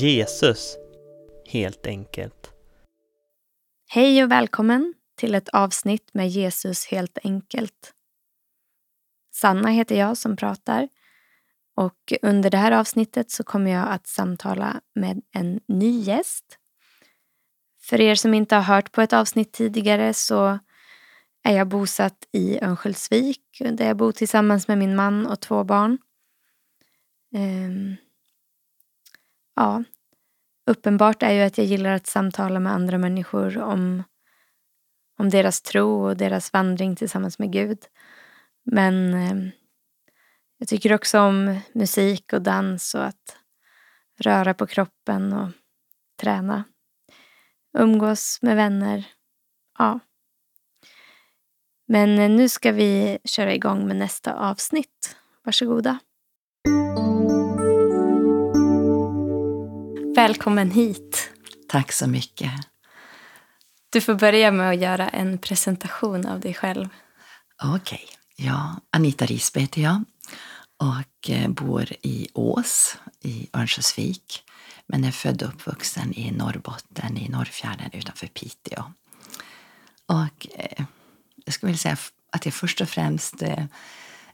Jesus, 0.00 0.76
helt 1.46 1.86
enkelt. 1.86 2.50
Hej 3.88 4.24
och 4.24 4.30
välkommen 4.30 4.94
till 5.16 5.34
ett 5.34 5.48
avsnitt 5.48 6.14
med 6.14 6.28
Jesus 6.28 6.86
helt 6.86 7.18
enkelt. 7.24 7.94
Sanna 9.34 9.68
heter 9.68 9.98
jag 9.98 10.16
som 10.16 10.36
pratar 10.36 10.88
och 11.76 12.12
under 12.22 12.50
det 12.50 12.56
här 12.56 12.72
avsnittet 12.72 13.30
så 13.30 13.44
kommer 13.44 13.70
jag 13.70 13.88
att 13.88 14.06
samtala 14.06 14.80
med 14.94 15.22
en 15.32 15.60
ny 15.68 16.00
gäst. 16.00 16.58
För 17.80 18.00
er 18.00 18.14
som 18.14 18.34
inte 18.34 18.54
har 18.54 18.62
hört 18.62 18.92
på 18.92 19.00
ett 19.00 19.12
avsnitt 19.12 19.52
tidigare 19.52 20.14
så 20.14 20.58
är 21.42 21.56
jag 21.56 21.68
bosatt 21.68 22.28
i 22.32 22.58
Örnsköldsvik 22.64 23.42
där 23.58 23.86
jag 23.86 23.96
bor 23.96 24.12
tillsammans 24.12 24.68
med 24.68 24.78
min 24.78 24.96
man 24.96 25.26
och 25.26 25.40
två 25.40 25.64
barn. 25.64 25.98
Ehm, 27.34 27.96
Ja, 29.54 29.84
uppenbart 30.66 31.22
är 31.22 31.32
ju 31.32 31.42
att 31.42 31.58
jag 31.58 31.66
gillar 31.66 31.92
att 31.92 32.06
samtala 32.06 32.60
med 32.60 32.72
andra 32.72 32.98
människor 32.98 33.58
om, 33.58 34.02
om 35.18 35.30
deras 35.30 35.62
tro 35.62 36.04
och 36.04 36.16
deras 36.16 36.52
vandring 36.52 36.96
tillsammans 36.96 37.38
med 37.38 37.52
Gud. 37.52 37.78
Men 38.64 39.14
eh, 39.14 39.52
jag 40.58 40.68
tycker 40.68 40.94
också 40.94 41.20
om 41.20 41.60
musik 41.72 42.32
och 42.32 42.42
dans 42.42 42.94
och 42.94 43.04
att 43.04 43.36
röra 44.18 44.54
på 44.54 44.66
kroppen 44.66 45.32
och 45.32 45.48
träna. 46.20 46.64
Umgås 47.78 48.38
med 48.42 48.56
vänner. 48.56 49.04
Ja. 49.78 50.00
Men 51.86 52.18
eh, 52.18 52.30
nu 52.30 52.48
ska 52.48 52.72
vi 52.72 53.18
köra 53.24 53.54
igång 53.54 53.86
med 53.86 53.96
nästa 53.96 54.34
avsnitt. 54.34 55.16
Varsågoda. 55.44 55.98
Välkommen 60.14 60.70
hit. 60.70 61.30
Tack 61.68 61.92
så 61.92 62.06
mycket. 62.06 62.50
Du 63.90 64.00
får 64.00 64.14
börja 64.14 64.50
med 64.50 64.70
att 64.70 64.80
göra 64.80 65.08
en 65.08 65.38
presentation 65.38 66.26
av 66.26 66.40
dig 66.40 66.54
själv. 66.54 66.88
Okej. 67.62 68.04
Okay. 68.04 68.46
Ja, 68.46 68.80
Anita 68.90 69.26
Risberg 69.26 69.62
heter 69.62 69.82
jag 69.82 70.04
och 70.76 71.30
eh, 71.30 71.48
bor 71.48 71.86
i 72.02 72.28
Ås 72.34 72.96
i 73.20 73.48
Örnsköldsvik 73.52 74.42
men 74.86 75.04
är 75.04 75.10
född 75.10 75.42
och 75.42 75.48
uppvuxen 75.48 76.12
i 76.14 76.30
Norrbotten, 76.30 77.16
i 77.16 77.28
Norrfjärden 77.28 77.90
utanför 77.92 78.26
Piteå. 78.26 78.82
Och 80.06 80.46
eh, 80.54 80.84
jag 81.44 81.54
skulle 81.54 81.68
vilja 81.68 81.78
säga 81.78 81.96
att 82.32 82.44
jag 82.44 82.54
först 82.54 82.80
och 82.80 82.88
främst 82.88 83.42
eh, 83.42 83.64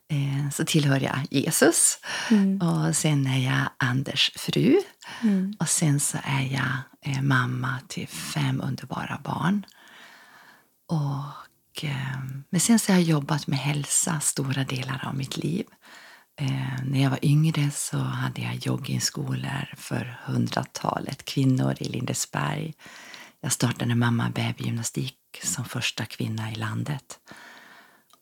eh, 0.08 0.50
så 0.50 0.64
tillhör 0.64 1.00
jag 1.00 1.18
Jesus. 1.30 1.98
Mm. 2.30 2.60
Och 2.60 2.96
sen 2.96 3.26
är 3.26 3.38
jag 3.38 3.68
Anders 3.76 4.30
fru. 4.36 4.80
Mm. 5.22 5.54
Och 5.58 5.68
sen 5.68 6.00
så 6.00 6.18
är 6.24 6.42
jag 6.42 6.76
eh, 7.14 7.22
mamma 7.22 7.78
till 7.88 8.08
fem 8.08 8.60
underbara 8.60 9.20
barn. 9.24 9.66
Och, 10.86 11.84
eh, 11.84 12.18
men 12.50 12.60
sen 12.60 12.78
så 12.78 12.92
har 12.92 12.98
jag 12.98 13.08
jobbat 13.08 13.46
med 13.46 13.58
hälsa 13.58 14.20
stora 14.20 14.64
delar 14.64 15.04
av 15.08 15.16
mitt 15.16 15.36
liv. 15.36 15.66
Eh, 16.40 16.84
när 16.84 17.02
jag 17.02 17.10
var 17.10 17.24
yngre 17.24 17.70
så 17.70 17.98
hade 17.98 18.42
jag 18.42 18.54
joggingskolor 18.54 19.74
för 19.76 20.20
hundratalet 20.24 21.24
kvinnor 21.24 21.74
i 21.80 21.84
Lindesberg. 21.84 22.74
Jag 23.40 23.52
startade 23.52 23.94
mamma 23.94 24.30
babygymnastik 24.30 25.16
som 25.42 25.64
första 25.64 26.04
kvinna 26.04 26.52
i 26.52 26.54
landet 26.54 27.18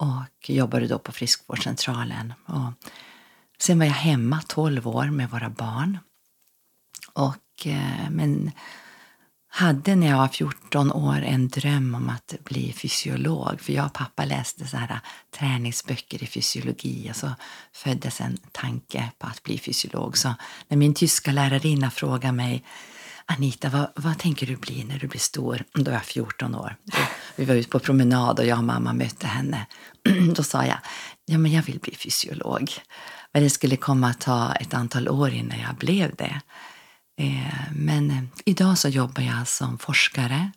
och 0.04 0.50
jobbade 0.50 0.87
då 0.87 0.98
på 0.98 1.12
friskvårdscentralen. 1.12 2.32
Och 2.47 2.72
sen 3.59 3.78
var 3.78 3.87
jag 3.87 3.92
hemma 3.92 4.42
12 4.48 4.88
år 4.88 5.04
med 5.04 5.31
våra 5.31 5.50
barn. 5.50 5.98
Och, 7.12 7.66
eh, 7.66 8.10
men 8.10 8.53
hade 9.48 9.97
när 9.97 10.06
jag 10.06 10.16
var 10.16 10.28
14 10.28 10.92
år 10.92 11.22
en 11.22 11.48
dröm 11.48 11.94
om 11.94 12.09
att 12.09 12.34
bli 12.44 12.72
fysiolog. 12.72 13.60
För 13.60 13.72
jag 13.72 13.87
och 13.87 13.92
pappa 13.92 14.25
läste 14.25 14.66
så 14.66 14.76
här 14.76 14.91
eh, 14.91 14.98
träningsböcker 15.38 16.22
i 16.22 16.26
fysiologi 16.26 17.10
och 17.10 17.16
så 17.16 17.34
föddes 17.72 18.21
en 18.21 18.38
tanke 18.53 19.10
på 19.19 19.26
att 19.26 19.42
bli 19.42 19.59
fysiolog. 19.59 20.19
Så 20.19 20.34
när 20.69 20.76
min 20.76 20.94
tyska 20.94 21.32
lärarinna 21.32 21.91
frågade 21.91 22.32
mig 22.32 22.65
Anita, 23.26 23.68
vad, 23.68 23.88
vad 23.96 24.18
tänker 24.18 24.46
du 24.46 24.56
bli 24.56 24.84
när 24.84 24.98
du 24.98 25.06
blir 25.06 25.20
stor? 25.20 25.64
Då 25.72 25.90
är 25.90 25.94
jag 25.94 26.04
14 26.04 26.54
år. 26.54 26.76
Vi 27.36 27.44
var 27.44 27.54
ute 27.54 27.68
på 27.68 27.78
promenad 27.78 28.38
och 28.38 28.46
jag 28.46 28.58
och 28.58 28.64
mamma 28.64 28.92
mötte 28.92 29.26
henne. 29.26 29.66
Då 30.34 30.42
sa 30.42 30.66
jag, 30.66 30.78
ja 31.26 31.38
men 31.38 31.52
jag 31.52 31.62
vill 31.62 31.78
bli 31.78 31.94
fysiolog. 31.94 32.70
Men 33.32 33.42
det 33.42 33.50
skulle 33.50 33.76
komma 33.76 34.08
att 34.08 34.20
ta 34.20 34.54
ett 34.54 34.74
antal 34.74 35.08
år 35.08 35.30
innan 35.30 35.60
jag 35.60 35.74
blev 35.74 36.14
det. 36.14 36.40
Eh, 37.18 37.72
men 37.72 38.10
eh, 38.10 38.22
idag 38.44 38.78
så 38.78 38.88
jobbar 38.88 39.22
jag 39.22 39.48
som 39.48 39.78
forskare 39.78 40.50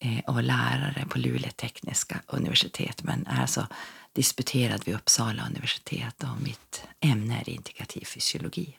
eh, 0.00 0.18
och 0.26 0.42
lärare 0.42 1.06
på 1.08 1.18
Luleå 1.18 1.50
tekniska 1.50 2.20
universitet 2.26 3.02
men 3.02 3.26
är 3.26 3.40
alltså 3.40 3.66
disputerad 4.12 4.82
vid 4.84 4.94
Uppsala 4.94 5.46
universitet 5.50 6.22
och 6.22 6.42
mitt 6.42 6.84
ämne 7.00 7.40
är 7.40 7.48
integrativ 7.48 8.04
fysiologi. 8.04 8.76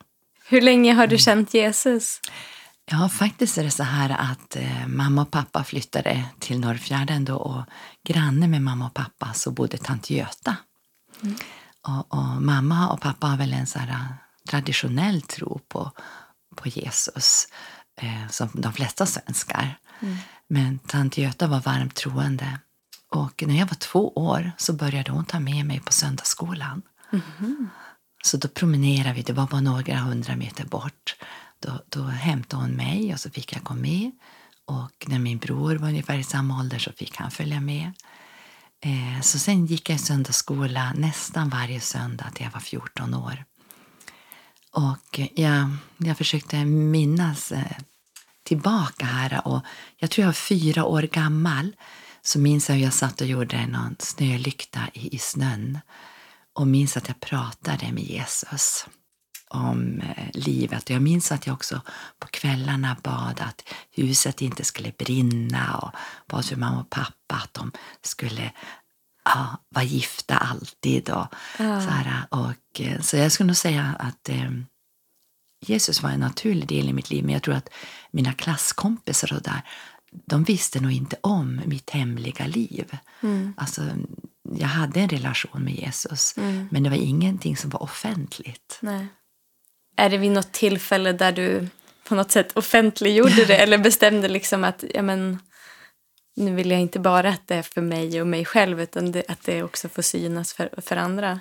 Hur 0.47 0.61
länge 0.61 0.93
har 0.93 1.07
du 1.07 1.17
känt 1.17 1.53
Jesus? 1.53 2.21
Ja, 2.91 3.09
faktiskt 3.09 3.57
är 3.57 3.63
det 3.63 3.71
så 3.71 3.83
här 3.83 4.09
att 4.09 4.55
eh, 4.55 4.87
mamma 4.87 5.21
och 5.21 5.31
pappa 5.31 5.63
flyttade 5.63 6.25
till 6.39 6.59
Norrfjärden 6.59 7.25
då 7.25 7.35
och 7.35 7.63
granne 8.03 8.47
med 8.47 8.61
mamma 8.61 8.85
och 8.85 8.93
pappa 8.93 9.33
så 9.33 9.51
bodde 9.51 9.77
tant 9.77 10.09
Göta. 10.09 10.55
Mm. 11.23 11.35
Och, 11.87 12.13
och, 12.13 12.41
mamma 12.41 12.89
och 12.89 13.01
pappa 13.01 13.27
har 13.27 13.37
väl 13.37 13.53
en 13.53 13.67
så 13.67 13.79
här 13.79 14.15
traditionell 14.49 15.21
tro 15.21 15.59
på 15.67 15.91
på 16.55 16.69
Jesus 16.69 17.47
eh, 18.01 18.27
som 18.29 18.49
de 18.53 18.73
flesta 18.73 19.05
svenskar. 19.05 19.77
Mm. 19.99 20.17
Men 20.47 20.79
tant 20.79 21.17
Göta 21.17 21.47
var 21.47 21.59
varmt 21.59 21.95
troende. 21.95 22.59
Och 23.11 23.43
när 23.47 23.59
jag 23.59 23.65
var 23.65 23.75
två 23.75 24.09
år 24.09 24.51
så 24.57 24.73
började 24.73 25.11
hon 25.11 25.25
ta 25.25 25.39
med 25.39 25.65
mig 25.65 25.79
på 25.79 25.93
söndagsskolan. 25.93 26.81
Mm. 27.11 27.69
Så 28.23 28.37
då 28.37 28.47
promenerade 28.47 29.13
vi, 29.13 29.21
det 29.21 29.33
var 29.33 29.47
bara 29.47 29.61
några 29.61 29.97
hundra 29.97 30.35
meter 30.35 30.65
bort. 30.65 31.15
Då, 31.65 31.83
då 31.89 32.03
hämtade 32.03 32.63
hon 32.63 32.71
mig 32.71 33.13
och 33.13 33.19
så 33.19 33.31
fick 33.31 33.55
jag 33.55 33.63
gå 33.63 33.73
med. 33.73 34.11
Och 34.65 35.05
när 35.07 35.19
min 35.19 35.37
bror 35.37 35.75
var 35.75 35.87
ungefär 35.87 36.17
i 36.17 36.23
samma 36.23 36.59
ålder 36.59 36.79
så 36.79 36.91
fick 36.91 37.17
han 37.17 37.31
följa 37.31 37.61
med. 37.61 37.91
Eh, 38.81 39.21
så 39.21 39.39
sen 39.39 39.65
gick 39.65 39.89
jag 39.89 39.95
i 39.95 39.99
söndagsskola 39.99 40.93
nästan 40.93 41.49
varje 41.49 41.79
söndag 41.79 42.31
till 42.33 42.43
jag 42.43 42.51
var 42.51 42.59
14 42.59 43.13
år. 43.13 43.45
Och 44.71 45.19
eh, 45.19 45.27
jag, 45.35 45.69
jag 45.97 46.17
försökte 46.17 46.65
minnas 46.65 47.51
eh, 47.51 47.77
tillbaka 48.43 49.05
här 49.05 49.47
och 49.47 49.61
jag 49.97 50.11
tror 50.11 50.23
jag 50.23 50.27
var 50.27 50.33
fyra 50.33 50.85
år 50.85 51.01
gammal 51.01 51.75
så 52.21 52.39
minns 52.39 52.69
jag 52.69 52.75
hur 52.75 52.83
jag 52.83 52.93
satt 52.93 53.21
och 53.21 53.27
gjorde 53.27 53.67
någon 53.67 53.95
snölykta 53.99 54.81
i, 54.93 55.15
i 55.15 55.17
snön 55.17 55.79
och 56.53 56.67
minns 56.67 56.97
att 56.97 57.07
jag 57.07 57.19
pratade 57.19 57.91
med 57.91 58.03
Jesus 58.03 58.85
om 59.55 60.01
eh, 60.01 60.27
livet. 60.33 60.89
Jag 60.89 61.01
minns 61.01 61.31
att 61.31 61.47
jag 61.47 61.53
också 61.53 61.81
på 62.19 62.27
kvällarna 62.27 62.97
bad 63.03 63.41
att 63.41 63.61
huset 63.91 64.41
inte 64.41 64.63
skulle 64.65 64.91
brinna 64.97 65.77
och 65.77 65.91
bad 66.27 66.45
för 66.45 66.55
mamma 66.55 66.79
och 66.79 66.89
pappa 66.89 67.35
att 67.35 67.53
de 67.53 67.71
skulle 68.01 68.51
ja, 69.25 69.57
vara 69.69 69.85
gifta 69.85 70.37
alltid. 70.37 71.09
Och, 71.09 71.27
ja. 71.59 71.81
så, 71.81 71.89
här, 71.89 72.25
och, 72.29 72.81
eh, 72.81 73.01
så 73.01 73.17
jag 73.17 73.31
skulle 73.31 73.47
nog 73.47 73.55
säga 73.55 73.95
att 73.99 74.29
eh, 74.29 74.51
Jesus 75.65 76.01
var 76.01 76.09
en 76.09 76.19
naturlig 76.19 76.67
del 76.67 76.89
i 76.89 76.93
mitt 76.93 77.09
liv, 77.09 77.23
men 77.23 77.33
jag 77.33 77.43
tror 77.43 77.55
att 77.55 77.69
mina 78.11 78.33
klasskompisar 78.33 79.33
och 79.33 79.41
där, 79.41 79.61
de 80.25 80.43
visste 80.43 80.79
nog 80.79 80.91
inte 80.91 81.15
om 81.21 81.61
mitt 81.65 81.89
hemliga 81.89 82.47
liv. 82.47 82.97
Mm. 83.21 83.53
Alltså, 83.57 83.81
jag 84.51 84.67
hade 84.67 84.99
en 84.99 85.09
relation 85.09 85.63
med 85.63 85.75
Jesus, 85.75 86.37
mm. 86.37 86.67
men 86.71 86.83
det 86.83 86.89
var 86.89 86.97
ingenting 86.97 87.57
som 87.57 87.69
var 87.69 87.83
offentligt. 87.83 88.79
Nej. 88.81 89.07
Är 89.95 90.09
det 90.09 90.17
vid 90.17 90.31
något 90.31 90.51
tillfälle 90.51 91.11
där 91.11 91.31
du 91.31 91.67
på 92.07 92.15
något 92.15 92.31
sätt 92.31 92.51
offentliggjorde 92.57 93.45
det 93.45 93.57
eller 93.63 93.77
bestämde 93.77 94.27
liksom 94.27 94.63
att 94.63 94.83
ja, 94.93 95.01
men, 95.01 95.39
nu 96.35 96.55
vill 96.55 96.71
jag 96.71 96.79
inte 96.79 96.99
bara 96.99 97.29
att 97.29 97.47
det 97.47 97.55
är 97.55 97.61
för 97.61 97.81
mig 97.81 98.21
och 98.21 98.27
mig 98.27 98.45
själv 98.45 98.81
utan 98.81 99.11
det, 99.11 99.23
att 99.27 99.43
det 99.43 99.63
också 99.63 99.89
får 99.89 100.01
synas 100.01 100.53
för, 100.53 100.69
för 100.77 100.97
andra? 100.97 101.39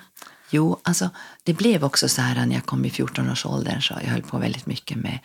Jo, 0.49 0.79
alltså 0.83 1.09
det 1.43 1.53
blev 1.53 1.83
också 1.83 2.09
så 2.09 2.21
här 2.21 2.45
när 2.45 2.55
jag 2.55 2.65
kom 2.65 2.85
i 2.85 2.89
14-årsåldern 2.89 3.81
så 3.81 3.93
jag 4.03 4.09
höll 4.09 4.21
på 4.21 4.37
väldigt 4.37 4.65
mycket 4.65 4.97
med 4.97 5.19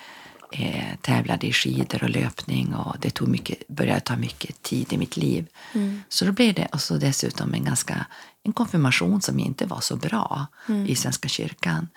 eh, 0.53 0.97
tävlade 1.01 1.47
i 1.47 1.53
skidor 1.53 2.03
och 2.03 2.11
löpning 2.11 2.75
och 2.75 2.97
det 3.01 3.11
tog 3.11 3.29
mycket, 3.29 3.69
började 3.69 4.01
ta 4.01 4.17
mycket 4.17 4.63
tid 4.63 4.93
i 4.93 4.99
mitt 4.99 5.17
liv. 5.17 5.47
Mm. 5.73 6.03
Så 6.09 6.25
då 6.25 6.33
blev 6.33 6.55
det 6.55 6.69
och 6.73 6.81
så 6.81 6.97
dessutom 6.97 7.55
en 7.55 7.65
ganska 7.65 8.07
en 8.43 8.53
konfirmation 8.53 9.23
som 9.23 9.39
inte 9.39 9.67
var 9.67 9.81
så 9.81 9.97
bra 9.97 10.47
mm. 10.69 10.87
i 10.87 10.97
Svenska 10.97 11.29
kyrkan. 11.29 11.89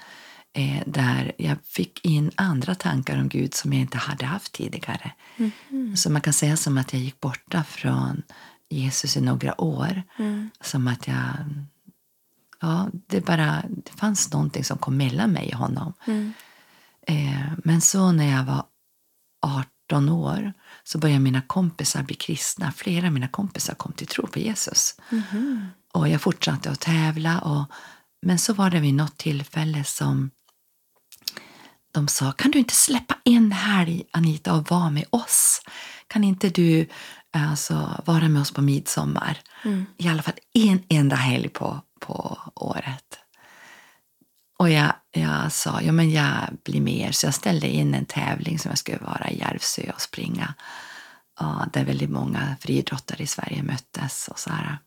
Eh, 0.56 0.84
där 0.86 1.32
jag 1.38 1.58
fick 1.64 2.06
in 2.06 2.32
andra 2.36 2.76
tankar 2.76 3.18
om 3.18 3.30
Gud 3.30 3.54
som 3.54 3.74
jag 3.74 3.82
inte 3.82 3.98
hade 3.98 4.26
haft 4.26 4.52
tidigare. 4.52 5.12
Mm. 5.70 5.98
Så 5.98 6.10
man 6.10 6.22
kan 6.22 6.34
säga 6.34 6.58
som 6.58 6.78
att 6.78 6.94
jag 6.94 7.02
gick 7.02 7.20
borta 7.20 7.64
från 7.64 8.22
Jesus 8.70 9.18
i 9.18 9.22
några 9.22 9.62
år. 9.62 10.04
Mm. 10.18 10.50
Som 10.62 10.88
att 10.88 11.08
jag 11.08 11.26
ja, 12.64 12.90
det, 13.08 13.26
bara, 13.26 13.64
det 13.70 13.92
fanns 13.92 14.34
någonting 14.34 14.64
som 14.64 14.78
kom 14.78 14.98
mellan 14.98 15.32
mig 15.32 15.50
och 15.54 15.60
honom. 15.60 15.94
Mm. 16.06 16.34
Eh, 17.08 17.54
men 17.64 17.82
så 17.82 18.12
när 18.12 18.32
jag 18.32 18.44
var 18.44 18.66
18 19.42 20.10
år 20.10 20.54
så 20.84 20.98
började 20.98 21.20
mina 21.20 21.42
kompisar 21.42 22.04
bli 22.04 22.16
kristna. 22.16 22.72
Flera 22.72 23.08
av 23.08 23.14
mina 23.14 23.28
kompisar 23.28 23.74
kom 23.74 23.92
till 23.92 24.08
tro 24.08 24.28
på 24.28 24.40
Jesus. 24.40 24.96
Mhm. 25.10 25.68
Och 25.94 26.10
jag 26.10 26.22
fortsatte 26.22 26.72
att 26.72 26.80
tävla. 26.80 27.40
Och, 27.40 27.66
men 28.22 28.40
så 28.40 28.54
var 28.54 28.70
det 28.70 28.80
vid 28.80 28.94
något 28.94 29.18
tillfälle 29.18 29.84
som 29.84 30.32
de 31.94 32.08
sa, 32.08 32.32
kan 32.32 32.52
du 32.52 32.60
inte 32.60 32.76
släppa 32.76 33.16
en 33.24 33.52
helg 33.52 34.04
Anita 34.12 34.54
och 34.54 34.72
vara 34.72 34.90
med 34.90 35.06
oss? 35.10 35.62
Kan 36.08 36.24
inte 36.24 36.50
du 36.50 36.88
alltså, 37.32 38.02
vara 38.06 38.30
med 38.30 38.42
oss 38.42 38.52
på 38.52 38.62
midsommar? 38.62 39.40
Mm. 39.64 39.86
I 39.98 40.08
alla 40.08 40.22
fall 40.22 40.34
en 40.54 40.84
enda 40.90 41.16
helg 41.16 41.50
på, 41.50 41.82
på 42.00 42.38
året. 42.56 43.20
Och 44.58 44.70
jag, 44.70 44.94
jag 45.12 45.52
sa, 45.52 45.82
ja 45.82 45.92
men 45.92 46.12
jag 46.12 46.34
blir 46.64 46.82
med 46.82 46.98
er. 46.98 47.12
Så 47.12 47.28
jag 47.28 47.34
ställde 47.34 47.68
in 47.68 47.94
en 47.94 48.06
tävling 48.06 48.60
som 48.60 48.70
jag 48.70 48.78
skulle 48.78 48.98
vara 48.98 49.30
i 49.30 49.40
Järvsö 49.40 49.92
och 49.96 50.02
springa. 50.02 50.54
Ja, 51.40 51.68
där 51.74 51.86
väldigt 51.86 52.10
många 52.10 52.56
friidrottare 52.60 53.24
i 53.24 53.28
Sverige 53.28 53.64
möttes 53.64 54.28
och 54.28 54.40
så 54.40 54.50
här. 54.50 54.78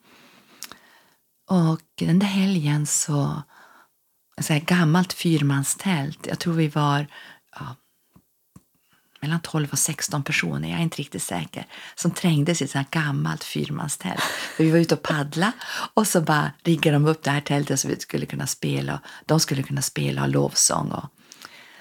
Och 1.48 1.80
den 1.98 2.18
där 2.18 2.26
helgen 2.26 2.86
så, 2.86 3.42
så 4.40 4.52
här 4.52 4.60
gammalt 4.60 5.12
fyrmanstält, 5.12 6.26
jag 6.26 6.38
tror 6.38 6.54
vi 6.54 6.68
var 6.68 7.06
ja, 7.60 7.76
mellan 9.20 9.40
12 9.40 9.68
och 9.72 9.78
16 9.78 10.22
personer, 10.22 10.68
jag 10.68 10.78
är 10.78 10.82
inte 10.82 10.96
riktigt 10.96 11.22
säker, 11.22 11.66
som 11.94 12.10
trängdes 12.10 12.62
i 12.62 12.64
ett 12.64 12.70
sånt 12.70 12.88
här 12.92 13.02
gammalt 13.02 13.44
fyrmanstält. 13.44 14.22
Vi 14.58 14.70
var 14.70 14.78
ute 14.78 14.94
och 14.94 15.02
paddla 15.02 15.52
och 15.94 16.06
så 16.06 16.20
bara 16.20 16.52
riggade 16.64 16.96
de 16.96 17.06
upp 17.06 17.22
det 17.22 17.30
här 17.30 17.40
tältet 17.40 17.80
så 17.80 17.88
vi 17.88 17.96
skulle 17.96 18.26
kunna 18.26 18.46
spela. 18.46 19.00
De 19.26 19.40
skulle 19.40 19.62
kunna 19.62 19.82
spela 19.82 20.22
och 20.22 20.28
lovsång 20.28 20.90
och 20.90 21.04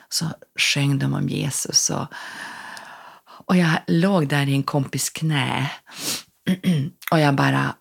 så 0.10 0.26
sjöng 0.60 1.00
de 1.00 1.14
om 1.14 1.30
Jesus. 1.30 1.90
Och, 1.90 2.08
och 3.26 3.58
jag 3.58 3.72
låg 3.88 4.28
där 4.28 4.48
i 4.48 4.54
en 4.54 4.64
kompis 4.64 5.10
knä 5.10 5.72
och 7.12 7.20
jag 7.20 7.36
bara 7.36 7.76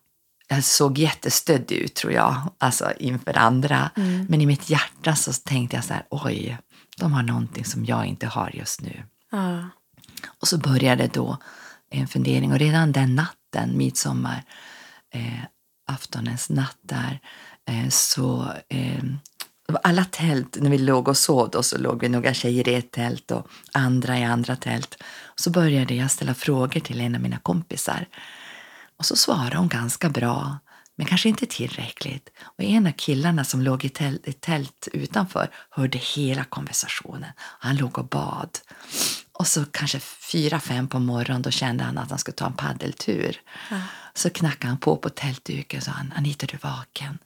jag 0.55 0.65
såg 0.65 0.99
jättestöddig 0.99 1.77
ut 1.77 1.95
tror 1.95 2.13
jag, 2.13 2.53
alltså 2.59 2.93
inför 2.99 3.39
andra. 3.39 3.91
Men 4.29 4.41
i 4.41 4.47
mitt 4.47 4.71
hjärta 4.71 5.15
så 5.15 5.33
tänkte 5.33 5.77
jag 5.77 5.85
så 5.85 5.95
här, 5.95 6.07
oj, 6.11 6.59
de 6.97 7.13
har 7.13 7.23
någonting 7.23 7.65
som 7.65 7.85
jag 7.85 8.07
inte 8.07 8.27
har 8.27 8.51
just 8.55 8.81
nu. 8.81 9.03
Ja. 9.31 9.69
Och 10.41 10.49
så 10.49 10.59
började 10.59 11.07
då 11.07 11.39
en 11.91 12.09
fundering 12.09 12.53
och 12.53 12.59
redan 12.59 12.93
den 12.93 13.15
natten, 13.15 13.79
midsommar, 13.79 14.43
eh, 15.15 15.45
aftonens 15.87 16.51
natt 16.51 16.79
där, 16.83 17.21
eh, 17.69 17.89
så 17.89 18.53
eh, 18.69 19.05
alla 19.83 20.05
tält, 20.05 20.57
när 20.61 20.71
vi 20.71 20.79
låg 20.79 21.09
och 21.09 21.17
sov 21.17 21.51
då, 21.51 21.63
så 21.63 21.79
låg 21.79 22.01
vi 22.01 22.09
några 22.09 22.35
tjejer 22.35 22.69
i 22.69 22.75
ett 22.75 22.91
tält 22.91 23.31
och 23.31 23.49
andra 23.73 24.19
i 24.19 24.25
andra 24.25 24.57
tält. 24.57 25.03
Så 25.35 25.51
började 25.51 25.95
jag 25.95 26.11
ställa 26.11 26.35
frågor 26.35 26.81
till 26.81 27.01
en 27.01 27.15
av 27.15 27.21
mina 27.21 27.39
kompisar. 27.39 28.07
Och 28.99 29.07
så 29.07 29.17
svarade 29.17 29.57
hon 29.57 29.69
ganska 29.69 30.09
bra, 30.09 30.59
men 30.97 31.07
kanske 31.07 31.29
inte 31.29 31.47
tillräckligt. 31.47 32.31
Och 32.43 32.65
en 32.65 32.87
av 32.87 32.93
killarna 32.93 33.45
som 33.45 33.63
låg 33.63 33.85
i 33.85 33.89
tält, 33.89 34.29
i 34.29 34.33
tält 34.33 34.89
utanför 34.93 35.51
hörde 35.71 35.99
hela 35.99 36.45
konversationen. 36.45 37.31
Han 37.39 37.77
låg 37.77 37.99
och 37.99 38.09
bad. 38.09 38.59
Och 39.33 39.47
så 39.47 39.65
kanske 39.65 40.01
fyra, 40.01 40.61
fem 40.61 40.89
på 40.89 40.99
morgonen 40.99 41.43
då 41.43 41.51
kände 41.51 41.85
han 41.85 41.99
att 41.99 42.11
han 42.11 42.19
skulle 42.19 42.35
ta 42.35 42.47
en 42.47 42.53
paddeltur. 42.53 43.41
Så 44.15 44.31
knackade 44.31 44.67
han 44.67 44.79
på 44.79 44.97
på 44.97 45.09
tältduken 45.09 45.79
och 45.79 45.85
sa 45.85 45.91
han, 45.91 46.13
Anita, 46.17 46.47
du 46.47 46.57
vaken? 46.57 47.19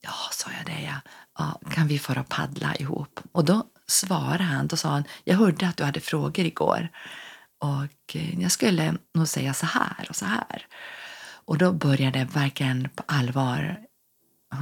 Ja, 0.00 0.12
sa 0.32 0.50
jag 0.58 0.66
det, 0.66 0.82
ja. 0.82 1.00
ja. 1.38 1.60
Kan 1.70 1.88
vi 1.88 1.98
fara 1.98 2.20
och 2.20 2.28
paddla 2.28 2.74
ihop? 2.74 3.20
Och 3.32 3.44
då 3.44 3.64
svarade 3.86 4.44
han, 4.44 4.66
då 4.66 4.76
sa 4.76 4.88
han, 4.88 5.04
jag 5.24 5.36
hörde 5.36 5.68
att 5.68 5.76
du 5.76 5.84
hade 5.84 6.00
frågor 6.00 6.44
igår. 6.44 6.88
Och 7.58 8.16
eh, 8.16 8.40
jag 8.40 8.52
skulle 8.52 8.94
nog 9.14 9.28
säga 9.28 9.54
så 9.54 9.66
här 9.66 10.06
och 10.08 10.16
så 10.16 10.24
här. 10.24 10.66
Och 11.44 11.58
då 11.58 11.72
började 11.72 12.18
jag 12.18 12.26
verkligen 12.26 12.88
på 12.94 13.02
allvar 13.06 13.86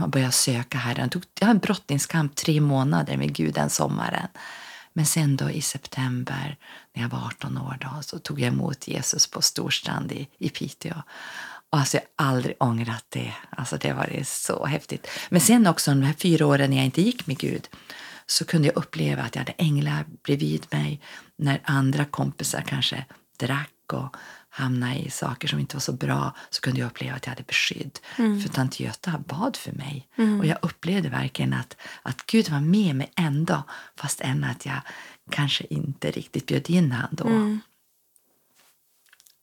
börja 0.09 0.31
söka 0.31 0.79
Herren. 0.79 1.11
Jag 1.41 1.47
hade 1.47 1.57
en 1.57 1.59
brottningskamp 1.59 2.35
tre 2.35 2.61
månader 2.61 3.17
med 3.17 3.35
Gud 3.35 3.55
den 3.55 3.71
sommaren. 3.71 4.29
Men 4.93 5.07
sen 5.07 5.37
då 5.37 5.51
i 5.51 5.63
september, 5.63 6.57
när 6.95 7.03
jag 7.03 7.09
var 7.09 7.27
18 7.27 7.59
år, 7.59 7.79
då, 7.81 8.03
så 8.03 8.19
tog 8.19 8.41
jag 8.41 8.49
emot 8.49 8.89
Jesus 8.89 9.27
på 9.27 9.43
Storstrand 9.43 10.13
i, 10.13 10.29
i 10.39 10.49
Piteå. 10.49 11.03
Och 11.71 11.79
alltså, 11.79 11.97
jag 11.97 12.25
har 12.25 12.33
aldrig 12.33 12.57
ångrat 12.59 13.05
det. 13.09 13.35
Alltså, 13.51 13.77
det 13.77 13.93
var 13.93 13.97
varit 13.97 14.29
så 14.29 14.67
häftigt. 14.67 15.07
Men 15.29 15.41
sen 15.41 15.67
också 15.67 15.91
de 15.91 16.03
här 16.03 16.13
fyra 16.13 16.47
åren 16.47 16.71
när 16.71 16.77
jag 16.77 16.87
inte 16.87 17.03
gick 17.03 17.27
med 17.27 17.39
Gud 17.39 17.69
så 18.27 18.45
kunde 18.45 18.69
jag 18.69 18.77
uppleva 18.77 19.23
att 19.23 19.35
jag 19.35 19.41
hade 19.41 19.53
änglar 19.53 20.05
bredvid 20.25 20.67
mig 20.71 21.01
när 21.37 21.61
andra 21.65 22.05
kompisar 22.05 22.61
kanske 22.61 23.05
drack 23.39 23.71
och 23.93 24.17
hamnade 24.49 24.95
i 24.99 25.11
saker 25.11 25.49
som 25.49 25.59
inte 25.59 25.77
var 25.77 25.81
så 25.81 25.93
bra 25.93 26.37
så 26.51 26.61
kunde 26.61 26.81
jag 26.81 26.87
uppleva 26.87 27.17
att 27.17 27.27
jag 27.27 27.31
hade 27.31 27.43
beskydd. 27.43 27.99
För 28.17 28.49
tant 28.49 28.81
Göta 28.81 29.19
bad 29.27 29.57
för 29.57 29.73
mig. 29.73 30.09
Och 30.41 30.47
jag 30.47 30.59
upplevde 30.63 31.09
verkligen 31.09 31.53
att, 31.53 31.77
att 32.03 32.27
Gud 32.27 32.49
var 32.51 32.61
med 32.61 32.97
mig 32.97 33.13
ändå 33.17 33.63
fast 33.97 34.21
än 34.21 34.45
att 34.45 34.67
jag 34.67 34.81
kanske 35.31 35.65
inte 35.71 36.11
riktigt 36.11 36.47
bjöd 36.47 36.71
in 36.71 36.93
han 36.93 37.09
då. 37.11 37.59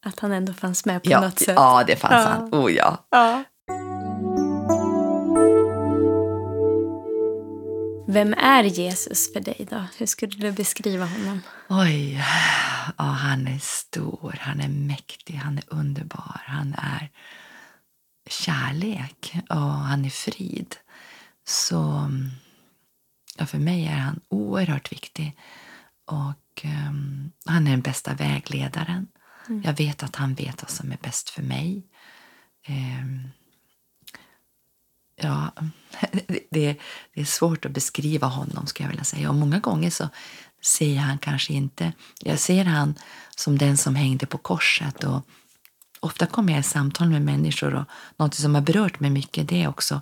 Att 0.06 0.20
han 0.20 0.32
ändå 0.32 0.54
fanns 0.54 0.86
med 0.86 1.04
på 1.04 1.10
Ja, 1.12 1.22
något 1.22 1.40
sätt. 1.40 1.56
ja, 1.56 1.84
det 1.88 1.96
fanns 1.96 2.14
Ja. 2.14 2.30
han. 2.32 2.54
Oh 2.54 2.72
ja. 2.72 3.06
Ja. 3.10 3.44
Vem 8.12 8.34
är 8.34 8.64
Jesus 8.64 9.34
för 9.34 9.40
dig 9.40 9.68
då? 9.70 9.84
Hur 9.98 10.06
skulle 10.06 10.38
du 10.38 10.52
beskriva 10.52 11.06
honom? 11.06 11.42
Oj, 11.70 12.24
ja, 12.98 13.04
han 13.04 13.48
är 13.48 13.60
stor, 13.60 14.36
han 14.40 14.62
är 14.62 14.68
mäktig, 14.68 15.34
han 15.34 15.58
är 15.58 15.64
underbar, 15.68 16.42
han 16.46 16.74
är 16.74 17.10
kärlek 18.30 19.36
och 19.50 19.58
han 19.58 20.06
är 20.06 20.10
frid. 20.10 20.76
Så 21.48 22.10
ja, 23.38 23.46
för 23.46 23.58
mig 23.58 23.86
är 23.86 23.98
han 23.98 24.20
oerhört 24.30 24.92
viktig. 24.92 25.38
Och 26.06 26.62
ehm, 26.66 27.32
han 27.46 27.68
är 27.68 27.72
den 27.72 27.82
bästa 27.82 28.14
vägledaren. 28.14 29.08
Jag 29.64 29.78
vet 29.78 30.04
att 30.04 30.16
han 30.16 30.34
vet 30.34 30.62
vad 30.62 30.70
som 30.70 30.92
är 30.92 30.98
bäst 31.02 31.30
för 31.30 31.44
mig. 31.44 31.88
Ehm, 32.68 33.30
ja, 35.24 35.52
det, 36.28 36.40
det, 36.52 36.78
är 37.14 37.26
svårt 37.26 37.66
att 37.66 37.72
beskriva 37.72 38.28
honom, 38.28 38.68
ska 38.68 38.84
jag 38.84 38.90
vilja 38.90 39.04
säga. 39.04 39.30
Och 39.30 39.36
många 39.36 39.60
gånger 39.60 39.90
så 39.90 40.10
ser 40.62 40.96
han 40.96 41.18
kanske 41.18 41.54
inte... 41.54 41.94
Jag 42.20 42.40
ser 42.40 42.66
han 42.66 42.96
som 43.36 43.58
den 43.58 43.78
som 43.78 43.96
hängde 43.96 44.26
på 44.26 44.38
korset. 44.38 45.04
Och 45.04 45.22
ofta 46.00 46.26
kommer 46.26 46.54
jag 46.54 46.60
i 46.60 46.64
samtal 46.64 47.10
med 47.10 47.22
människor 47.22 47.76
och 47.76 47.86
något 48.18 48.34
som 48.34 48.56
har 48.56 48.62
berört 48.62 49.00
mig 49.00 49.10
mycket 49.10 49.48
det 49.48 49.64
är 49.64 49.68
också 49.68 50.02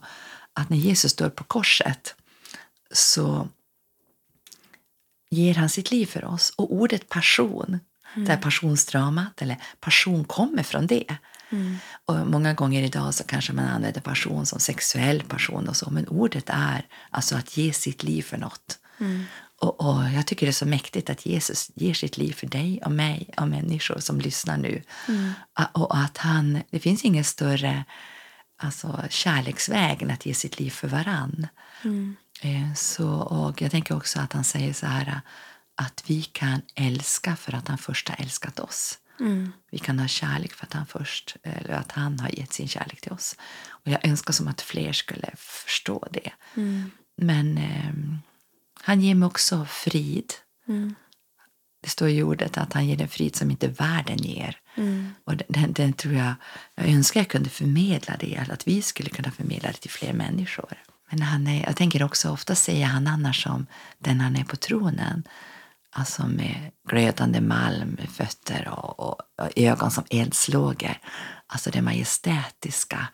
att 0.53 0.69
när 0.69 0.77
Jesus 0.77 1.11
står 1.11 1.29
på 1.29 1.43
korset 1.43 2.15
så 2.91 3.47
ger 5.29 5.55
han 5.55 5.69
sitt 5.69 5.91
liv 5.91 6.05
för 6.05 6.25
oss. 6.25 6.53
Och 6.55 6.73
ordet 6.73 7.09
passion, 7.09 7.79
det 8.15 8.27
här 8.27 8.37
passionsdramat, 8.37 9.41
eller 9.41 9.57
passion 9.79 10.25
kommer 10.25 10.63
från 10.63 10.87
det. 10.87 11.17
Och 12.05 12.27
många 12.27 12.53
gånger 12.53 12.83
idag 12.83 13.13
så 13.13 13.23
kanske 13.23 13.53
man 13.53 13.65
använder 13.65 14.01
passion 14.01 14.45
som 14.45 14.59
sexuell 14.59 15.23
passion 15.23 15.67
och 15.67 15.75
så, 15.77 15.89
men 15.89 16.07
ordet 16.07 16.49
är 16.49 16.85
alltså 17.09 17.35
att 17.35 17.57
ge 17.57 17.73
sitt 17.73 18.03
liv 18.03 18.21
för 18.21 18.37
något. 18.37 18.79
Och, 19.61 19.81
och 19.81 20.09
jag 20.09 20.25
tycker 20.27 20.45
det 20.45 20.49
är 20.49 20.53
så 20.53 20.65
mäktigt 20.65 21.09
att 21.09 21.25
Jesus 21.25 21.71
ger 21.75 21.93
sitt 21.93 22.17
liv 22.17 22.33
för 22.33 22.47
dig 22.47 22.81
och 22.85 22.91
mig 22.91 23.29
och 23.37 23.47
människor 23.47 23.99
som 23.99 24.19
lyssnar 24.21 24.57
nu. 24.57 24.83
Och 25.73 25.97
att 25.97 26.17
han, 26.17 26.61
det 26.69 26.79
finns 26.79 27.03
ingen 27.05 27.23
större 27.23 27.83
alltså, 28.57 29.03
kärleksväg 29.09 30.01
än 30.01 30.11
att 30.11 30.25
ge 30.25 30.33
sitt 30.33 30.59
liv 30.59 30.69
för 30.69 30.87
varann. 30.87 31.47
Eh, 32.41 32.73
Så, 32.75 33.09
och 33.09 33.61
jag 33.61 33.71
tänker 33.71 33.95
också 33.97 34.19
att 34.19 34.33
han 34.33 34.43
säger 34.43 34.73
så 34.73 34.85
här 34.85 35.21
att 35.75 36.03
vi 36.07 36.21
kan 36.23 36.61
älska 36.75 37.35
för 37.35 37.55
att 37.55 37.67
han 37.67 37.77
först 37.77 38.09
har 38.09 38.15
älskat 38.21 38.59
oss. 38.59 38.97
Vi 39.71 39.77
kan 39.79 39.99
ha 39.99 40.07
kärlek 40.07 40.53
för 40.53 40.65
att 40.65 40.73
han 40.73 40.85
först, 40.85 41.35
eller 41.43 41.73
att 41.73 41.91
han 41.91 42.19
har 42.19 42.29
gett 42.29 42.53
sin 42.53 42.67
kärlek 42.67 43.01
till 43.01 43.11
oss. 43.11 43.35
Och 43.67 43.91
jag 43.91 44.05
önskar 44.07 44.33
som 44.33 44.47
att 44.47 44.61
fler 44.61 44.93
skulle 44.93 45.29
förstå 45.37 46.07
det. 46.11 46.31
Men 47.17 47.57
eh, 47.57 47.93
han 48.81 49.01
ger 49.01 49.15
mig 49.15 49.27
också 49.27 49.65
frid. 49.65 50.33
Det 51.83 51.89
står 51.89 52.09
i 52.09 52.23
ordet 52.23 52.57
att 52.57 52.73
han 52.73 52.87
ger 52.87 52.97
den 52.97 53.07
frid 53.07 53.35
som 53.35 53.51
inte 53.51 53.67
världen 53.67 54.17
ger. 54.17 54.57
Och 55.23 55.35
den, 55.49 55.73
den 55.73 55.93
tror 55.93 56.13
jag, 56.13 56.33
jag 56.75 56.89
önskar 56.89 57.19
jag 57.19 57.27
kunde 57.27 57.49
förmedla 57.49 58.15
det, 58.19 58.45
att 58.49 58.67
vi 58.67 58.81
skulle 58.81 59.09
kunna 59.09 59.31
förmedla 59.31 59.71
det 59.71 59.77
till 59.77 59.91
fler 59.91 60.13
människor. 60.13 60.77
Men 61.09 61.21
han 61.21 61.47
är, 61.47 61.63
jag 61.63 61.75
tänker 61.75 62.03
också, 62.03 62.31
ofta 62.31 62.55
säger 62.55 62.85
han 62.85 63.07
annars 63.07 63.43
som 63.43 63.65
den 63.97 64.21
han 64.21 64.35
är 64.35 64.43
på 64.43 64.55
tronen. 64.55 65.23
Alltså 65.91 66.27
med 66.27 66.71
glödande 66.89 67.41
malm, 67.41 67.97
fötter 68.09 68.67
och, 68.67 68.99
och, 68.99 69.19
och 69.41 69.49
ögon 69.55 69.91
som 69.91 70.03
eldslågor. 70.09 70.97
Alltså 71.47 71.71
det 71.71 71.81
majestätiska 71.81 73.07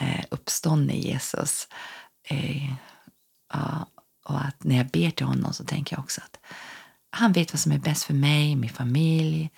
eh, 0.00 0.24
uppståndne 0.30 0.96
Jesus. 0.96 1.68
Eh, 2.28 2.72
ja, 3.52 3.86
och 4.24 4.40
att 4.40 4.64
när 4.64 4.76
jag 4.76 4.86
ber 4.86 5.10
till 5.10 5.26
honom 5.26 5.52
så 5.52 5.64
tänker 5.64 5.96
jag 5.96 6.04
också 6.04 6.20
att 6.20 6.36
han 7.10 7.32
vet 7.32 7.52
vad 7.52 7.60
som 7.60 7.72
är 7.72 7.78
bäst 7.78 8.04
för 8.04 8.14
mig, 8.14 8.56
min 8.56 8.70
familj. 8.70 9.50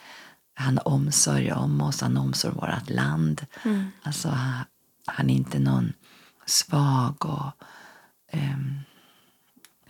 Han 0.55 0.79
omsorg 0.79 1.53
om 1.53 1.81
oss, 1.81 2.01
han 2.01 2.17
har 2.17 2.25
omsorg 2.25 2.55
om 2.55 2.61
vårt 2.61 2.91
land. 2.91 3.47
Mm. 3.65 3.91
Alltså, 4.03 4.29
han, 5.07 5.31
är 5.31 5.35
inte 5.35 5.59
någon 5.59 5.93
svag 6.47 7.27
och... 7.27 7.53
ja, 8.33 8.41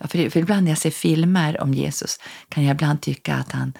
för, 0.07 0.29
för 0.29 0.39
ibland 0.39 0.63
när 0.63 0.71
jag 0.71 0.77
ser 0.77 0.91
filmer 0.91 1.61
om 1.61 1.73
Jesus 1.73 2.19
kan 2.49 2.63
jag 2.63 2.73
ibland 2.73 3.01
tycka 3.01 3.35
att 3.35 3.51
han, 3.51 3.73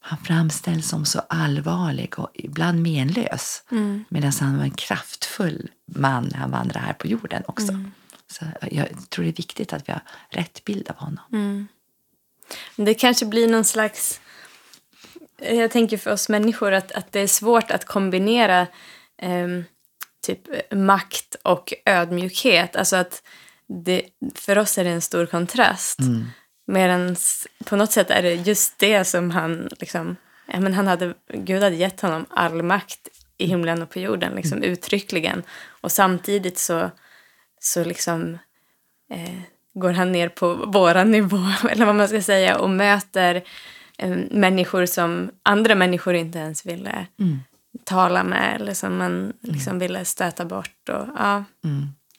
han 0.00 0.18
framställs 0.18 0.88
som 0.88 1.04
så 1.04 1.20
allvarlig 1.28 2.18
och 2.18 2.30
ibland 2.34 2.82
menlös. 2.82 3.62
Mm. 3.70 4.04
Medan 4.08 4.32
han 4.40 4.56
var 4.56 4.64
en 4.64 4.70
kraftfull 4.70 5.70
man 5.86 6.28
när 6.32 6.38
han 6.38 6.50
vandrade 6.50 6.86
här 6.86 6.92
på 6.92 7.06
jorden 7.06 7.42
också. 7.46 7.72
Mm. 7.72 7.92
Så 8.26 8.44
jag 8.70 8.88
tror 9.10 9.24
det 9.24 9.30
är 9.30 9.36
viktigt 9.36 9.72
att 9.72 9.88
vi 9.88 9.92
har 9.92 10.02
rätt 10.28 10.64
bild 10.64 10.90
av 10.90 10.96
honom. 10.96 11.24
Mm. 11.32 11.68
Det 12.76 12.94
kanske 12.94 13.26
blir 13.26 13.48
någon 13.48 13.64
slags... 13.64 14.20
Jag 15.36 15.70
tänker 15.70 15.96
för 15.96 16.12
oss 16.12 16.28
människor 16.28 16.72
att, 16.72 16.92
att 16.92 17.12
det 17.12 17.20
är 17.20 17.26
svårt 17.26 17.70
att 17.70 17.84
kombinera 17.84 18.66
ehm, 19.22 19.64
typ 20.26 20.72
makt 20.72 21.36
och 21.42 21.72
ödmjukhet. 21.84 22.76
Alltså 22.76 22.96
att 22.96 23.22
det, 23.70 24.02
för 24.34 24.58
oss 24.58 24.78
är 24.78 24.84
det 24.84 24.90
en 24.90 25.00
stor 25.00 25.26
kontrast. 25.26 25.98
Medan 26.66 27.16
på 27.64 27.76
något 27.76 27.92
sätt 27.92 28.10
är 28.10 28.22
det 28.22 28.34
just 28.34 28.78
det 28.78 29.04
som 29.04 29.30
han 29.30 29.68
liksom... 29.78 30.16
Ja, 30.52 30.60
men 30.60 30.74
han 30.74 30.86
hade, 30.86 31.14
Gud 31.32 31.62
hade 31.62 31.76
gett 31.76 32.00
honom 32.00 32.26
all 32.30 32.62
makt 32.62 33.08
i 33.38 33.46
himlen 33.46 33.82
och 33.82 33.90
på 33.90 33.98
jorden, 33.98 34.34
liksom 34.34 34.62
uttryckligen. 34.62 35.42
Och 35.80 35.92
samtidigt 35.92 36.58
så, 36.58 36.90
så 37.60 37.84
liksom 37.84 38.38
eh, 39.10 39.40
går 39.74 39.92
han 39.92 40.12
ner 40.12 40.28
på 40.28 40.54
våran 40.54 41.10
nivå, 41.10 41.46
eller 41.70 41.86
vad 41.86 41.94
man 41.94 42.08
ska 42.08 42.22
säga, 42.22 42.58
och 42.58 42.70
möter 42.70 43.42
eh, 43.98 44.16
människor 44.30 44.86
som 44.86 45.30
andra 45.42 45.74
människor 45.74 46.14
inte 46.14 46.38
ens 46.38 46.66
ville 46.66 47.06
tala 47.84 48.24
med 48.24 48.60
eller 48.60 48.74
som 48.74 48.96
man 48.96 49.32
liksom 49.40 49.78
ville 49.78 50.04
stöta 50.04 50.44
bort. 50.44 50.88
Och, 50.88 51.06
ja. 51.16 51.44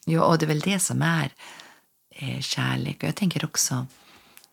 Mm. 0.07 0.17
Jo, 0.17 0.21
och 0.21 0.37
det 0.37 0.45
är 0.45 0.47
väl 0.47 0.59
det 0.59 0.79
som 0.79 1.01
är 1.01 1.31
eh, 2.15 2.39
kärlek. 2.39 2.97
Och 3.03 3.07
jag 3.07 3.15
tänker 3.15 3.45
också, 3.45 3.85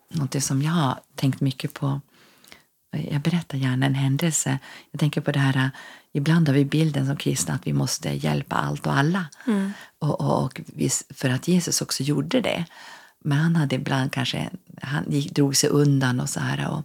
något 0.09 0.43
som 0.43 0.63
jag 0.63 0.73
har 0.73 1.01
tänkt 1.15 1.41
mycket 1.41 1.75
på, 1.75 2.01
jag 2.91 3.21
berättar 3.21 3.59
gärna 3.59 3.87
en 3.87 3.95
händelse. 3.95 4.59
Jag 4.91 5.01
tänker 5.01 5.21
på 5.21 5.33
det 5.33 5.39
här, 5.39 5.71
ibland 6.13 6.49
har 6.49 6.55
vi 6.55 6.65
bilden 6.65 7.07
som 7.07 7.17
kristna 7.17 7.55
att 7.55 7.67
vi 7.67 7.73
måste 7.73 8.11
hjälpa 8.11 8.57
allt 8.57 8.87
och 8.87 8.93
alla. 8.93 9.27
Och, 9.99 10.21
och, 10.21 10.45
och 10.45 10.61
vi, 10.67 10.91
för 11.15 11.31
att 11.31 11.49
Jesus 11.49 11.83
också 11.83 12.03
gjorde 12.03 12.41
det. 12.41 12.65
Men 13.25 13.39
han 13.39 13.57
hade 13.57 13.77
ibland 13.77 14.13
kanske, 14.13 14.51
han 14.83 15.05
gick, 15.13 15.35
drog 15.35 15.57
sig 15.57 15.71
undan 15.71 16.21
och 16.21 16.29
så 16.29 16.41
här. 16.41 16.69
Och 16.69 16.83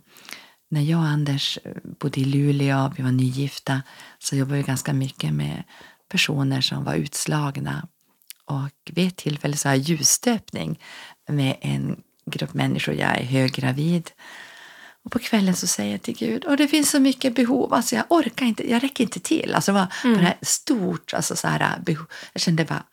när 0.70 0.82
jag 0.82 1.00
och 1.00 1.05
Anders 1.05 1.60
eh, 1.63 1.72
bodde 2.00 2.22
i 2.22 2.25
Luleå, 2.25 2.93
vi 2.98 3.03
var 3.03 3.12
nygifta, 3.12 3.82
så 4.20 4.36
jobbade 4.36 4.58
vi 4.58 4.63
ganska 4.63 4.93
mycket 4.93 5.34
med 5.34 5.63
personer 6.10 6.62
som 6.62 6.84
var 6.84 6.93
utslagna. 6.93 7.88
Och 8.45 8.91
vid 8.91 9.07
ett 9.07 9.15
tillfälle 9.15 9.57
så 9.57 9.69
har 9.69 9.75
jag 9.75 9.83
ljusstöpning 9.83 10.79
med 11.29 11.57
en 11.62 12.03
grupp 12.25 12.53
människor. 12.53 12.95
Jag 12.95 13.19
är 13.19 13.23
höggravid. 13.23 14.12
Och 15.05 15.12
på 15.12 15.19
kvällen 15.19 15.55
så 15.55 15.67
säger 15.67 15.91
jag 15.91 16.01
till 16.01 16.17
Gud, 16.17 16.45
och 16.45 16.57
det 16.57 16.67
finns 16.67 16.91
så 16.91 17.00
mycket 17.00 17.35
behov, 17.35 17.73
alltså 17.73 17.95
jag 17.95 18.05
orkar 18.09 18.45
inte, 18.45 18.71
jag 18.71 18.83
räcker 18.83 19.03
inte 19.03 19.19
till. 19.19 19.53
Alltså 19.55 19.71
det 19.71 19.79
var 19.79 20.15
bara 20.15 20.31
ett 20.31 20.47
stort 20.47 21.13
alltså 21.13 21.35
så 21.35 21.47
här, 21.47 21.79
behov. 21.79 22.05
Jag 22.33 22.41
kände 22.41 22.65
bara, 22.65 22.83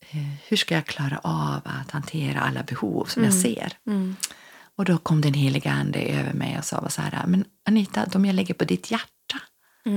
eh, 0.00 0.32
hur 0.48 0.56
ska 0.56 0.74
jag 0.74 0.86
klara 0.86 1.18
av 1.22 1.60
att 1.64 1.90
hantera 1.90 2.40
alla 2.40 2.62
behov 2.62 3.04
som 3.04 3.24
jag 3.24 3.32
ser? 3.34 3.72
Och 4.76 4.84
då 4.84 4.98
kom 4.98 5.20
den 5.20 5.34
heliga 5.34 5.72
ande 5.72 5.98
över 5.98 6.32
mig 6.32 6.58
och 6.58 6.64
sa 6.64 6.88
så 6.88 7.02
här, 7.02 7.26
men 7.26 7.44
Anita, 7.66 8.06
de 8.06 8.24
jag 8.24 8.34
lägger 8.34 8.54
på 8.54 8.64
ditt 8.64 8.90
hjärta, 8.90 9.40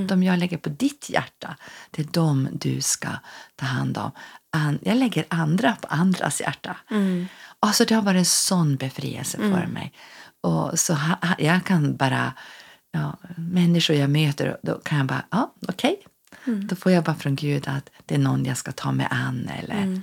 de 0.08 0.24
jag 0.24 0.40
lägger 0.40 0.58
på 0.58 0.70
ditt 0.70 1.10
hjärta, 1.10 1.56
det 1.92 2.02
är 2.02 2.08
de 2.12 2.48
du 2.52 2.82
ska 2.82 3.08
ta 3.56 3.66
hand 3.66 3.98
om. 3.98 4.12
An- 4.52 4.80
Jag 4.82 4.98
lägger 4.98 5.26
andra 5.30 5.76
på 5.76 5.88
andras 5.88 6.42
hjärta. 6.42 6.78
Alltså 7.60 7.86
det 7.86 7.96
har 7.96 8.02
varit 8.02 8.20
en 8.20 8.26
sån 8.26 8.76
befrielse 8.76 9.38
för 9.38 9.68
mig. 9.68 9.94
Och 10.42 10.80
så 10.80 10.94
ha, 10.94 11.18
jag 11.40 11.64
kan 11.66 11.96
bara, 11.96 12.34
ja, 12.92 13.18
människor 13.38 13.96
jag 13.96 14.10
möter, 14.10 14.58
då 14.64 14.74
kan 14.80 14.98
jag 14.98 15.08
bara, 15.08 15.26
ja 15.32 15.54
okej. 15.68 16.00
Då 16.68 16.76
får 16.76 16.92
jag 16.92 17.04
bara 17.04 17.16
från 17.16 17.36
Gud 17.36 17.68
att 17.68 17.90
det 18.06 18.16
är 18.16 18.20
någon 18.20 18.46
jag 18.46 18.58
ska 18.58 18.72
ta 18.72 18.92
mig 18.92 19.08
an 19.12 19.50
eller 19.60 20.02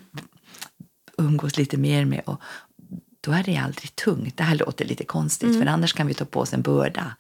umgås 1.19 1.57
lite 1.57 1.77
mer 1.77 2.05
med. 2.05 2.21
Och 2.27 2.41
då 3.21 3.33
är 3.33 3.43
det 3.43 3.57
aldrig 3.57 3.97
tungt. 3.97 4.37
Det 4.37 4.43
här 4.45 4.57
låter 4.57 4.85
lite 4.85 5.05
konstigt 5.05 5.49
för 5.61 5.67
annars 5.67 5.93
kan 5.93 6.07
vi 6.07 6.15
ta 6.15 6.25
på 6.25 6.41
oss 6.41 6.53
en 6.55 6.63
börda. 6.63 7.15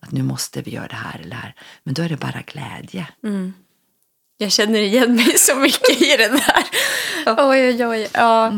Att 0.00 0.10
nu 0.12 0.22
måste 0.22 0.62
vi 0.62 0.70
göra 0.70 0.88
det 0.88 0.94
här 0.94 1.18
eller 1.18 1.30
det 1.30 1.36
här. 1.36 1.54
Men 1.82 1.94
då 1.94 2.02
är 2.02 2.08
det 2.08 2.16
bara 2.16 2.42
glädje. 2.46 3.08
Jag 4.40 4.52
känner 4.52 4.80
igen 4.80 5.14
mig 5.14 5.38
så 5.38 5.54
mycket 5.54 6.02
i 6.02 6.16
det 6.16 6.28
där. 6.28 6.64
Oj, 7.26 7.68
oj, 7.68 7.86
oj. 7.86 8.08
Ja. 8.12 8.50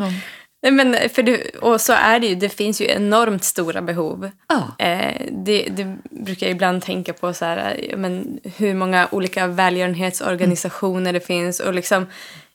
Nej, 0.62 0.72
Men 0.72 1.08
för 1.10 1.22
det, 1.22 1.56
och 1.56 1.80
så 1.80 1.92
är 1.92 2.20
det 2.20 2.26
ju. 2.26 2.34
Det 2.34 2.48
finns 2.48 2.80
ju 2.80 2.86
enormt 2.86 3.44
stora 3.44 3.82
behov. 3.82 4.30
Ja. 4.48 4.86
Eh, 4.86 5.26
det, 5.30 5.68
det 5.70 5.96
brukar 6.10 6.46
jag 6.46 6.54
ibland 6.54 6.82
tänka 6.82 7.12
på 7.12 7.34
så 7.34 7.44
här, 7.44 7.86
ja, 7.90 7.96
men 7.96 8.40
hur 8.56 8.74
många 8.74 9.08
olika 9.10 9.46
välgörenhetsorganisationer 9.46 11.12
det 11.12 11.26
finns. 11.26 11.60
Och 11.60 11.74
liksom, 11.74 12.06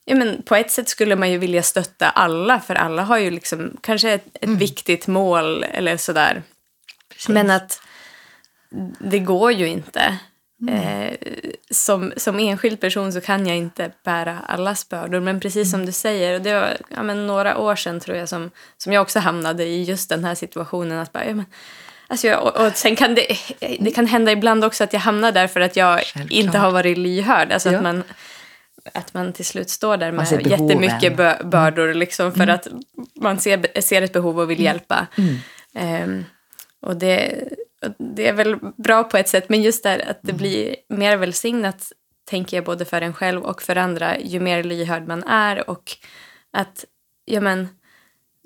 ja, 0.05 0.15
men 0.15 0.41
på 0.41 0.55
ett 0.55 0.71
sätt 0.71 0.89
skulle 0.89 1.15
man 1.15 1.31
ju 1.31 1.37
vilja 1.37 1.63
stötta 1.63 2.09
alla, 2.09 2.59
för 2.59 2.75
alla 2.75 3.03
har 3.03 3.17
ju 3.17 3.31
liksom 3.31 3.77
kanske 3.81 4.11
ett, 4.11 4.27
ett 4.41 4.49
viktigt 4.49 5.07
mål 5.07 5.63
eller 5.63 5.97
sådär. 5.97 6.43
Men 7.27 7.49
att 7.49 7.81
det 8.99 9.19
går 9.19 9.51
ju 9.51 9.67
inte. 9.67 10.17
Eh, 10.69 11.13
som, 11.71 12.13
som 12.17 12.39
enskild 12.39 12.79
person 12.81 13.13
så 13.13 13.21
kan 13.21 13.47
jag 13.47 13.57
inte 13.57 13.91
bära 14.05 14.39
allas 14.47 14.89
bördor. 14.89 15.19
Men 15.19 15.39
precis 15.39 15.71
som 15.71 15.85
du 15.85 15.91
säger, 15.91 16.33
och 16.33 16.41
det 16.41 16.53
var 16.53 16.77
ja, 16.95 17.03
men 17.03 17.27
några 17.27 17.57
år 17.57 17.75
sedan 17.75 17.99
tror 17.99 18.17
jag 18.17 18.29
som, 18.29 18.51
som 18.77 18.93
jag 18.93 19.01
också 19.01 19.19
hamnade 19.19 19.63
i 19.63 19.83
just 19.83 20.09
den 20.09 20.23
här 20.23 20.35
situationen. 20.35 20.99
Att 20.99 21.13
bara, 21.13 21.25
ja, 21.25 21.33
men, 21.33 21.45
alltså 22.07 22.27
jag, 22.27 22.43
och, 22.43 22.65
och 22.67 22.71
sen 22.77 22.95
kan 22.95 23.15
det, 23.15 23.27
det 23.79 23.91
kan 23.91 24.05
hända 24.05 24.31
ibland 24.31 24.63
också 24.65 24.83
att 24.83 24.93
jag 24.93 24.99
hamnar 24.99 25.31
där 25.31 25.47
för 25.47 25.59
att 25.61 25.75
jag 25.75 25.99
Självklart. 25.99 26.31
inte 26.31 26.57
har 26.57 26.71
varit 26.71 26.97
lyhörd. 26.97 27.51
Alltså 27.51 27.69
Ja. 27.71 27.77
att, 27.77 27.83
man, 27.83 28.03
att 28.93 29.13
man 29.13 29.33
till 29.33 29.45
slut 29.45 29.69
står 29.69 29.97
där 29.97 30.11
med 30.11 30.47
jättemycket 30.47 31.17
bö, 31.17 31.43
bördor 31.43 31.93
liksom, 31.93 32.31
för 32.33 32.47
att 32.47 32.67
man 33.15 33.39
ser, 33.39 33.81
ser 33.81 34.01
ett 34.01 34.13
behov 34.13 34.39
och 34.39 34.51
vill 34.51 34.61
hjälpa. 34.63 35.07
Ehm, 35.75 36.25
och 36.81 36.95
det, 36.95 37.43
det 37.97 38.27
är 38.27 38.33
väl 38.33 38.55
bra 38.77 39.03
på 39.03 39.17
ett 39.17 39.29
sätt, 39.29 39.49
men 39.49 39.61
just 39.61 39.83
där 39.83 40.09
att 40.09 40.19
det 40.21 40.33
blir 40.33 40.75
mer 40.89 41.17
välsignat, 41.17 41.91
tänker 42.29 42.57
jag, 42.57 42.63
både 42.65 42.85
för 42.85 43.01
en 43.01 43.13
själv 43.13 43.41
och 43.43 43.61
för 43.61 43.75
andra, 43.75 44.19
ju 44.19 44.39
mer 44.39 44.63
lyhörd 44.63 45.07
man 45.07 45.23
är 45.23 45.69
och 45.69 45.91
att, 46.53 46.85
ja 47.25 47.41
men, 47.41 47.69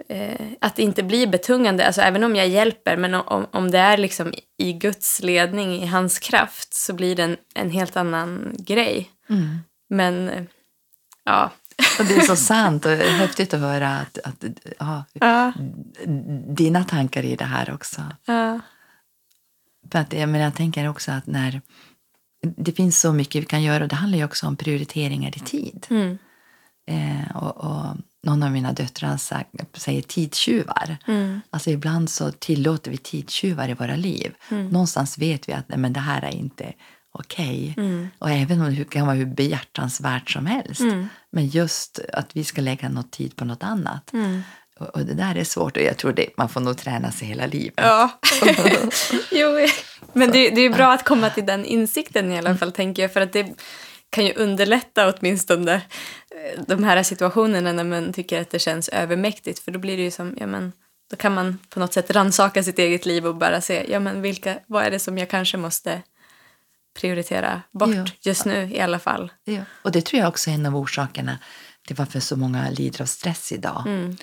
eh, 0.09 0.47
att 0.61 0.75
det 0.75 0.83
inte 0.83 1.03
blir 1.03 1.27
betungande, 1.27 1.85
alltså 1.85 2.01
även 2.01 2.23
om 2.23 2.35
jag 2.35 2.47
hjälper, 2.47 2.97
men 2.97 3.13
om, 3.13 3.47
om 3.51 3.71
det 3.71 3.77
är 3.79 3.97
liksom 3.97 4.33
i 4.57 4.73
Guds 4.73 5.21
ledning, 5.21 5.73
i 5.73 5.85
hans 5.85 6.19
kraft, 6.19 6.73
så 6.73 6.93
blir 6.93 7.15
det 7.15 7.23
en, 7.23 7.37
en 7.55 7.69
helt 7.71 7.97
annan 7.97 8.55
grej. 8.59 9.11
Men, 9.89 10.29
eh, 10.29 10.43
ja. 11.23 11.51
Och 11.99 12.05
det 12.05 12.15
är 12.15 12.21
så 12.21 12.35
sant 12.35 12.85
och 12.85 12.91
häftigt 12.91 13.53
att 13.53 13.59
höra 13.59 13.89
att, 13.89 14.17
att 14.23 14.43
ja, 14.79 15.03
Ja, 15.13 15.53
dina 16.47 16.83
tankar 16.83 17.25
i 17.25 17.35
det 17.35 17.45
här 17.45 17.73
också. 17.73 18.01
ja. 18.25 18.59
För 19.91 19.99
att, 19.99 20.13
jag, 20.13 20.29
menar, 20.29 20.45
jag 20.45 20.55
tänker 20.55 20.89
också 20.89 21.11
att 21.11 21.27
när 21.27 21.61
det 22.57 22.71
finns 22.71 22.99
så 22.99 23.13
mycket 23.13 23.41
vi 23.41 23.45
kan 23.45 23.63
göra 23.63 23.83
och 23.83 23.89
det 23.89 23.95
handlar 23.95 24.17
ju 24.17 24.25
också 24.25 24.47
om 24.47 24.55
prioriteringar 24.55 25.37
i 25.37 25.39
tid. 25.39 25.87
Mm. 25.89 26.17
Eh, 26.87 27.35
och, 27.35 27.57
och 27.57 27.95
någon 28.23 28.43
av 28.43 28.51
mina 28.51 28.73
döttrar 28.73 29.17
sa- 29.17 29.43
säger 29.73 30.01
tidstjuvar. 30.01 30.97
Mm. 31.07 31.41
Alltså 31.49 31.69
ibland 31.69 32.09
så 32.09 32.31
tillåter 32.31 32.91
vi 32.91 32.97
tidstjuvar 32.97 33.69
i 33.69 33.73
våra 33.73 33.95
liv. 33.95 34.33
Mm. 34.49 34.67
Någonstans 34.67 35.17
vet 35.17 35.49
vi 35.49 35.53
att 35.53 35.69
nej, 35.69 35.77
men 35.77 35.93
det 35.93 35.99
här 35.99 36.21
är 36.21 36.31
inte 36.35 36.73
okej. 37.11 37.73
Mm. 37.77 38.07
Och 38.17 38.29
även 38.29 38.61
om 38.61 38.75
det 38.75 38.89
kan 38.89 39.05
vara 39.05 39.15
hur 39.15 39.25
behjärtansvärt 39.25 40.29
som 40.29 40.45
helst. 40.45 40.81
Mm. 40.81 41.07
Men 41.31 41.47
just 41.47 41.99
att 42.13 42.35
vi 42.35 42.43
ska 42.43 42.61
lägga 42.61 42.89
något 42.89 43.11
tid 43.11 43.35
på 43.35 43.45
något 43.45 43.63
annat. 43.63 44.11
Mm. 44.81 44.89
Och, 44.89 44.95
och 44.95 45.05
det 45.05 45.13
där 45.13 45.35
är 45.35 45.43
svårt 45.43 45.77
och 45.77 45.83
jag 45.83 45.97
tror 45.97 46.13
det, 46.13 46.29
man 46.37 46.49
får 46.49 46.61
nog 46.61 46.77
träna 46.77 47.11
sig 47.11 47.27
hela 47.27 47.45
livet. 47.45 47.73
Ja. 47.77 48.19
jo, 49.31 49.67
men 50.13 50.31
det, 50.31 50.49
det 50.49 50.61
är 50.61 50.69
bra 50.69 50.93
att 50.93 51.05
komma 51.05 51.29
till 51.29 51.45
den 51.45 51.65
insikten 51.65 52.31
i 52.31 52.37
alla 52.37 52.57
fall, 52.57 52.71
tänker 52.71 53.01
jag. 53.01 53.13
För 53.13 53.21
att 53.21 53.33
det 53.33 53.47
kan 54.09 54.25
ju 54.25 54.33
underlätta 54.33 55.13
åtminstone 55.13 55.73
eh, 55.73 56.63
de 56.67 56.83
här 56.83 57.03
situationerna 57.03 57.73
när 57.73 57.83
man 57.83 58.13
tycker 58.13 58.41
att 58.41 58.49
det 58.49 58.59
känns 58.59 58.89
övermäktigt. 58.89 59.59
För 59.59 59.71
då 59.71 59.79
blir 59.79 59.97
det 59.97 60.03
ju 60.03 60.11
som, 60.11 60.37
ja 60.39 60.47
men, 60.47 60.73
då 61.09 61.15
kan 61.15 61.33
man 61.33 61.57
på 61.69 61.79
något 61.79 61.93
sätt 61.93 62.11
ransaka 62.11 62.63
sitt 62.63 62.79
eget 62.79 63.05
liv 63.05 63.27
och 63.27 63.35
bara 63.35 63.61
se, 63.61 63.85
ja 63.89 63.99
men 63.99 64.21
vilka, 64.21 64.59
vad 64.67 64.83
är 64.83 64.91
det 64.91 64.99
som 64.99 65.17
jag 65.17 65.29
kanske 65.29 65.57
måste 65.57 66.01
prioritera 66.99 67.61
bort 67.71 67.95
Ja. 67.95 68.05
just 68.21 68.45
nu 68.45 68.69
i 68.73 68.79
alla 68.79 68.99
fall. 68.99 69.31
Ja. 69.43 69.61
Och 69.81 69.91
det 69.91 70.05
tror 70.05 70.19
jag 70.19 70.29
också 70.29 70.49
är 70.49 70.53
en 70.53 70.65
av 70.65 70.75
orsakerna 70.75 71.37
till 71.87 71.95
varför 71.95 72.19
så 72.19 72.35
många 72.35 72.69
lider 72.69 73.01
av 73.01 73.05
stress 73.05 73.51
idag. 73.51 73.83
Mm. 73.87 74.17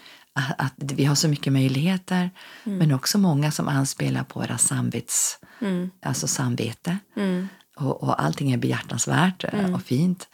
Att, 0.58 0.60
att 0.82 0.92
vi 0.92 1.04
har 1.04 1.14
så 1.14 1.28
mycket 1.28 1.52
möjligheter, 1.52 2.30
Mm. 2.66 2.78
men 2.78 2.92
också 2.92 3.18
många 3.18 3.50
som 3.50 3.68
anspelar 3.68 4.24
på 4.24 4.40
våra 4.40 4.58
samvets, 4.58 5.38
Mm. 5.60 5.90
alltså 6.02 6.28
samvete. 6.28 6.98
Mm. 7.16 7.48
Och, 7.76 8.02
och 8.02 8.22
allting 8.22 8.52
är 8.52 8.56
behjärtansvärt 8.58 9.44
eh, 9.44 9.74
och 9.74 9.82
fint. 9.82 10.28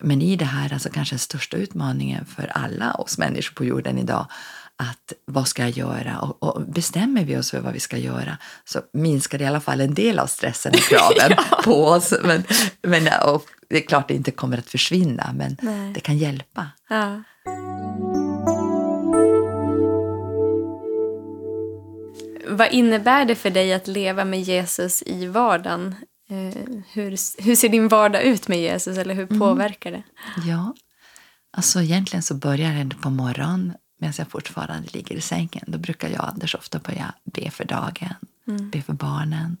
Men 0.00 0.22
i 0.22 0.36
det 0.36 0.44
här, 0.44 0.72
alltså 0.72 0.88
kanske 0.92 1.12
den 1.14 1.18
största 1.18 1.56
utmaningen 1.56 2.24
för 2.26 2.46
alla 2.54 2.92
oss 2.94 3.18
människor 3.18 3.54
på 3.54 3.64
jorden 3.64 3.98
idag, 3.98 4.26
att 4.78 5.12
vad 5.24 5.48
ska 5.48 5.62
jag 5.62 5.70
göra? 5.70 6.18
Och, 6.20 6.42
och 6.42 6.62
bestämmer 6.68 7.24
vi 7.24 7.36
oss 7.36 7.50
för 7.50 7.60
vad 7.60 7.72
vi 7.72 7.80
ska 7.80 7.96
göra 7.98 8.38
så 8.64 8.80
minskar 8.92 9.38
det 9.38 9.44
i 9.44 9.46
alla 9.46 9.60
fall 9.60 9.80
en 9.80 9.94
del 9.94 10.18
av 10.18 10.26
stressen 10.26 10.72
och 10.74 10.80
kraven 10.80 11.36
på 11.64 11.84
oss. 11.84 12.14
Men, 12.24 12.44
men, 12.82 13.08
och 13.24 13.44
det 13.68 13.76
är 13.84 13.86
klart 13.86 14.08
det 14.08 14.14
inte 14.14 14.30
kommer 14.30 14.58
att 14.58 14.70
försvinna, 14.70 15.30
men 15.34 15.56
Nej. 15.62 15.92
det 15.92 16.00
kan 16.00 16.18
hjälpa. 16.18 16.66
Ja. 16.88 17.22
Vad 22.48 22.72
innebär 22.72 23.24
det 23.24 23.34
för 23.34 23.50
dig 23.50 23.72
att 23.72 23.86
leva 23.86 24.24
med 24.24 24.42
Jesus 24.42 25.02
i 25.06 25.26
vardagen? 25.26 25.94
Eh, 26.28 26.62
hur, 26.92 27.42
hur 27.42 27.56
ser 27.56 27.68
din 27.68 27.88
vardag 27.88 28.22
ut 28.22 28.48
med 28.48 28.60
Jesus 28.60 28.98
eller 28.98 29.14
hur 29.14 29.26
påverkar 29.26 29.90
det? 29.92 30.02
Ja, 30.46 30.74
alltså 31.52 31.82
egentligen 31.82 32.22
så 32.22 32.34
börjar 32.34 32.84
det 32.84 32.96
på 32.96 33.10
morgonen 33.10 33.72
medan 34.00 34.14
jag 34.18 34.30
fortfarande 34.30 34.88
ligger 34.92 35.16
i 35.16 35.20
sängen. 35.20 35.64
Då 35.66 35.78
brukar 35.78 36.08
jag 36.08 36.20
och 36.20 36.28
Anders 36.28 36.54
ofta 36.54 36.78
börja 36.78 37.14
be 37.24 37.50
för 37.50 37.64
dagen, 37.64 38.14
be 38.72 38.82
för 38.82 38.92
barnen, 38.92 39.56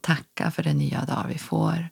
tacka 0.00 0.50
för 0.50 0.62
den 0.62 0.78
nya 0.78 1.04
dag 1.04 1.24
vi 1.28 1.38
får. 1.38 1.88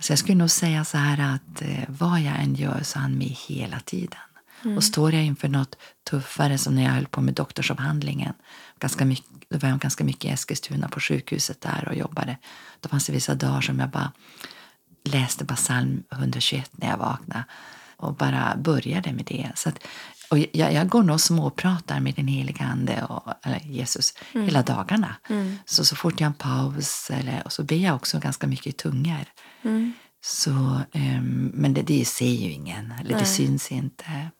Så 0.00 0.12
jag 0.12 0.18
skulle 0.18 0.38
nog 0.38 0.50
säga 0.50 0.84
så 0.84 0.98
här 0.98 1.34
att 1.34 1.62
eh, 1.62 1.84
vad 1.88 2.20
jag 2.20 2.40
än 2.40 2.54
gör 2.54 2.80
så 2.82 2.98
är 2.98 3.02
han 3.02 3.18
med 3.18 3.36
hela 3.48 3.80
tiden. 3.80 4.20
Och 4.76 4.84
står 4.84 5.14
jag 5.14 5.24
inför 5.24 5.48
något 5.48 5.76
tuffare 6.10 6.58
som 6.58 6.74
när 6.74 6.82
jag 6.82 6.90
höll 6.90 7.06
på 7.06 7.20
med 7.20 7.34
doktorsavhandlingen, 7.34 8.34
ganska 8.78 9.04
mycket, 9.04 9.30
då 9.48 9.58
var 9.58 9.68
jag 9.68 9.78
ganska 9.78 10.04
mycket 10.04 10.24
i 10.24 10.28
Eskilstuna 10.28 10.88
på 10.88 11.00
sjukhuset 11.00 11.60
där 11.60 11.88
och 11.88 11.94
jobbade. 11.94 12.36
Då 12.80 12.88
fanns 12.88 13.06
det 13.06 13.12
vissa 13.12 13.34
dagar 13.34 13.60
som 13.60 13.78
jag 13.78 13.90
bara 13.90 14.12
läste 15.04 15.44
bara 15.44 15.56
psalm 15.56 16.02
121 16.12 16.70
när 16.72 16.88
jag 16.88 16.96
vaknade 16.96 17.44
och 17.96 18.14
bara 18.14 18.56
började 18.56 19.12
med 19.12 19.24
det. 19.24 19.52
Så 19.54 19.68
att, 19.68 19.78
och 20.30 20.38
jag, 20.38 20.72
jag 20.72 20.88
går 20.88 21.02
nog 21.02 21.14
och 21.14 21.20
småpratar 21.20 22.00
med 22.00 22.14
den 22.14 22.28
heliga 22.28 22.64
Ande, 22.64 23.04
och, 23.04 23.32
Jesus, 23.64 24.14
hela 24.32 24.62
dagarna. 24.62 25.16
Så, 25.64 25.84
så 25.84 25.96
fort 25.96 26.20
jag 26.20 26.26
har 26.26 26.32
en 26.32 26.34
paus, 26.34 27.10
eller, 27.10 27.42
och 27.44 27.52
så 27.52 27.62
ber 27.62 27.76
jag 27.76 27.94
också 27.96 28.18
ganska 28.18 28.46
mycket 28.46 28.66
i 28.66 28.72
tungor. 28.72 29.24
Så, 30.24 30.80
ehm, 30.92 31.50
men 31.54 31.74
det, 31.74 31.82
det 31.82 32.04
ser 32.04 32.32
ju 32.32 32.50
ingen, 32.50 32.92
eller 33.00 33.18
det 33.18 33.24
syns 33.24 33.72
inte. 33.72 34.30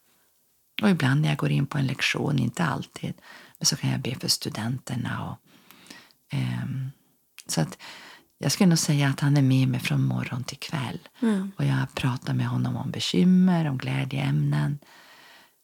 Och 0.83 0.91
ibland 0.91 1.21
när 1.21 1.29
jag 1.29 1.39
går 1.39 1.51
in 1.51 1.67
på 1.67 1.79
en 1.79 1.87
lektion, 1.87 2.39
inte 2.39 2.65
alltid, 2.65 3.15
men 3.59 3.67
så 3.67 3.77
kan 3.77 3.91
jag 3.91 4.01
be 4.01 4.15
för 4.15 4.29
studenterna. 4.29 5.31
Och, 5.31 5.39
ehm, 6.31 6.91
så 7.47 7.61
att 7.61 7.79
jag 8.39 8.53
skulle 8.53 8.69
nog 8.69 8.79
säga 8.79 9.09
att 9.09 9.21
han 9.21 9.37
är 9.37 9.43
med 9.43 9.69
mig 9.69 9.81
från 9.81 10.05
morgon 10.05 10.45
till 10.45 10.59
kväll. 10.59 10.99
Och 11.57 11.65
jag 11.65 11.95
pratar 11.95 12.35
med 12.35 12.47
honom 12.49 12.77
om 12.77 12.91
bekymmer, 12.91 13.69
om 13.69 13.79
glädjeämnen. 13.79 14.79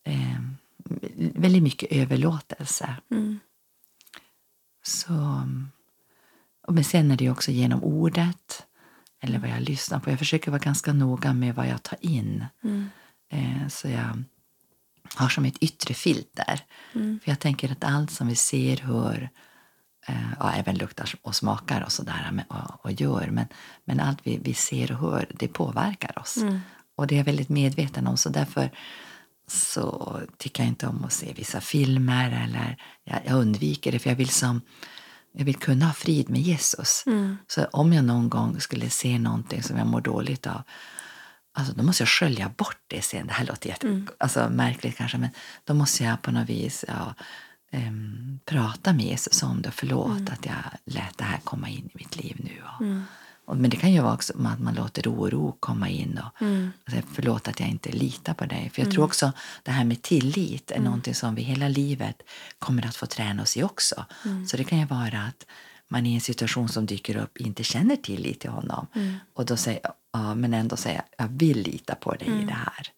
Ehm, 0.04 0.56
väldigt 1.34 1.62
mycket 1.62 1.92
överlåtelse. 1.92 2.96
Så, 4.82 5.42
och 6.66 6.74
men 6.74 6.84
sen 6.84 7.10
är 7.10 7.16
det 7.16 7.30
också 7.30 7.50
genom 7.50 7.84
ordet, 7.84 8.66
eller 9.20 9.38
vad 9.38 9.50
jag 9.50 9.60
lyssnar 9.60 10.00
på. 10.00 10.10
Jag 10.10 10.18
försöker 10.18 10.50
vara 10.50 10.58
ganska 10.62 10.92
noga 10.92 11.32
med 11.32 11.54
vad 11.54 11.68
jag 11.68 11.82
tar 11.82 11.98
in. 12.00 12.44
Eh, 13.28 13.68
så 13.68 13.88
jag 13.88 14.24
har 15.14 15.28
som 15.28 15.44
ett 15.44 15.62
yttre 15.62 15.94
filter. 15.94 16.60
För 17.24 17.30
jag 17.30 17.38
tänker 17.40 17.72
att 17.72 17.84
allt 17.84 18.10
som 18.10 18.28
vi 18.28 18.36
ser, 18.36 18.76
hör, 18.76 19.30
eh, 20.06 20.32
ja, 20.38 20.52
även 20.52 20.78
luktar 20.78 21.14
och 21.22 21.36
smakar 21.36 21.82
och 21.82 21.92
sådär 21.92 22.44
och, 22.48 22.84
och 22.84 22.92
gör. 22.92 23.28
Men, 23.30 23.46
men 23.84 24.00
allt 24.00 24.18
vi, 24.22 24.38
vi 24.42 24.54
ser 24.54 24.92
och 24.92 24.98
hör, 24.98 25.26
det 25.38 25.48
påverkar 25.48 26.18
oss. 26.18 26.36
Och 26.96 27.06
det 27.06 27.14
är 27.14 27.16
jag 27.16 27.24
väldigt 27.24 27.48
medveten 27.48 28.06
om. 28.06 28.16
Så 28.16 28.28
därför 28.28 28.70
så 29.48 30.20
tycker 30.38 30.62
jag 30.62 30.68
inte 30.68 30.86
om 30.86 31.04
att 31.04 31.12
se 31.12 31.32
vissa 31.32 31.60
filmer 31.60 32.44
eller 32.44 32.76
jag, 33.04 33.20
jag 33.26 33.40
undviker 33.40 33.92
det 33.92 33.98
för 33.98 34.10
jag 34.10 34.16
vill 34.16 34.30
som 34.30 34.60
jag 35.38 35.44
vill 35.44 35.56
kunna 35.56 35.86
ha 35.86 35.92
frid 35.92 36.30
med 36.30 36.40
Jesus. 36.40 37.04
Så 37.46 37.64
om 37.64 37.92
jag 37.92 38.04
någon 38.04 38.28
gång 38.28 38.60
skulle 38.60 38.90
se 38.90 39.18
någonting 39.18 39.62
som 39.62 39.76
jag 39.76 39.86
mår 39.86 40.00
dåligt 40.00 40.46
av 40.46 40.62
Alltså, 41.58 41.74
då 41.74 41.82
måste 41.82 42.02
jag 42.02 42.08
skölja 42.08 42.48
bort 42.56 42.78
det 42.86 43.02
sen. 43.02 43.26
Det 43.26 43.32
här 43.32 43.46
låter 43.46 43.68
jätte, 43.68 44.02
alltså, 44.18 44.48
märkligt 44.50 44.96
kanske, 44.96 45.18
men 45.18 45.30
då 45.64 45.74
måste 45.74 46.04
jag 46.04 46.22
på 46.22 46.30
något 46.30 46.48
vis 46.48 46.84
ja, 46.88 47.14
ehm, 47.70 48.38
prata 48.44 48.92
med 48.92 49.04
Jesus 49.04 49.42
om 49.42 49.62
det. 49.62 49.70
Förlåt 49.70 50.30
att 50.30 50.46
jag 50.46 50.54
lät 50.84 51.18
det 51.18 51.24
här 51.24 51.38
komma 51.44 51.68
in 51.68 51.90
i 51.94 51.98
mitt 51.98 52.16
liv 52.16 52.36
nu. 52.38 52.62
Och, 52.64 52.86
och, 53.44 53.56
men 53.56 53.70
det 53.70 53.76
kan 53.76 53.92
ju 53.92 54.00
vara 54.00 54.14
också 54.14 54.32
att 54.44 54.60
man 54.60 54.74
låter 54.74 55.08
oro 55.08 55.56
komma 55.60 55.88
in. 55.88 56.18
Och, 56.18 56.42
och 56.84 56.90
säga, 56.90 57.02
förlåt 57.14 57.48
att 57.48 57.60
jag 57.60 57.68
inte 57.68 57.92
litar 57.92 58.34
på 58.34 58.44
dig. 58.44 58.70
För 58.74 58.82
jag 58.82 58.90
tror 58.92 59.04
också 59.04 59.32
det 59.62 59.70
här 59.70 59.84
med 59.84 60.02
tillit 60.02 60.70
är 60.70 60.80
någonting 60.80 61.14
som 61.14 61.34
vi 61.34 61.42
hela 61.42 61.68
livet 61.68 62.22
kommer 62.58 62.86
att 62.86 62.96
få 62.96 63.06
träna 63.06 63.42
oss 63.42 63.56
i 63.56 63.62
också. 63.62 64.04
Så 64.48 64.56
det 64.56 64.64
kan 64.64 64.78
ju 64.78 64.84
vara 64.86 65.22
att 65.22 65.46
man 65.88 66.06
i 66.06 66.14
en 66.14 66.20
situation 66.20 66.68
som 66.68 66.86
dyker 66.86 67.16
upp 67.16 67.38
inte 67.38 67.64
känner 67.64 67.96
tillit 67.96 68.40
till 68.40 68.50
honom. 68.50 68.86
Och 69.34 69.46
då 69.46 69.56
säger 69.56 69.80
ja, 70.12 70.34
men 70.34 70.54
ändå 70.54 70.76
säga 70.76 71.04
jag 71.18 71.28
vill 71.28 71.62
lita 71.62 71.94
på 71.94 72.14
dig 72.14 72.28
i 72.28 72.44
det 72.44 72.52
här. 72.52 72.92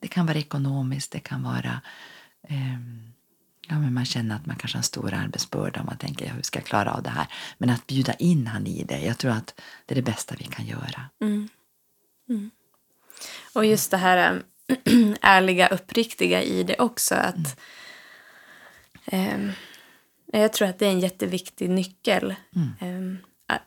Det 0.00 0.08
kan 0.08 0.26
vara 0.26 0.38
ekonomiskt, 0.38 1.12
det 1.12 1.20
kan 1.20 1.42
vara 1.42 1.80
ehm, 2.48 3.12
ja, 3.68 3.78
men 3.78 3.94
man 3.94 4.04
känner 4.04 4.36
att 4.36 4.46
man 4.46 4.56
kanske 4.56 4.76
har 4.76 4.80
en 4.80 4.84
stor 4.84 5.14
arbetsbörda 5.14 5.80
och 5.80 5.86
man 5.86 5.98
tänker 5.98 6.26
ja, 6.26 6.32
hur 6.32 6.42
ska 6.42 6.58
jag 6.58 6.66
klara 6.66 6.92
av 6.92 7.02
det 7.02 7.10
här. 7.10 7.26
Men 7.58 7.70
att 7.70 7.86
bjuda 7.86 8.14
in 8.14 8.46
han 8.46 8.66
i 8.66 8.84
det, 8.84 9.00
jag 9.00 9.18
tror 9.18 9.30
att 9.30 9.60
det 9.86 9.94
är 9.94 9.96
det 9.96 10.02
bästa 10.02 10.34
vi 10.38 10.44
kan 10.44 10.66
göra. 10.66 11.08
Och 13.52 13.64
just 13.64 13.90
det 13.90 13.96
här 13.96 14.42
ärliga, 15.20 15.68
uppriktiga 15.68 16.42
i 16.42 16.62
det 16.62 16.78
också. 16.78 17.14
Att, 17.14 17.60
ehm, 19.04 19.52
jag 20.32 20.52
tror 20.52 20.68
att 20.68 20.78
det 20.78 20.86
är 20.86 20.90
en 20.90 21.00
jätteviktig 21.00 21.70
nyckel. 21.70 22.34
Ehm, 22.80 23.18
ä- 23.48 23.60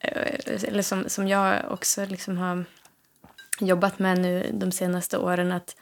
eller 0.67 0.81
som, 0.81 1.09
som 1.09 1.27
jag 1.27 1.71
också 1.71 2.05
liksom 2.05 2.37
har 2.37 2.65
jobbat 3.59 3.99
med 3.99 4.19
nu 4.19 4.51
de 4.53 4.71
senaste 4.71 5.17
åren. 5.17 5.51
Att 5.51 5.75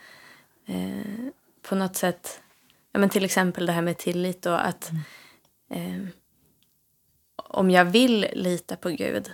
eh, 0.68 1.28
på 1.62 1.76
något 1.76 1.96
sätt, 1.96 2.42
ja, 2.92 3.00
men 3.00 3.10
till 3.10 3.26
exempel 3.26 3.66
det 3.66 3.72
här 3.72 3.82
med 3.82 3.98
tillit. 3.98 4.46
Och 4.46 4.68
att 4.68 4.92
ehm, 5.74 6.08
om 7.36 7.72
jag 7.72 7.86
vill 7.86 8.28
lita 8.34 8.76
på 8.76 8.90
Gud 8.90 9.32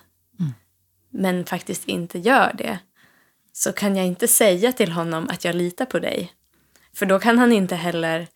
men 1.10 1.46
faktiskt 1.46 1.86
inte 1.88 2.20
gör 2.20 2.54
det 2.58 2.80
så 3.54 3.74
kan 3.74 3.96
jag 3.96 4.06
inte 4.06 4.28
säga 4.28 4.72
till 4.72 4.92
honom 4.92 5.30
att 5.30 5.46
jag 5.46 5.56
litar 5.56 5.86
på 5.86 6.00
dig. 6.00 6.34
För 6.94 7.06
då 7.06 7.20
kan 7.20 7.40
han 7.40 7.52
inte 7.52 7.76
heller 7.76 8.28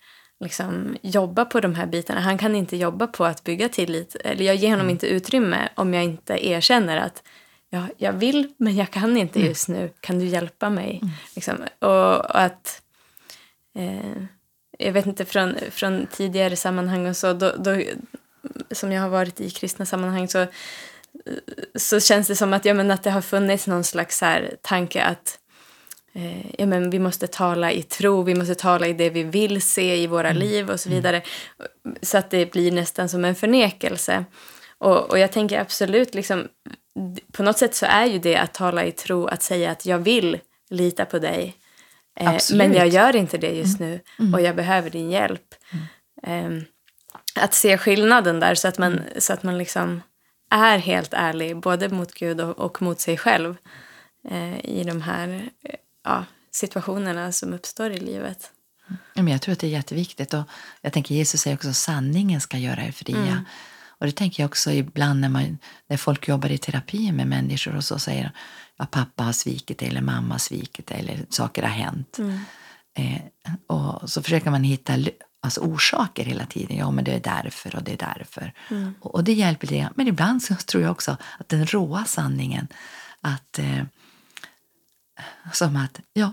liksom 0.42 0.96
jobba 1.02 1.44
på 1.44 1.60
de 1.60 1.74
här 1.74 1.86
bitarna. 1.86 2.20
Han 2.20 2.38
kan 2.38 2.54
inte 2.54 2.76
jobba 2.76 3.06
på 3.06 3.24
att 3.24 3.44
bygga 3.44 3.68
tillit. 3.68 4.16
Eller 4.24 4.44
jag 4.44 4.56
ger 4.56 4.70
honom 4.70 4.90
inte 4.90 5.06
utrymme 5.06 5.68
om 5.74 5.94
jag 5.94 6.04
inte 6.04 6.46
erkänner 6.46 6.96
att 6.96 7.22
ja, 7.70 7.86
jag 7.96 8.12
vill 8.12 8.54
men 8.56 8.76
jag 8.76 8.90
kan 8.90 9.16
inte 9.16 9.40
just 9.40 9.68
nu. 9.68 9.90
Kan 10.00 10.18
du 10.18 10.26
hjälpa 10.26 10.70
mig? 10.70 11.00
Liksom. 11.34 11.56
Och, 11.78 12.16
och 12.16 12.40
att... 12.40 12.82
Eh, 13.74 14.22
jag 14.78 14.92
vet 14.92 15.06
inte, 15.06 15.24
från, 15.24 15.56
från 15.70 16.06
tidigare 16.06 16.56
sammanhang 16.56 17.06
och 17.06 17.16
så, 17.16 17.32
då, 17.32 17.52
då, 17.58 17.82
som 18.70 18.92
jag 18.92 19.02
har 19.02 19.08
varit 19.08 19.40
i 19.40 19.50
kristna 19.50 19.86
sammanhang 19.86 20.28
så 20.28 20.46
så 21.74 22.00
känns 22.00 22.28
det 22.28 22.36
som 22.36 22.52
att, 22.52 22.64
ja, 22.64 22.74
men 22.74 22.90
att 22.90 23.02
det 23.02 23.10
har 23.10 23.20
funnits 23.20 23.66
någon 23.66 23.84
slags 23.84 24.20
här 24.20 24.56
tanke 24.62 25.02
att 25.02 25.38
eh, 26.12 26.60
ja, 26.60 26.66
men 26.66 26.90
vi 26.90 26.98
måste 26.98 27.26
tala 27.26 27.72
i 27.72 27.82
tro, 27.82 28.22
vi 28.22 28.34
måste 28.34 28.54
tala 28.54 28.86
i 28.86 28.92
det 28.92 29.10
vi 29.10 29.22
vill 29.22 29.62
se 29.62 29.96
i 29.96 30.06
våra 30.06 30.32
liv 30.32 30.70
och 30.70 30.80
så 30.80 30.88
vidare. 30.88 31.22
Så 32.02 32.18
att 32.18 32.30
det 32.30 32.52
blir 32.52 32.72
nästan 32.72 33.08
som 33.08 33.24
en 33.24 33.34
förnekelse. 33.34 34.24
Och, 34.78 35.10
och 35.10 35.18
jag 35.18 35.32
tänker 35.32 35.60
absolut, 35.60 36.14
liksom, 36.14 36.48
på 37.32 37.42
något 37.42 37.58
sätt 37.58 37.74
så 37.74 37.86
är 37.86 38.06
ju 38.06 38.18
det 38.18 38.36
att 38.36 38.54
tala 38.54 38.84
i 38.84 38.92
tro 38.92 39.26
att 39.26 39.42
säga 39.42 39.70
att 39.70 39.86
jag 39.86 39.98
vill 39.98 40.38
lita 40.70 41.04
på 41.04 41.18
dig. 41.18 41.56
Eh, 42.20 42.38
men 42.54 42.74
jag 42.74 42.88
gör 42.88 43.16
inte 43.16 43.38
det 43.38 43.52
just 43.52 43.80
nu 43.80 44.00
och 44.34 44.40
jag 44.40 44.56
behöver 44.56 44.90
din 44.90 45.10
hjälp. 45.10 45.54
Ehm, 46.22 46.64
att 47.34 47.54
se 47.54 47.78
skillnaden 47.78 48.40
där 48.40 48.54
så 48.54 48.68
att 48.68 48.78
man, 48.78 49.00
så 49.18 49.32
att 49.32 49.42
man 49.42 49.58
liksom 49.58 50.02
är 50.50 50.78
helt 50.78 51.14
ärlig 51.14 51.56
både 51.56 51.88
mot 51.88 52.14
Gud 52.14 52.40
och, 52.40 52.58
och 52.58 52.82
mot 52.82 53.00
sig 53.00 53.16
själv 53.16 53.56
eh, 54.28 54.64
i 54.64 54.84
de 54.84 55.02
här 55.02 55.50
eh, 55.64 55.74
ja, 56.04 56.24
situationerna 56.50 57.32
som 57.32 57.52
uppstår 57.52 57.90
i 57.90 58.00
livet. 58.00 58.50
Ja, 58.88 59.22
men 59.22 59.28
jag 59.28 59.42
tror 59.42 59.52
att 59.52 59.58
det 59.58 59.66
är 59.66 59.70
jätteviktigt. 59.70 60.34
Och 60.34 60.44
jag 60.80 60.92
tänker 60.92 61.14
Jesus 61.14 61.40
säger 61.40 61.56
också 61.56 61.68
att 61.68 61.76
sanningen 61.76 62.40
ska 62.40 62.58
göra 62.58 62.84
er 62.84 62.92
fria. 62.92 63.44
Och 64.02 64.06
det 64.06 64.12
tänker 64.12 64.42
jag 64.42 64.48
också 64.48 64.72
ibland 64.72 65.20
när, 65.20 65.28
man, 65.28 65.58
när 65.88 65.96
folk 65.96 66.28
jobbar 66.28 66.48
i 66.48 66.58
terapi 66.58 67.12
med 67.12 67.26
människor 67.26 67.76
och 67.76 67.84
så 67.84 67.98
säger 67.98 68.32
ja, 68.76 68.86
pappa 68.86 69.22
har 69.22 69.32
svikit 69.32 69.78
dig 69.78 69.88
eller 69.88 70.00
mamma 70.00 70.34
har 70.34 70.38
svikit 70.38 70.86
dig 70.86 71.00
eller 71.00 71.26
saker 71.28 71.62
har 71.62 71.68
hänt. 71.68 72.18
Eh, 72.94 73.20
och 73.66 74.10
så 74.10 74.22
försöker 74.22 74.50
man 74.50 74.64
hitta, 74.64 74.96
alltså 75.40 75.60
orsaker 75.60 76.24
hela 76.24 76.46
tiden. 76.46 76.76
Ja, 76.76 76.90
men 76.90 77.04
det 77.04 77.12
är 77.12 77.20
därför 77.20 77.76
och 77.76 77.82
det 77.82 77.92
är 77.92 78.16
därför. 78.16 78.52
Och, 79.00 79.14
och 79.14 79.24
det 79.24 79.32
hjälper 79.32 79.66
det. 79.66 79.88
Men 79.94 80.08
ibland 80.08 80.42
så 80.42 80.54
tror 80.54 80.82
jag 80.82 80.92
också 80.92 81.16
att 81.38 81.48
den 81.48 81.66
råa 81.66 82.04
sanningen, 82.04 82.68
att 83.20 83.58
eh, 83.58 83.84
som 85.52 85.76
att 85.76 86.00
ja, 86.12 86.32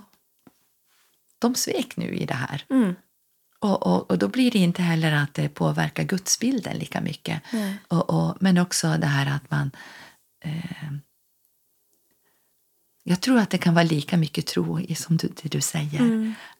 de 1.39 1.55
svek 1.55 1.97
nu 1.97 2.15
i 2.15 2.25
det 2.25 2.33
här. 2.33 2.63
Mm. 2.69 2.95
Och, 3.59 3.87
och, 3.87 4.11
och 4.11 4.17
då 4.17 4.27
blir 4.27 4.51
det 4.51 4.59
inte 4.59 4.81
heller 4.81 5.11
att 5.11 5.33
det 5.33 5.49
påverkar 5.49 6.03
gudsbilden 6.03 6.77
lika 6.77 7.01
mycket. 7.01 7.41
Och, 7.87 8.09
och, 8.09 8.37
men 8.39 8.57
också 8.57 8.97
det 8.97 9.07
här 9.07 9.35
att 9.35 9.51
man... 9.51 9.71
Eh, 10.45 10.91
jag 13.03 13.21
tror 13.21 13.37
att 13.39 13.49
det 13.49 13.57
kan 13.57 13.73
vara 13.73 13.83
lika 13.83 14.17
mycket 14.17 14.45
tro 14.47 14.79
i 14.79 14.95
som 14.95 15.17
du, 15.17 15.27
det 15.43 15.49
du 15.49 15.61
säger. 15.61 16.01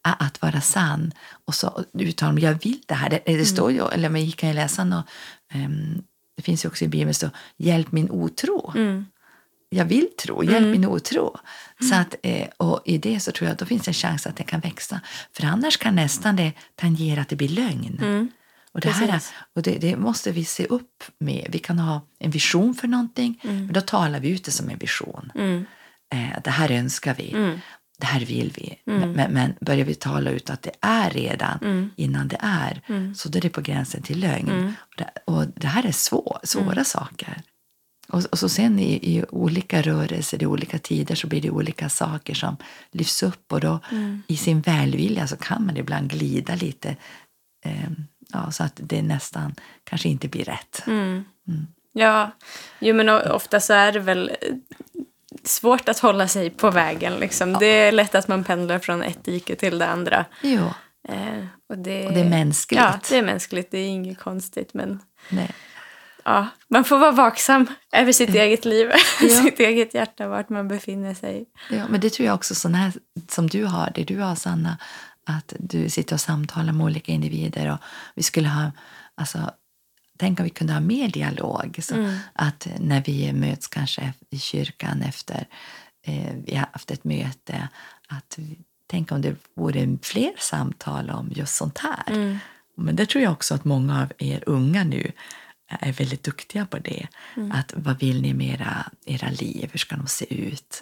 a- 0.02 0.16
Att 0.20 0.42
vara 0.42 0.62
sann. 0.62 1.12
Och 1.46 1.56
så 1.56 1.86
uttalar 1.94 2.34
man, 2.34 2.42
jag 2.42 2.64
vill 2.64 2.82
det 2.88 2.94
här. 2.94 3.10
Det, 3.10 3.22
det 3.26 3.46
står 3.46 3.72
ju, 3.72 3.88
eller 3.88 4.10
vi 4.10 4.32
kan 4.32 4.50
ju 4.50 4.56
läsa 4.56 4.84
något, 4.84 5.06
ehm, 5.52 6.04
det 6.36 6.42
finns 6.42 6.66
ju 6.66 6.70
också 6.70 6.86
i 6.86 6.88
Bibeln, 6.88 7.14
så 7.14 7.30
hjälp 7.58 7.92
min 7.92 8.10
otro. 8.12 8.72
Mm. 8.76 9.06
Jag 9.70 9.86
vill 9.86 10.08
tro, 10.20 10.44
hjälp 10.44 10.68
min 10.68 10.86
otro. 10.86 11.38
Så 11.90 11.96
att, 11.96 12.16
eh, 12.24 12.48
och 12.58 12.82
i 12.86 12.98
det 12.98 13.20
så 13.20 13.32
tror 13.32 13.48
jag 13.48 13.54
att 13.54 13.60
då 13.60 13.66
finns 13.66 13.88
en 13.88 13.94
chans 13.94 14.28
att 14.28 14.36
det 14.36 14.44
kan 14.44 14.60
växa. 14.60 15.02
För 15.34 15.46
annars 15.46 15.78
kan 15.78 15.96
nästan 15.96 16.36
det 16.36 16.52
tangera 16.76 17.22
att 17.22 17.30
det 17.30 17.36
blir 17.36 17.50
lögn. 17.50 18.30
Och, 18.72 18.82
det, 18.82 18.90
här, 18.90 19.22
och 19.56 19.62
det, 19.62 19.78
det 19.78 19.98
måste 19.98 20.32
vi 20.32 20.46
se 20.46 20.66
upp 20.66 21.04
med. 21.20 21.48
Vi 21.50 21.60
kan 21.60 21.80
ha 21.80 22.02
en 22.20 22.32
vision 22.32 22.76
för 22.76 22.88
någonting, 22.88 23.40
Mm. 23.44 23.66
men 23.66 23.74
då 23.74 23.82
talar 23.82 24.20
vi 24.20 24.30
ut 24.30 24.44
det 24.44 24.52
som 24.52 24.70
en 24.70 24.78
vision. 24.78 25.32
Eh, 26.14 26.40
det 26.44 26.50
här 26.50 26.72
önskar 26.72 27.16
vi, 27.16 27.32
Mm. 27.34 27.60
det 28.00 28.06
här 28.06 28.20
vill 28.26 28.52
vi. 28.56 28.82
Men, 28.86 29.12
men, 29.12 29.32
men 29.32 29.54
börjar 29.62 29.86
vi 29.86 29.96
tala 29.96 30.30
ut 30.32 30.50
att 30.50 30.62
det 30.62 30.72
är 30.82 31.10
redan 31.10 31.60
Mm. 31.62 31.90
innan 31.96 32.28
det 32.28 32.38
är, 32.42 32.82
så 33.16 33.30
då 33.30 33.38
är 33.38 33.42
det 33.42 33.50
på 33.50 33.62
gränsen 33.62 34.02
till 34.02 34.20
lögn. 34.20 34.74
Och, 34.80 34.94
det, 34.98 35.10
och 35.26 35.46
det 35.56 35.68
här 35.68 35.86
är 35.86 35.92
svår, 35.92 36.40
svåra 36.44 36.72
Mm. 36.72 36.86
saker. 36.86 37.42
Och, 38.10 38.24
och 38.32 38.40
så 38.40 38.50
sen 38.50 38.80
i, 38.80 38.94
i 39.18 39.26
olika 39.30 39.82
rörelser, 39.82 40.44
i 40.44 40.46
olika 40.46 40.80
tider 40.80 41.16
så 41.16 41.28
blir 41.28 41.42
det 41.42 41.50
olika 41.50 41.90
saker 41.90 42.34
som 42.34 42.58
lyfts 42.92 43.24
upp 43.24 43.54
och 43.54 43.60
då 43.62 43.80
Mm. 43.92 44.24
i 44.28 44.38
sin 44.38 44.62
välvilja 44.62 45.28
så 45.28 45.38
kan 45.38 45.66
man 45.66 45.78
ibland 45.78 46.10
glida 46.10 46.56
lite 46.56 46.96
eh, 47.66 47.90
ja, 48.34 48.52
så 48.52 48.64
att 48.64 48.74
det 48.76 49.02
nästan 49.02 49.56
kanske 49.84 50.10
inte 50.10 50.28
blir 50.28 50.46
rätt. 50.46 50.84
Mm. 50.88 51.24
Ja, 51.94 52.32
jo, 52.80 52.96
men 52.96 53.10
ofta 53.10 53.60
så 53.60 53.74
är 53.74 53.92
det 53.92 54.00
väl 54.00 54.30
eh, 54.42 54.56
svårt 55.44 55.90
att 55.90 56.00
hålla 56.00 56.28
sig 56.28 56.50
på 56.50 56.72
vägen. 56.72 57.14
Liksom. 57.14 57.54
Det 57.54 57.66
är 57.66 57.92
lätt 57.92 58.16
att 58.16 58.28
man 58.28 58.44
pendlar 58.44 58.80
från 58.80 59.04
ett 59.04 59.24
dike 59.24 59.56
till 59.56 59.80
det 59.80 59.88
andra. 59.88 60.26
Jo, 60.44 60.74
Eh, 61.10 61.46
och, 61.70 61.78
det, 61.78 62.08
och 62.08 62.14
det 62.14 62.20
är 62.20 62.30
mänskligt. 62.30 62.82
Ja, 62.82 63.00
det 63.10 63.18
är 63.18 63.22
mänskligt. 63.22 63.72
Det 63.72 63.78
är 63.78 63.88
inget 63.88 64.20
konstigt. 64.20 64.74
Men 64.74 65.00
Nej. 65.30 65.52
Ja, 66.30 66.48
man 66.68 66.84
får 66.84 66.98
vara 67.00 67.12
vaksam 67.12 67.68
över 67.92 68.12
sitt 68.12 68.30
eget 68.36 68.66
liv, 68.66 68.90
Ja. 69.22 69.30
sitt 69.30 69.60
eget 69.60 69.94
hjärta, 69.94 70.28
vart 70.28 70.50
man 70.50 70.68
befinner 70.68 71.14
sig. 71.14 71.46
Ja, 71.70 71.88
men 71.90 72.02
det 72.02 72.10
tror 72.10 72.26
jag 72.26 72.36
också 72.36 72.56
sån 72.56 72.76
här, 72.76 72.94
som 73.30 73.48
du 73.48 73.66
har, 73.66 73.92
det 73.96 74.04
du 74.04 74.20
har 74.20 74.36
Sanna, 74.36 74.78
att 75.26 75.54
du 75.60 75.90
sitter 75.90 76.16
och 76.16 76.22
samtalar 76.22 76.74
med 76.74 76.86
olika 76.86 77.12
individer 77.12 77.72
och 77.72 77.78
vi 78.16 78.24
skulle 78.24 78.48
ha, 78.48 78.72
alltså, 79.16 79.52
tänk 80.18 80.40
om 80.40 80.44
vi 80.44 80.50
kunde 80.50 80.74
ha 80.74 80.80
mer 80.80 81.08
dialog. 81.08 81.80
Så 81.82 81.96
Att 82.34 82.68
när 82.80 83.04
vi 83.06 83.34
möts 83.34 83.68
kanske 83.68 84.14
i 84.30 84.40
kyrkan 84.40 85.02
efter 85.02 85.48
eh, 86.06 86.34
vi 86.46 86.56
har 86.56 86.68
haft 86.72 86.92
ett 86.92 87.04
möte, 87.04 87.68
att 88.08 88.40
tänk 88.88 89.12
om 89.12 89.22
det 89.22 89.36
vore 89.54 89.98
fler 90.02 90.32
samtal 90.38 91.10
om 91.10 91.30
just 91.32 91.56
sånt 91.56 91.78
här. 91.78 92.40
Men 92.76 92.96
det 92.96 93.06
tror 93.06 93.24
jag 93.24 93.32
också 93.32 93.56
att 93.56 93.66
många 93.66 94.02
av 94.02 94.12
er 94.18 94.44
unga 94.46 94.84
nu 94.84 95.12
är 95.70 95.94
väldigt 95.94 96.24
duktiga 96.24 96.66
på 96.66 96.80
det. 96.80 97.08
Att 97.54 97.74
vad 97.76 98.00
vill 98.00 98.22
ni 98.22 98.34
med 98.34 98.48
era, 98.48 98.86
era 99.06 99.30
liv? 99.30 99.70
Hur 99.72 99.80
ska 99.80 99.96
de 99.96 100.08
se 100.08 100.34
ut? 100.34 100.82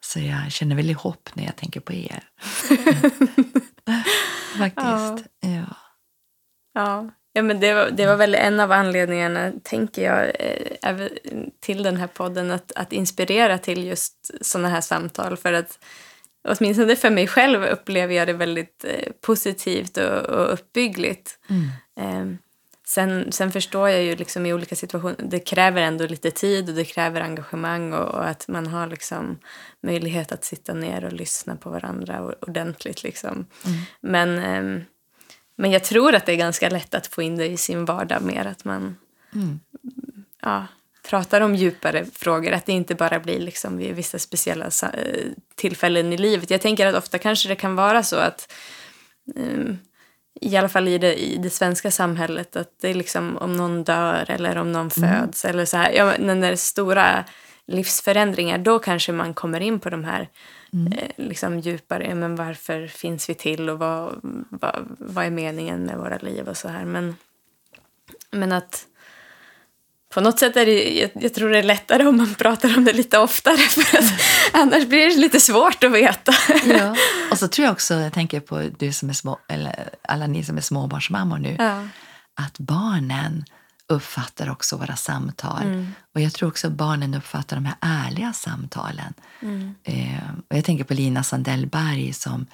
Så 0.00 0.20
jag 0.20 0.52
känner 0.52 0.76
väldigt 0.76 0.96
hopp 0.96 1.30
när 1.34 1.44
jag 1.44 1.56
tänker 1.56 1.80
på 1.80 1.92
er. 1.92 2.22
Faktiskt. 4.58 5.28
Ja. 5.40 5.76
Ja, 6.74 7.10
ja 7.32 7.42
men 7.42 7.60
det, 7.60 7.74
var, 7.74 7.90
det 7.90 8.06
var 8.06 8.16
väl 8.16 8.34
en 8.34 8.60
av 8.60 8.72
anledningarna, 8.72 9.52
tänker 9.62 10.04
jag, 10.04 10.32
eh, 10.40 11.08
till 11.60 11.82
den 11.82 11.96
här 11.96 12.06
podden, 12.06 12.50
att, 12.50 12.72
att 12.72 12.92
inspirera 12.92 13.58
till 13.58 13.84
just 13.84 14.30
sådana 14.40 14.68
här 14.68 14.80
samtal. 14.80 15.36
För 15.36 15.52
att 15.52 15.78
åtminstone 16.48 16.96
för 16.96 17.10
mig 17.10 17.26
själv 17.26 17.64
upplever 17.64 18.14
jag 18.14 18.28
det 18.28 18.32
väldigt 18.32 18.84
eh, 18.84 19.12
positivt 19.20 19.96
och, 19.96 20.22
och 20.22 20.52
uppbyggligt. 20.52 21.38
Eh, 22.00 22.26
sen, 22.88 23.32
sen 23.32 23.52
förstår 23.52 23.88
jag 23.88 24.02
ju 24.02 24.16
liksom 24.16 24.46
i 24.46 24.52
olika 24.52 24.76
situationer, 24.76 25.16
det 25.18 25.40
kräver 25.40 25.82
ändå 25.82 26.06
lite 26.06 26.30
tid 26.30 26.68
och 26.68 26.74
det 26.74 26.84
kräver 26.84 27.20
engagemang 27.20 27.92
och, 27.92 28.14
och 28.14 28.28
att 28.28 28.48
man 28.48 28.66
har 28.66 28.86
liksom 28.86 29.38
möjlighet 29.82 30.32
att 30.32 30.44
sitta 30.44 30.74
ner 30.74 31.04
och 31.04 31.12
lyssna 31.12 31.56
på 31.56 31.70
varandra 31.70 32.34
ordentligt. 32.40 33.02
Liksom. 33.02 33.46
Men 34.00 34.38
ehm, 34.38 34.84
men 35.56 35.70
jag 35.70 35.84
tror 35.84 36.14
att 36.14 36.26
det 36.26 36.32
är 36.32 36.36
ganska 36.36 36.68
lätt 36.68 36.94
att 36.94 37.06
få 37.06 37.22
in 37.22 37.36
det 37.36 37.46
i 37.46 37.56
sin 37.56 37.84
vardag 37.84 38.22
mer. 38.22 38.46
Att 38.46 38.64
man 38.64 38.96
ja, 40.42 40.66
pratar 41.08 41.40
om 41.40 41.54
djupare 41.54 42.06
frågor. 42.12 42.52
Att 42.52 42.66
det 42.66 42.72
inte 42.72 42.94
bara 42.94 43.20
blir 43.20 43.40
liksom 43.40 43.76
vid 43.76 43.94
vissa 43.94 44.18
speciella 44.18 44.66
eh, 44.66 45.26
tillfällen 45.54 46.12
i 46.12 46.16
livet. 46.16 46.50
Jag 46.50 46.60
tänker 46.60 46.86
att 46.86 46.94
ofta 46.94 47.18
kanske 47.18 47.48
det 47.48 47.56
kan 47.56 47.76
vara 47.76 48.02
så 48.02 48.16
att 48.16 48.52
ehm, 49.36 49.78
i 50.40 50.56
alla 50.56 50.68
fall 50.68 50.88
i 50.88 50.98
det, 50.98 51.22
i 51.22 51.36
det 51.36 51.50
svenska 51.50 51.90
samhället 51.90 52.56
att 52.56 52.70
det 52.80 52.90
är 52.90 52.94
liksom 52.94 53.36
om 53.36 53.56
någon 53.56 53.84
dör 53.84 54.30
eller 54.30 54.56
om 54.56 54.72
någon 54.72 54.90
föds 54.90 55.44
eller 55.44 55.64
så 55.64 55.76
här. 55.76 55.92
Ja, 55.92 56.14
när 56.18 56.36
det 56.36 56.46
är 56.46 56.56
stora 56.56 57.24
livsförändringar 57.66 58.58
då 58.58 58.78
kanske 58.78 59.12
man 59.12 59.34
kommer 59.34 59.60
in 59.60 59.80
på 59.80 59.90
de 59.90 60.04
här 60.04 60.28
eh, 60.96 61.10
liksom 61.16 61.60
djupare, 61.60 62.14
men 62.14 62.36
varför 62.36 62.86
finns 62.86 63.30
vi 63.30 63.34
till 63.34 63.70
och 63.70 63.78
vad, 63.78 64.20
vad, 64.50 64.96
vad 64.98 65.24
är 65.24 65.30
meningen 65.30 65.82
med 65.82 65.98
våra 65.98 66.16
liv 66.18 66.48
och 66.48 66.56
så 66.56 66.68
här. 66.68 66.84
Men, 66.84 67.16
men 68.30 68.52
att 68.52 68.86
på 70.14 70.20
något 70.20 70.38
sätt 70.38 70.56
är 70.56 70.66
det, 70.66 70.92
jag, 71.00 71.10
jag 71.14 71.34
tror 71.34 71.48
det 71.50 71.58
är 71.58 71.62
lättare 71.62 72.06
om 72.06 72.16
man 72.16 72.34
pratar 72.34 72.76
om 72.76 72.84
det 72.84 72.92
lite 72.92 73.18
oftare 73.18 73.56
för 73.56 73.98
att 73.98 74.04
annars 74.52 74.86
blir 74.86 75.06
det 75.14 75.16
lite 75.20 75.40
svårt 75.40 75.84
att 75.84 75.92
veta. 75.92 76.32
Ja. 76.66 76.96
Och 77.30 77.38
så 77.38 77.48
tror 77.48 77.64
jag 77.64 77.72
också, 77.72 77.94
jag 77.94 78.12
tänker 78.12 78.40
på 78.40 78.70
du 78.78 78.92
som 78.92 79.08
är 79.08 79.12
små, 79.12 79.38
eller 79.48 79.88
alla 80.08 80.26
ni 80.26 80.44
som 80.44 80.56
är 80.56 80.60
småbarnsmammor 80.60 81.38
nu, 81.38 81.56
Ja. 81.58 81.82
att 82.34 82.58
barnen 82.58 83.44
uppfattar 83.88 84.50
också 84.50 84.76
våra 84.76 84.96
samtal. 84.96 85.86
Och 86.14 86.20
jag 86.20 86.32
tror 86.32 86.48
också 86.48 86.70
barnen 86.70 87.14
uppfattar 87.14 87.56
de 87.56 87.64
här 87.64 87.76
ärliga 87.80 88.32
samtalen. 88.32 89.14
Eh, 89.84 90.20
och 90.50 90.56
jag 90.56 90.64
tänker 90.64 90.84
på 90.84 90.94
Lina 90.94 91.22
Sandellberg 91.22 92.12
som 92.12 92.46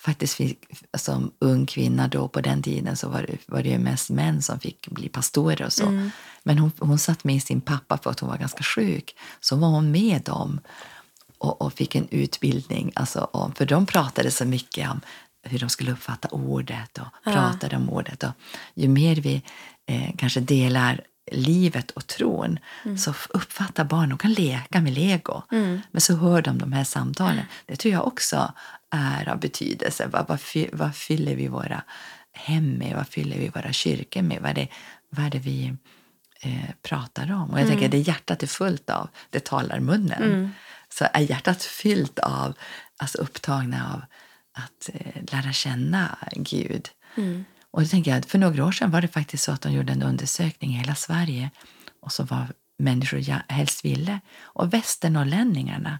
faktiskt 0.00 0.34
fick, 0.34 0.66
som 0.94 1.32
ung 1.38 1.66
kvinna 1.66 2.08
då 2.08 2.28
på 2.28 2.40
den 2.40 2.62
tiden 2.62 2.96
så 2.96 3.08
var 3.08 3.22
det, 3.22 3.36
var 3.46 3.62
det 3.62 3.68
ju 3.68 3.78
mest 3.78 4.10
män 4.10 4.42
som 4.42 4.60
fick 4.60 4.88
bli 4.88 5.08
pastorer 5.08 5.66
och 5.66 5.72
så. 5.72 6.10
Men 6.42 6.58
hon, 6.58 6.72
hon 6.78 6.98
satt 6.98 7.24
med 7.24 7.42
sin 7.42 7.60
pappa 7.60 7.98
för 7.98 8.10
att 8.10 8.20
hon 8.20 8.28
var 8.28 8.36
ganska 8.36 8.62
sjuk. 8.62 9.16
Så 9.40 9.56
var 9.56 9.68
hon 9.68 9.90
med 9.90 10.22
dem 10.22 10.60
och, 11.38 11.62
och 11.62 11.72
fick 11.72 11.94
en 11.94 12.08
utbildning. 12.10 12.92
Alltså 12.94 13.20
om, 13.32 13.52
för 13.52 13.66
de 13.66 13.86
pratade 13.86 14.30
så 14.30 14.44
mycket 14.44 14.90
om 14.90 15.00
hur 15.42 15.58
de 15.58 15.68
skulle 15.68 15.92
uppfatta 15.92 16.28
ordet 16.28 16.98
och 16.98 17.32
pratade 17.32 17.76
om 17.76 17.90
ordet. 17.90 18.22
Och 18.22 18.32
ju 18.74 18.88
mer 18.88 19.16
vi 19.16 19.42
eh, 19.86 20.10
kanske 20.18 20.40
delar 20.40 21.00
livet 21.32 21.90
och 21.90 22.06
tron 22.06 22.58
så 22.98 23.10
f- 23.10 23.26
uppfattar 23.30 23.84
barn, 23.84 24.08
de 24.08 24.18
kan 24.18 24.32
leka 24.32 24.80
med 24.80 24.92
lego. 24.92 25.42
Men 25.90 26.00
så 26.00 26.16
hör 26.16 26.42
de 26.42 26.58
de 26.58 26.72
här 26.72 26.84
samtalen. 26.84 27.44
Det 27.66 27.76
tror 27.76 27.92
jag 27.94 28.06
också 28.06 28.52
är 28.90 29.28
av 29.28 29.40
betydelse. 29.40 30.06
Vad, 30.06 30.28
vad, 30.28 30.40
vad 30.72 30.94
fyller 30.96 31.34
vi 31.36 31.48
våra 31.48 31.82
hem 32.32 32.70
med? 32.72 32.96
Vad 32.96 33.08
fyller 33.08 33.38
vi 33.38 33.48
våra 33.48 33.72
kyrkor 33.72 34.22
med? 34.22 34.40
Vad 34.42 34.50
är 34.50 34.54
det, 34.54 34.68
vad 35.10 35.26
är 35.26 35.30
det 35.30 35.38
vi 35.38 35.74
eh, 36.40 36.70
pratar 36.82 37.32
om? 37.32 37.50
Och 37.50 37.60
jag 37.60 37.68
tänker 37.68 37.88
det 37.88 37.98
hjärtat 37.98 38.42
är 38.42 38.46
fullt 38.46 38.90
av, 38.90 39.08
det 39.30 39.44
talar 39.44 39.80
munnen. 39.80 40.22
Så 40.88 41.06
är 41.12 41.20
hjärtat 41.20 41.62
fyllt 41.64 42.18
av, 42.18 42.54
alltså 42.96 43.18
upptagna 43.18 43.92
av 43.94 44.02
att 44.64 44.90
eh, 44.94 45.22
lära 45.32 45.52
känna 45.52 46.18
Gud. 46.36 46.88
Och 47.72 47.82
då 47.82 47.88
tänker 47.88 48.14
jag, 48.14 48.24
för 48.24 48.38
några 48.38 48.64
år 48.66 48.72
sedan 48.72 48.90
var 48.90 49.00
det 49.00 49.08
faktiskt 49.08 49.44
så 49.44 49.52
att 49.52 49.60
de 49.60 49.72
gjorde 49.72 49.92
en 49.92 50.02
undersökning 50.02 50.70
i 50.70 50.78
hela 50.78 50.94
Sverige 50.94 51.50
och 52.00 52.12
så 52.12 52.22
var 52.22 52.46
människor 52.78 53.28
ja- 53.28 53.42
helst 53.48 53.84
ville. 53.84 54.20
Och 54.40 54.74
västernorrlänningarna, 54.74 55.98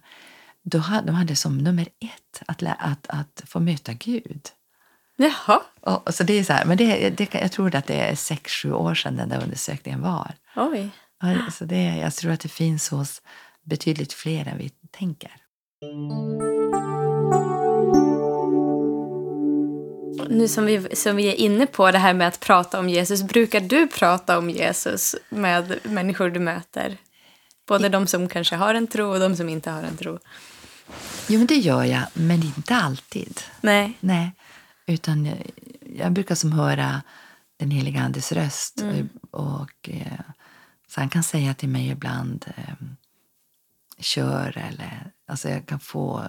då 0.63 0.79
hade, 0.79 1.07
de 1.07 1.15
hade 1.15 1.37
som 1.37 1.59
nummer 1.59 1.83
ett 2.01 2.43
att, 2.47 2.63
att, 2.63 3.07
att 3.09 3.43
få 3.47 3.61
möta 3.61 3.93
Gud. 3.93 4.43
Jaha, 5.17 5.63
Och, 5.81 6.07
och 6.09 6.15
så 6.15 6.25
det 6.25 6.33
är 6.39 6.45
så 6.45 6.53
här, 6.53 6.65
men 6.65 6.77
det, 6.77 7.11
det, 7.11 7.35
jag 7.35 7.53
tror 7.53 7.75
att 7.75 7.87
det 7.87 8.01
är 8.01 8.15
sex, 8.15 8.53
sju 8.53 8.73
år 8.73 8.95
sedan 8.95 9.17
den 9.17 9.29
där 9.29 9.43
undersökningen 9.43 10.01
var. 10.01 10.35
oj. 11.23 11.51
Så 11.53 11.65
det, 11.65 11.97
jag 11.97 12.15
tror 12.15 12.33
att 12.33 12.41
det 12.41 12.49
finns 12.49 12.89
hos 12.89 13.23
betydligt 13.63 14.13
fler 14.13 14.49
än 14.49 14.59
vi 14.59 14.71
tänker. 14.91 15.33
Nu 20.29 20.49
som 20.49 20.67
vi, 20.67 20.97
som 20.97 21.17
vi 21.17 21.29
är 21.29 21.35
inne 21.35 21.67
på 21.67 21.91
det 21.91 21.99
här 21.99 22.15
med 22.15 22.29
att 22.29 22.41
prata 22.41 22.79
om 22.79 22.89
Jesus, 22.89 23.23
brukar 23.23 23.61
du 23.61 23.87
prata 23.87 24.39
om 24.39 24.51
Jesus 24.51 25.17
med 25.29 25.79
människor 25.83 26.31
du 26.31 26.41
möter? 26.41 26.97
Både 27.67 27.89
de 27.89 28.07
som 28.07 28.29
kanske 28.29 28.57
har 28.57 28.75
en 28.75 28.87
tro 28.87 29.07
och 29.13 29.21
de 29.21 29.37
som 29.37 29.49
inte 29.49 29.71
har 29.71 29.83
en 29.83 29.97
tro. 29.97 30.19
Jo, 31.29 31.39
men 31.39 31.47
det 31.47 31.57
gör 31.57 31.85
jag, 31.85 32.03
men 32.15 32.43
inte 32.43 32.77
alltid. 32.77 33.41
Nej. 33.61 33.93
Nej, 34.01 34.33
utan 34.87 35.27
jag, 35.27 35.39
jag 35.97 36.13
brukar 36.13 36.35
som 36.35 36.53
höra 36.53 37.03
den 37.57 37.71
heliga 37.71 38.01
Andes 38.01 38.33
röst. 38.33 38.81
Mm. 38.81 39.09
Och, 39.31 39.61
och 39.61 39.91
eh, 39.91 40.21
så 40.89 41.01
han 41.01 41.09
kan 41.09 41.23
säga 41.23 41.55
till 41.55 41.69
mig 41.69 41.89
ibland 41.89 42.45
eh, 42.57 42.75
kör 43.99 44.59
eller 44.59 45.13
alltså 45.27 45.49
jag 45.49 45.67
kan 45.67 45.81
få 45.81 46.29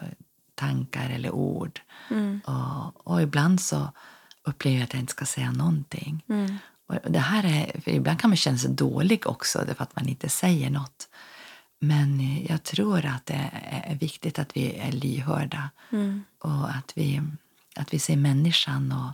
tankar 0.61 1.09
eller 1.09 1.31
ord. 1.31 1.81
Mm. 2.09 2.41
Och, 2.45 3.07
och 3.07 3.21
ibland 3.21 3.61
så 3.61 3.91
upplever 4.43 4.77
jag 4.77 4.83
att 4.83 4.93
jag 4.93 5.01
inte 5.01 5.11
ska 5.11 5.25
säga 5.25 5.51
någonting. 5.51 6.23
Mm. 6.29 6.57
Och 6.87 7.11
det 7.11 7.19
här 7.19 7.43
är, 7.45 7.81
för 7.81 7.91
ibland 7.91 8.19
kan 8.19 8.29
man 8.29 8.37
känna 8.37 8.57
sig 8.57 8.71
dålig 8.71 9.27
också 9.27 9.63
därför 9.67 9.83
att 9.83 9.95
man 9.95 10.07
inte 10.09 10.29
säger 10.29 10.69
något. 10.69 11.09
Men 11.79 12.43
jag 12.45 12.63
tror 12.63 13.05
att 13.05 13.25
det 13.25 13.49
är 13.87 13.95
viktigt 13.95 14.39
att 14.39 14.57
vi 14.57 14.75
är 14.75 14.91
lyhörda 14.91 15.69
Mm. 15.91 16.23
och 16.39 16.69
att 16.69 16.91
vi, 16.95 17.21
att 17.75 17.93
vi 17.93 17.99
ser 17.99 18.17
människan. 18.17 18.91
Och... 18.91 19.13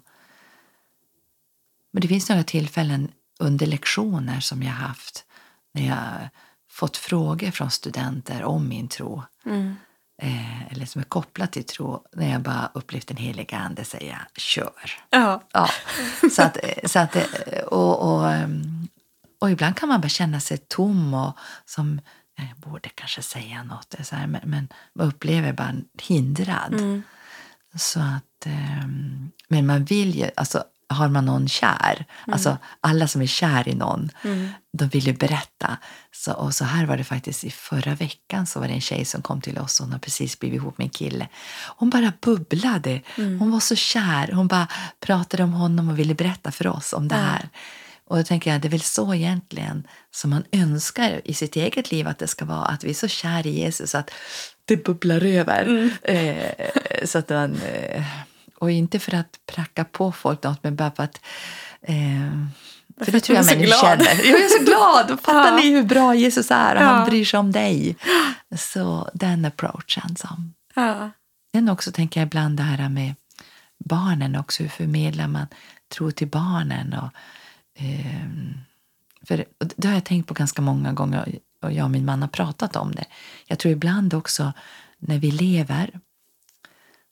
Men 1.91 2.01
det 2.01 2.07
finns 2.07 2.29
några 2.29 2.43
tillfällen 2.43 3.11
under 3.39 3.65
lektioner 3.65 4.39
som 4.39 4.63
jag 4.63 4.71
haft 4.71 5.25
när 5.73 5.87
jag 5.87 6.29
fått 6.69 6.97
frågor 6.97 7.51
från 7.51 7.71
studenter 7.71 8.43
om 8.43 8.67
min 8.67 8.87
tro 8.87 9.23
Mm. 9.45 9.75
Eh, 10.21 10.71
eller 10.71 10.85
som 10.85 10.99
är 11.01 11.05
kopplat 11.05 11.51
till 11.51 11.63
tro 11.65 12.03
när 12.13 12.31
jag 12.31 12.41
bara 12.41 12.71
upplevt 12.73 13.07
den 13.07 13.17
heliga 13.17 13.57
ande 13.57 13.83
säga 13.85 14.27
kör. 14.37 14.91
Ja. 15.09 15.43
Ja, 15.53 15.69
så 16.35 16.41
att, 16.43 16.57
så 16.85 16.99
att, 16.99 17.11
det- 17.11 17.61
och, 17.63 18.13
och, 18.15 18.31
ehm, 18.31 18.87
och 19.39 19.51
ibland 19.51 19.75
kan 19.77 19.89
man 19.89 20.01
bara 20.01 20.09
känna 20.09 20.39
sig 20.39 20.57
tom 20.57 21.13
och 21.13 21.37
som 21.65 22.01
jag 22.35 22.71
borde 22.71 22.89
kanske 22.89 23.21
säga 23.21 23.63
något, 23.63 23.95
så 24.03 24.15
här, 24.15 24.27
men, 24.27 24.41
men 24.45 24.67
man 24.93 25.07
upplever 25.07 25.53
bara 25.53 25.73
hindrad. 26.01 26.73
Mm. 26.73 27.03
Så 27.75 27.99
att, 27.99 28.45
ehm, 28.45 29.31
men 29.47 29.65
man 29.65 29.85
vill 29.85 30.15
ju, 30.15 30.29
alltså 30.35 30.63
har 30.89 31.07
man 31.07 31.25
någon 31.25 31.47
kär, 31.47 32.05
alltså 32.27 32.57
alla 32.81 33.07
som 33.07 33.21
är 33.21 33.27
kär 33.27 33.67
i 33.67 33.75
någon, 33.75 34.09
Mm. 34.23 34.49
de 34.77 34.87
vill 34.87 35.07
ju 35.07 35.13
berätta. 35.13 35.77
Så, 36.11 36.33
och 36.33 36.55
så 36.55 36.65
här 36.65 36.85
var 36.85 36.97
det 36.97 37.03
faktiskt 37.03 37.43
i 37.43 37.51
förra 37.51 37.95
veckan 37.95 38.45
så 38.45 38.59
var 38.59 38.67
det 38.67 38.73
en 38.73 38.81
tjej 38.81 39.05
som 39.05 39.21
kom 39.21 39.41
till 39.41 39.57
oss, 39.57 39.79
hon 39.79 39.91
har 39.91 39.99
precis 39.99 40.39
blivit 40.39 40.57
ihop 40.57 40.77
med 40.77 40.85
en 40.85 40.89
kille. 40.89 41.27
Hon 41.77 41.89
bara 41.89 42.13
bubblade, 42.21 43.01
hon 43.15 43.51
var 43.51 43.59
så 43.59 43.75
kär, 43.75 44.31
hon 44.31 44.47
bara 44.47 44.67
pratade 44.99 45.43
om 45.43 45.53
honom 45.53 45.89
och 45.89 45.99
ville 45.99 46.13
berätta 46.15 46.51
för 46.51 46.67
oss 46.67 46.93
om 46.93 47.07
det 47.07 47.15
här. 47.15 47.49
Och 48.09 48.17
då 48.17 48.23
tänker 48.23 48.51
jag, 48.51 48.61
det 48.61 48.67
är 48.67 48.69
väl 48.69 48.81
så 48.81 49.13
egentligen 49.13 49.87
som 50.11 50.29
man 50.29 50.43
önskar 50.51 51.21
i 51.25 51.33
sitt 51.33 51.55
eget 51.55 51.91
liv 51.91 52.07
att 52.07 52.19
det 52.19 52.27
ska 52.27 52.45
vara, 52.45 52.65
att 52.65 52.83
vi 52.83 52.89
är 52.89 52.93
så 52.93 53.07
kär 53.07 53.47
i 53.47 53.59
Jesus 53.59 53.95
att 53.95 54.11
det 54.65 54.83
bubblar 54.85 55.25
över. 55.25 55.89
Eh, 56.03 57.05
så 57.05 57.17
att 57.19 57.29
man, 57.29 57.55
eh, 57.61 58.03
och 58.59 58.71
inte 58.71 58.99
för 58.99 59.15
att 59.15 59.39
pracka 59.45 59.83
på 59.85 60.11
folk 60.11 60.43
något, 60.43 60.63
men 60.63 60.75
bara 60.75 60.91
för 60.91 61.03
att 61.03 61.21
eh, 61.81 61.95
för 63.05 63.11
det 63.11 63.19
tror 63.19 63.35
jag 63.35 63.45
människor 63.45 63.81
känner. 63.81 64.05
Jag 64.29 64.41
är 64.43 64.47
så 64.59 64.63
glad! 64.63 65.19
Fattar 65.21 65.51
Ja. 65.51 65.55
ni 65.55 65.71
hur 65.71 65.83
bra 65.83 66.15
Jesus 66.15 66.51
är 66.51 66.75
och 66.75 66.81
Ja. 66.81 66.85
han 66.85 67.09
bryr 67.09 67.25
sig 67.25 67.39
om 67.39 67.51
dig? 67.51 67.95
Så 68.57 69.09
den 69.13 69.45
approachen 69.45 70.15
som... 70.15 70.53
Ja. 70.75 71.09
Sen 71.55 71.69
också 71.69 71.91
tänker 71.91 72.19
jag 72.19 72.27
ibland 72.27 72.57
det 72.57 72.63
här 72.63 72.89
med 72.89 73.15
barnen 73.77 74.35
också. 74.35 74.63
Hur 74.63 74.69
förmedlar 74.69 75.27
man 75.27 75.47
tro 75.95 76.11
till 76.11 76.27
barnen? 76.27 76.93
Och, 76.93 77.09
ehm, 77.77 78.53
för 79.27 79.45
och 79.59 79.67
det 79.75 79.87
har 79.87 79.95
jag 79.95 80.05
tänkt 80.05 80.27
på 80.27 80.33
ganska 80.33 80.61
många 80.61 80.93
gånger 80.93 81.39
och 81.61 81.71
jag 81.71 81.83
och 81.83 81.91
min 81.91 82.05
man 82.05 82.21
har 82.21 82.29
pratat 82.29 82.75
om 82.75 82.91
det. 82.91 83.05
Jag 83.47 83.59
tror 83.59 83.73
ibland 83.73 84.13
också 84.13 84.53
när 84.97 85.19
vi 85.19 85.31
lever 85.31 85.99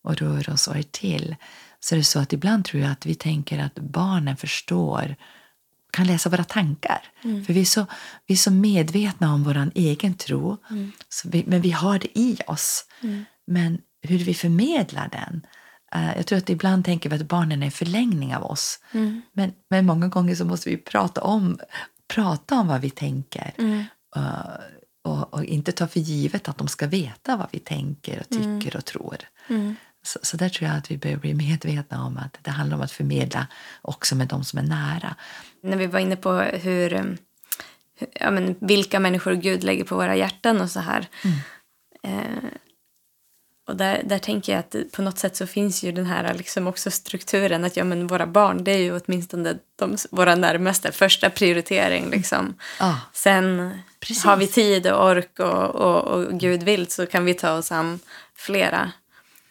och 0.06 0.18
rör 0.18 0.50
oss 0.50 0.68
och 0.68 0.78
är 0.78 0.84
till 0.84 1.36
så 1.80 1.96
är 1.96 2.00
det 2.00 2.06
så 2.06 2.20
att 2.20 2.34
ibland 2.34 2.66
tror 2.66 2.84
jag 2.84 2.92
att 2.92 3.06
vi 3.06 3.16
tänker 3.16 3.60
att 3.60 3.76
barnen 3.76 4.38
förstår 4.38 5.16
kan 5.92 6.08
läsa 6.08 6.30
våra 6.30 6.44
tankar. 6.44 7.02
För 7.46 7.54
vi 7.54 7.62
är, 7.62 7.66
så, 7.66 7.86
vi 8.26 8.34
är 8.34 8.38
så 8.38 8.52
medvetna 8.52 9.34
om 9.34 9.44
vår 9.44 9.72
egen 9.76 10.14
tro, 10.14 10.58
så 11.10 11.30
vi, 11.30 11.44
men 11.48 11.62
vi 11.62 11.72
har 11.72 12.00
det 12.00 12.20
i 12.20 12.38
oss. 12.48 12.86
Men 13.48 13.78
hur 14.02 14.18
vi 14.18 14.34
förmedlar 14.34 15.10
den 15.10 15.46
eh, 15.96 16.18
jag 16.18 16.26
tror 16.26 16.38
att 16.38 16.50
ibland 16.50 16.86
tänker 16.86 17.10
vi 17.10 17.16
att 17.16 17.28
barnen 17.28 17.62
är 17.62 17.66
en 17.66 17.72
förlängning 17.72 18.36
av 18.36 18.44
oss. 18.44 18.80
Men, 19.32 19.54
men 19.70 19.86
många 19.86 20.08
gånger 20.08 20.36
så 20.36 20.46
måste 20.46 20.70
vi 20.70 20.78
prata 20.78 21.22
om, 21.22 21.60
prata 22.08 22.60
om 22.60 22.68
vad 22.68 22.82
vi 22.82 22.90
tänker. 22.90 23.54
Eh, 24.16 24.32
och, 25.04 25.34
och 25.34 25.46
inte 25.46 25.72
ta 25.72 25.88
för 25.88 26.00
givet 26.00 26.50
att 26.50 26.58
de 26.58 26.68
ska 26.68 26.88
veta 26.88 27.38
vad 27.38 27.48
vi 27.52 27.60
tänker 27.60 28.20
och 28.20 28.30
tycker 28.30 28.78
och 28.78 28.86
tror. 28.86 29.18
Så, 30.06 30.20
så 30.22 30.38
där 30.38 30.50
tror 30.50 30.70
jag 30.70 30.78
att 30.78 30.92
vi 30.92 30.98
behöver 30.98 31.22
bli 31.22 31.34
medvetna 31.34 32.06
om 32.06 32.18
att 32.18 32.38
det 32.42 32.52
handlar 32.52 32.78
om 32.78 32.84
att 32.84 32.92
förmedla 32.92 33.48
också 33.82 34.16
med 34.16 34.28
de 34.28 34.44
som 34.44 34.60
är 34.60 34.64
nära. 34.64 35.16
När 35.64 35.78
vi 35.78 35.88
var 35.88 36.00
inne 36.00 36.16
på 36.16 36.34
hur, 36.40 36.94
um, 36.94 37.18
hur- 38.00 38.10
ja, 38.14 38.32
men, 38.32 38.56
vilka 38.60 39.00
människor 39.00 39.34
Gud 39.34 39.64
lägger 39.64 39.84
på 39.84 39.96
våra 39.96 40.16
hjärtan 40.16 40.62
och 40.62 40.70
så 40.72 40.80
här. 40.80 41.08
Eh, 42.04 42.50
och 43.68 43.76
där, 43.76 44.02
där 44.06 44.20
tänker 44.20 44.54
jag 44.54 44.60
att 44.60 44.92
på 44.92 45.02
något 45.02 45.20
sätt 45.20 45.36
så 45.36 45.48
finns 45.48 45.84
ju 45.84 45.92
den 45.92 46.06
här 46.06 46.34
liksom 46.34 46.68
också 46.68 46.92
strukturen 46.92 47.66
att 47.66 47.78
ja, 47.78 47.84
men 47.84 48.08
våra 48.08 48.28
barn 48.28 48.64
det 48.64 48.72
är 48.72 48.78
ju 48.78 49.00
åtminstone 49.00 49.58
de, 49.76 49.98
våra 50.12 50.36
närmaste 50.36 50.92
första 50.92 51.30
prioritering. 51.30 52.10
Liksom. 52.10 52.56
Ja. 52.80 53.00
Sen 53.14 53.80
Precis. 54.00 54.24
har 54.24 54.38
vi 54.38 54.48
tid 54.48 54.88
och 54.88 55.10
ork 55.10 55.40
och, 55.40 55.76
och, 55.76 56.04
och 56.04 56.40
Gud 56.40 56.64
vill 56.64 56.88
så 56.88 57.06
kan 57.06 57.26
vi 57.26 57.34
ta 57.34 57.52
oss 57.52 57.72
an 57.72 58.00
flera. 58.36 58.92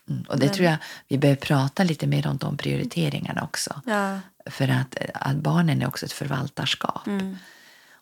Mm, 0.09 0.25
Och 0.29 0.39
det 0.39 0.49
tror 0.49 0.67
jag 0.67 0.77
vi 1.09 1.19
behöver 1.19 1.41
prata 1.41 1.85
lite 1.85 2.07
mer 2.07 2.27
om 2.27 2.37
de 2.37 2.57
prioriteringarna 2.57 3.43
också. 3.43 3.81
Ja. 3.87 4.19
För 4.47 4.69
att, 4.69 4.97
att 5.15 5.37
barnen 5.37 5.83
är 5.83 5.89
också 5.89 6.07
ett 6.07 6.13
förvaltarskap. 6.13 7.09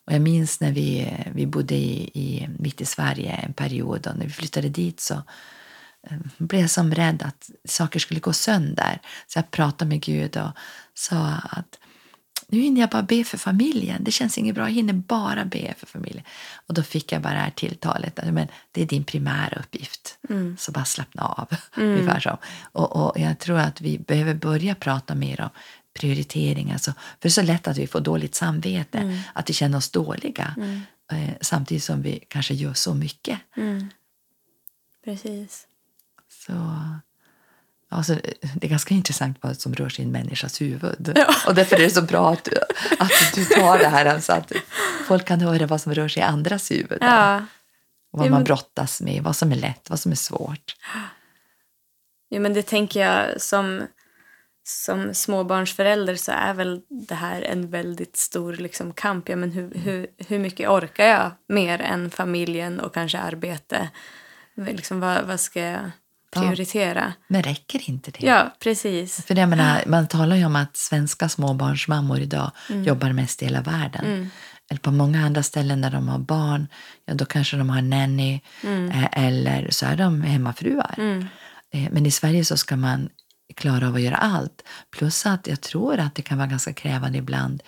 Och 0.05 0.13
jag 0.13 0.21
minns 0.21 0.59
när 0.59 0.71
vi, 0.71 1.17
vi 1.33 1.47
bodde 1.47 1.75
i, 1.75 2.11
i, 2.13 2.49
mitt 2.59 2.81
i 2.81 2.85
Sverige 2.85 3.31
en 3.31 3.53
period 3.53 4.07
och 4.07 4.17
när 4.17 4.25
vi 4.25 4.31
flyttade 4.31 4.69
dit 4.69 4.99
så 4.99 5.13
eh, 6.09 6.17
blev 6.37 6.61
jag 6.61 6.69
som 6.69 6.95
rädd 6.95 7.23
att 7.23 7.49
saker 7.65 7.99
skulle 7.99 8.19
gå 8.19 8.33
sönder. 8.33 9.01
Så 9.27 9.37
jag 9.37 9.51
pratade 9.51 9.89
med 9.89 10.01
Gud 10.01 10.37
och 10.37 10.51
sa 10.93 11.33
att 11.43 11.79
nu 12.47 12.59
hinner 12.59 12.81
jag 12.81 12.89
bara 12.89 13.03
be 13.03 13.23
för 13.23 13.37
familjen. 13.37 14.03
Det 14.03 14.11
känns 14.11 14.37
inget 14.37 14.55
bra. 14.55 14.63
Jag 14.63 14.73
hinner 14.73 14.93
bara 14.93 15.45
be 15.45 15.73
för 15.77 15.85
familjen. 15.87 16.23
Och 16.67 16.73
då 16.73 16.83
fick 16.83 17.11
jag 17.11 17.21
bara 17.21 17.33
det 17.33 17.39
här 17.39 17.49
tilltalet. 17.51 18.19
att, 18.19 18.33
Men 18.33 18.47
det 18.71 18.81
är 18.81 18.85
din 18.85 19.03
primära 19.03 19.59
uppgift. 19.59 20.17
Så 20.57 20.71
bara 20.71 20.85
slappna 20.85 21.23
av. 21.23 21.47
Ungefär 21.77 22.19
så. 22.19 22.37
Och, 22.71 22.95
och 22.95 23.19
jag 23.19 23.39
tror 23.39 23.57
att 23.59 23.81
vi 23.81 23.99
behöver 23.99 24.33
börja 24.33 24.75
prata 24.75 25.15
mer 25.15 25.41
om 25.41 25.49
prioriteringar. 25.93 26.77
Så, 26.77 26.91
för 26.91 26.99
det 27.19 27.27
är 27.27 27.31
så 27.31 27.41
lätt 27.41 27.67
att 27.67 27.77
vi 27.77 27.87
får 27.87 27.99
dåligt 28.01 28.35
samvete. 28.35 28.97
Att 29.33 29.49
vi 29.49 29.53
känner 29.53 29.77
oss 29.77 29.89
dåliga. 29.89 30.55
Eh, 31.11 31.29
samtidigt 31.41 31.83
som 31.83 32.01
vi 32.01 32.19
kanske 32.27 32.53
gör 32.53 32.73
så 32.73 32.93
mycket. 32.93 33.39
Precis. 35.05 35.67
Så, 36.45 36.53
alltså, 37.93 38.15
det 38.55 38.67
är 38.67 38.69
ganska 38.69 38.95
intressant 38.95 39.37
vad 39.41 39.59
som 39.59 39.73
rör 39.73 39.89
sig 39.89 40.03
i 40.03 40.05
en 40.05 40.11
människas 40.11 40.61
huvud. 40.61 41.19
Och 41.47 41.55
därför 41.55 41.75
är 41.75 41.79
det 41.79 41.89
så 41.89 42.01
bra 42.01 42.31
att, 42.31 42.47
att 42.99 43.11
du 43.35 43.45
tar 43.45 43.77
det 43.77 43.87
här 43.87 44.19
så 44.19 44.33
att 44.33 44.51
folk 45.07 45.25
kan 45.25 45.41
höra 45.41 45.67
vad 45.67 45.81
som 45.81 45.93
rör 45.93 46.07
sig 46.07 46.21
i 46.21 46.25
andras 46.25 46.71
huvud. 46.71 46.97
Ja. 47.01 47.45
Och 48.11 48.19
vad 48.19 48.27
Ja, 48.27 48.31
man 48.31 48.43
brottas 48.43 49.01
med, 49.01 49.23
vad 49.23 49.35
som 49.35 49.51
är 49.51 49.55
lätt, 49.55 49.89
vad 49.89 49.99
som 49.99 50.11
är 50.11 50.15
svårt. 50.15 50.75
Ja, 52.29 52.39
men 52.39 52.53
det 52.53 52.63
tänker 52.63 52.99
jag 52.99 53.41
som, 53.41 53.81
som 54.63 55.13
småbarnsförälder 55.13 56.15
så 56.15 56.31
är 56.31 56.53
väl 56.53 56.81
det 56.89 57.15
här 57.15 57.41
en 57.41 57.69
väldigt 57.69 58.17
stor 58.17 58.53
liksom, 58.53 58.93
kamp. 58.93 59.29
Ja, 59.29 59.35
men 59.35 59.51
hur, 59.51 59.75
hur, 59.75 60.07
hur 60.27 60.39
mycket 60.39 60.69
orkar 60.69 61.05
jag 61.05 61.31
mer 61.47 61.81
än 61.81 62.09
familjen 62.09 62.79
och 62.79 62.93
kanske 62.93 63.19
arbete? 63.19 63.89
Liksom, 64.55 64.99
vad, 64.99 65.25
vad 65.25 65.39
ska 65.39 65.59
jag 65.59 65.91
prioritera? 66.33 67.13
Men 67.27 67.43
räcker 67.43 67.89
inte 67.89 68.11
det? 68.11 68.25
Ja, 68.25 68.55
precis. 68.59 69.25
För 69.25 69.35
jag 69.35 69.49
menar, 69.49 69.83
man 69.87 70.07
talar 70.07 70.35
ju 70.35 70.45
om 70.45 70.55
att 70.55 70.77
svenska 70.77 71.29
småbarnsmammor 71.29 72.19
idag 72.19 72.51
jobbar 72.69 73.11
mest 73.11 73.41
i 73.41 73.45
hela 73.45 73.61
världen. 73.61 74.29
Eller 74.69 74.79
på 74.79 74.91
många 74.91 75.25
andra 75.25 75.43
ställen 75.43 75.81
där 75.81 75.91
de 75.91 76.07
har 76.07 76.19
barn, 76.19 76.67
ja, 77.05 77.13
då 77.13 77.25
kanske 77.25 77.57
de 77.57 77.69
har 77.69 77.81
nanny 77.81 78.41
eh, 78.63 79.23
eller 79.25 79.67
så 79.71 79.85
är 79.85 79.95
de 79.95 80.21
hemmafruar. 80.21 80.95
Eh, 81.73 81.87
Men 81.91 82.05
i 82.05 82.11
Sverige 82.11 82.45
så 82.45 82.57
ska 82.57 82.75
man 82.75 83.09
klara 83.55 83.87
av 83.87 83.95
att 83.95 84.01
göra 84.01 84.15
allt. 84.15 84.63
Plus 84.91 85.25
att 85.25 85.47
jag 85.47 85.61
tror 85.61 85.99
att 85.99 86.15
det 86.15 86.21
kan 86.21 86.37
vara 86.37 86.47
ganska 86.47 86.73
krävande 86.73 87.17
ibland 87.17 87.63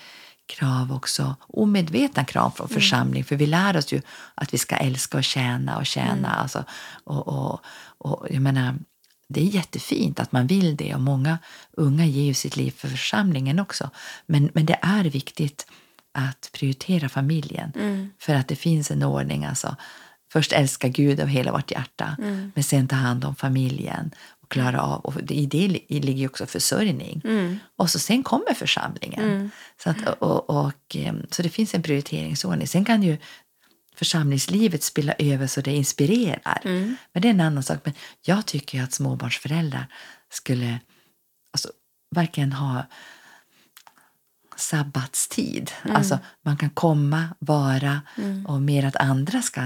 krav 0.47 0.91
också, 0.93 1.35
omedvetna 1.47 2.25
krav 2.25 2.49
från 2.49 2.69
församling. 2.69 3.23
För 3.23 3.35
vi 3.35 3.45
lär 3.45 3.77
oss 3.77 3.93
ju 3.93 4.01
att 4.35 4.53
vi 4.53 4.57
ska 4.57 4.75
älska 4.75 5.17
och 5.17 5.23
tjäna 5.23 5.77
och 5.77 5.85
tjäna. 5.85 6.29
Alltså, 6.29 6.63
och, 7.03 7.27
och, 7.27 7.59
och 8.05 8.27
jag 8.29 8.41
menar, 8.41 8.75
det 9.27 9.41
är 9.41 9.45
jättefint 9.45 10.19
att 10.19 10.31
man 10.31 10.47
vill 10.47 10.75
det 10.75 10.95
och 10.95 11.01
många 11.01 11.37
unga 11.71 12.05
ger 12.05 12.23
ju 12.23 12.33
sitt 12.33 12.57
liv 12.57 12.71
för 12.71 12.87
församlingen 12.87 13.59
också. 13.59 13.89
Men, 14.25 14.49
men 14.53 14.65
det 14.65 14.79
är 14.81 15.03
viktigt 15.03 15.67
att 16.11 16.49
prioritera 16.53 17.09
familjen 17.09 17.71
Mm. 17.75 18.09
för 18.19 18.33
att 18.35 18.47
det 18.47 18.55
finns 18.55 18.91
en 18.91 19.03
ordning. 19.03 19.45
Alltså, 19.45 19.75
först 20.31 20.51
älska 20.51 20.87
Gud 20.87 21.19
av 21.19 21.27
hela 21.27 21.51
vårt 21.51 21.71
hjärta 21.71 22.15
Mm. 22.19 22.51
men 22.55 22.63
sen 22.63 22.87
ta 22.87 22.95
hand 22.95 23.25
om 23.25 23.35
familjen 23.35 24.11
och 24.41 24.51
klara 24.51 24.81
av. 24.81 24.99
Och 25.01 25.31
I 25.31 25.45
det 25.45 25.67
ligger 25.89 26.11
ju 26.19 26.27
också 26.27 26.45
försörjning. 26.45 27.21
Mm. 27.23 27.59
Och 27.77 27.89
så 27.89 27.99
sen 27.99 28.23
kommer 28.23 28.53
församlingen. 28.53 29.51
Så, 29.83 29.89
att, 29.89 30.07
och, 30.19 30.49
och, 30.49 30.95
em, 30.95 31.25
så 31.31 31.41
det 31.41 31.49
finns 31.49 31.73
en 31.75 31.81
prioriteringsordning. 31.83 32.67
Sen 32.67 32.85
kan 32.85 33.03
ju 33.03 33.17
församlingslivet 33.95 34.83
spilla 34.83 35.13
över 35.19 35.47
så 35.47 35.61
det 35.61 35.71
inspirerar. 35.71 36.61
Mm. 36.63 36.95
Men 37.13 37.21
det 37.21 37.27
är 37.27 37.33
en 37.33 37.41
annan 37.41 37.63
sak. 37.63 37.79
Men 37.83 37.93
jag 38.21 38.45
tycker 38.45 38.77
ju 38.77 38.83
att 38.83 38.93
småbarnsföräldrar 38.93 39.87
skulle 40.29 40.79
alltså, 41.53 41.69
verkligen 42.15 42.51
ha 42.53 42.85
sabbatstid. 44.55 45.71
Alltså 45.89 46.19
man 46.41 46.57
kan 46.57 46.69
komma, 46.69 47.27
vara 47.39 48.01
och 48.47 48.61
mer 48.61 48.85
att 48.85 48.95
andra 48.95 49.41
ska 49.41 49.61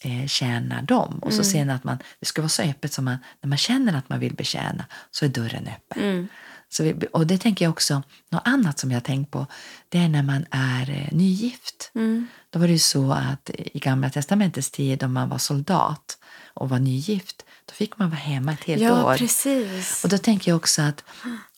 eh, 0.00 0.26
tjäna 0.26 0.82
dem. 0.82 1.18
Och 1.18 1.32
så 1.32 1.44
sen 1.44 1.70
att 1.70 1.84
man, 1.84 1.98
det 2.20 2.26
ska 2.26 2.42
vara 2.42 2.48
så 2.48 2.62
öppet 2.62 2.92
som 2.92 3.04
man, 3.04 3.18
när 3.40 3.48
man 3.48 3.58
känner 3.58 3.98
att 3.98 4.08
man 4.08 4.20
vill 4.20 4.34
betjäna 4.34 4.84
så 5.10 5.24
är 5.24 5.28
dörren 5.28 5.68
öppen. 5.68 6.28
Så 6.68 6.82
vi, 6.82 6.94
och 7.12 7.26
det 7.26 7.38
tänker 7.38 7.64
jag 7.64 7.70
också, 7.70 8.02
något 8.30 8.42
annat 8.44 8.78
som 8.78 8.90
jag 8.90 8.96
har 8.96 9.00
tänkt 9.04 9.30
på, 9.30 9.46
det 9.88 9.98
är 9.98 10.08
när 10.08 10.22
man 10.22 10.46
är 10.50 10.90
eh, 10.90 11.16
nygift. 11.16 11.90
Mm. 11.94 12.26
Då 12.50 12.58
var 12.58 12.66
det 12.66 12.72
ju 12.72 12.78
så 12.78 13.12
att 13.12 13.50
i 13.54 13.78
Gamla 13.78 14.10
Testamentets 14.10 14.70
tid 14.70 15.02
om 15.02 15.12
man 15.12 15.28
var 15.28 15.38
soldat 15.38 16.18
och 16.54 16.68
var 16.68 16.78
nygift, 16.78 17.44
då 17.64 17.72
fick 17.72 17.98
man 17.98 18.10
vara 18.10 18.20
hemma 18.20 18.52
ett 18.52 18.64
helt 18.64 18.82
Ja, 18.82 19.04
år. 19.04 19.16
precis. 19.16 20.04
Och 20.04 20.10
då 20.10 20.18
tänker 20.18 20.50
jag 20.50 20.56
också 20.56 20.82
att 20.82 21.04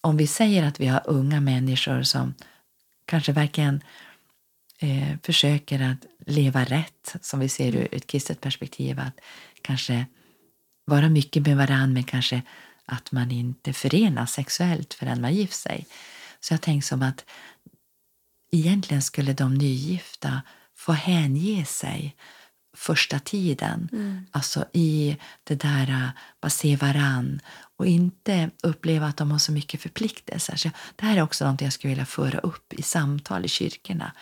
om 0.01 0.17
vi 0.17 0.27
säger 0.27 0.65
att 0.67 0.81
vi 0.81 0.87
har 0.87 1.03
unga 1.05 1.41
människor 1.41 2.03
som 2.03 2.35
kanske 3.05 3.33
verkligen 3.33 3.83
eh, 4.79 5.17
försöker 5.23 5.81
att 5.81 6.07
leva 6.27 6.65
rätt, 6.65 7.17
som 7.21 7.41
vi 7.41 7.49
ser 7.49 7.77
ur 7.77 7.89
ett 7.95 8.07
kristet 8.07 8.41
perspektiv, 8.41 9.01
att 9.01 9.21
kanske 9.63 10.07
vara 10.85 11.09
mycket 11.09 11.47
med 11.47 11.57
varandra 11.57 11.87
men 11.87 12.05
kanske 12.05 12.43
att 12.93 13.13
man 13.13 13.31
inte 13.31 13.73
förenas 13.73 14.33
sexuellt 14.33 14.95
förrän 14.95 15.21
man 15.21 15.35
gift 15.35 15.61
sig. 15.61 15.87
Så 16.41 16.55
jag 16.55 16.61
tänker 16.61 16.87
som 16.87 17.03
att 17.03 17.25
egentligen 18.53 19.03
skulle 19.03 19.33
de 19.33 19.55
nygifta 19.55 20.43
få 20.77 20.93
hänge 20.93 21.65
sig 21.65 22.17
första 22.77 23.19
tiden. 23.19 23.89
Alltså 24.31 24.65
i 24.73 25.17
det 25.45 25.55
där 25.55 25.91
uh, 25.91 26.09
bara 26.41 26.51
se 26.51 26.77
varann 26.77 27.41
och 27.77 27.87
inte 27.87 28.51
uppleva 28.63 29.07
att 29.07 29.17
de 29.17 29.31
har 29.31 29.39
så 29.39 29.53
mycket 29.53 29.83
förpliktelser. 29.83 30.57
Så 30.57 30.71
det 30.97 31.07
här 31.07 31.17
är 31.17 31.23
också 31.23 31.51
något 31.51 31.61
jag 31.61 31.73
skulle 31.73 31.91
vilja 31.91 32.07
föra 32.07 32.39
upp 32.39 32.73
i 32.73 32.83
samtal 32.83 33.45
i 33.45 33.49
kyrkorna. 33.49 34.13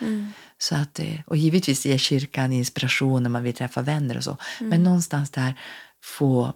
Så 0.58 0.74
att, 0.76 0.98
eh, 0.98 1.20
och 1.26 1.36
givetvis 1.36 1.86
ger 1.86 1.98
kyrkan 1.98 2.52
inspiration 2.52 3.22
när 3.22 3.30
man 3.30 3.42
vill 3.42 3.54
träffa 3.54 3.82
vänner 3.82 4.16
och 4.16 4.24
så. 4.24 4.36
Men 4.60 4.82
någonstans 4.82 5.30
där 5.30 5.54
få 6.02 6.52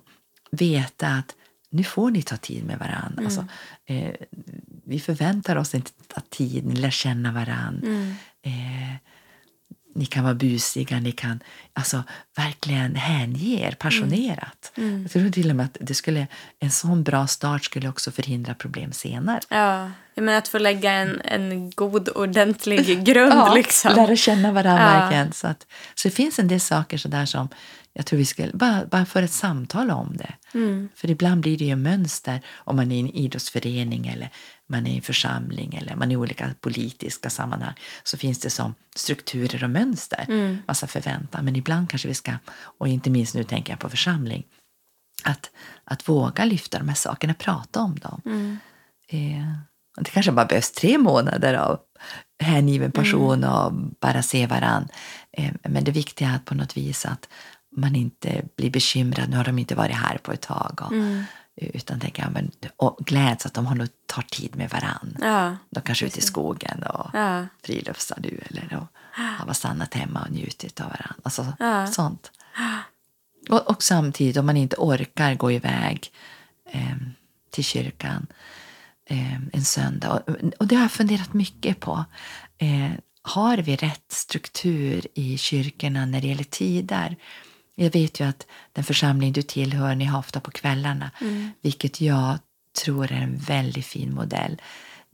veta 0.51 1.09
att 1.09 1.35
nu 1.72 1.85
får 1.85 2.11
ni 2.11 2.22
ta 2.22 2.37
tid 2.37 2.64
med 2.64 2.78
varandra. 2.78 3.24
Alltså, 3.24 3.46
eh, 3.87 4.11
vi 4.85 5.00
förväntar 5.00 5.56
oss 5.56 5.74
inte 5.74 5.90
att 6.14 6.30
tid, 6.30 6.66
ni 6.66 6.74
lär 6.76 6.90
känna 6.90 7.32
varandra. 7.32 7.88
Eh, 8.42 8.94
ni 9.94 10.06
kan 10.06 10.24
vara 10.24 10.35
busiga, 10.35 11.00
ni 11.00 11.12
kan 11.12 11.40
alltså, 11.72 12.02
verkligen 12.37 12.94
hänge 12.94 13.61
er 13.68 13.72
passionerat. 13.72 14.72
Jag 14.74 15.11
tror 15.11 15.30
till 15.30 15.50
och 15.50 15.56
med 15.56 15.66
att 15.66 15.76
det 15.80 15.94
skulle, 15.94 16.26
en 16.58 16.70
sån 16.70 17.02
bra 17.02 17.26
start 17.26 17.64
skulle 17.64 17.88
också 17.88 18.11
förhindra 18.11 18.54
problem 18.54 18.92
senare. 18.92 19.40
Ja, 19.48 19.90
jag 20.14 20.24
menar 20.24 20.38
att 20.38 20.48
få 20.48 20.58
lägga 20.58 20.92
en, 20.92 21.20
en 21.24 21.70
god, 21.70 22.08
ordentlig 22.08 23.04
grund. 23.06 23.54
liksom. 23.54 23.94
lära 23.94 24.16
känna 24.16 24.52
varandra 24.52 24.94
Ja. 24.94 25.00
verkligen. 25.00 25.32
Så, 25.32 25.46
att, 25.46 25.66
så 25.94 26.08
det 26.08 26.14
finns 26.14 26.38
en 26.38 26.48
del 26.48 26.61
saker 26.61 26.98
så 26.98 27.08
där 27.08 27.26
som 27.26 27.48
jag 27.92 28.07
tror 28.07 28.18
vi 28.18 28.24
ska 28.24 28.48
bara, 28.55 28.87
bara 28.87 29.07
för 29.07 29.22
ett 29.22 29.33
samtal 29.33 29.90
om 29.90 30.16
det. 30.16 30.35
Mm. 30.55 30.88
För 30.94 31.11
ibland 31.11 31.40
blir 31.40 31.59
det 31.59 31.64
ju 31.64 31.76
mönster 31.76 32.40
om 32.55 32.76
man 32.76 32.92
är 32.92 32.96
i 32.96 33.00
en 33.00 33.11
idrottsförening 33.11 34.07
eller 34.07 34.31
man 34.68 34.87
är 34.87 34.90
i 34.90 34.96
en 34.96 35.02
församling 35.02 35.74
eller 35.74 35.96
man 35.96 36.11
är 36.11 36.14
i 36.14 36.16
olika 36.16 36.50
politiska 36.61 37.31
sammanhang 37.31 37.74
så 38.02 38.16
finns 38.16 38.40
det 38.40 38.50
som 38.50 38.74
strukturer 38.96 39.64
och 39.64 39.70
mönster, 39.70 40.24
Mm. 40.28 40.59
massa 40.66 40.87
förväntan. 40.87 41.44
Men 41.44 41.57
ibland 41.57 41.90
kanske 41.90 42.09
vi 42.09 42.14
ska, 42.14 42.33
och 42.78 42.88
inte 42.88 43.11
minst 43.11 43.35
nu 43.35 43.44
tänker 43.44 43.72
jag 43.72 43.81
på 43.81 43.88
församling, 43.88 44.44
att, 45.24 45.50
att 45.85 46.09
våga 46.09 46.44
lyfta 46.44 46.78
de 46.78 46.88
här 46.88 46.94
sakerna, 46.94 47.35
prata 47.35 47.81
om 47.81 47.98
dem. 47.98 48.20
Mm. 48.24 48.59
Eh, 49.09 49.52
det 49.96 50.11
kanske 50.11 50.33
bara 50.33 50.46
behövs 50.46 50.72
tre 50.72 50.98
månader 50.98 51.55
av 51.55 51.78
hängiven 52.42 52.92
passion 52.92 53.44
och 53.44 53.72
bara 54.00 54.22
se 54.22 54.46
varann. 54.46 54.88
Eh, 55.33 55.52
men 55.62 55.85
det 55.85 55.90
viktiga 55.90 56.28
är 56.28 56.37
att 56.37 56.44
på 56.44 56.55
något 56.55 56.76
vis 56.76 57.07
att 57.07 57.28
man 57.76 57.96
inte 57.96 58.42
blir 58.56 58.70
bekymrad, 58.70 59.28
nu 59.30 59.37
har 59.37 59.44
de 59.44 59.58
inte 59.58 59.74
varit 59.74 59.96
här 59.96 60.18
på 60.18 60.32
ett 60.32 60.40
tag. 60.40 60.80
Och, 60.82 60.92
Utan 61.56 62.00
tänker, 62.00 62.22
ja, 62.22 62.30
men, 62.30 62.50
och 62.76 62.98
gläds 63.06 63.46
att 63.46 63.54
de 63.54 63.66
har 63.66 63.88
tar 64.06 64.22
tid 64.22 64.56
med 64.56 64.70
varann. 64.70 65.16
Ja, 65.20 65.56
De 65.70 65.80
kanske 65.80 66.04
är 66.04 66.06
ute 66.06 66.18
i 66.18 66.22
skogen 66.22 66.82
och 66.82 67.11
ja, 67.12 67.46
friluftsar 67.64 68.18
nu 68.22 68.40
eller 68.50 68.76
och 68.76 68.87
har 69.38 69.46
bara 69.46 69.54
stannat 69.54 69.94
hemma 69.94 70.22
och 70.22 70.30
njutit 70.30 70.80
av 70.80 70.87
varandra. 70.87 71.14
Alltså, 71.22 71.52
Ja. 71.58 71.87
sånt. 71.87 72.30
Och, 73.50 73.70
och 73.70 73.82
samtidigt 73.82 74.37
om 74.37 74.46
man 74.46 74.56
inte 74.56 74.76
orkar 74.78 75.35
gå 75.35 75.52
iväg 75.52 76.12
eh, 76.70 76.96
till 77.50 77.64
kyrkan 77.64 78.26
eh, 79.06 79.35
en 79.52 79.64
söndag. 79.64 80.11
Och, 80.12 80.35
och 80.58 80.66
det 80.66 80.74
har 80.74 80.82
jag 80.82 80.92
funderat 80.92 81.32
mycket 81.35 81.80
på. 81.80 82.04
Eh, 82.58 82.90
har 83.22 83.56
vi 83.58 83.76
rätt 83.76 84.12
struktur 84.12 85.06
i 85.14 85.38
kyrkorna 85.38 86.06
när 86.06 86.20
det 86.20 86.26
gäller 86.26 86.44
tider? 86.44 87.16
Jag 87.74 87.92
vet 87.92 88.20
ju 88.20 88.24
att 88.24 88.46
den 88.72 88.85
församling 88.85 89.32
du 89.32 89.42
tillhör, 89.42 89.94
ni 89.94 90.04
har 90.04 90.18
ofta 90.18 90.40
på 90.40 90.50
kvällarna, 90.50 91.11
vilket 91.61 92.00
jag 92.00 92.38
tror 92.85 93.12
är 93.12 93.22
en 93.22 93.38
väldigt 93.38 93.87
fin 93.87 94.14
modell. 94.14 94.61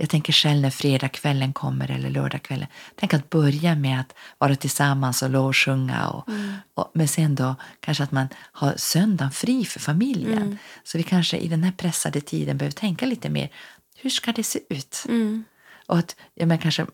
Jag 0.00 0.10
tänker 0.10 0.32
själv 0.32 0.60
när 0.60 0.70
fredagskvällen 0.70 1.52
kommer 1.52 1.90
eller 1.90 2.10
lördagskvällen, 2.10 2.66
tänk 2.94 3.14
att 3.14 3.30
börja 3.30 3.74
med 3.74 4.00
att 4.00 4.14
vara 4.38 4.56
tillsammans 4.56 5.22
och 5.22 5.30
lovsjunga. 5.30 6.08
Och, 6.08 6.28
och, 6.74 6.90
men 6.94 7.08
sen 7.08 7.34
då 7.34 7.54
kanske 7.80 8.04
att 8.04 8.12
man 8.12 8.28
har 8.34 8.74
söndagen 8.76 9.32
fri 9.32 9.64
för 9.64 9.80
familjen. 9.80 10.58
Så 10.84 10.98
vi 10.98 11.04
kanske 11.04 11.36
i 11.36 11.48
den 11.48 11.64
här 11.64 11.72
pressade 11.72 12.20
tiden 12.20 12.58
behöver 12.58 12.72
tänka 12.72 13.06
lite 13.06 13.28
mer, 13.28 13.50
hur 13.96 14.10
ska 14.10 14.32
det 14.32 14.44
se 14.44 14.60
ut? 14.68 15.04
Mm. 15.08 15.44
Och 15.86 15.98
att, 15.98 16.16
ja, 16.34 16.46
men 16.46 16.58
kanske, 16.58 16.86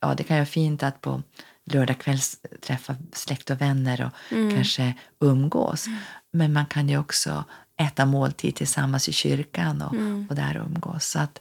ja, 0.00 0.14
det 0.14 0.24
kan 0.24 0.36
ju 0.36 0.40
vara 0.40 0.46
fint 0.46 0.82
att 0.82 1.00
på 1.00 1.22
lördag 1.64 1.98
kväll 1.98 2.18
träffa 2.60 2.96
släkt 3.12 3.50
och 3.50 3.60
vänner 3.60 4.10
och 4.28 4.32
Mm. 4.36 4.54
kanske 4.54 4.94
umgås. 5.20 5.86
Men 6.32 6.52
man 6.52 6.66
kan 6.66 6.88
ju 6.88 6.98
också 6.98 7.44
äta 7.80 8.06
måltid 8.06 8.54
tillsammans 8.56 9.08
i 9.08 9.12
kyrkan 9.12 9.82
och, 9.82 9.92
Mm. 9.94 10.26
och 10.30 10.36
där 10.36 10.56
umgås. 10.66 11.04
Så 11.06 11.18
att, 11.18 11.38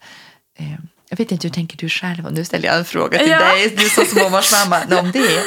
eh, 0.60 0.76
jag 1.10 1.18
vet 1.18 1.32
inte, 1.32 1.48
hur 1.48 1.54
tänker 1.54 1.78
du 1.78 1.90
själv? 1.90 2.26
Och 2.26 2.34
nu 2.34 2.46
ställer 2.46 2.68
jag 2.68 2.78
en 2.78 2.86
fråga 2.86 3.18
till 3.20 3.30
Ja. 3.30 3.40
dig, 3.40 3.70
du 3.78 3.90
som 3.90 4.06
småbarnsmamma, 4.06 4.78
om 5.02 5.12
det. 5.12 5.44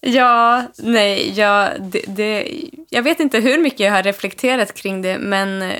Ja, 0.00 0.66
nej, 0.78 1.32
ja, 1.36 1.70
det, 1.80 2.02
det, 2.08 2.60
jag 2.88 3.02
vet 3.02 3.20
inte 3.20 3.38
hur 3.40 3.58
mycket 3.58 3.80
jag 3.80 3.92
har 3.92 4.02
reflekterat 4.02 4.74
kring 4.74 5.02
det, 5.02 5.18
men, 5.18 5.72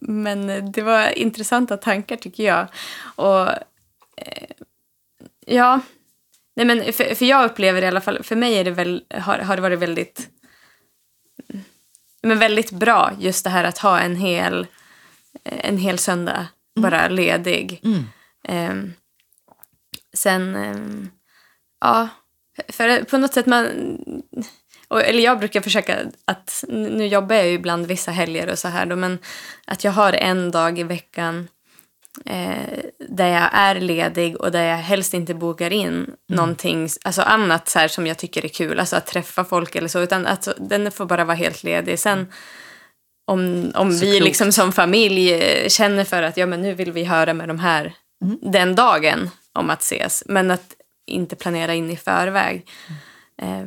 men 0.00 0.72
det 0.72 0.82
var 0.82 1.18
intressanta 1.18 1.76
tankar 1.76 2.16
tycker 2.16 2.44
jag. 2.44 2.66
Och 3.00 3.48
eh, 4.16 4.48
ja, 5.46 5.80
nej 6.58 6.66
men 6.66 6.92
för, 6.92 7.14
för 7.14 7.24
jag 7.24 7.50
upplever 7.50 7.82
i 7.82 7.86
alla 7.86 8.00
fall, 8.00 8.22
för 8.22 8.36
mig 8.36 8.54
är 8.54 8.64
det 8.64 8.70
väl, 8.70 9.04
har, 9.10 9.38
har 9.38 9.56
det 9.56 9.62
varit 9.62 9.78
väldigt, 9.78 10.28
men 12.22 12.38
väldigt 12.38 12.70
bra 12.70 13.12
just 13.18 13.44
det 13.44 13.50
här 13.50 13.64
att 13.64 13.78
ha 13.78 14.00
en 14.00 14.16
hel, 14.16 14.66
en 15.44 15.78
hel 15.78 15.98
söndag 15.98 16.46
bara 16.80 17.08
ledig. 17.08 17.80
Mm. 17.84 18.04
Ehm, 18.48 18.92
sen, 20.14 20.56
ehm, 20.56 21.10
ja, 21.80 22.08
för 22.68 23.04
på 23.04 23.18
något 23.18 23.34
sätt 23.34 23.46
man... 23.46 23.66
Och, 24.88 25.02
eller 25.02 25.22
jag 25.22 25.38
brukar 25.38 25.60
försöka 25.60 25.98
att, 26.24 26.64
nu 26.68 27.06
jobbar 27.06 27.36
jag 27.36 27.46
ju 27.46 27.52
ibland 27.52 27.86
vissa 27.86 28.10
helger 28.10 28.50
och 28.50 28.58
så 28.58 28.68
här 28.68 28.86
då, 28.86 28.96
men 28.96 29.18
att 29.64 29.84
jag 29.84 29.92
har 29.92 30.12
en 30.12 30.50
dag 30.50 30.78
i 30.78 30.82
veckan 30.82 31.48
eh, 32.26 32.78
där 33.08 33.28
jag 33.28 33.48
är 33.52 33.80
ledig 33.80 34.36
och 34.36 34.50
där 34.52 34.64
jag 34.64 34.76
helst 34.76 35.14
inte 35.14 35.34
bokar 35.34 35.72
in 35.72 36.10
någonting 36.28 36.88
alltså 37.04 37.22
annat 37.22 37.68
så 37.68 37.78
här 37.78 37.88
som 37.88 38.06
jag 38.06 38.18
tycker 38.18 38.44
är 38.44 38.48
kul, 38.48 38.80
alltså 38.80 38.96
att 38.96 39.06
träffa 39.06 39.44
folk 39.44 39.76
eller 39.76 39.88
så, 39.88 40.00
utan 40.00 40.26
att 40.26 40.48
den 40.58 40.92
får 40.92 41.06
bara 41.06 41.24
vara 41.24 41.36
helt 41.36 41.62
ledig. 41.62 41.98
Sen 41.98 42.26
om, 43.26 43.72
om 43.74 43.92
Så 43.92 44.04
vi 44.04 44.10
klokt. 44.10 44.24
liksom 44.24 44.52
som 44.52 44.72
familj 44.72 45.32
eh, 45.32 45.68
känner 45.68 46.04
för 46.04 46.22
att 46.22 46.36
ja, 46.36 46.46
men 46.46 46.62
nu 46.62 46.74
vill 46.74 46.92
vi 46.92 47.04
höra 47.04 47.34
med 47.34 47.48
de 47.48 47.58
här 47.58 47.94
den 48.42 48.74
dagen 48.74 49.30
om 49.52 49.70
att 49.70 49.82
ses, 49.82 50.22
men 50.26 50.50
att 50.50 50.74
inte 51.06 51.36
planera 51.36 51.74
in 51.74 51.90
i 51.90 51.96
förväg. 51.96 52.68
Eh, 53.42 53.64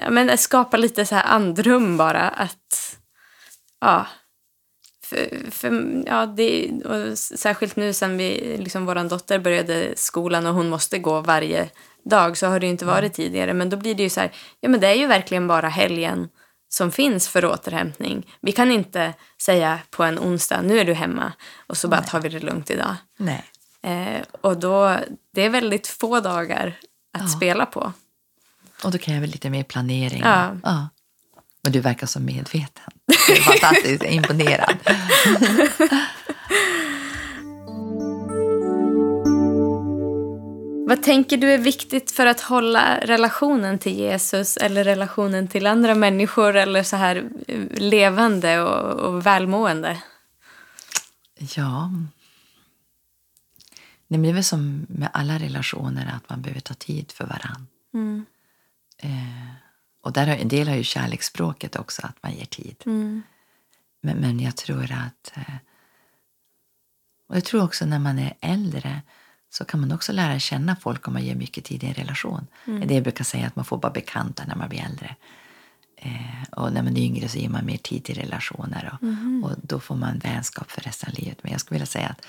ja, 0.00 0.10
men 0.10 0.38
skapa 0.38 0.76
lite 0.76 1.06
så 1.06 1.14
här 1.14 1.24
andrum 1.24 1.96
bara. 1.96 2.28
Att, 2.28 2.96
ja, 3.80 4.06
för, 5.10 5.50
för, 5.50 6.02
ja, 6.06 6.26
det, 6.26 6.70
och 6.84 7.18
särskilt 7.18 7.76
nu 7.76 7.92
sen 7.92 8.16
vi, 8.16 8.56
liksom 8.58 8.86
vår 8.86 9.08
dotter 9.08 9.38
började 9.38 9.92
skolan 9.96 10.46
och 10.46 10.54
hon 10.54 10.68
måste 10.68 10.98
gå 10.98 11.20
varje 11.20 11.68
dag 12.04 12.36
så 12.36 12.46
har 12.46 12.60
det 12.60 12.66
inte 12.66 12.84
varit 12.84 13.14
tidigare. 13.14 13.52
Men 13.54 13.70
då 13.70 13.76
blir 13.76 13.94
det 13.94 14.02
ju 14.02 14.10
så 14.10 14.20
här, 14.20 14.32
ja 14.60 14.68
men 14.68 14.80
det 14.80 14.86
är 14.88 14.94
ju 14.94 15.06
verkligen 15.06 15.46
bara 15.46 15.68
helgen 15.68 16.28
som 16.68 16.92
finns 16.92 17.28
för 17.28 17.44
återhämtning. 17.44 18.26
Vi 18.40 18.52
kan 18.52 18.70
inte 18.70 19.14
säga 19.42 19.78
på 19.90 20.04
en 20.04 20.18
onsdag, 20.18 20.62
nu 20.62 20.78
är 20.78 20.84
du 20.84 20.92
hemma 20.94 21.32
och 21.66 21.76
så 21.76 21.88
bara 21.88 22.02
tar 22.02 22.20
vi 22.20 22.28
det 22.28 22.40
lugnt 22.40 22.70
idag. 22.70 22.94
Nej. 23.18 23.44
Eh, 23.82 24.22
och 24.40 24.56
då, 24.60 24.96
det 25.34 25.42
är 25.42 25.50
väldigt 25.50 25.86
få 25.86 26.20
dagar 26.20 26.78
att 27.14 27.22
Ja. 27.22 27.28
spela 27.28 27.66
på. 27.66 27.92
Och 28.84 28.90
då 28.90 28.98
kräver 28.98 29.26
lite 29.26 29.50
mer 29.50 29.62
planering. 29.62 30.20
Ja. 30.24 30.56
Ja. 30.62 30.88
Men 31.62 31.72
du 31.72 31.80
verkar 31.80 32.06
så 32.06 32.20
medveten. 32.20 32.84
Fantastiskt, 33.44 34.02
jag 34.02 34.12
är 34.12 34.16
imponerad. 34.16 34.76
Vad 40.90 41.02
tänker 41.02 41.36
du 41.36 41.52
är 41.52 41.58
viktigt 41.58 42.10
för 42.10 42.26
att 42.26 42.40
hålla 42.40 43.00
relationen 43.00 43.78
till 43.78 43.98
Jesus 43.98 44.56
eller 44.56 44.84
relationen 44.84 45.48
till 45.48 45.66
andra 45.66 45.94
människor 45.94 46.56
eller 46.56 46.82
så 46.82 46.96
här 46.96 47.30
eh, 47.48 47.60
levande 47.70 48.60
och, 48.60 49.00
och 49.00 49.26
välmående? 49.26 50.02
Ja. 51.56 51.90
Nej, 54.08 54.18
men 54.18 54.22
det 54.22 54.28
är 54.28 54.32
väl 54.32 54.44
som 54.44 54.86
med 54.88 55.10
alla 55.12 55.38
relationer 55.38 56.12
att 56.16 56.30
man 56.30 56.42
behöver 56.42 56.60
ta 56.60 56.74
tid 56.74 57.12
för 57.12 57.26
varann. 57.26 57.66
Mm. 57.94 58.24
Eh, 58.98 59.59
och 60.00 60.12
där 60.12 60.26
har, 60.26 60.36
en 60.36 60.48
del 60.48 60.68
har 60.68 60.76
ju 60.76 60.84
kärleksspråket 60.84 61.76
också, 61.76 62.02
att 62.06 62.22
man 62.22 62.32
ger 62.32 62.44
tid. 62.44 62.76
Mm. 62.86 63.22
Men, 64.00 64.16
men 64.16 64.40
jag 64.40 64.56
tror 64.56 64.92
att... 64.92 65.32
Eh, 65.34 65.54
och 67.28 67.36
jag 67.36 67.44
tror 67.44 67.64
också 67.64 67.86
när 67.86 67.98
man 67.98 68.18
är 68.18 68.34
äldre 68.40 69.02
så 69.50 69.64
kan 69.64 69.80
man 69.80 69.92
också 69.92 70.12
lära 70.12 70.38
känna 70.38 70.76
folk 70.76 71.08
om 71.08 71.12
man 71.12 71.24
ger 71.24 71.34
mycket 71.34 71.64
tid 71.64 71.84
i 71.84 71.86
en 71.86 71.94
relation. 71.94 72.46
Är 72.66 72.86
det 72.86 72.94
jag 72.94 73.02
brukar 73.02 73.24
säga, 73.24 73.46
att 73.46 73.56
man 73.56 73.64
får 73.64 73.78
bara 73.78 73.92
bekanta 73.92 74.44
när 74.46 74.56
man 74.56 74.68
blir 74.68 74.84
äldre. 74.84 75.16
Eh, 75.96 76.42
och 76.50 76.72
när 76.72 76.82
man 76.82 76.96
är 76.96 77.00
yngre 77.00 77.28
så 77.28 77.38
ger 77.38 77.48
man 77.48 77.66
mer 77.66 77.76
tid 77.76 78.04
till 78.04 78.14
relationer 78.14 78.92
och, 78.92 79.50
och 79.50 79.56
då 79.62 79.80
får 79.80 79.96
man 79.96 80.18
vänskap 80.18 80.70
för 80.70 80.80
resten 80.80 81.08
av 81.10 81.14
livet. 81.18 81.38
Men 81.42 81.52
jag 81.52 81.60
skulle 81.60 81.74
vilja 81.74 81.86
säga 81.86 82.08
att 82.08 82.26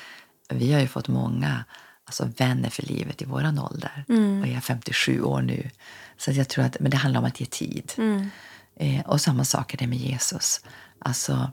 vi 0.49 0.73
har 0.73 0.81
ju 0.81 0.87
fått 0.87 1.07
många 1.07 1.63
alltså, 2.05 2.29
vänner 2.37 2.69
för 2.69 2.83
livet 2.83 3.21
i 3.21 3.25
våran 3.25 3.59
ålder. 3.59 4.03
Och 4.41 4.47
jag 4.47 4.55
är 4.55 4.61
57 4.61 5.21
år 5.21 5.41
nu. 5.41 5.69
Så 6.21 6.31
jag 6.31 6.49
tror 6.49 6.65
att 6.65 6.79
men 6.79 6.91
det 6.91 6.97
handlar 6.97 7.19
om 7.19 7.25
att 7.25 7.39
ge 7.39 7.45
tid. 7.45 7.93
Eh, 8.75 9.01
och 9.05 9.21
samma 9.21 9.45
sak 9.45 9.73
är 9.73 9.77
det 9.77 9.87
med 9.87 9.97
Jesus. 9.97 10.61
Alltså, 10.99 11.51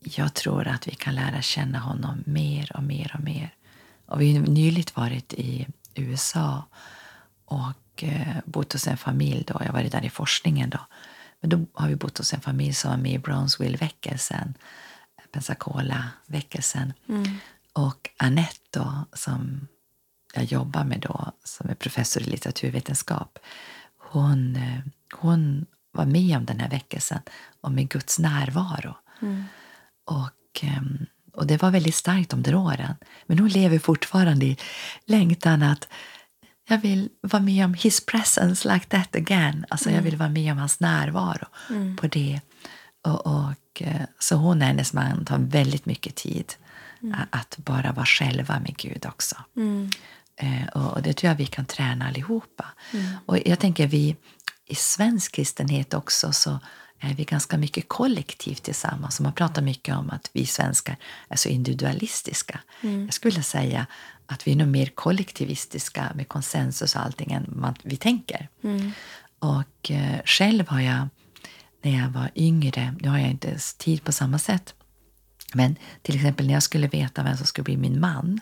jag 0.00 0.34
tror 0.34 0.68
att 0.68 0.88
vi 0.88 0.94
kan 0.94 1.14
lära 1.14 1.42
känna 1.42 1.78
honom 1.78 2.22
mer 2.26 2.72
och 2.74 2.82
mer 2.82 3.12
och 3.14 3.24
mer. 3.24 3.54
Och 4.06 4.20
vi 4.20 4.36
har 4.36 4.46
nyligen 4.46 4.92
varit 4.94 5.32
i 5.32 5.66
USA 5.94 6.64
och 7.44 8.04
eh, 8.04 8.36
bott 8.44 8.72
hos 8.72 8.86
en 8.86 8.96
familj. 8.96 9.44
Då. 9.46 9.62
Jag 9.64 9.72
varit 9.72 9.92
där 9.92 10.04
i 10.04 10.10
forskningen. 10.10 10.70
Då. 10.70 10.80
Men 11.40 11.50
då 11.50 11.66
har 11.72 11.88
vi 11.88 11.96
bott 11.96 12.18
hos 12.18 12.34
en 12.34 12.40
familj 12.40 12.74
som 12.74 12.90
var 12.90 12.98
med 12.98 13.12
i 13.12 13.18
Brownsville-väckelsen, 13.18 14.54
Pensacola-väckelsen. 15.32 16.92
Och 17.72 18.10
Annette 18.16 18.58
då, 18.70 19.04
som 19.12 19.68
jag 20.34 20.44
jobbar 20.44 20.84
med 20.84 21.00
då, 21.00 21.32
som 21.44 21.70
är 21.70 21.74
professor 21.74 22.22
i 22.22 22.26
litteraturvetenskap, 22.26 23.38
hon, 24.10 24.56
eh, 24.56 24.78
hon 25.14 25.66
var 25.92 26.04
med 26.06 26.36
om 26.36 26.44
den 26.44 26.60
här 26.60 26.70
väckelsen 26.70 27.20
och 27.60 27.72
med 27.72 27.88
Guds 27.88 28.18
närvaro. 28.18 28.94
Och, 30.04 30.62
ehm, 30.62 31.06
och 31.32 31.46
det 31.46 31.62
var 31.62 31.70
väldigt 31.70 31.94
starkt 31.94 32.32
under 32.32 32.54
åren. 32.54 32.94
Men 33.26 33.38
hon 33.38 33.48
lever 33.48 33.78
fortfarande 33.78 34.46
i 34.46 34.56
längtan 35.06 35.62
att 35.62 35.88
jag 36.68 36.78
vill 36.78 37.08
vara 37.20 37.42
med 37.42 37.64
om 37.64 37.74
his 37.74 38.06
presence 38.06 38.72
like 38.74 38.86
that 38.86 39.16
again. 39.16 39.64
Alltså 39.68 39.90
jag 39.90 40.02
vill 40.02 40.16
vara 40.16 40.28
med 40.28 40.52
om 40.52 40.58
hans 40.58 40.80
närvaro 40.80 41.46
på 41.96 42.06
det. 42.06 42.40
Och, 43.04 43.26
och, 43.26 43.82
eh, 43.82 44.02
så 44.18 44.36
hon 44.36 44.60
och 44.62 44.66
hennes 44.66 44.92
man 44.92 45.24
tar 45.24 45.38
väldigt 45.38 45.86
mycket 45.86 46.14
tid 46.14 46.54
a- 47.14 47.26
att 47.30 47.56
bara 47.56 47.92
vara 47.92 48.06
själva 48.06 48.60
med 48.60 48.76
Gud 48.76 49.06
också. 49.06 49.36
Eh, 50.36 50.66
och, 50.66 51.02
det 51.02 51.12
tror 51.12 51.28
jag 51.28 51.36
vi 51.36 51.46
kan 51.46 51.64
träna 51.66 52.08
allihopa. 52.08 52.66
Och 53.26 53.38
jag 53.46 53.58
tänker 53.58 53.86
vi 53.86 54.16
i 54.66 54.74
svensk 54.74 55.32
kristenhet 55.34 55.94
också 55.94 56.32
så 56.32 56.58
är 57.00 57.14
vi 57.14 57.24
ganska 57.24 57.58
mycket 57.58 57.88
kollektivt 57.88 58.62
tillsammans. 58.62 59.20
Man 59.20 59.32
pratar 59.32 59.62
mycket 59.62 59.96
om 59.96 60.10
att 60.10 60.30
vi 60.32 60.46
svenskar 60.46 60.96
är 61.28 61.36
så 61.36 61.48
individualistiska. 61.48 62.60
Jag 62.80 63.14
skulle 63.14 63.42
säga 63.42 63.86
att 64.26 64.46
vi 64.46 64.52
är 64.52 64.56
nog 64.56 64.68
mer 64.68 64.86
kollektivistiska 64.86 66.12
med 66.14 66.28
konsensus 66.28 66.94
och 66.94 67.02
allting 67.02 67.32
än 67.32 67.46
man, 67.56 67.74
vi 67.82 67.96
tänker. 67.96 68.48
Och 69.38 69.90
eh, 69.90 70.20
själv 70.24 70.68
har 70.68 70.80
jag, 70.80 71.08
när 71.82 71.98
jag 71.98 72.08
var 72.08 72.30
yngre, 72.34 72.94
nu 73.00 73.08
har 73.08 73.18
jag 73.18 73.30
inte 73.30 73.58
tid 73.78 74.04
på 74.04 74.12
samma 74.12 74.38
sätt, 74.38 74.74
men 75.54 75.76
till 76.02 76.14
exempel 76.14 76.46
när 76.46 76.54
jag 76.54 76.62
skulle 76.62 76.88
veta 76.88 77.22
vem 77.22 77.36
som 77.36 77.46
skulle 77.46 77.64
bli 77.64 77.76
min 77.76 78.00
man, 78.00 78.40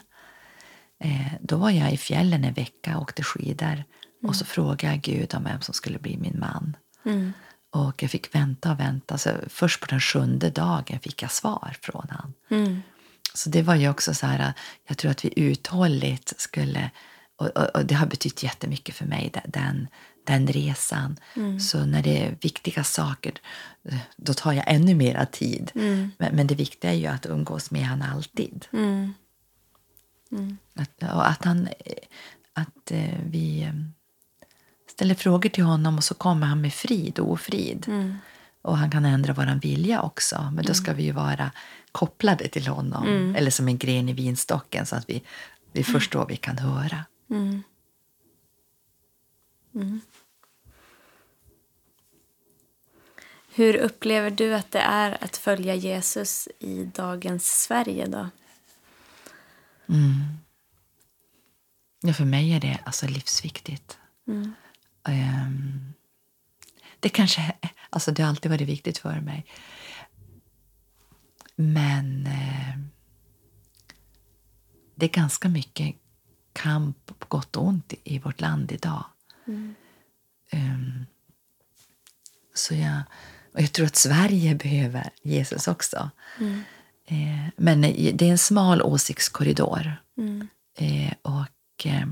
då 1.41 1.57
var 1.57 1.71
jag 1.71 1.93
i 1.93 1.97
fjällen 1.97 2.45
en 2.45 2.55
vecka 2.55 2.97
och 2.97 3.03
åkte 3.03 3.23
skidor 3.23 3.85
och 4.27 4.37
så 4.37 4.45
frågade 4.45 4.87
jag 4.95 5.01
Gud 5.03 5.35
om 5.35 5.45
vem 5.45 5.61
som 5.61 5.75
skulle 5.75 5.99
bli 5.99 6.17
min 6.17 6.39
man. 6.41 6.77
Och 7.75 8.03
jag 8.03 8.11
fick 8.11 8.35
vänta 8.35 8.73
och 8.73 8.81
vänta. 8.81 9.19
Så 9.19 9.31
först 9.49 9.81
på 9.81 9.87
den 9.87 10.01
sjunde 10.01 10.51
dagen 10.51 11.01
fick 11.01 11.23
jag 11.23 11.31
svar 11.31 11.77
från 11.83 12.07
han. 12.11 12.33
Så 13.35 13.51
det 13.51 13.63
var 13.63 13.75
ju 13.75 13.89
också 13.89 14.15
så 14.15 14.27
här, 14.27 14.53
jag 14.89 14.97
tror 14.99 15.11
att 15.11 15.25
vi 15.25 15.33
uthålligt 15.37 16.41
skulle, 16.41 16.91
och, 17.37 17.47
och, 17.47 17.77
och 17.77 17.87
det 17.87 17.95
har 17.95 18.07
betytt 18.07 18.43
jättemycket 18.43 18.95
för 18.95 19.05
mig, 19.07 19.31
den- 19.33 19.89
den, 20.27 20.47
resan. 20.47 21.17
Så 21.61 21.85
när 21.87 22.03
det 22.03 22.23
är 22.27 22.37
viktiga 22.41 22.85
saker, 22.85 23.33
eh, 23.89 23.99
då 24.17 24.35
tar 24.35 24.53
jag 24.53 24.65
ännu 24.67 24.95
mera 24.95 25.27
tid. 25.27 25.71
Men, 26.19 26.37
men 26.37 26.47
det 26.47 26.55
viktiga 26.55 26.91
är 26.91 26.97
ju 26.97 27.07
att 27.07 27.27
umgås 27.27 27.71
med 27.71 27.85
han 27.85 28.03
alltid. 28.03 28.67
Att, 28.73 29.09
och 31.15 31.29
att, 31.29 31.45
han, 31.45 31.67
eh, 31.67 31.95
att 32.53 32.91
eh, 32.91 33.19
vi 33.27 33.63
eh, 33.63 33.73
ställer 34.91 35.15
frågor 35.15 35.49
till 35.49 35.65
honom 35.65 35.97
och 35.97 36.05
så 36.05 36.15
kommer 36.15 36.47
han 36.47 36.61
med 36.61 36.75
frid 36.75 37.19
och 37.19 37.33
ofrid. 37.33 37.87
Och 38.63 38.79
han 38.79 38.91
kan 38.91 39.05
ändra 39.05 39.33
vår 39.33 39.61
vilja 39.61 40.03
också. 40.03 40.51
Men 40.55 40.65
då 40.65 40.75
ska 40.75 40.93
vi 40.93 41.03
ju 41.03 41.13
vara 41.13 41.51
kopplade 41.93 42.49
till 42.49 42.67
honom. 42.67 43.35
Eller 43.37 43.51
som 43.51 43.69
en 43.69 43.79
gren 43.79 44.09
i 44.09 44.13
vinstocken 44.13 44.87
så 44.87 44.97
att 44.97 45.11
vi, 45.11 45.23
vi 45.73 45.85
förstår 45.85 46.27
vi 46.27 46.37
kan 46.37 46.59
höra. 46.59 47.05
Hur 53.55 53.77
upplever 53.77 54.31
du 54.31 54.55
att 54.55 54.71
det 54.71 54.79
är 54.79 55.25
att 55.25 55.37
följa 55.37 55.75
Jesus 55.75 56.49
i 56.59 56.85
dagens 56.85 57.63
Sverige 57.63 58.07
då? 58.07 58.29
Ja, 62.01 62.13
för 62.13 62.25
mig 62.25 62.53
är 62.53 62.61
det 62.61 62.79
alltså 62.85 63.07
livsviktigt. 63.07 63.99
Ehm, 65.05 65.93
det 67.01 67.09
kanske 67.09 67.53
alltså 67.91 68.13
det 68.13 68.23
har 68.23 68.29
alltid 68.31 68.51
varit 68.51 68.69
viktigt 68.69 68.99
för 68.99 69.21
mig. 69.21 69.47
Men 71.57 72.27
eh, 72.27 72.79
det 74.95 75.07
är 75.07 75.11
ganska 75.11 75.49
mycket 75.49 75.97
kamp 76.53 77.07
på 77.19 77.27
gott 77.29 77.57
och 77.57 77.67
ont 77.67 77.95
i, 78.05 78.19
vårt 78.19 78.41
land 78.41 78.73
idag. 78.73 79.05
Ehm, 80.51 81.07
så 82.55 82.75
jag, 82.75 83.03
och 83.53 83.61
jag 83.61 83.73
tror 83.73 83.87
att 83.87 83.97
Sverige 83.97 84.55
behöver 84.55 85.11
Jesus 85.23 85.69
också. 85.69 86.11
Eh, 87.07 87.49
men 87.57 87.81
det 87.81 88.23
är 88.23 88.31
en 88.31 88.39
smal 88.39 88.83
åsiktskorridor. 88.83 89.97
Eh, 90.79 91.13
och 91.23 91.87
eh, 91.87 92.07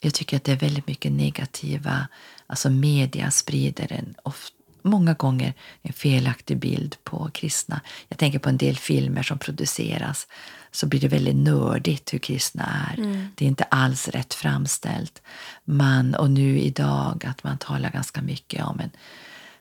jag 0.00 0.14
tycker 0.14 0.36
att 0.36 0.44
det 0.44 0.52
är 0.52 0.56
väldigt 0.56 0.86
mycket 0.86 1.12
negativa, 1.12 2.08
alltså 2.46 2.70
media 2.70 3.30
sprider 3.30 3.92
en 3.92 4.14
of, 4.22 4.48
många 4.82 5.14
gånger 5.14 5.54
en 5.82 5.92
felaktig 5.92 6.58
bild 6.58 6.96
på 7.04 7.30
kristna. 7.34 7.80
Jag 8.08 8.18
tänker 8.18 8.38
på 8.38 8.48
en 8.48 8.56
del 8.56 8.76
filmer 8.76 9.22
som 9.22 9.38
produceras 9.38 10.26
så 10.70 10.86
blir 10.86 11.00
det 11.00 11.08
väldigt 11.08 11.36
nördigt 11.36 12.14
hur 12.14 12.18
kristna 12.18 12.64
är. 12.90 12.96
Det 13.34 13.44
är 13.44 13.48
inte 13.48 13.64
alls 13.64 14.08
rätt 14.08 14.34
framställt. 14.34 15.22
Man, 15.64 16.14
och 16.14 16.30
nu 16.30 16.58
idag 16.58 17.26
att 17.26 17.44
man 17.44 17.58
talar 17.58 17.90
ganska 17.90 18.22
mycket 18.22 18.64
om 18.64 18.80
en 18.80 18.90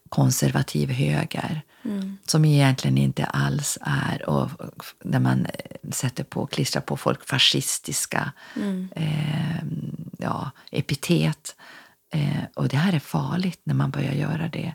konservativ 0.10 0.90
höger 0.90 1.62
som 2.26 2.46
egentligen 2.46 2.98
inte 2.98 3.26
alls 3.26 3.78
är 3.82 4.30
och 4.30 4.50
när 5.04 5.20
man 5.20 5.46
eh, 5.46 5.92
sätter 5.92 6.24
på, 6.24 6.48
klistrar 6.48 6.82
på 6.82 6.98
folk 6.98 7.28
fascistiska 7.28 8.32
eh, 8.96 9.64
ja, 10.18 10.52
epitet. 10.72 11.56
Eh, 12.14 12.44
och 12.54 12.68
det 12.68 12.78
här 12.78 12.94
är 12.94 13.00
farligt 13.00 13.62
när 13.64 13.74
man 13.74 13.92
börjar 13.92 14.14
göra 14.14 14.48
det. 14.48 14.74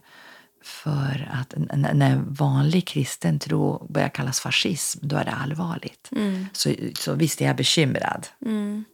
För 0.64 1.30
att 1.32 1.54
när 1.72 2.16
vanlig 2.16 2.86
kristen 2.86 3.38
tro 3.38 3.86
börjar 3.88 4.08
kallas 4.08 4.40
fascism, 4.40 4.98
då 5.02 5.16
är 5.16 5.24
det 5.24 5.30
allvarligt. 5.30 6.08
Mm. 6.12 6.46
Så, 6.52 6.74
så 6.94 7.14
visst 7.14 7.40
är 7.40 7.46
jag 7.46 7.56
bekymrad. 7.56 8.26
Mm. 8.46 8.84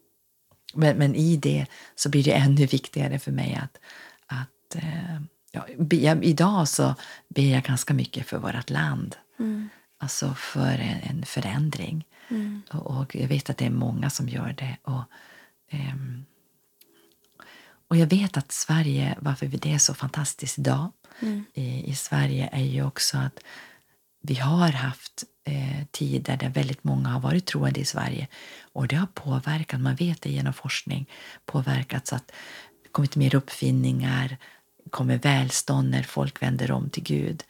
Men, 0.74 0.96
men 0.96 1.14
i 1.14 1.36
det 1.36 1.66
så 1.94 2.08
blir 2.08 2.24
det 2.24 2.32
ännu 2.32 2.66
viktigare 2.66 3.18
för 3.18 3.32
mig 3.32 3.60
att, 3.62 3.80
att 4.26 4.74
eh, 4.82 5.20
ja, 5.54 5.66
jag, 5.90 6.24
idag 6.24 6.68
så 6.68 6.94
ber 7.28 7.52
jag 7.52 7.62
ganska 7.62 7.94
mycket 7.94 8.26
för 8.26 8.38
vårt 8.38 8.70
land. 8.70 9.16
Mm. 9.38 9.68
Alltså 9.98 10.34
för 10.34 10.78
en, 10.78 11.00
en 11.02 11.24
förändring. 11.24 12.04
Mm. 12.28 12.62
Och, 12.70 12.86
och, 12.86 13.16
jag 13.16 13.28
vet 13.28 13.50
att 13.50 13.58
det 13.58 13.66
är 13.66 13.70
många 13.70 14.10
som 14.10 14.28
gör 14.28 14.54
det. 14.58 14.76
Och, 14.82 15.04
um, 15.72 16.24
och 17.88 17.96
jag 17.96 18.06
vet 18.06 18.36
att 18.36 18.52
Sverige, 18.52 19.16
varför 19.20 19.46
det 19.46 19.72
är 19.72 19.78
så 19.78 19.94
fantastiskt 19.94 20.58
idag 20.58 20.92
mm. 21.20 21.44
i, 21.54 21.90
i, 21.90 21.94
Sverige 21.94 22.48
är 22.52 22.64
ju 22.64 22.84
också 22.84 23.18
att 23.18 23.38
vi 24.20 24.34
har 24.34 24.72
haft 24.72 25.24
eh, 25.44 25.86
tider 25.90 26.36
där 26.36 26.48
väldigt 26.48 26.84
många 26.84 27.08
har 27.08 27.20
varit 27.20 27.46
troende 27.46 27.80
i 27.80 27.84
Sverige. 27.84 28.28
Och 28.72 28.88
det 28.88 28.96
har 28.96 29.06
påverkat, 29.06 29.80
man 29.80 29.94
vet 29.94 30.22
det 30.22 30.30
genom 30.30 30.52
forskning, 30.52 31.06
påverkat 31.46 32.06
så 32.06 32.16
att 32.16 32.32
det 32.82 32.88
kommit 32.88 33.16
mer 33.16 33.34
uppfinningar, 33.34 34.38
kommer 34.90 35.18
välstånd 35.18 35.90
när 35.90 36.02
folk 36.02 36.42
vänder 36.42 36.70
om 36.70 36.90
till 36.90 37.02
Gud. 37.02 37.44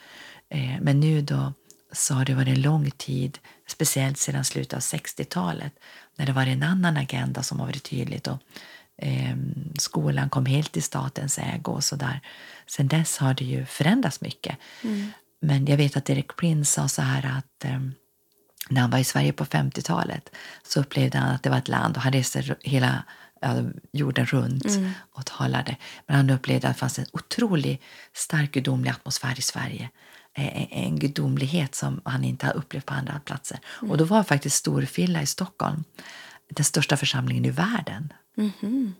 Eh, 0.49 0.81
men 0.81 1.01
nu 1.01 1.23
då 1.23 1.53
så 1.93 2.15
har 2.15 2.25
det 2.25 2.35
varit 2.35 2.49
en 2.49 2.63
lång 2.63 2.91
tid, 2.91 3.39
speciellt 3.69 4.19
sedan 4.19 4.45
slutet 4.45 4.73
av 4.73 4.81
60-talet, 4.81 5.73
när 6.17 6.27
det 6.27 6.33
var 6.33 6.47
en 6.47 6.63
annan 6.63 6.97
agenda 6.97 7.43
som 7.43 7.61
har 7.61 7.67
varit 7.67 7.91
tydligt. 7.91 8.27
Och, 8.27 8.39
eh, 8.97 9.37
skolan 9.79 10.31
kom 10.31 10.47
helt 10.47 10.77
i 10.77 10.81
statens 10.81 11.39
ägo 11.39 11.73
och 11.73 11.85
sådär. 11.85 12.21
Sen 12.67 12.89
dess 12.89 13.19
har 13.19 13.35
det 13.35 13.45
ju 13.45 13.67
förändrats 13.67 14.21
mycket. 14.21 14.57
Mm. 14.83 15.11
Men 15.41 15.67
jag 15.67 15.77
vet 15.77 15.97
att 15.97 16.05
Derek 16.05 16.37
Prince 16.37 16.73
sa 16.73 16.89
så 16.89 17.03
här 17.03 17.39
att 17.39 17.65
eh, 17.65 17.81
när 18.69 18.81
han 18.81 18.91
var 18.91 18.99
i 18.99 19.05
Sverige 19.05 19.33
på 19.33 19.45
50-talet 19.45 20.31
så 20.63 20.81
upplevde 20.81 21.19
han 21.19 21.35
att 21.35 21.43
det 21.43 21.51
var 21.51 21.59
ett 21.59 21.69
land 21.69 21.97
och 21.97 22.03
han 22.03 22.13
reste 22.13 22.57
hela 22.61 23.05
jorden 23.93 24.27
runt 24.27 24.65
mm. 24.65 24.91
och 25.13 25.27
talade. 25.27 25.77
Men 26.07 26.17
han 26.17 26.31
upplevde 26.31 26.69
att 26.69 26.75
det 26.75 26.81
fanns 26.81 26.99
en 26.99 27.07
otroligt 27.13 27.83
stark 28.13 28.53
gudomlig 28.53 28.91
atmosfär 28.91 29.39
i 29.39 29.43
Sverige. 29.43 29.91
En 30.71 30.99
gudomlighet 30.99 31.75
som 31.75 32.01
han 32.05 32.25
inte 32.25 32.47
har 32.47 32.55
upplevt 32.55 32.87
på 32.87 32.95
andra 32.95 33.21
platser. 33.25 33.59
Mm. 33.79 33.91
Och 33.91 33.99
då 33.99 34.05
var 34.05 34.23
faktiskt 34.23 34.57
Storfilla 34.57 35.23
i 35.23 35.27
Stockholm 35.27 35.85
den 36.51 36.65
största 36.65 36.97
församlingen 36.97 37.45
i 37.45 37.51
världen. 37.51 38.13
Mm. 38.37 38.95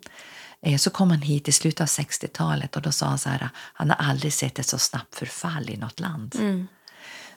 Så 0.79 0.91
kom 0.91 1.11
han 1.11 1.23
hit 1.23 1.49
i 1.49 1.53
slutet 1.53 1.81
av 1.81 1.87
60-talet 1.87 2.77
och 2.77 2.83
då 2.83 2.93
sa 2.93 3.07
han 3.07 3.19
så 3.19 3.29
här, 3.29 3.49
han 3.55 3.91
har 3.91 3.97
aldrig 3.97 4.33
sett 4.33 4.59
ett 4.59 4.67
så 4.67 4.79
snabbt 4.79 5.15
förfall 5.15 5.71
i 5.71 5.77
något 5.77 6.01
land. 6.01 6.35
Mm. 6.39 6.69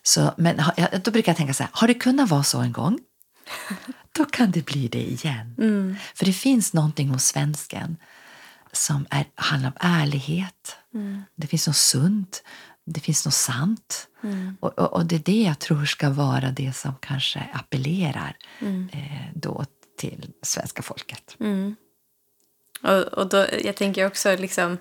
Så, 0.04 0.34
men 0.38 0.62
då 1.04 1.12
brukar 1.12 1.32
jag 1.32 1.38
tänka 1.38 1.54
så 1.54 1.64
här, 1.64 1.70
har 1.74 1.88
det 1.88 1.94
kunnat 1.94 2.30
vara 2.30 2.44
så 2.44 2.60
en 2.60 2.72
gång? 2.72 3.00
då 4.18 4.26
kan 4.26 4.52
det 4.52 4.66
bli 4.66 4.88
det 4.88 5.04
igen. 5.04 5.56
Mm. 5.58 5.96
För 6.16 6.26
det 6.26 6.34
finns 6.34 6.74
någonting 6.74 7.10
hos 7.10 7.26
svensken 7.26 7.98
som 8.72 9.08
är, 9.10 9.26
handlar 9.36 9.70
om 9.70 9.78
ärlighet. 9.80 10.78
Mm. 10.94 11.24
Det 11.36 11.48
finns 11.48 11.68
något 11.68 11.76
sunt, 11.76 12.44
det 12.86 13.00
finns 13.00 13.26
något 13.26 13.34
sant. 13.34 14.08
Mm. 14.24 14.58
Och, 14.60 14.80
och, 14.80 14.94
och, 14.94 15.06
det 15.06 15.16
är 15.16 15.20
det 15.20 15.44
jag 15.44 15.60
tror 15.60 15.86
ska 15.86 16.10
vara 16.10 16.52
det 16.52 16.76
som 16.76 16.96
kanske 17.02 17.50
appellerar 17.54 18.38
mm. 18.60 18.90
eh, 18.94 19.32
då 19.36 19.66
till 19.98 20.32
svenska 20.42 20.82
folket. 20.82 21.36
Mm. 21.40 21.76
Och, 22.84 23.04
och 23.04 23.30
då, 23.30 23.46
jag 23.64 23.76
tänker 23.76 24.06
också 24.06 24.36
liksom 24.36 24.78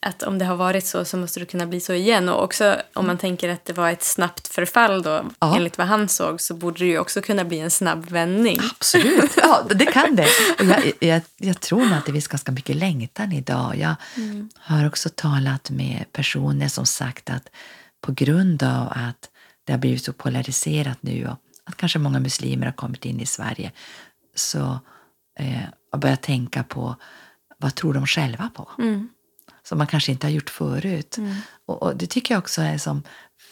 att 0.00 0.22
om 0.22 0.38
det 0.38 0.44
har 0.44 0.56
varit 0.56 0.86
så 0.86 1.04
så 1.04 1.16
måste 1.16 1.40
det 1.40 1.46
kunna 1.46 1.66
bli 1.66 1.80
så 1.80 1.92
igen. 1.92 2.28
Och 2.28 2.44
också 2.44 2.76
om 2.94 3.06
man 3.06 3.18
tänker 3.18 3.48
att 3.48 3.64
det 3.64 3.72
var 3.72 3.90
ett 3.90 4.02
snabbt 4.02 4.48
förfall 4.48 5.02
då, 5.02 5.24
ja. 5.38 5.56
enligt 5.56 5.78
vad 5.78 5.86
han 5.86 6.08
såg, 6.08 6.40
så 6.40 6.54
borde 6.54 6.78
det 6.78 6.86
ju 6.86 6.98
också 6.98 7.22
kunna 7.22 7.44
bli 7.44 7.58
en 7.58 7.70
snabb 7.70 8.10
vändning. 8.10 8.58
Absolut, 8.76 9.30
ja, 9.36 9.66
det 9.70 9.86
kan 9.86 10.16
det. 10.16 10.28
Och 10.58 10.64
jag, 10.64 10.92
jag, 11.00 11.22
jag 11.36 11.60
tror 11.60 11.92
att 11.92 12.06
det 12.06 12.12
finns 12.12 12.28
ganska 12.28 12.52
mycket 12.52 12.76
längtan 12.76 13.32
idag. 13.32 13.76
Jag 13.78 13.94
mm. 14.16 14.48
har 14.56 14.86
också 14.86 15.08
talat 15.14 15.70
med 15.70 16.04
personer 16.12 16.68
som 16.68 16.86
sagt 16.86 17.30
att 17.30 17.48
på 18.00 18.12
grund 18.12 18.62
av 18.62 18.88
att 18.90 19.30
det 19.64 19.72
har 19.72 19.78
blivit 19.78 20.04
så 20.04 20.12
polariserat 20.12 20.98
nu 21.00 21.26
och 21.26 21.36
att 21.64 21.76
kanske 21.76 21.98
många 21.98 22.20
muslimer 22.20 22.66
har 22.66 22.72
kommit 22.72 23.04
in 23.04 23.20
i 23.20 23.26
Sverige 23.26 23.72
så 24.34 24.80
eh, 25.38 25.62
har 25.92 25.98
börjat 25.98 26.22
tänka 26.22 26.64
på 26.64 26.96
vad 27.58 27.74
tror 27.74 27.94
de 27.94 28.06
själva 28.06 28.50
på? 28.54 28.68
Mm 28.78 29.08
som 29.70 29.78
man 29.78 29.86
kanske 29.86 30.12
inte 30.12 30.26
har 30.26 30.32
gjort 30.32 30.50
förut. 30.50 31.18
Mm. 31.18 31.34
Och, 31.66 31.82
och, 31.82 31.96
Det 31.96 32.06
tycker 32.06 32.34
jag 32.34 32.38
också 32.38 32.62
är 32.62 32.78
som, 32.78 33.02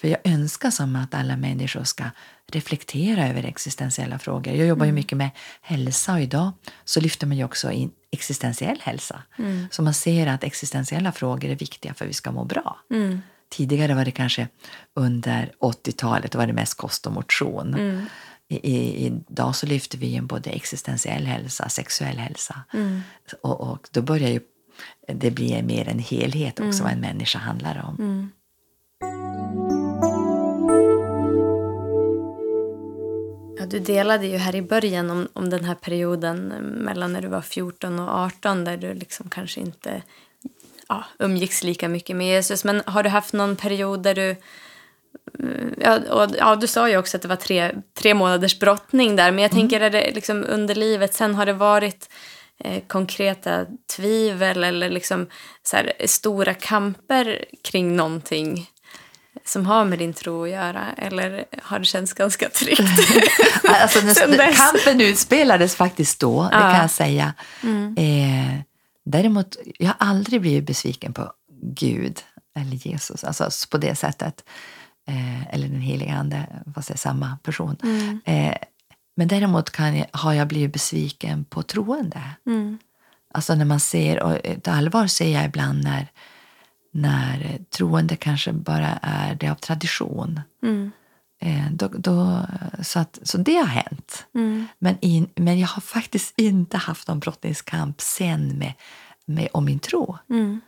för 0.01 0.09
jag 0.09 0.19
önskar 0.25 0.71
som 0.71 0.97
att 0.97 1.14
alla 1.14 1.37
människor 1.37 1.85
ska 1.85 2.05
reflektera 2.53 3.29
över 3.29 3.45
existentiella 3.45 4.19
frågor. 4.19 4.55
Jag 4.55 4.66
jobbar 4.66 4.87
mm. 4.87 4.97
ju 4.97 5.01
mycket 5.01 5.19
med 5.19 5.31
hälsa 5.61 6.12
och 6.12 6.21
idag 6.21 6.53
så 6.85 7.01
lyfter 7.01 7.27
man 7.27 7.37
ju 7.37 7.45
också 7.45 7.71
in 7.71 7.91
existentiell 8.11 8.79
hälsa. 8.83 9.23
Mm. 9.39 9.66
Så 9.71 9.83
man 9.83 9.95
ser 9.95 10.27
att 10.27 10.45
existentiella 10.45 11.12
frågor 11.12 11.51
är 11.51 11.57
viktiga 11.57 11.95
för 11.95 12.05
att 12.05 12.09
vi 12.09 12.14
ska 12.14 12.31
må 12.31 12.45
bra. 12.45 12.79
Mm. 12.91 13.23
Tidigare 13.51 13.95
var 13.95 14.05
det 14.05 14.11
kanske 14.11 14.49
under 14.95 15.53
80-talet 15.61 16.35
var 16.35 16.47
det 16.47 16.53
mest 16.53 16.75
kost 16.75 17.07
och 17.07 17.12
motion. 17.12 17.75
Mm. 17.75 18.07
I, 18.49 18.57
i, 18.57 19.07
idag 19.07 19.57
så 19.57 19.66
lyfter 19.66 19.99
vi 19.99 20.07
in 20.07 20.27
både 20.27 20.51
existentiell 20.51 21.27
hälsa, 21.27 21.69
sexuell 21.69 22.19
hälsa. 22.19 22.62
Mm. 22.73 23.01
Och, 23.43 23.61
och, 23.61 23.89
då 23.93 24.03
börjar 24.03 24.29
ju 24.29 24.41
det 25.14 25.30
blir 25.30 25.62
mer 25.62 25.88
en 25.88 25.98
helhet 25.98 26.61
också 26.61 26.82
mm. 26.82 26.84
vad 26.84 26.92
en 26.92 27.00
människa 27.00 27.38
handlar 27.38 27.84
om. 27.88 27.96
Mm. 27.98 28.30
Ja, 33.59 33.66
du 33.66 33.78
delade 33.78 34.26
ju 34.26 34.36
här 34.36 34.54
i 34.54 34.62
början 34.62 35.11
om, 35.11 35.28
om 35.32 35.50
den 35.50 35.64
här 35.64 35.74
perioden 35.74 36.38
mellan 36.84 37.12
när 37.12 37.22
du 37.22 37.28
var 37.28 37.40
14 37.40 37.98
och 37.98 38.09
18 38.09 38.64
där 38.64 38.76
du 38.76 38.94
liksom 38.94 39.30
kanske 39.30 39.61
inte 39.61 40.02
ja, 40.88 41.04
umgicks 41.18 41.64
lika 41.64 41.88
mycket 41.88 42.16
med 42.16 42.26
Jesus. 42.26 42.64
Men 42.64 42.82
har 42.86 43.02
du 43.02 43.09
haft 43.09 43.32
någon 43.32 43.56
period 43.56 44.02
där 44.02 44.14
du... 44.14 44.36
Ja, 45.78 45.98
och, 46.11 46.30
ja, 46.38 46.56
du 46.56 46.66
sa 46.66 46.88
ju 46.88 46.96
också 46.96 47.16
att 47.16 47.22
det 47.22 47.28
var 47.28 47.36
tre, 47.36 47.72
tre 47.94 48.14
månaders 48.14 48.59
brottning 48.59 49.16
där. 49.16 49.30
Men 49.30 49.42
jag 49.42 49.52
mm. 49.52 49.61
tänker, 49.61 49.80
är 49.80 49.90
det 49.90 50.11
liksom 50.14 50.44
under 50.48 50.74
livet 50.74 51.14
sen 51.14 51.34
har 51.34 51.46
det 51.46 51.52
varit 51.52 52.09
Eh, 52.64 52.82
konkreta 52.86 53.66
tvivel 53.96 54.64
eller 54.64 54.90
liksom 54.90 55.26
så 55.62 55.76
här, 55.76 55.92
stora 56.06 56.54
kamper 56.54 57.44
kring 57.64 57.96
någonting 57.96 58.70
som 59.44 59.66
har 59.66 59.84
med 59.84 59.98
din 59.98 60.12
tro 60.12 60.44
att 60.44 60.50
göra? 60.50 60.92
Eller 60.96 61.44
har 61.62 61.78
det 61.78 61.84
känts 61.84 62.12
ganska 62.12 62.48
tryggt? 62.48 62.80
alltså, 63.68 64.00
kampen 64.54 65.00
utspelades 65.00 65.76
faktiskt 65.76 66.20
då, 66.20 66.42
det 66.42 66.50
kan 66.50 66.76
jag 66.76 66.90
säga. 66.90 67.34
Mm. 67.62 67.96
Eh, 67.96 68.61
däremot, 69.04 69.56
jag 69.78 69.88
har 69.88 69.96
aldrig 69.98 70.40
blivit 70.40 70.66
besviken 70.66 71.12
på 71.12 71.32
Gud 71.62 72.18
eller 72.56 72.76
Jesus, 72.76 73.24
alltså 73.24 73.68
på 73.70 73.78
det 73.78 73.94
sättet. 73.94 74.44
Eh, 75.09 75.54
eller 75.54 75.68
den 75.68 75.80
helige 75.80 76.14
Ande, 76.14 76.46
fast 76.74 76.88
det 76.88 76.94
är 76.94 76.98
samma 76.98 77.38
person. 77.42 77.76
Mm. 77.82 78.20
Eh, 78.24 78.56
men 79.19 79.29
däremot 79.29 79.71
kan 79.71 79.97
jag, 79.97 80.07
har 80.12 80.33
jag 80.33 80.49
blivit 80.49 80.73
besviken 80.73 81.45
på 81.45 81.62
troende. 81.62 82.23
Mm. 82.47 82.79
Alltså 83.35 83.55
när 83.55 83.64
man 83.64 83.81
ser, 83.81 84.23
och 84.23 84.47
ett 84.47 84.69
allvar 84.69 85.07
ser 85.07 85.33
jag 85.33 85.45
ibland 85.45 85.85
när, 85.85 86.07
när 86.91 87.59
troende 87.71 88.16
kanske 88.16 88.53
bara 88.53 88.99
är 89.03 89.35
det 89.35 89.49
av 89.49 89.55
tradition. 89.55 90.41
Mm. 90.62 90.91
Eh, 91.41 91.73
då, 91.73 91.89
då, 91.89 92.47
så, 92.83 92.99
att, 92.99 93.19
så 93.23 93.39
det 93.39 93.57
har 93.57 93.66
hänt. 93.66 94.27
Mm. 94.35 94.66
Men, 94.79 94.97
in, 95.01 95.29
men 95.35 95.59
jag 95.59 95.69
har 95.69 95.81
faktiskt 95.83 96.35
inte 96.37 96.77
haft 96.77 97.09
någon 97.09 97.21
brottningskamp 97.21 98.01
sen 98.01 98.59
med, 98.59 98.73
med, 99.25 99.49
om 99.53 99.64
min 99.64 99.79
tro. 99.79 100.19
Mm. 100.31 100.61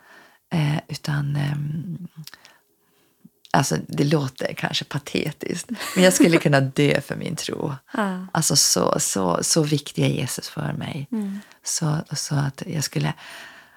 Eh, 0.52 0.80
utan 0.88 1.36
eh, 1.36 1.56
Alltså, 3.52 3.76
det 3.88 4.04
låter 4.04 4.54
kanske 4.54 4.84
patetiskt, 4.84 5.70
men 5.94 6.04
jag 6.04 6.12
skulle 6.12 6.38
kunna 6.38 6.60
dö 6.60 7.00
för 7.00 7.16
min 7.16 7.36
tro. 7.36 7.74
Ja. 7.92 8.26
Alltså, 8.32 8.56
så, 8.56 9.00
så, 9.00 9.38
så 9.42 9.62
viktig 9.62 10.04
är 10.04 10.08
Jesus 10.08 10.48
för 10.48 10.72
mig. 10.72 11.08
Mm. 11.12 11.40
Så, 11.64 11.98
så 12.12 12.34
att 12.34 12.62
jag 12.66 12.84
skulle... 12.84 13.12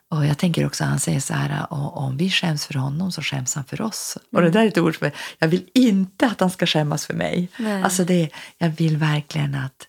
Och 0.10 0.26
jag 0.26 0.38
tänker 0.38 0.66
också, 0.66 0.84
han 0.84 1.00
säger 1.00 1.20
så 1.20 1.34
här, 1.34 1.66
om 1.70 2.18
vi 2.18 2.30
skäms 2.30 2.66
för 2.66 2.74
honom 2.74 3.12
så 3.12 3.22
skäms 3.22 3.56
han 3.56 3.64
för 3.64 3.82
oss. 3.82 4.18
Mm. 4.18 4.28
Och 4.32 4.42
det 4.42 4.60
där 4.60 4.64
är 4.64 4.68
ett 4.68 4.78
ord 4.78 5.02
mig. 5.02 5.14
Jag 5.40 5.48
vill 5.48 5.70
inte 5.74 6.28
att 6.28 6.40
han 6.40 6.52
ska 6.52 6.66
skämmas 6.66 7.06
för 7.06 7.14
mig. 7.14 7.50
Nej. 7.58 7.84
Alltså 7.84 8.04
det, 8.04 8.30
jag 8.58 8.70
vill 8.70 8.98
verkligen 8.98 9.56
att 9.56 9.88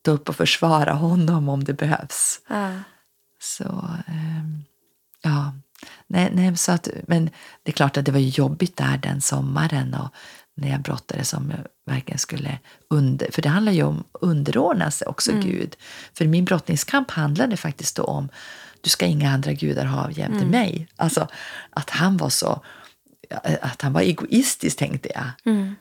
stå 0.00 0.10
upp 0.10 0.28
och 0.28 0.36
försvara 0.36 0.92
honom 0.92 1.48
om 1.48 1.64
det 1.64 1.72
behövs. 1.72 2.40
Ja. 2.48 2.72
Så, 3.42 3.64
um, 4.08 4.64
ja. 5.22 5.52
Nej, 6.06 6.30
nej, 6.34 6.56
så 6.56 6.72
att, 6.72 6.88
men 7.06 7.30
det 7.62 7.70
är 7.70 7.72
klart 7.72 7.96
att 7.96 8.04
det 8.04 8.12
var 8.12 8.20
jobbigt 8.20 8.76
där 8.76 8.98
den 8.98 9.20
sommaren 9.20 9.94
och 9.94 10.08
när 10.56 10.70
jag 10.70 10.80
brottades 10.80 11.28
som 11.28 11.50
jag 11.50 11.94
verkligen 11.94 12.18
skulle 12.18 12.58
under... 12.90 13.30
För 13.32 13.42
det 13.42 13.48
handlar 13.48 13.72
ju 13.72 13.82
om 13.82 14.04
underordna 14.12 14.90
sig 14.90 15.06
också 15.06 15.30
mm. 15.30 15.44
Gud. 15.44 15.76
För 16.14 16.26
min 16.26 16.44
brottningskamp 16.44 17.10
handlade 17.10 17.56
faktiskt 17.56 17.96
då 17.96 18.02
om 18.02 18.28
du 18.80 18.90
ska 18.90 19.06
inga 19.06 19.30
andra 19.30 19.52
gudar 19.52 19.84
ha 19.84 20.10
jämte 20.10 20.38
Mm. 20.38 20.48
mig. 20.48 20.88
Alltså 20.96 21.28
att 21.70 21.90
han 21.90 22.16
var 22.16 22.28
så, 22.28 22.62
att 23.62 23.82
han 23.82 23.92
var 23.92 24.00
egoistisk 24.00 24.78
tänkte 24.78 25.08
jag. 25.14 25.54
Mm. 25.54 25.74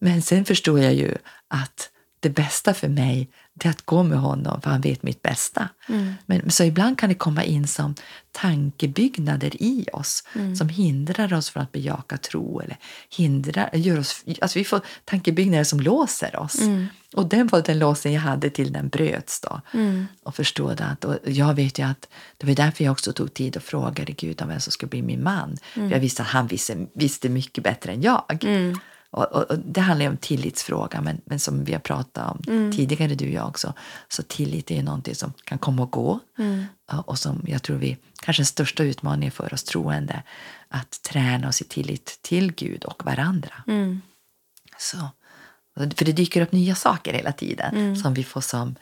Men 0.00 0.22
sen 0.22 0.44
förstår 0.44 0.80
jag 0.80 0.94
ju 0.94 1.16
att 1.48 1.90
det 2.20 2.30
bästa 2.30 2.74
för 2.74 2.88
mig 2.88 3.30
är 3.66 3.70
att 3.70 3.82
gå 3.82 4.02
med 4.02 4.18
honom, 4.18 4.60
för 4.62 4.70
han 4.70 4.80
vet 4.80 5.02
mitt 5.02 5.22
bästa. 5.22 5.68
Mm. 5.88 6.14
Men, 6.26 6.50
så 6.50 6.64
ibland 6.64 6.98
kan 6.98 7.08
det 7.08 7.14
komma 7.14 7.44
in 7.44 7.66
som 7.66 7.94
tankebyggnader 8.32 9.62
i 9.62 9.86
oss 9.92 10.24
Mm. 10.34 10.56
som 10.56 10.68
hindrar 10.68 11.32
oss 11.32 11.50
från 11.50 11.62
att 11.62 11.72
bejaka 11.72 12.16
tro. 12.16 12.60
Eller 12.60 12.76
hindrar, 13.16 13.70
gör 13.74 13.98
oss, 13.98 14.24
alltså 14.40 14.58
vi 14.58 14.64
får 14.64 14.80
tankebyggnader 15.04 15.64
som 15.64 15.80
låser 15.80 16.36
oss. 16.36 16.60
Mm. 16.60 16.86
Och 17.14 17.28
den 17.28 17.46
var 17.46 17.62
den 17.62 17.78
låsen 17.78 18.12
jag 18.12 18.20
hade 18.20 18.50
till 18.50 18.72
den 18.72 18.88
bröts. 18.88 19.40
Då. 19.40 19.60
Mm. 19.74 20.06
Och 20.22 20.34
förstod 20.34 20.80
att, 20.80 21.04
och 21.04 21.16
jag 21.24 21.54
vet 21.54 21.78
ju 21.78 21.82
att 21.82 22.08
det 22.36 22.46
var 22.46 22.54
därför 22.54 22.84
jag 22.84 22.92
också 22.92 23.12
tog 23.12 23.34
tid 23.34 23.56
och 23.56 23.62
frågade 23.62 24.12
Gud 24.12 24.42
om 24.42 24.48
vem 24.48 24.60
som 24.60 24.72
skulle 24.72 24.90
bli 24.90 25.02
min 25.02 25.22
man. 25.22 25.56
För 25.74 25.90
jag 25.90 26.00
visste 26.00 26.22
att 26.22 26.28
han 26.28 26.46
visste, 26.46 26.86
visste 26.94 27.28
mycket 27.28 27.64
bättre 27.64 27.92
än 27.92 28.02
jag. 28.02 28.22
Och, 29.12 29.32
och, 29.32 29.50
och 29.50 29.58
det 29.58 29.80
handlar 29.80 30.08
om 30.08 30.16
tillitsfråga, 30.16 31.00
men, 31.00 31.20
men 31.24 31.38
som 31.38 31.64
vi 31.64 31.72
har 31.72 31.80
pratat 31.80 32.30
om 32.30 32.42
Mm. 32.48 32.72
tidigare, 32.72 33.14
du 33.14 33.24
och 33.26 33.32
jag 33.32 33.48
också, 33.48 33.74
så 34.08 34.22
tillit 34.22 34.70
är 34.70 34.74
ju 34.74 34.82
någonting 34.82 35.14
som 35.14 35.32
kan 35.44 35.58
komma 35.58 35.82
och 35.82 35.90
gå. 35.90 36.18
Mm. 36.38 36.64
Och 37.04 37.18
som 37.18 37.44
jag 37.46 37.62
tror 37.62 37.76
vi, 37.76 37.96
kanske 38.22 38.40
den 38.40 38.46
största 38.46 38.82
utmaningen 38.82 39.32
för 39.32 39.54
oss 39.54 39.64
troende, 39.64 40.22
att 40.68 41.02
träna 41.02 41.48
oss 41.48 41.60
i 41.60 41.64
tillit 41.64 42.18
till 42.22 42.52
Gud 42.52 42.84
och 42.84 43.04
varandra. 43.04 43.54
Mm. 43.66 44.00
Så, 44.78 44.96
för 45.76 46.04
det 46.04 46.12
dyker 46.12 46.40
upp 46.42 46.52
nya 46.52 46.74
saker 46.74 47.12
hela 47.12 47.32
tiden 47.32 47.74
Mm. 47.74 47.96
som 47.96 48.14
vi 48.14 48.24
får 48.24 48.40
som 48.40 48.74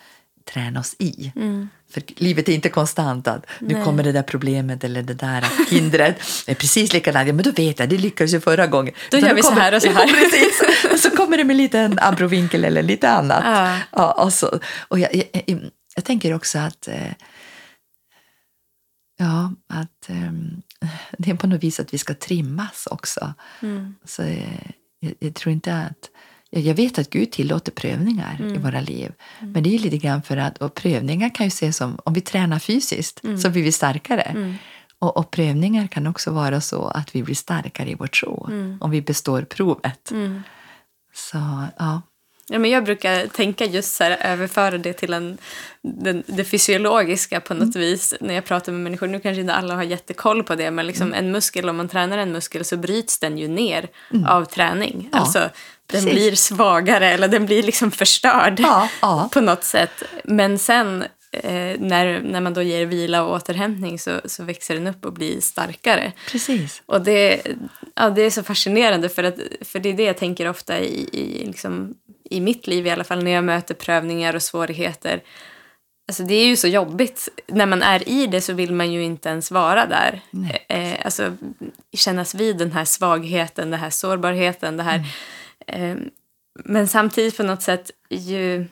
träna 0.52 0.80
oss 0.80 0.96
i. 0.98 1.32
Mm. 1.36 1.68
För 1.90 2.02
livet 2.16 2.48
är 2.48 2.52
inte 2.52 2.68
konstant 2.68 3.28
att 3.28 3.46
nu 3.60 3.74
Nej. 3.74 3.84
kommer 3.84 4.02
det 4.02 4.12
där 4.12 4.22
problemet 4.22 4.84
eller 4.84 5.02
det 5.02 5.14
där 5.14 5.44
hindret. 5.70 6.16
Det 6.46 6.52
är 6.52 6.56
precis 6.56 6.92
likadant. 6.92 7.26
Ja, 7.28 7.32
men 7.34 7.44
då 7.44 7.50
vet 7.50 7.78
jag, 7.78 7.88
det 7.88 7.98
lyckades 7.98 8.34
ju 8.34 8.40
förra 8.40 8.66
gången. 8.66 8.94
Då 9.10 9.16
Utan 9.18 9.28
gör 9.28 9.36
vi 9.36 9.42
så 9.42 9.48
kommer- 9.48 9.60
här 9.60 9.74
och 9.74 9.82
så 9.82 9.88
här. 9.92 10.06
Precis. 10.06 10.62
Och 10.92 10.98
så 10.98 11.10
kommer 11.10 11.36
det 11.36 11.44
med 11.44 11.56
lite 11.56 11.78
en 11.78 11.98
abrovinkel 12.00 12.64
eller 12.64 12.82
lite 12.82 13.10
annat. 13.10 13.42
Ja. 13.44 13.78
Ja, 13.92 14.12
och 14.24 14.32
så, 14.32 14.60
och 14.88 14.98
jag, 14.98 15.14
jag, 15.14 15.24
jag, 15.46 15.60
jag 15.96 16.04
tänker 16.04 16.34
också 16.34 16.58
att 16.58 16.88
eh, 16.88 17.12
Ja, 19.20 19.52
att 19.68 20.08
ehm, 20.08 20.62
det 21.18 21.30
är 21.30 21.34
på 21.34 21.46
något 21.46 21.62
vis 21.62 21.80
att 21.80 21.94
vi 21.94 21.98
ska 21.98 22.14
trimmas 22.14 22.86
också. 22.90 23.34
Mm. 23.62 23.94
Så, 24.04 24.22
eh, 24.22 24.60
jag, 25.00 25.14
jag 25.18 25.34
tror 25.34 25.52
inte 25.52 25.74
att... 25.74 26.10
Jag 26.50 26.74
vet 26.74 26.98
att 26.98 27.10
Gud 27.10 27.30
tillåter 27.30 27.72
prövningar 27.72 28.36
Mm. 28.40 28.54
i 28.54 28.58
våra 28.58 28.80
liv. 28.80 29.12
Men 29.40 29.62
det 29.62 29.74
är 29.74 29.78
lite 29.78 29.98
grann 29.98 30.22
för 30.22 30.36
att... 30.36 30.58
Och 30.58 30.74
prövningar 30.74 31.34
kan 31.34 31.46
ju 31.46 31.48
ses 31.48 31.76
som... 31.76 31.98
Om 32.04 32.12
vi 32.14 32.20
tränar 32.20 32.58
fysiskt 32.58 33.20
så 33.42 33.50
blir 33.50 33.62
vi 33.62 33.72
starkare. 33.72 34.22
Mm. 34.22 34.54
Och, 34.98 35.16
och 35.16 35.30
prövningar 35.30 35.86
kan 35.86 36.06
också 36.06 36.30
vara 36.30 36.60
så 36.60 36.88
att 36.88 37.14
vi 37.14 37.22
blir 37.22 37.34
starkare 37.34 37.90
i 37.90 37.94
vår 37.94 38.06
tro. 38.06 38.46
Mm. 38.50 38.78
Om 38.80 38.90
vi 38.90 39.02
består 39.02 39.42
provet. 39.42 40.10
Mm. 40.10 40.42
Så 41.14 41.64
ja. 41.78 42.02
Ja, 42.48 42.58
men 42.58 42.70
jag 42.70 42.84
brukar 42.84 43.26
tänka 43.26 43.64
just 43.64 43.94
så 43.94 44.04
här, 44.04 44.18
överföra 44.32 44.78
det 44.78 44.92
till 44.92 45.12
en, 45.12 45.38
den, 45.82 46.22
det 46.26 46.44
fysiologiska 46.44 47.40
på 47.40 47.54
något 47.54 47.76
vis 47.76 48.14
när 48.20 48.34
jag 48.34 48.44
pratar 48.44 48.72
med 48.72 48.80
människor. 48.80 49.06
Nu 49.06 49.20
kanske 49.20 49.40
inte 49.40 49.54
alla 49.54 49.74
har 49.74 49.82
jättekoll 49.82 50.44
på 50.44 50.54
det, 50.54 50.70
men 50.70 50.86
liksom 50.86 51.14
en 51.14 51.32
muskel, 51.32 51.68
om 51.68 51.76
man 51.76 51.88
tränar 51.88 52.18
en 52.18 52.32
muskel 52.32 52.64
så 52.64 52.76
bryts 52.76 53.18
den 53.18 53.38
ju 53.38 53.48
ner 53.48 53.88
av 54.26 54.44
träning. 54.44 55.08
Ja, 55.12 55.18
alltså, 55.18 55.38
den 55.38 55.50
precis. 55.86 56.10
blir 56.12 56.34
svagare 56.34 57.10
eller 57.10 57.28
den 57.28 57.46
blir 57.46 57.62
liksom 57.62 57.90
förstörd 57.90 58.60
Ja, 58.60 58.88
ja. 59.02 59.28
på 59.32 59.40
något 59.40 59.64
sätt. 59.64 60.02
Men 60.24 60.58
sen 60.58 61.04
eh, 61.30 61.78
när, 61.78 62.20
när 62.22 62.40
man 62.40 62.54
då 62.54 62.62
ger 62.62 62.86
vila 62.86 63.22
och 63.22 63.34
återhämtning 63.34 63.98
så, 63.98 64.20
så 64.24 64.44
växer 64.44 64.74
den 64.74 64.86
upp 64.86 65.04
och 65.04 65.12
blir 65.12 65.40
starkare. 65.40 66.12
Precis. 66.30 66.82
Och 66.86 67.00
det, 67.00 67.42
ja, 67.94 68.10
det 68.10 68.22
är 68.22 68.30
så 68.30 68.42
fascinerande 68.42 69.08
för, 69.08 69.24
att, 69.24 69.36
för 69.60 69.78
det 69.78 69.88
är 69.88 69.94
det 69.94 70.02
jag 70.02 70.16
tänker 70.16 70.48
ofta 70.48 70.80
i, 70.80 71.08
i, 71.12 71.46
liksom, 71.46 71.94
i 72.30 72.40
mitt 72.40 72.66
liv 72.66 72.86
i 72.86 72.90
alla 72.90 73.04
fall 73.04 73.24
när 73.24 73.30
jag 73.30 73.44
möter 73.44 73.74
prövningar 73.74 74.34
och 74.34 74.42
svårigheter. 74.42 75.22
Alltså 76.08 76.22
det 76.22 76.34
är 76.34 76.46
ju 76.46 76.56
så 76.56 76.68
jobbigt. 76.68 77.28
När 77.46 77.66
man 77.66 77.82
är 77.82 78.08
i 78.08 78.26
det 78.26 78.40
så 78.40 78.52
vill 78.52 78.72
man 78.72 78.92
ju 78.92 79.02
inte 79.02 79.28
ens 79.28 79.50
vara 79.50 79.86
där. 79.86 80.20
Eh, 80.68 81.04
alltså 81.04 81.36
kännas 81.92 82.34
vid 82.34 82.56
den 82.56 82.72
här 82.72 82.84
svagheten, 82.84 83.70
den 83.70 83.80
här 83.80 83.90
sårbarheten. 83.90 84.76
Det 84.76 84.82
här. 84.82 85.04
Eh, 85.66 85.96
men 86.64 86.88
samtidigt 86.88 87.36
på 87.36 87.42
något 87.42 87.62
sätt 87.62 87.90
ju... 88.10 88.66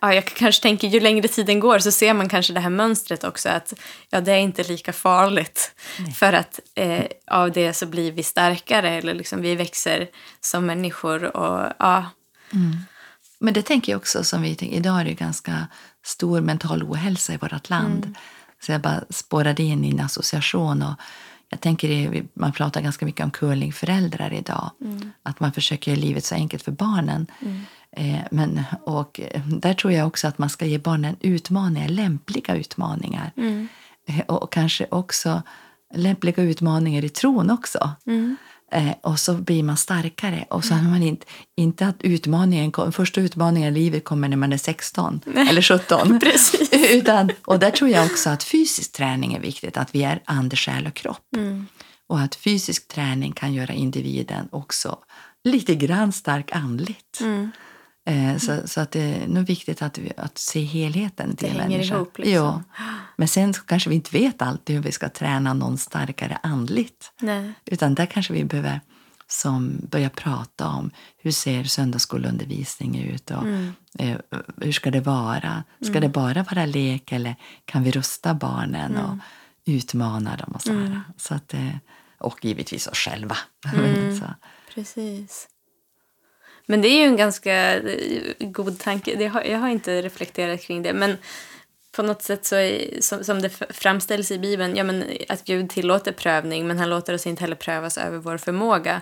Ja, 0.00 0.14
jag 0.14 0.24
kanske 0.24 0.62
tänker 0.62 0.88
ju 0.88 1.00
längre 1.00 1.28
tiden 1.28 1.60
går 1.60 1.78
så 1.78 1.90
ser 1.92 2.14
man 2.14 2.28
kanske 2.28 2.52
det 2.52 2.60
här 2.60 2.70
mönstret 2.70 3.24
också 3.24 3.48
att 3.48 3.74
ja, 4.10 4.20
det 4.20 4.32
är 4.32 4.38
inte 4.38 4.62
lika 4.64 4.92
farligt. 4.92 5.72
För 6.14 6.32
att 6.32 6.60
eh, 6.74 7.04
av 7.30 7.52
det 7.52 7.72
så 7.72 7.86
blir 7.86 8.12
vi 8.12 8.22
starkare 8.22 8.90
eller 8.90 9.14
liksom 9.14 9.42
vi 9.42 9.54
växer 9.54 10.08
som 10.40 10.66
människor 10.66 11.36
och 11.36 11.72
ja. 11.78 12.04
Men 13.38 13.54
det 13.54 13.62
tänker 13.62 13.92
jag 13.92 13.98
också 13.98 14.24
som 14.24 14.42
vi 14.42 14.54
tänker, 14.54 14.76
idag 14.76 15.00
är 15.00 15.04
det 15.04 15.14
ganska 15.14 15.66
stor 16.04 16.40
mental 16.40 16.82
ohälsa 16.82 17.34
i 17.34 17.36
vårt 17.36 17.68
land. 17.70 18.14
Så 18.60 18.72
jag 18.72 18.80
bara 18.80 19.00
spårade 19.10 19.62
in 19.62 19.84
i 19.84 19.90
en 19.90 20.00
association 20.00 20.82
och 20.82 20.94
jag 21.50 21.60
tänker, 21.60 21.88
det- 21.88 22.22
man 22.34 22.52
pratar 22.52 22.80
ganska 22.80 23.06
mycket 23.06 23.24
om 23.24 23.30
curlingföräldrar 23.30 24.32
idag. 24.32 24.70
Att 25.22 25.40
man 25.40 25.52
försöker 25.52 25.90
göra 25.90 26.00
livet 26.00 26.24
så 26.24 26.34
enkelt 26.34 26.62
för 26.62 26.72
barnen. 26.72 27.26
Eh, 27.40 27.46
men, 28.30 28.62
och 28.84 29.20
eh, 29.20 29.42
där 29.46 29.74
tror 29.74 29.92
jag 29.92 30.06
också 30.06 30.28
att 30.28 30.38
man 30.38 30.50
ska 30.50 30.66
ge 30.66 30.78
barnen 30.78 31.16
utmaningar, 31.20 31.88
lämpliga 31.88 32.56
utmaningar. 32.56 33.32
Eh, 34.08 34.20
och, 34.26 34.52
kanske 34.52 34.86
också 34.90 35.42
lämpliga 35.94 36.42
utmaningar 36.42 37.04
i 37.04 37.08
tron 37.08 37.50
också. 37.50 37.90
Eh, 38.72 38.92
och 39.00 39.20
så 39.20 39.34
blir 39.34 39.62
man 39.62 39.76
starkare. 39.76 40.44
Och 40.50 40.64
så 40.64 40.74
har 40.74 40.90
man 40.90 41.02
inte, 41.02 41.26
inte 41.56 41.86
att 41.86 42.02
utmaningen, 42.02 42.72
första 42.92 43.20
utmaningen 43.20 43.76
i 43.76 43.80
livet 43.80 44.04
kommer 44.04 44.28
när 44.28 44.36
man 44.36 44.52
är 44.52 44.56
16 44.56 45.20
eller 45.34 45.62
17. 45.62 46.20
Precis. 46.24 46.70
Utan, 46.90 47.30
och 47.44 47.58
där 47.58 47.70
tror 47.70 47.90
jag 47.90 48.06
också 48.06 48.30
att 48.30 48.42
fysisk 48.42 48.92
träning 48.92 49.34
är 49.34 49.40
viktigt, 49.40 49.76
att 49.76 49.94
vi 49.94 50.02
är 50.02 50.22
ande, 50.24 50.56
själ 50.56 50.86
och 50.86 50.94
kropp. 50.94 51.26
Och 52.08 52.20
att 52.20 52.34
fysisk 52.34 52.88
träning 52.88 53.32
kan 53.32 53.54
göra 53.54 53.72
individen 53.72 54.48
också 54.52 54.98
lite 55.44 55.74
grann 55.74 56.12
stark 56.12 56.52
andligt. 56.52 57.20
Mm. 57.20 57.50
Eh, 58.08 58.36
så, 58.36 58.60
så 58.64 58.80
att 58.80 58.90
det 58.90 59.00
är 59.00 59.28
nog 59.28 59.46
viktigt 59.46 59.82
att, 59.82 59.98
vi, 59.98 60.12
att 60.16 60.38
se 60.38 60.60
helheten 60.60 61.36
till 61.36 61.48
hänger 61.48 61.68
människan. 61.68 61.96
ihop, 61.96 62.18
liksom. 62.18 62.34
Ja. 62.34 62.62
Men 63.16 63.28
sen 63.28 63.52
kanske 63.52 63.90
vi 63.90 63.96
inte 63.96 64.18
vet 64.18 64.42
alltid 64.42 64.76
hur 64.76 64.82
vi 64.82 64.92
ska 64.92 65.08
träna 65.08 65.54
någon 65.54 65.78
starkare 65.78 66.38
andligt. 66.42 67.12
Nej. 67.20 67.52
Utan 67.64 67.94
där 67.94 68.06
kanske 68.06 68.32
vi 68.32 68.44
behöver 68.44 68.80
som 69.26 69.78
börja 69.90 70.10
prata 70.10 70.68
om 70.68 70.90
hur 71.18 71.30
ser 71.30 71.64
söndagsskolundervisning 71.64 72.98
ut 72.98 73.30
och 73.30 73.46
eh, 73.98 74.18
hur 74.56 74.72
ska 74.72 74.90
det 74.90 75.00
vara? 75.00 75.64
Ska 75.80 76.00
det 76.00 76.08
bara 76.08 76.42
vara 76.42 76.66
lek 76.66 77.12
eller 77.12 77.36
kan 77.64 77.82
vi 77.82 77.90
rusta 77.90 78.34
barnen 78.34 78.96
och 78.96 79.16
utmana 79.64 80.36
dem? 80.36 80.52
Och, 80.54 80.62
så 80.62 80.72
här. 80.72 81.02
Så 81.16 81.34
att, 81.34 81.54
eh, 81.54 81.76
och 82.18 82.44
givetvis 82.44 82.86
oss 82.86 82.98
själva. 82.98 83.36
så. 84.20 84.34
Precis. 84.74 85.48
Men 86.70 86.82
det 86.82 86.88
är 86.88 86.98
ju 86.98 87.04
en 87.04 87.16
ganska 87.16 87.76
eh, 87.76 88.34
god 88.38 88.78
tanke. 88.78 89.14
Det 89.16 89.26
har, 89.26 89.42
jag 89.42 89.58
har 89.58 89.68
inte 89.68 90.02
reflekterat 90.02 90.62
kring 90.62 90.82
det. 90.82 90.92
Men 90.92 91.16
på 91.96 92.02
något 92.02 92.22
sätt 92.22 92.44
så 92.44 92.56
är, 92.56 93.00
som, 93.00 93.24
som 93.24 93.42
det 93.42 93.48
framställs 93.70 94.30
i 94.30 94.38
Bibeln, 94.38 94.76
ja, 94.76 94.84
men 94.84 95.04
att 95.28 95.44
Gud 95.44 95.70
tillåter 95.70 96.12
prövning 96.12 96.66
men 96.66 96.78
han 96.78 96.90
låter 96.90 97.14
oss 97.14 97.26
inte 97.26 97.40
heller 97.40 97.56
prövas 97.56 97.98
över 97.98 98.18
vår 98.18 98.38
förmåga. 98.38 99.00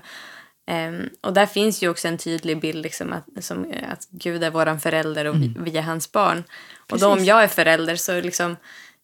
Ehm, 0.66 1.08
och 1.20 1.32
där 1.32 1.46
finns 1.46 1.82
ju 1.82 1.88
också 1.88 2.08
en 2.08 2.18
tydlig 2.18 2.60
bild 2.60 2.82
liksom 2.82 3.12
att, 3.12 3.44
som, 3.44 3.72
att 3.88 4.08
Gud 4.10 4.44
är 4.44 4.50
vår 4.50 4.78
förälder 4.78 5.24
och 5.24 5.34
vi, 5.34 5.56
vi 5.58 5.76
är 5.76 5.82
hans 5.82 6.12
barn. 6.12 6.44
Och 6.90 6.98
då 6.98 7.06
om 7.06 7.14
Precis. 7.14 7.28
jag 7.28 7.42
är 7.42 7.48
förälder 7.48 7.96
så 7.96 8.20
liksom, 8.20 8.56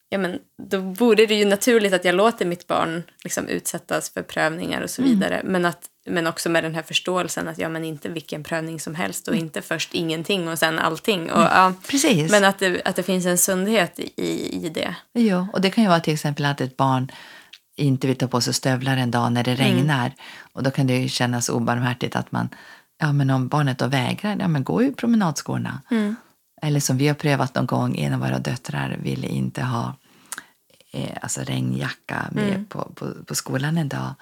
ja, 0.09 0.19
men 0.19 0.39
då 0.63 0.79
vore 0.79 1.27
det 1.27 1.35
ju 1.35 1.45
naturligt 1.45 1.93
att 1.93 2.05
jag 2.05 2.15
låter 2.15 2.47
mitt 2.47 2.67
barn 2.67 3.03
liksom 3.25 3.49
utsättas 3.49 4.11
för 4.11 4.23
prövningar 4.23 4.83
och 4.83 4.91
så 4.91 5.03
vidare. 5.03 5.41
Men, 5.45 5.65
att, 5.65 5.87
men 6.07 6.27
också 6.27 6.51
med 6.51 6.65
den 6.65 6.75
här 6.75 6.83
förståelsen 6.83 7.49
att 7.49 7.59
ja, 7.59 7.69
men 7.69 7.85
inte 7.85 8.09
vilken 8.09 8.43
prövning 8.43 8.81
som 8.81 8.95
helst 8.95 9.29
och 9.29 9.35
inte 9.35 9.63
först 9.63 9.95
ingenting 9.95 10.49
och 10.49 10.59
sen 10.59 10.79
allting. 10.79 11.31
Och, 11.31 11.43
ja, 11.43 11.75
Precis. 11.89 12.31
men 12.31 12.45
att 12.45 12.59
det, 12.59 12.83
att 12.85 12.97
det 12.97 13.03
finns 13.03 13.27
en 13.27 13.39
sundhet 13.39 13.99
i, 13.99 14.67
i 14.67 14.69
det. 14.69 14.95
Jo, 15.15 15.47
och 15.53 15.61
det 15.61 15.71
kan 15.71 15.85
ju 15.85 15.91
vara 15.91 16.01
till 16.01 16.15
exempel 16.15 16.45
att 16.45 16.61
ett 16.61 16.77
barn 16.77 17.11
inte 17.77 18.07
vill 18.07 18.17
ta 18.17 18.29
på 18.29 18.41
sig 18.41 18.55
stövlar 18.55 18.97
en 18.97 19.11
dag 19.11 19.33
när 19.33 19.45
det 19.45 19.55
regnar. 19.55 20.13
Och 20.53 20.63
då 20.63 20.71
kan 20.71 20.87
det 20.87 20.97
ju 20.97 21.09
kännas 21.09 21.49
obarmhärtigt 21.49 22.17
att 22.17 22.33
man, 22.33 22.49
ja 22.99 23.13
men 23.13 23.31
om 23.31 23.49
barnet 23.49 23.79
då 23.79 23.87
vägrar, 23.87 24.37
ja 24.41 24.49
men 24.49 24.65
gå 24.65 24.83
ju 24.83 24.93
promenadskorna. 24.93 25.81
Eller 26.63 26.81
som 26.81 26.99
vi 26.99 27.09
har 27.09 27.15
prövat 27.15 27.55
någon 27.55 27.67
gång, 27.67 27.99
en 27.99 28.15
av 28.15 28.21
våra 28.21 28.39
döttrar 28.39 28.97
ville 29.03 29.27
inte 29.27 29.63
ha 29.63 29.97
eh, 30.93 31.17
alltså 31.23 31.41
regnjacka 31.41 32.29
med 32.31 32.69
på, 32.69 32.93
på, 32.95 33.25
på 33.27 33.35
skolan 33.35 33.79
en 33.79 33.89
dag. 33.89 34.15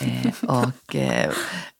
Eh, 0.00 0.32
och, 0.50 0.94
eh, 0.96 1.30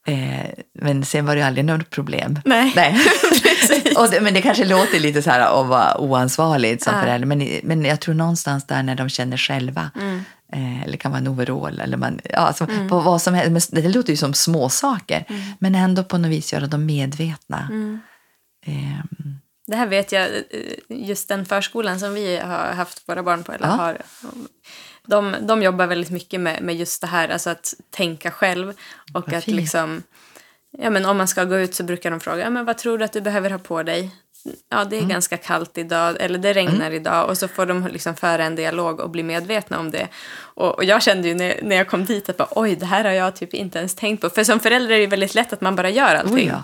eh, 0.07 0.51
men 0.81 1.05
sen 1.05 1.27
var 1.27 1.35
det 1.35 1.41
ju 1.41 1.47
aldrig 1.47 1.65
något 1.65 1.91
problem. 1.91 2.39
Nej. 2.45 2.73
Nej. 2.77 3.01
Och 3.97 4.11
det, 4.11 4.21
men 4.21 4.35
det 4.35 4.43
kanske 4.43 4.65
låter 4.65 5.01
lite 5.01 5.23
så 5.23 5.31
här 5.31 5.41
att 5.41 5.67
vara 5.67 5.99
oansvarigt 6.01 6.83
som 6.83 6.95
Ja. 6.95 7.01
förälder. 7.01 7.27
Men, 7.27 7.61
men 7.63 7.85
jag 7.85 8.01
tror 8.01 8.15
någonstans 8.15 8.67
där 8.67 8.83
när 8.83 8.95
de 8.95 9.09
känner 9.09 9.37
själva. 9.37 9.91
Mm. 9.97 10.25
Eh, 10.53 10.83
eller 10.83 10.97
kan 10.97 11.11
vara 11.13 11.19
en 11.21 11.29
overall. 11.29 11.81
Eller 11.81 11.97
man, 11.97 12.21
ja, 12.31 12.39
alltså, 12.39 12.67
på 12.89 13.01
vad 13.01 13.23
som 13.23 13.35
helst. 13.35 13.73
Men 13.73 13.83
det 13.83 13.89
låter 13.89 14.11
ju 14.11 14.17
som 14.17 14.35
små 14.35 14.69
saker. 14.69 15.25
Mm. 15.29 15.43
Men 15.59 15.75
ändå 15.75 16.05
på 16.05 16.19
något 16.19 16.31
vis 16.31 16.53
göra 16.53 16.67
dem 16.67 16.87
medvetna. 16.87 17.69
Ehm, 18.67 19.39
Det 19.67 19.77
här 19.77 19.87
vet 19.87 20.13
jag, 20.13 20.23
eh, 20.27 20.41
just 20.89 21.29
den 21.29 21.47
förskolan 21.47 22.01
som 22.01 22.15
vi 22.15 22.37
har 22.39 22.73
haft 22.73 23.09
våra 23.09 23.23
barn 23.23 23.45
på. 23.45 23.53
Eller 23.53 23.67
Ja. 23.67 23.73
har, 23.73 23.99
de, 25.07 25.37
de 25.41 25.63
jobbar 25.63 25.87
väldigt 25.87 26.11
mycket 26.11 26.41
med, 26.41 26.63
med 26.63 26.77
just 26.77 27.01
det 27.01 27.07
här, 27.07 27.29
alltså 27.29 27.51
att 27.51 27.75
tänka 27.91 28.31
själv. 28.31 28.69
Och 28.69 28.75
Vad 29.13 29.35
att 29.35 29.45
fint. 29.45 29.57
liksom, 29.57 30.03
ja, 30.79 30.91
men 30.91 31.07
om 31.07 31.17
man 31.17 31.29
ska 31.29 31.45
gå 31.45 31.59
ut 31.59 31.75
så 31.75 31.85
brukar 31.85 32.11
de 32.11 32.21
fråga, 32.21 32.39
ja, 32.39 32.51
men 32.51 32.65
vad 32.65 32.79
tror 32.79 32.99
du 32.99 33.05
att 33.05 33.13
du 33.13 33.21
behöver 33.21 33.51
ha 33.51 33.59
på 33.59 33.83
dig? 33.83 34.11
Ja, 34.71 34.85
det 34.85 34.99
är 34.99 35.03
ganska 35.03 35.37
kallt 35.37 35.79
idag, 35.79 36.17
eller 36.21 36.39
det 36.39 36.53
regnar 36.53 36.91
idag. 36.91 37.29
Och 37.29 37.39
så 37.39 37.49
får 37.49 37.67
de 37.67 37.87
liksom 37.87 38.17
föra 38.17 38.45
en 38.45 38.57
dialog 38.57 39.01
och 39.01 39.11
bli 39.11 39.23
medvetna 39.23 39.79
om 39.79 39.91
det. 39.91 40.09
Och, 40.37 40.75
och 40.75 40.85
jag 40.85 41.03
kände 41.03 41.29
ju 41.29 41.35
när, 41.35 41.61
när 41.63 41.77
jag 41.77 41.89
kom 41.89 42.05
dit 42.05 42.29
att 42.29 42.37
bara, 42.37 42.49
oj, 42.51 42.77
det 42.77 42.87
här 42.87 43.05
har 43.05 43.11
jag 43.11 43.37
typ 43.37 43.55
inte 43.55 43.79
ens 43.79 43.95
tänkt 43.95 44.21
på. 44.21 44.31
För 44.31 44.45
som 44.45 44.61
förälder 44.61 44.95
är 44.95 44.99
det 44.99 45.07
väldigt 45.07 45.35
lätt 45.35 45.53
att 45.53 45.61
man 45.61 45.77
bara 45.77 45.91
gör 45.91 46.15
allting. 46.15 46.35
oj, 46.35 46.47
ja. 46.47 46.63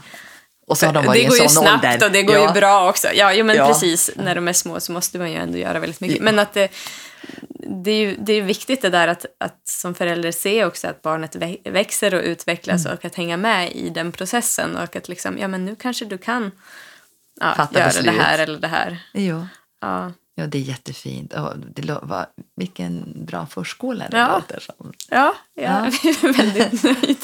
Och 0.67 0.79
så 0.79 0.87
har 0.87 0.93
de 0.93 1.07
varit 1.07 1.23
det 1.23 1.29
går 1.29 1.39
ju 1.39 1.49
snabbt 1.49 1.85
ålder. 1.85 2.07
och 2.07 2.13
det 2.13 2.23
går 2.23 2.37
ja. 2.37 2.47
ju 2.47 2.61
bra 2.61 2.89
också. 2.89 3.09
Ja, 3.15 3.33
jo, 3.33 3.45
men 3.45 3.57
Ja. 3.57 3.67
precis. 3.67 4.11
När 4.17 4.35
de 4.35 4.49
är 4.49 4.53
små 4.53 4.81
så 4.81 4.93
måste 4.93 5.19
man 5.19 5.31
ju 5.33 5.37
ändå 5.37 5.59
göra 5.59 5.79
väldigt 5.79 6.01
mycket. 6.01 6.23
Men 6.23 6.39
att 6.39 6.55
det, 6.55 6.69
det, 7.85 7.91
är 7.91 8.01
ju, 8.01 8.17
det 8.17 8.33
är 8.33 8.43
viktigt 8.43 8.83
det 8.83 8.91
där 8.91 9.09
att, 9.09 9.27
att 9.39 9.61
som 9.69 9.95
förälder 9.95 10.33
se 10.33 10.65
också 10.65 10.89
att 10.89 11.03
barnet 11.03 11.37
vä- 11.37 11.71
växer 11.73 12.15
och 12.15 12.23
utvecklas 12.25 12.87
Mm. 12.87 12.99
och 12.99 13.05
att 13.05 13.15
hänga 13.15 13.37
med 13.37 13.73
i 13.73 13.91
den 13.91 14.13
processen. 14.13 14.77
Och 14.77 14.97
att 14.97 15.09
liksom, 15.09 15.39
ja 15.39 15.49
men 15.49 15.65
nu 15.65 15.77
kanske 15.77 16.05
du 16.05 16.19
kan 16.19 16.51
ja, 17.41 17.55
Fatta 17.57 17.79
göra 17.79 17.89
beslut. 17.89 18.05
det 18.07 18.23
här 18.23 18.39
eller 18.39 18.59
det 18.59 18.69
här. 18.69 18.99
Jo. 19.15 19.47
Ja, 19.81 20.13
Ja, 20.35 20.47
det 20.47 20.59
är 20.59 20.63
jättefint. 20.63 21.35
Och 21.35 21.59
det 21.59 21.99
vad, 22.03 22.27
vilken 22.57 23.25
bra 23.27 23.47
förskola 23.47 24.05
det 24.11 24.17
Ja. 24.17 24.33
låter 24.35 24.61
som. 24.61 24.93
ja, 25.11 25.35
jag 25.55 25.73
är 25.87 26.33
väldigt 26.33 26.83
nöjd. 27.03 27.19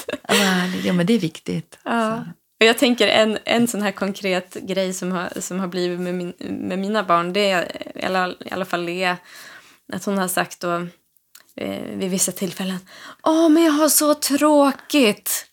Ja, 0.85 0.93
men 0.93 1.05
det 1.05 1.13
är 1.13 1.19
viktigt. 1.19 1.79
Ja. 1.83 2.25
Och 2.59 2.65
jag 2.65 2.77
tänker 2.77 3.07
en, 3.07 3.37
en 3.45 3.67
sån 3.67 3.81
här 3.81 3.91
konkret 3.91 4.53
grej 4.53 4.93
som 4.93 5.11
har, 5.11 5.29
som 5.41 5.59
har 5.59 5.67
blivit 5.67 5.99
med, 5.99 6.13
min, 6.15 6.33
med 6.39 6.79
mina 6.79 7.03
barn, 7.03 7.33
det 7.33 7.49
är 7.51 7.71
i 7.95 8.05
alla, 8.05 8.29
i 8.29 8.51
alla 8.51 8.65
fall 8.65 8.83
Lea, 8.85 9.17
att 9.93 10.05
hon 10.05 10.17
har 10.17 10.27
sagt 10.27 10.59
då 10.59 10.87
eh, 11.55 11.81
vid 11.81 12.09
vissa 12.09 12.31
tillfällen, 12.31 12.79
åh 13.23 13.49
men 13.49 13.63
jag 13.63 13.71
har 13.71 13.89
så 13.89 14.13
tråkigt. 14.13 15.45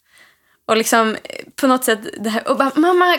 Och 0.67 0.77
liksom 0.77 1.17
eh, 1.25 1.45
på 1.57 1.67
något 1.67 1.85
sätt, 1.85 2.01
det 2.19 2.31
här, 2.31 2.49
och 2.49 2.57
bara, 2.57 2.73
mamma, 2.75 3.19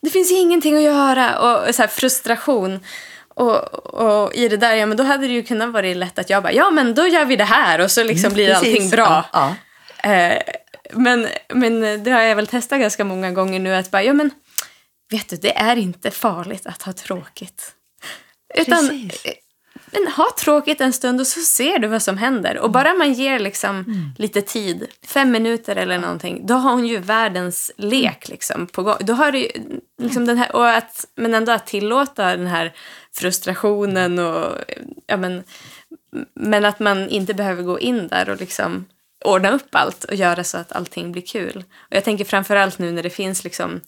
det 0.00 0.10
finns 0.10 0.32
ingenting 0.32 0.76
att 0.76 0.82
göra. 0.82 1.38
Och, 1.38 1.74
så 1.74 1.82
här 1.82 1.88
frustration. 1.88 2.80
Och, 3.28 3.74
och 3.94 4.34
i 4.34 4.48
det 4.48 4.56
där, 4.56 4.74
ja 4.74 4.86
men 4.86 4.96
då 4.96 5.04
hade 5.04 5.26
det 5.26 5.32
ju 5.32 5.42
kunnat 5.42 5.72
vara 5.72 5.86
lätt 5.86 6.18
att 6.18 6.30
jag 6.30 6.42
bara, 6.42 6.52
ja 6.52 6.70
men 6.70 6.94
då 6.94 7.06
gör 7.06 7.24
vi 7.24 7.36
det 7.36 7.44
här 7.44 7.80
och 7.80 7.90
så 7.90 8.04
liksom 8.04 8.32
blir 8.32 8.54
Precis. 8.54 8.68
allting 8.68 8.90
bra. 8.90 9.24
Ja, 9.32 9.54
ja. 10.02 10.10
Eh, 10.10 10.42
men, 10.92 11.28
men 11.54 12.04
det 12.04 12.10
har 12.10 12.22
jag 12.22 12.36
väl 12.36 12.46
testat 12.46 12.80
ganska 12.80 13.04
många 13.04 13.30
gånger 13.30 13.58
nu 13.58 13.74
att 13.74 13.90
bara, 13.90 14.02
ja 14.02 14.12
men 14.12 14.30
vet 15.10 15.28
du, 15.28 15.36
det 15.36 15.56
är 15.56 15.76
inte 15.76 16.10
farligt 16.10 16.66
att 16.66 16.82
ha 16.82 16.92
tråkigt. 16.92 17.72
Utan 18.54 18.88
Precis. 18.88 19.26
Men 19.92 20.06
ha 20.06 20.26
tråkigt 20.38 20.80
en 20.80 20.92
stund 20.92 21.20
och 21.20 21.26
så 21.26 21.40
ser 21.40 21.78
du 21.78 21.88
vad 21.88 22.02
som 22.02 22.18
händer. 22.18 22.58
Och 22.58 22.70
bara 22.70 22.94
man 22.94 23.12
ger 23.12 23.38
liksom 23.38 23.76
Mm. 23.76 24.10
lite 24.18 24.42
tid, 24.42 24.86
fem 25.06 25.30
minuter 25.30 25.76
eller 25.76 25.98
någonting, 25.98 26.46
då 26.46 26.54
har 26.54 26.72
hon 26.72 26.86
ju 26.86 26.98
världens 26.98 27.70
lek 27.76 28.28
liksom 28.28 28.66
på 28.66 28.82
gång. 28.82 28.96
Då 29.00 29.12
har 29.12 29.32
du 29.32 29.48
liksom 30.02 30.26
den 30.26 30.38
här, 30.38 30.56
och 30.56 30.68
att, 30.68 31.04
men 31.14 31.34
ändå 31.34 31.52
att 31.52 31.66
tillåta 31.66 32.36
den 32.36 32.46
här 32.46 32.72
frustrationen 33.12 34.18
och 34.18 34.58
ja 35.06 35.16
men, 35.16 35.44
men 36.34 36.64
att 36.64 36.80
man 36.80 37.08
inte 37.08 37.34
behöver 37.34 37.62
gå 37.62 37.80
in 37.80 38.08
där 38.08 38.28
och 38.30 38.40
liksom 38.40 38.84
ordna 39.24 39.50
upp 39.50 39.74
allt 39.74 40.04
och 40.04 40.14
göra 40.14 40.44
så 40.44 40.58
att 40.58 40.72
allting 40.72 41.12
blir 41.12 41.22
kul. 41.22 41.64
Och 41.78 41.96
jag 41.96 42.04
tänker 42.04 42.24
framförallt 42.24 42.78
nu 42.78 42.92
när 42.92 43.02
det 43.02 43.10
finns 43.10 43.44
liksom 43.44 43.80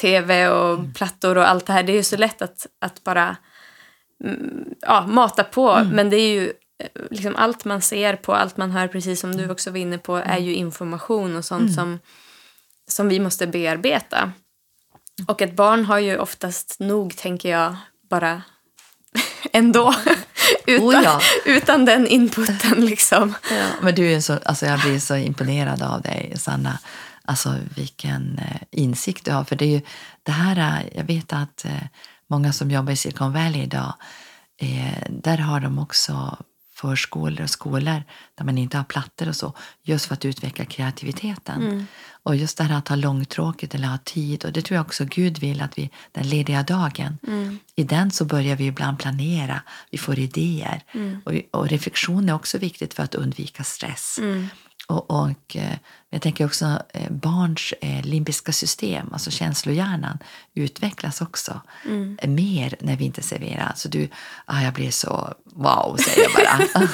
tv 0.00 0.48
och 0.48 0.94
plattor 0.94 1.38
och 1.38 1.48
allt 1.48 1.66
det 1.66 1.72
här. 1.72 1.82
Det 1.82 1.92
är 1.92 1.96
ju 1.96 2.02
så 2.02 2.16
lätt 2.16 2.42
att, 2.42 2.66
att 2.80 3.04
bara 3.04 3.22
mm, 3.22 3.36
ja, 4.80 5.06
mata 5.06 5.44
på. 5.44 5.84
Men 5.92 6.10
det 6.10 6.16
är 6.16 6.34
ju 6.34 6.52
eh, 6.82 7.02
liksom 7.10 7.36
allt 7.36 7.64
man 7.64 7.82
ser 7.82 8.16
på, 8.16 8.34
allt 8.34 8.56
man 8.56 8.70
hör, 8.70 8.88
precis 8.88 9.20
som 9.20 9.36
du 9.36 9.50
också 9.50 9.70
var 9.70 9.78
inne 9.78 9.98
på, 9.98 10.16
är 10.16 10.38
ju 10.38 10.54
information 10.54 11.36
och 11.36 11.44
sånt 11.44 11.74
som, 11.74 11.98
som 12.90 13.08
vi 13.08 13.20
måste 13.20 13.46
bearbeta. 13.46 14.32
Och 15.26 15.42
ett 15.42 15.56
barn 15.56 15.84
har 15.84 15.98
ju 15.98 16.18
oftast 16.18 16.76
nog, 16.80 17.16
tänker 17.16 17.50
jag, 17.50 17.76
bara 18.10 18.42
ändå. 19.52 19.94
utan, 20.66 20.88
Oh 20.88 21.02
ja. 21.04 21.20
utan 21.44 21.84
den 21.84 22.06
inputen 22.06 22.86
liksom. 22.86 23.34
Ja, 23.50 23.66
men 23.82 23.94
du 23.94 24.12
är 24.12 24.20
så, 24.20 24.38
alltså 24.44 24.66
jag 24.66 24.80
blir 24.80 24.98
så 24.98 25.16
imponerad 25.16 25.82
av 25.82 26.02
dig, 26.02 26.32
Sanna. 26.36 26.78
Alltså 27.24 27.54
vilken 27.76 28.38
eh, 28.38 28.60
insikt 28.70 29.24
du 29.24 29.32
har. 29.32 29.44
För 29.44 29.56
det 29.56 29.64
är 29.64 29.68
ju 29.68 29.80
det 30.22 30.32
här, 30.32 30.56
eh, 30.56 30.96
jag 30.96 31.04
vet 31.04 31.32
att 31.32 31.64
många 32.26 32.52
som 32.52 32.70
jobbar 32.70 32.92
i 32.92 32.96
Silicon 32.96 33.32
Valley 33.32 33.62
idag, 33.62 33.94
eh, 34.60 35.02
där 35.10 35.38
har 35.38 35.60
de 35.60 35.78
också 35.78 36.36
förskolor 36.74 37.42
och 37.42 37.50
skolor 37.50 38.02
där 38.34 38.44
man 38.44 38.58
inte 38.58 38.76
har 38.76 38.84
plattor 38.84 39.28
och 39.28 39.36
så, 39.36 39.52
just 39.82 40.06
för 40.06 40.14
att 40.14 40.24
utveckla 40.24 40.64
kreativiteten. 40.64 41.62
Och 42.22 42.36
just 42.36 42.58
det 42.58 42.64
här 42.64 42.78
att 42.78 42.88
ha 42.88 42.96
långtråkigt 42.96 43.74
eller 43.74 43.88
ha 43.88 43.98
tid, 43.98 44.44
och 44.44 44.52
det 44.52 44.62
tror 44.62 44.76
jag 44.76 44.86
också 44.86 45.04
Gud 45.04 45.38
vill 45.38 45.62
att 45.62 45.78
vi, 45.78 45.90
den 46.12 46.28
lediga 46.28 46.62
dagen, 46.62 47.18
i 47.76 47.84
den 47.84 48.10
så 48.10 48.24
börjar 48.24 48.56
vi 48.56 48.66
ibland 48.66 48.98
planera, 48.98 49.62
vi 49.90 49.98
får 49.98 50.18
idéer. 50.18 50.82
Och, 51.24 51.60
och 51.60 51.68
reflektion 51.68 52.28
är 52.28 52.34
också 52.34 52.58
viktigt 52.58 52.94
för 52.94 53.02
att 53.02 53.14
undvika 53.14 53.64
stress. 53.64 54.18
Och, 54.86 55.10
och 55.10 55.56
eh, 55.56 55.76
jag 56.10 56.22
tänker 56.22 56.46
också 56.46 56.82
eh, 56.94 57.10
barns 57.10 57.74
eh, 57.80 58.04
limbiska 58.04 58.52
system, 58.52 59.12
alltså 59.12 59.30
känslohjärnan, 59.30 60.18
utvecklas 60.54 61.20
också 61.20 61.60
eh, 62.18 62.28
mer 62.28 62.76
när 62.80 62.96
vi 62.96 63.04
inte 63.04 63.22
serverar. 63.22 63.72
Så 63.76 63.88
du, 63.88 64.08
ah, 64.44 64.62
jag 64.62 64.74
blir 64.74 64.90
så 64.90 65.34
wow, 65.44 65.96
säger 65.96 66.22
jag 66.22 66.32
bara. 66.32 66.88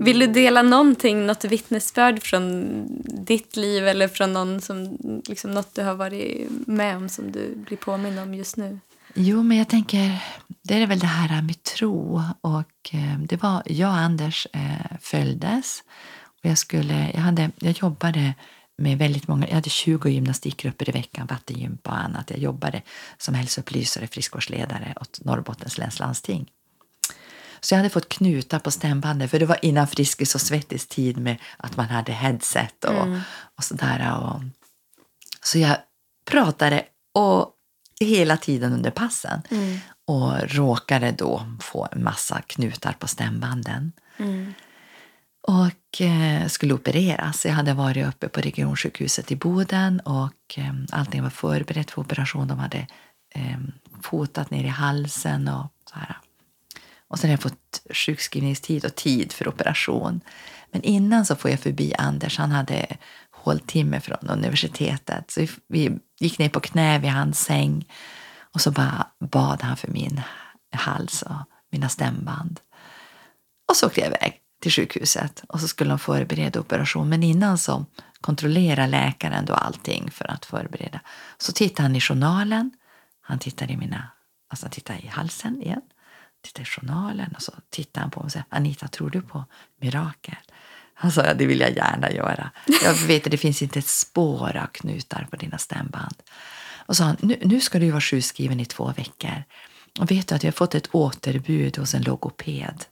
Vill 0.00 0.18
du 0.18 0.26
dela 0.26 0.62
någonting, 0.62 1.26
något 1.26 1.44
vittnesbörd 1.44 2.22
från 2.22 2.86
ditt 3.24 3.56
liv 3.56 3.88
eller 3.88 4.08
från 4.08 4.32
någon 4.32 4.60
som, 4.60 4.98
liksom 5.28 5.50
något 5.50 5.74
du 5.74 5.82
har 5.82 5.94
varit 5.94 6.48
med 6.66 6.96
om 6.96 7.08
som 7.08 7.32
du 7.32 7.54
blir 7.54 7.76
påminn 7.76 8.18
om 8.18 8.34
just 8.34 8.56
nu? 8.56 8.78
Jo, 9.14 9.42
men 9.42 9.56
jag 9.56 9.68
tänker, 9.68 10.22
det 10.62 10.74
är 10.74 10.86
väl 10.86 10.98
det 10.98 11.06
här 11.06 11.42
med 11.42 11.62
tro. 11.62 12.22
Och 12.40 12.94
eh, 12.94 13.18
det 13.18 13.42
var, 13.42 13.62
jag 13.66 13.90
och 13.90 13.96
Anders 13.96 14.46
eh, 14.52 14.96
följdes. 15.00 15.82
Och 16.22 16.50
jag, 16.50 16.58
skulle, 16.58 17.10
jag, 17.14 17.20
hade, 17.20 17.50
jag 17.58 17.72
jobbade 17.72 18.34
med 18.78 18.98
väldigt 18.98 19.28
många, 19.28 19.48
jag 19.48 19.54
hade 19.54 19.70
20 19.70 20.08
gymnastikgrupper 20.08 20.88
i 20.88 20.92
veckan, 20.92 21.26
vattengympa 21.26 21.90
och 21.90 21.98
annat. 21.98 22.30
Jag 22.30 22.38
jobbade 22.38 22.82
som 23.18 23.34
hälsoupplysare, 23.34 24.06
friskvårdsledare 24.06 24.94
åt 25.00 25.20
Norrbottens 25.24 25.78
läns 25.78 25.98
landsting. 25.98 26.50
Så 27.60 27.74
jag 27.74 27.78
hade 27.78 27.90
fått 27.90 28.08
knutar 28.08 28.58
på 28.58 28.70
stämbandet, 28.70 29.30
för 29.30 29.38
det 29.38 29.46
var 29.46 29.64
innan 29.64 29.88
Friskis 29.88 30.34
och 30.34 30.40
Svettis 30.40 30.86
tid 30.86 31.18
med 31.18 31.36
att 31.56 31.76
man 31.76 31.86
hade 31.86 32.12
headset 32.12 32.84
och, 32.84 33.08
och 33.56 33.64
sådär. 33.64 34.20
Och, 34.22 34.42
så 35.42 35.58
jag 35.58 35.76
pratade 36.24 36.84
och 37.14 37.54
hela 38.00 38.36
tiden 38.36 38.72
under 38.72 38.90
passen 38.90 39.42
och 40.06 40.50
råkade 40.50 41.12
då 41.12 41.46
få 41.60 41.88
en 41.92 42.04
massa 42.04 42.42
knutar 42.46 42.92
på 42.92 43.06
stämbanden. 43.06 43.92
Och 45.42 46.00
eh, 46.00 46.46
skulle 46.46 46.74
opereras. 46.74 47.46
Jag 47.46 47.52
hade 47.52 47.74
varit 47.74 48.06
uppe 48.06 48.28
på 48.28 48.40
regionsjukhuset 48.40 49.32
i 49.32 49.36
Boden 49.36 50.00
och 50.00 50.58
eh, 50.58 50.74
allting 50.90 51.22
var 51.22 51.30
förberett 51.30 51.90
för 51.90 52.00
operation. 52.00 52.48
De 52.48 52.58
hade 52.58 52.86
eh, 53.34 53.58
fotat 54.02 54.50
ner 54.50 54.64
i 54.64 54.68
halsen 54.68 55.48
och 55.48 55.72
så 55.90 55.98
här. 55.98 56.16
Och 57.08 57.18
sen 57.18 57.30
har 57.30 57.32
jag 57.32 57.42
fått 57.42 57.82
sjukskrivningstid 57.90 58.84
och 58.84 58.94
tid 58.94 59.32
för 59.32 59.48
operation. 59.48 60.20
Men 60.72 60.82
innan 60.82 61.26
så 61.26 61.36
får 61.36 61.50
jag 61.50 61.60
förbi 61.60 61.94
Anders. 61.98 62.38
Han 62.38 62.50
hade 62.50 62.86
håltimme 63.42 64.00
från 64.00 64.28
universitetet. 64.28 65.30
Så 65.30 65.46
vi, 65.68 65.98
gick 66.20 66.38
ner 66.38 66.48
på 66.48 66.60
knä 66.60 66.98
vid 66.98 67.10
hans 67.10 67.40
säng 67.40 67.88
och 68.54 68.60
så 68.60 68.70
bara 68.70 69.06
bad 69.18 69.62
han 69.62 69.76
för 69.76 69.88
min 69.88 70.20
hals 70.72 71.22
och 71.22 71.36
mina 71.70 71.88
stämband. 71.88 72.60
Och 73.68 73.76
så 73.76 73.86
åkte 73.86 74.00
jag 74.00 74.06
iväg 74.06 74.40
till 74.60 74.72
sjukhuset 74.72 75.44
och 75.48 75.60
så 75.60 75.68
skulle 75.68 75.90
de 75.90 75.98
förbereda 75.98 76.60
operation. 76.60 77.08
Men 77.08 77.22
innan 77.22 77.58
så 77.58 77.84
kontrollerar 78.20 78.86
läkaren 78.86 79.44
då 79.44 79.54
allting 79.54 80.10
för 80.10 80.30
att 80.30 80.44
förbereda. 80.44 81.00
Så 81.38 81.52
tittar 81.52 81.82
han 81.82 81.96
i 81.96 82.00
journalen. 82.00 82.70
Han 83.20 83.38
tittade 83.38 83.72
i 83.72 83.76
mina, 83.76 84.10
alltså 84.48 84.66
han 84.66 84.70
tittar 84.70 85.04
i 85.04 85.06
halsen 85.06 85.62
igen. 85.62 85.82
Tittar 86.42 86.62
i 86.62 86.66
journalen 86.66 87.32
och 87.36 87.42
så 87.42 87.52
tittar 87.70 88.00
han 88.00 88.10
på 88.10 88.20
mig 88.20 88.24
och 88.24 88.32
säger 88.32 88.46
Anita, 88.48 88.88
tror 88.88 89.10
du 89.10 89.22
på 89.22 89.44
mirakel? 89.80 90.36
Han 91.00 91.12
sa, 91.12 91.26
ja, 91.26 91.34
det 91.34 91.46
vill 91.46 91.60
jag 91.60 91.76
gärna 91.76 92.10
göra. 92.10 92.50
Jag 92.84 92.94
vet 92.94 93.26
att 93.26 93.30
det 93.30 93.36
finns 93.36 93.62
inte 93.62 93.78
ett 93.78 93.88
spår 93.88 94.56
av 94.56 94.66
knutar 94.66 95.26
på 95.30 95.36
dina 95.36 95.58
stämband. 95.58 96.14
Och 96.86 96.96
sa 96.96 97.04
han, 97.04 97.16
nu, 97.20 97.38
nu 97.44 97.60
ska 97.60 97.78
du 97.78 97.90
vara 97.90 98.00
sjukskriven 98.00 98.60
i 98.60 98.64
två 98.64 98.92
veckor. 98.96 99.42
Och 99.98 100.10
vet 100.10 100.28
du 100.28 100.34
att 100.34 100.42
jag 100.42 100.52
har 100.52 100.56
fått 100.56 100.74
ett 100.74 100.94
återbud 100.94 101.78
hos 101.78 101.94
en 101.94 102.02
logoped, 102.02 102.84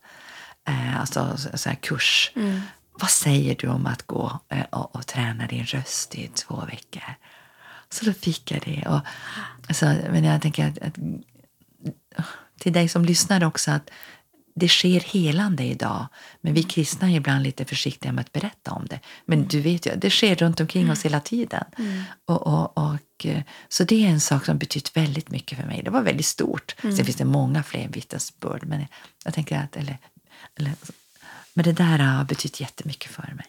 eh, 0.69 1.01
alltså 1.01 1.37
så 1.55 1.69
här 1.69 1.77
kurs. 1.77 2.33
Mm. 2.37 2.61
Vad 2.93 3.11
säger 3.11 3.57
du 3.59 3.69
om 3.69 3.87
att 3.87 4.03
gå 4.03 4.41
eh, 4.49 4.65
och, 4.71 4.97
och 4.97 5.07
träna 5.07 5.47
din 5.47 5.65
röst 5.65 6.15
i 6.15 6.29
två 6.29 6.65
veckor? 6.71 7.15
Så 7.91 8.05
då 8.05 8.13
fick 8.13 8.51
jag 8.51 8.63
det. 8.65 8.89
Och, 8.89 9.01
alltså, 9.69 9.85
men 9.87 10.25
jag 10.25 10.43
tänker 10.43 10.69
att, 10.69 10.79
att 10.79 10.95
till 12.59 12.73
dig 12.73 12.89
som 12.89 13.05
lyssnar 13.05 13.45
också 13.45 13.71
att 13.71 13.91
det 14.59 14.69
sker 14.69 15.01
helande 15.01 15.65
idag. 15.65 16.07
Men 16.41 16.55
vi 16.55 16.63
kristna 16.63 17.11
är 17.11 17.17
ibland 17.17 17.43
lite 17.43 17.65
försiktiga 17.65 18.13
med 18.13 18.23
att 18.23 18.33
berätta 18.33 18.71
om 18.71 18.87
det. 18.87 19.01
Men 19.25 19.49
du 19.49 19.61
vet 19.61 19.87
ju, 19.87 19.93
det 19.97 20.11
sker 20.11 20.35
runt 20.35 20.61
omkring 20.61 20.91
oss 20.91 21.05
hela 21.05 21.21
tiden. 21.21 21.65
Mm. 21.79 22.03
Och, 22.25 22.47
och, 22.47 22.79
och, 22.79 23.27
eh, 23.27 23.43
så 23.69 23.85
det 23.85 24.05
är 24.05 24.09
en 24.09 24.21
sak 24.21 24.45
som 24.45 24.59
betytt 24.59 24.97
väldigt 24.97 25.31
mycket 25.31 25.59
för 25.59 25.67
mig. 25.67 25.83
Det 25.83 25.91
var 25.91 26.03
väldigt 26.03 26.27
stort. 26.27 26.77
Mm. 26.83 26.97
Sen 26.97 27.05
finns 27.05 27.17
det 27.17 27.25
många 27.25 27.63
fler 27.63 27.89
vittnesbörd. 27.89 28.67
Men 28.67 28.87
jag 29.25 29.35
tänker 29.35 29.59
att, 29.59 29.77
eller, 29.77 29.99
eller, 30.59 30.73
men 31.55 31.65
det 31.65 31.73
där 31.73 31.99
har 31.99 32.25
betytt 32.25 32.61
jättemycket 32.61 33.11
för 33.11 33.33
mig. 33.37 33.47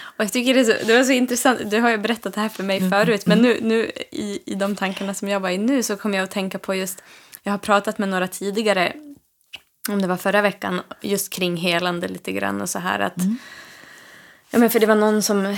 Och 0.00 0.24
jag 0.24 0.32
tycker 0.32 0.54
det, 0.54 0.64
så, 0.64 0.86
det 0.86 0.96
var 0.96 1.04
så 1.04 1.12
intressant. 1.12 1.70
Du 1.70 1.80
har 1.80 1.90
ju 1.90 1.98
berättat 1.98 2.34
det 2.34 2.40
här 2.40 2.48
för 2.48 2.62
mig 2.62 2.78
Mm, 2.78 2.90
förut. 2.90 3.26
Men 3.26 3.38
nu, 3.38 3.58
nu 3.62 3.90
i, 4.10 4.38
i 4.46 4.54
de 4.54 4.76
tankarna 4.76 5.14
som 5.14 5.28
jag 5.28 5.40
var 5.40 5.50
i 5.50 5.58
nu 5.58 5.82
så 5.82 5.96
kom 5.96 6.14
jag 6.14 6.24
att 6.24 6.30
tänka 6.30 6.58
på 6.58 6.74
just... 6.74 7.02
Jag 7.42 7.52
har 7.52 7.58
pratat 7.58 7.98
med 7.98 8.08
några 8.08 8.28
tidigare, 8.28 8.92
om 9.88 10.02
det 10.02 10.08
var 10.08 10.16
förra 10.16 10.42
veckan, 10.42 10.80
just 11.00 11.32
kring 11.32 11.56
helande 11.56 12.08
lite 12.08 12.32
grann 12.32 12.60
och 12.60 12.68
så 12.70 12.78
här 12.78 13.00
att... 13.00 13.18
Mm. 13.18 13.38
Ja, 14.50 14.58
men 14.58 14.70
för 14.70 14.80
det 14.80 14.86
var 14.86 14.94
någon 14.94 15.22
som, 15.22 15.56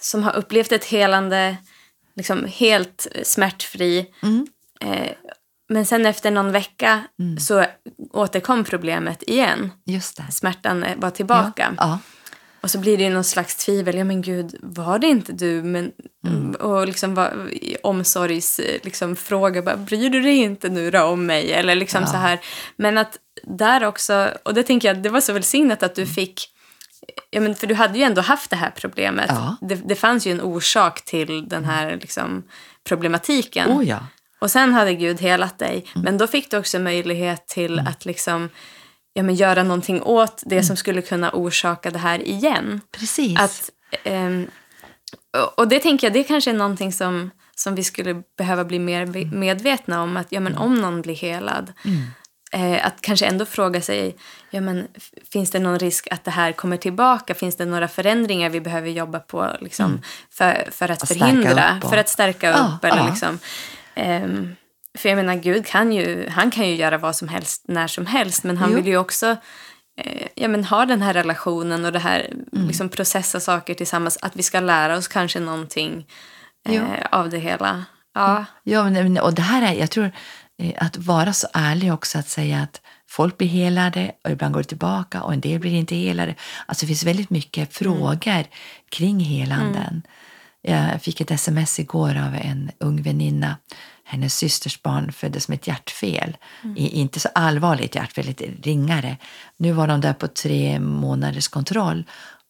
som 0.00 0.22
har 0.22 0.36
upplevt 0.36 0.72
ett 0.72 0.84
helande 0.84 1.56
liksom 2.16 2.44
helt 2.44 3.06
smärtfri. 3.22 4.06
Mm. 4.22 4.46
Eh, 4.80 5.12
men 5.68 5.86
sen 5.86 6.06
efter 6.06 6.30
någon 6.30 6.52
vecka 6.52 7.02
så 7.40 7.64
återkom 8.12 8.64
problemet 8.64 9.22
igen. 9.22 9.70
Just 9.84 10.16
det. 10.16 10.32
Smärtan 10.32 10.82
eh, 10.84 10.96
var 10.96 11.10
tillbaka. 11.10 11.74
Ja. 11.78 11.98
Och 12.60 12.70
så 12.70 12.78
blir 12.78 12.96
det 12.98 13.04
ju 13.04 13.10
någon 13.10 13.24
slags 13.24 13.56
tvivel. 13.56 13.96
Ja 13.98 14.04
men 14.04 14.22
gud, 14.22 14.56
var 14.62 14.98
det 14.98 15.06
inte 15.06 15.32
du? 15.32 15.62
Men, 15.62 15.92
Och 16.54 16.86
liksom 16.86 17.14
var, 17.14 17.48
i 17.52 17.76
omsorgs 17.82 18.58
eh, 18.58 18.80
liksom, 18.82 19.16
fråga, 19.16 19.62
bara, 19.62 19.76
bryr 19.76 20.10
du 20.10 20.20
dig 20.20 20.36
inte 20.36 20.68
nu 20.68 20.90
då 20.90 21.02
om 21.02 21.26
mig? 21.26 21.52
Eller 21.52 21.74
liksom 21.74 22.02
Ja. 22.02 22.06
så 22.06 22.16
här. 22.16 22.40
Men 22.76 22.98
att 22.98 23.18
där 23.42 23.84
också, 23.84 24.30
och 24.44 24.54
det 24.54 24.62
tänker 24.62 24.88
jag, 24.88 25.02
det 25.02 25.08
var 25.08 25.20
så 25.20 25.32
välsignat 25.32 25.82
att 25.82 25.94
du 25.94 26.06
fick 26.06 26.48
Ja, 27.30 27.40
men 27.40 27.54
för 27.54 27.66
du 27.66 27.74
hade 27.74 27.98
ju 27.98 28.04
ändå 28.04 28.20
haft 28.20 28.50
det 28.50 28.56
här 28.56 28.70
problemet. 28.76 29.26
Ja. 29.28 29.56
Det, 29.60 29.74
det 29.74 29.94
fanns 29.94 30.26
ju 30.26 30.30
en 30.32 30.40
orsak 30.40 31.04
till 31.04 31.48
den 31.48 31.64
här 31.64 31.98
liksom, 32.00 32.42
problematiken. 32.84 33.70
Oh 33.70 33.88
ja. 33.88 33.98
Och 34.40 34.50
sen 34.50 34.72
hade 34.72 34.94
Gud 34.94 35.20
helat 35.20 35.58
dig. 35.58 35.84
Men 35.94 36.18
då 36.18 36.26
fick 36.26 36.50
du 36.50 36.56
också 36.58 36.78
möjlighet 36.78 37.46
till 37.46 37.78
att 37.78 38.04
liksom, 38.04 38.48
ja, 39.12 39.22
men 39.22 39.34
göra 39.34 39.62
någonting 39.62 40.02
åt 40.02 40.42
det 40.46 40.62
som 40.62 40.76
skulle 40.76 41.02
kunna 41.02 41.30
orsaka 41.30 41.90
det 41.90 41.98
här 41.98 42.18
igen. 42.28 42.80
Precis. 42.92 43.38
Att, 43.40 43.70
ehm, 44.04 44.46
och- 45.56 45.68
det 45.68 45.78
tänker 45.78 46.06
jag, 46.06 46.14
det 46.14 46.22
kanske 46.24 46.50
är 46.50 46.54
någonting 46.54 46.92
som, 46.92 47.30
som 47.54 47.74
vi 47.74 47.84
skulle 47.84 48.22
behöva 48.38 48.64
bli 48.64 48.78
mer 48.78 49.06
ve- 49.06 49.30
medvetna 49.32 50.02
om. 50.02 50.16
Att 50.16 50.32
ja, 50.32 50.40
men 50.40 50.56
om 50.56 50.74
någon 50.74 51.02
blir 51.02 51.14
helad, 51.16 51.72
eh, 52.52 52.86
att 52.86 53.00
kanske 53.00 53.26
ändå 53.26 53.44
fråga 53.46 53.80
sig, 53.80 54.16
ja, 54.50 54.60
men, 54.60 54.88
finns 55.32 55.50
det 55.50 55.58
någon 55.58 55.78
risk 55.78 56.08
att 56.10 56.24
det 56.24 56.30
här 56.30 56.52
kommer 56.52 56.76
tillbaka? 56.76 57.34
Finns 57.34 57.56
det 57.56 57.64
några 57.64 57.88
förändringar 57.88 58.50
vi 58.50 58.60
behöver 58.60 58.88
jobba 58.90 59.18
på 59.18 59.56
liksom, 59.60 60.02
för, 60.30 60.68
för 60.72 60.88
att 60.90 61.02
Att 61.02 61.08
förhindra? 61.08 61.80
och- 61.82 61.90
För 61.90 61.96
att 61.96 62.08
stärka 62.08 62.50
Ja, 62.50 62.72
upp. 62.76 62.84
Eller, 62.84 62.96
ja. 63.02 63.06
liksom, 63.10 63.38
ehm, 63.94 64.56
för 64.98 65.08
jag 65.08 65.16
menar, 65.16 65.34
Gud 65.34 65.66
kan 65.66 65.92
ju, 65.92 66.28
han 66.28 66.50
kan 66.50 66.68
ju 66.68 66.74
göra 66.74 66.98
vad 66.98 67.16
som 67.16 67.28
helst 67.28 67.64
när 67.68 67.86
som 67.86 68.06
helst, 68.06 68.44
men 68.44 68.56
han 68.56 68.70
Jo. 68.70 68.76
vill 68.76 68.86
ju 68.86 68.96
också 68.96 69.36
eh, 69.96 70.26
ja, 70.34 70.48
men 70.48 70.64
ha 70.64 70.86
den 70.86 71.02
här 71.02 71.14
relationen 71.14 71.84
och 71.84 71.92
det 71.92 71.98
här 71.98 72.20
Mm. 72.52 72.66
liksom 72.66 72.88
processa 72.88 73.40
saker 73.40 73.74
tillsammans. 73.74 74.18
Att 74.22 74.36
vi 74.36 74.42
ska 74.42 74.60
lära 74.60 74.96
oss 74.96 75.08
kanske 75.08 75.40
någonting 75.40 76.06
eh, 76.68 76.82
av 77.10 77.30
det 77.30 77.38
hela. 77.38 77.84
Ja. 78.14 78.44
Ja, 78.62 78.90
men- 78.90 79.18
och 79.18 79.34
det 79.34 79.42
här 79.42 79.72
är, 79.74 79.80
jag 79.80 79.90
tror 79.90 80.10
att 80.78 80.96
vara 80.96 81.32
så 81.32 81.46
ärlig 81.52 81.92
också 81.92 82.18
att 82.18 82.28
säga 82.28 82.62
att 82.62 82.80
folk 83.08 83.38
blir 83.38 83.48
helade 83.48 84.12
och 84.24 84.30
ibland 84.30 84.54
går 84.54 84.62
det 84.62 84.68
tillbaka 84.68 85.22
och 85.22 85.32
en 85.32 85.40
del 85.40 85.60
blir 85.60 85.74
inte 85.74 85.94
helade. 85.94 86.34
Alltså 86.66 86.82
det 86.82 86.86
finns 86.86 87.04
väldigt 87.04 87.30
mycket 87.30 87.74
frågor 87.74 88.44
kring 88.90 89.20
helanden. 89.20 90.02
Jag 90.62 91.02
fick 91.02 91.20
ett 91.20 91.30
sms 91.30 91.78
igår 91.78 92.10
av 92.10 92.34
en 92.34 92.70
ung 92.78 93.02
väninna. 93.02 93.56
Hennes 94.04 94.34
systers 94.34 94.82
barn 94.82 95.12
föddes 95.12 95.48
med 95.48 95.56
ett 95.56 95.66
hjärtfel. 95.66 96.36
I, 96.76 96.88
inte 96.88 97.20
så 97.20 97.28
allvarligt 97.34 97.94
hjärtfel, 97.94 98.26
lite 98.26 98.44
ringare. 98.62 99.16
Nu 99.56 99.72
var 99.72 99.86
de 99.86 100.00
där 100.00 100.12
på 100.12 100.28
tre 100.28 100.80
månaders 100.80 101.48
kontroll 101.48 102.04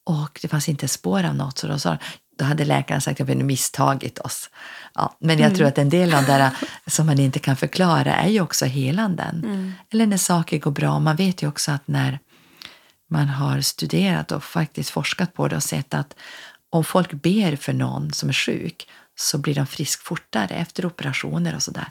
och 0.04 0.38
det 0.42 0.48
fanns 0.48 0.68
inte 0.68 0.88
spår 0.88 1.24
av 1.24 1.34
något. 1.34 1.58
Så 1.58 1.66
då, 1.66 1.78
sa, 1.78 1.98
då 2.41 2.47
hade 2.47 2.64
läkaren 2.64 3.01
sagt 3.01 3.20
att 3.20 3.28
vi 3.28 3.32
hade 3.32 3.45
misstagit 3.45 4.18
oss. 4.18 4.51
Ja, 4.95 5.16
men 5.20 5.38
jag 5.38 5.55
tror 5.55 5.66
att 5.66 5.78
en 5.78 5.88
del 5.88 6.14
av 6.14 6.24
det 6.24 6.32
där 6.32 6.51
som 6.86 7.07
man 7.07 7.18
inte 7.18 7.38
kan 7.38 7.57
förklara 7.57 8.14
är 8.14 8.28
ju 8.28 8.41
också 8.41 8.66
helanden. 8.66 9.74
Eller 9.91 10.07
när 10.07 10.16
saker 10.16 10.59
går 10.59 10.70
bra. 10.70 10.99
Man 10.99 11.16
vet 11.16 11.43
ju 11.43 11.49
också 11.49 11.72
att 11.72 11.88
när 11.88 12.18
man 13.11 13.28
har 13.28 13.61
studerat 13.61 14.32
och 14.32 14.45
faktiskt 14.45 14.91
forskat 14.91 15.34
på 15.34 15.49
det 15.49 15.57
och 15.57 15.62
sett 15.62 15.95
att 15.95 16.14
om 16.70 16.84
folk 16.84 17.12
ber 17.12 17.57
för 17.57 17.72
någon 17.72 18.12
som 18.12 18.28
är 18.28 18.32
sjuk 18.32 18.88
så 19.14 19.38
blir 19.38 19.55
de 19.55 19.66
frisk 19.66 20.03
fortare 20.03 20.55
efter 20.55 20.86
operationer 20.86 21.55
och 21.55 21.62
sådär. 21.62 21.88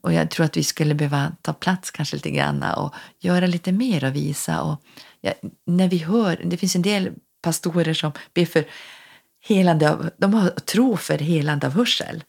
Och 0.00 0.12
jag 0.12 0.30
tror 0.30 0.46
att 0.46 0.56
vi 0.56 0.64
skulle 0.64 0.94
behöva 0.94 1.32
ta 1.42 1.52
plats 1.52 1.90
kanske 1.90 2.16
lite 2.16 2.30
grann 2.30 2.62
och 2.62 2.94
göra 3.20 3.46
lite 3.46 3.72
mer 3.72 4.04
och 4.04 4.16
visa. 4.16 4.60
Och 4.62 4.82
ja, 5.20 5.32
när 5.66 5.88
vi 5.88 5.98
hör, 5.98 6.40
det 6.44 6.56
finns 6.56 6.76
en 6.76 6.82
del 6.82 7.10
pastorer 7.42 7.94
som 7.94 8.12
ber 8.34 8.46
för 8.46 8.64
helande 9.40 9.90
av, 9.90 10.10
de 10.18 10.34
har 10.34 10.50
tro 10.50 10.96
för 10.96 11.18
helande 11.18 11.66
av 11.66 11.72
hörsel. 11.72 12.24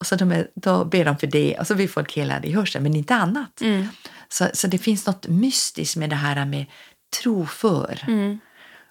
Och 0.00 0.06
så 0.06 0.16
de 0.16 0.32
är, 0.32 0.48
då 0.54 0.84
ber 0.84 1.04
de 1.04 1.18
för 1.18 1.26
det 1.26 1.56
och 1.58 1.66
så 1.66 1.74
blir 1.74 1.88
folk 1.88 2.16
helade 2.16 2.48
i 2.48 2.52
hörseln, 2.52 2.82
men 2.82 2.96
inte 2.96 3.14
annat. 3.14 3.60
Mm. 3.60 3.88
Så, 4.28 4.48
så 4.54 4.66
det 4.66 4.78
finns 4.78 5.06
något 5.06 5.28
mystiskt 5.28 5.96
med 5.96 6.10
det 6.10 6.16
här 6.16 6.44
med 6.44 6.66
tro 7.22 7.46
för. 7.46 8.04
Mm. 8.06 8.38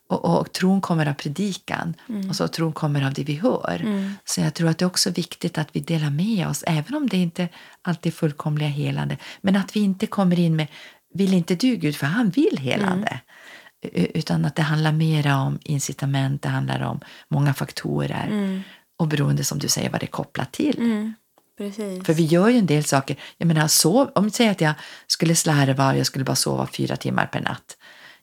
Och, 0.10 0.26
och, 0.26 0.40
och 0.40 0.52
tron 0.52 0.82
kommer 0.82 1.06
av 1.06 1.14
predikan 1.14 1.94
och 2.30 2.36
så 2.36 2.48
tron 2.48 2.74
kommer 2.74 3.06
av 3.06 3.14
det 3.14 3.24
vi 3.24 3.36
hör. 3.36 3.82
Mm. 3.84 4.14
Så 4.26 4.42
jag 4.42 4.54
tror 4.54 4.70
att 4.70 4.78
det 4.78 4.86
är 4.86 4.88
också 4.88 5.10
viktigt 5.10 5.58
att 5.58 5.70
vi 5.72 5.80
delar 5.80 6.10
med 6.10 6.48
oss, 6.48 6.64
även 6.68 6.96
om 6.96 7.10
det 7.10 7.18
inte 7.18 7.50
alltid 7.82 8.14
är 8.14 8.16
fullkomliga 8.16 8.70
helande. 8.70 9.18
Men 9.42 9.56
att 9.56 9.76
vi 9.76 9.80
inte 9.80 10.08
kommer 10.08 10.40
in 10.40 10.56
med, 10.56 10.68
vill 11.14 11.34
inte 11.34 11.56
du 11.56 11.76
Gud, 11.76 11.96
för 11.96 12.08
han 12.08 12.30
vill 12.30 12.58
helande. 12.58 13.20
U- 13.26 13.43
Utan 13.92 14.46
att 14.46 14.56
det 14.56 14.62
handlar 14.62 14.92
mer 14.92 15.34
om 15.36 15.60
incitament, 15.64 16.42
det 16.42 16.50
handlar 16.50 16.82
om 16.82 17.00
många 17.28 17.54
faktorer. 17.54 18.64
Och 18.98 19.08
beroende, 19.08 19.44
som 19.44 19.60
du 19.60 19.68
säger, 19.68 19.90
vad 19.90 20.00
det 20.00 20.06
är 20.06 20.08
kopplat 20.08 20.52
till. 20.52 20.78
Mm. 20.78 21.14
Precis. 21.58 22.06
För 22.06 22.14
vi 22.14 22.24
gör 22.24 22.50
ju 22.50 22.58
en 22.58 22.66
del 22.66 22.84
saker. 22.84 23.18
Jag 23.38 23.48
menar, 23.48 23.68
sov, 23.68 24.12
om 24.16 24.24
vi 24.24 24.32
säger 24.32 24.52
att 24.52 24.62
jag 24.62 24.74
skulle 25.08 25.36
slarva 25.36 25.92
och 25.92 25.98
jag 25.98 26.06
skulle 26.06 26.26
bara 26.26 26.36
sova 26.36 26.68
fyra 26.68 26.96
timmar 26.96 27.26
per 27.26 27.42
natt. 27.42 27.78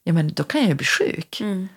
Ja, 0.04 0.12
men 0.12 0.32
då 0.32 0.44
kan 0.44 0.60
jag 0.60 0.68
ju 0.68 0.74
bli 0.74 0.86
sjuk. 0.86 1.40
Mm. 1.40 1.68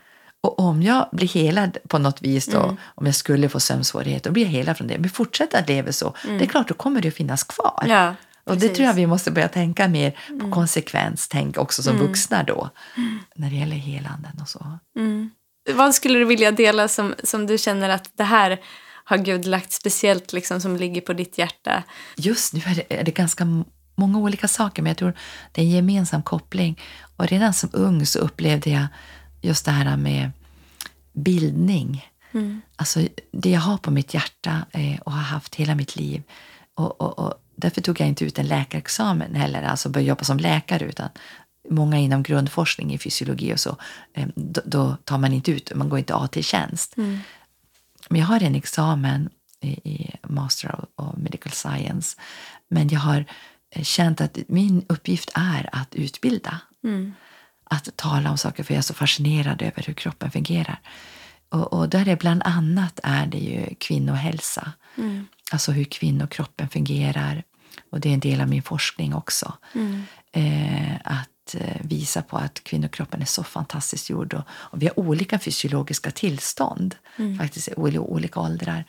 Och 0.41 0.59
om 0.59 0.83
jag 0.83 1.09
blir 1.11 1.27
helad 1.27 1.77
på 1.87 1.97
något 1.97 2.21
vis 2.21 2.45
då, 2.45 2.77
om 2.83 3.05
jag 3.05 3.15
skulle 3.15 3.49
få 3.49 3.59
sömnsvårigheter, 3.59 4.29
då 4.29 4.33
blir 4.33 4.43
jag 4.43 4.51
helad 4.51 4.77
från 4.77 4.87
det. 4.87 4.97
Men 4.97 5.09
fortsätter 5.09 5.59
att 5.59 5.69
leva 5.69 5.91
så, 5.91 6.13
det 6.23 6.43
är 6.43 6.47
klart, 6.47 6.67
då 6.67 6.73
kommer 6.73 7.01
det 7.01 7.07
att 7.07 7.13
finnas 7.13 7.43
kvar. 7.43 7.83
Ja, 7.87 8.15
och 8.45 8.57
det 8.57 8.69
tror 8.69 8.87
jag 8.87 8.93
vi 8.93 9.07
måste 9.07 9.31
börja 9.31 9.47
tänka 9.47 9.87
mer 9.87 10.17
på 10.39 10.51
konsekvens, 10.51 11.27
tänk 11.27 11.57
också 11.57 11.83
som 11.83 11.97
vuxna 11.97 12.43
då, 12.43 12.69
när 13.35 13.49
det 13.49 13.55
gäller 13.55 13.75
helanden 13.75 14.31
och 14.41 14.49
så. 14.49 14.79
Mm. 14.97 15.29
Vad 15.73 15.95
skulle 15.95 16.19
du 16.19 16.25
vilja 16.25 16.51
dela 16.51 16.87
som, 16.87 17.15
som 17.23 17.47
du 17.47 17.57
känner 17.57 17.89
att 17.89 18.11
det 18.17 18.23
här 18.23 18.61
har 19.03 19.17
Gud 19.17 19.45
lagt 19.45 19.71
speciellt 19.71 20.33
liksom, 20.33 20.61
som 20.61 20.75
ligger 20.75 21.01
på 21.01 21.13
ditt 21.13 21.37
hjärta? 21.37 21.83
Just 22.15 22.53
nu 22.53 22.61
är 22.65 22.75
det, 22.75 22.99
är 22.99 23.03
det 23.03 23.11
ganska 23.11 23.63
många 23.95 24.19
olika 24.19 24.47
saker, 24.47 24.81
men 24.81 24.89
jag 24.89 24.97
tror 24.97 25.13
det 25.51 25.61
är 25.61 25.65
en 25.65 25.71
gemensam 25.71 26.23
koppling. 26.23 26.79
Och 27.15 27.27
redan 27.27 27.53
som 27.53 27.69
ung 27.73 28.05
så 28.05 28.19
upplevde 28.19 28.69
jag 28.69 28.85
just 29.41 29.65
det 29.65 29.71
här 29.71 29.97
med 29.97 30.31
bildning. 31.13 32.05
Alltså 32.75 32.99
det 33.31 33.49
jag 33.49 33.59
har 33.59 33.77
på 33.77 33.91
mitt 33.91 34.13
hjärta 34.13 34.65
eh, 34.71 34.99
och 34.99 35.11
har 35.11 35.21
haft 35.21 35.55
hela 35.55 35.75
mitt 35.75 35.95
liv. 35.95 36.23
Och, 36.75 37.01
och, 37.01 37.19
och 37.19 37.33
därför 37.55 37.81
tog 37.81 38.01
jag 38.01 38.07
inte 38.07 38.25
ut 38.25 38.39
en 38.39 38.47
läkarexamen 38.47 39.35
heller, 39.35 39.63
alltså 39.63 39.89
började 39.89 40.09
jobba 40.09 40.23
som 40.23 40.37
läkare, 40.37 40.85
utan 40.85 41.09
många 41.69 41.97
inom 41.97 42.23
grundforskning 42.23 42.93
i 42.93 42.97
fysiologi 42.97 43.53
och 43.53 43.59
så, 43.59 43.77
eh, 44.13 44.27
då, 44.35 44.61
då 44.65 44.97
tar 45.03 45.17
man 45.17 45.33
inte 45.33 45.51
ut, 45.51 45.71
man 45.75 45.89
går 45.89 45.99
inte 45.99 46.15
AT-tjänst. 46.15 46.93
Men 48.09 48.19
jag 48.19 48.27
har 48.27 48.43
en 48.43 48.55
examen 48.55 49.29
i, 49.61 49.69
i 49.69 50.15
Master 50.23 50.75
of, 50.75 50.85
of 50.95 51.17
Medical 51.17 51.51
Science. 51.51 52.17
Men 52.69 52.89
jag 52.89 52.99
har 52.99 53.25
eh, 53.75 53.83
känt 53.83 54.21
att 54.21 54.37
min 54.47 54.85
uppgift 54.89 55.31
är 55.33 55.69
att 55.71 55.95
utbilda. 55.95 56.59
att 57.63 57.97
tala 57.97 58.31
om 58.31 58.37
saker 58.37 58.63
för 58.63 58.73
jag 58.73 58.77
är 58.77 58.83
så 58.83 58.93
fascinerad 58.93 59.61
över 59.61 59.83
hur 59.87 59.93
kroppen 59.93 60.31
fungerar. 60.31 60.79
Och, 61.49 61.73
och 61.73 61.89
där 61.89 62.07
är 62.07 62.15
bland 62.15 62.41
annat 62.45 62.99
är 63.03 63.25
det 63.25 63.37
ju 63.37 63.75
kvinnohälsa. 63.75 64.71
Mm. 64.97 65.27
Alltså 65.53 65.71
hur 65.71 65.83
kvinnokroppen 65.83 66.69
fungerar. 66.69 67.43
Och 67.89 67.99
det 67.99 68.09
är 68.09 68.13
en 68.13 68.19
del 68.19 68.41
av 68.41 68.47
min 68.49 68.63
forskning 68.63 69.13
också. 69.13 69.53
Mm. 69.75 70.03
Eh, 70.31 70.95
att 71.03 71.55
eh, 71.55 71.77
visa 71.81 72.21
på 72.21 72.37
att 72.37 72.63
kvinnokroppen 72.63 73.21
är 73.21 73.25
så 73.25 73.43
fantastiskt 73.43 74.09
gjord. 74.09 74.33
Och, 74.33 74.43
och 74.49 74.81
vi 74.81 74.85
har 74.87 74.99
olika 74.99 75.39
fysiologiska 75.39 76.11
tillstånd, 76.11 76.95
Mm. 77.17 77.37
faktiskt 77.37 77.67
i 77.67 77.73
olika, 77.97 78.39
åldrar. 78.39 78.85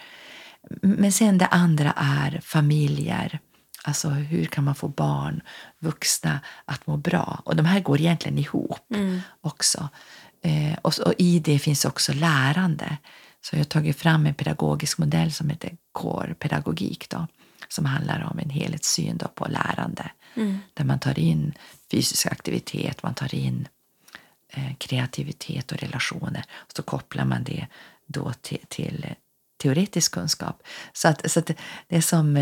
Men 0.82 1.12
sen 1.12 1.38
det 1.38 1.46
andra 1.46 1.92
är 1.96 2.40
familjer. 2.44 3.38
Alltså 3.84 4.08
hur 4.08 4.44
kan 4.44 4.64
man 4.64 4.74
få 4.74 4.88
barn, 4.88 5.40
vuxna 5.78 6.40
att 6.64 6.86
må 6.86 6.96
bra? 6.96 7.42
Och 7.44 7.56
de 7.56 7.66
här 7.66 7.80
går 7.80 8.00
egentligen 8.00 8.38
ihop 8.38 8.86
Mm. 8.94 9.20
också. 9.40 9.88
Eh, 10.42 10.78
och, 10.82 10.98
och 10.98 11.14
i 11.18 11.38
det 11.38 11.58
finns 11.58 11.84
också 11.84 12.12
lärande. 12.12 12.96
Så 13.44 13.56
jag 13.56 13.60
har 13.60 13.64
tagit 13.64 13.96
fram 13.98 14.26
en 14.26 14.34
pedagogisk 14.34 14.98
modell 14.98 15.32
som 15.32 15.50
heter 15.50 15.76
core-pedagogik 15.92 17.08
då, 17.10 17.26
som 17.68 17.84
handlar 17.84 18.30
om 18.32 18.38
en 18.38 18.50
helhetssyn 18.50 19.18
då 19.18 19.28
på 19.28 19.46
lärande. 19.48 20.10
Mm. 20.34 20.58
Där 20.74 20.84
man 20.84 20.98
tar 20.98 21.18
in 21.18 21.52
fysisk 21.90 22.26
aktivitet, 22.26 23.02
man 23.02 23.14
tar 23.14 23.34
in 23.34 23.68
eh, 24.48 24.74
kreativitet 24.78 25.72
och 25.72 25.78
relationer. 25.78 26.44
Och 26.52 26.72
så 26.76 26.82
kopplar 26.82 27.24
man 27.24 27.44
det 27.44 27.66
då 28.06 28.32
till, 28.32 28.58
till 28.68 29.06
teoretisk 29.62 30.12
kunskap. 30.12 30.62
Så, 30.92 31.08
att, 31.08 31.30
så 31.30 31.38
att 31.38 31.46
det- 31.46 31.56
det 31.88 31.96
är 31.96 32.00
som... 32.00 32.36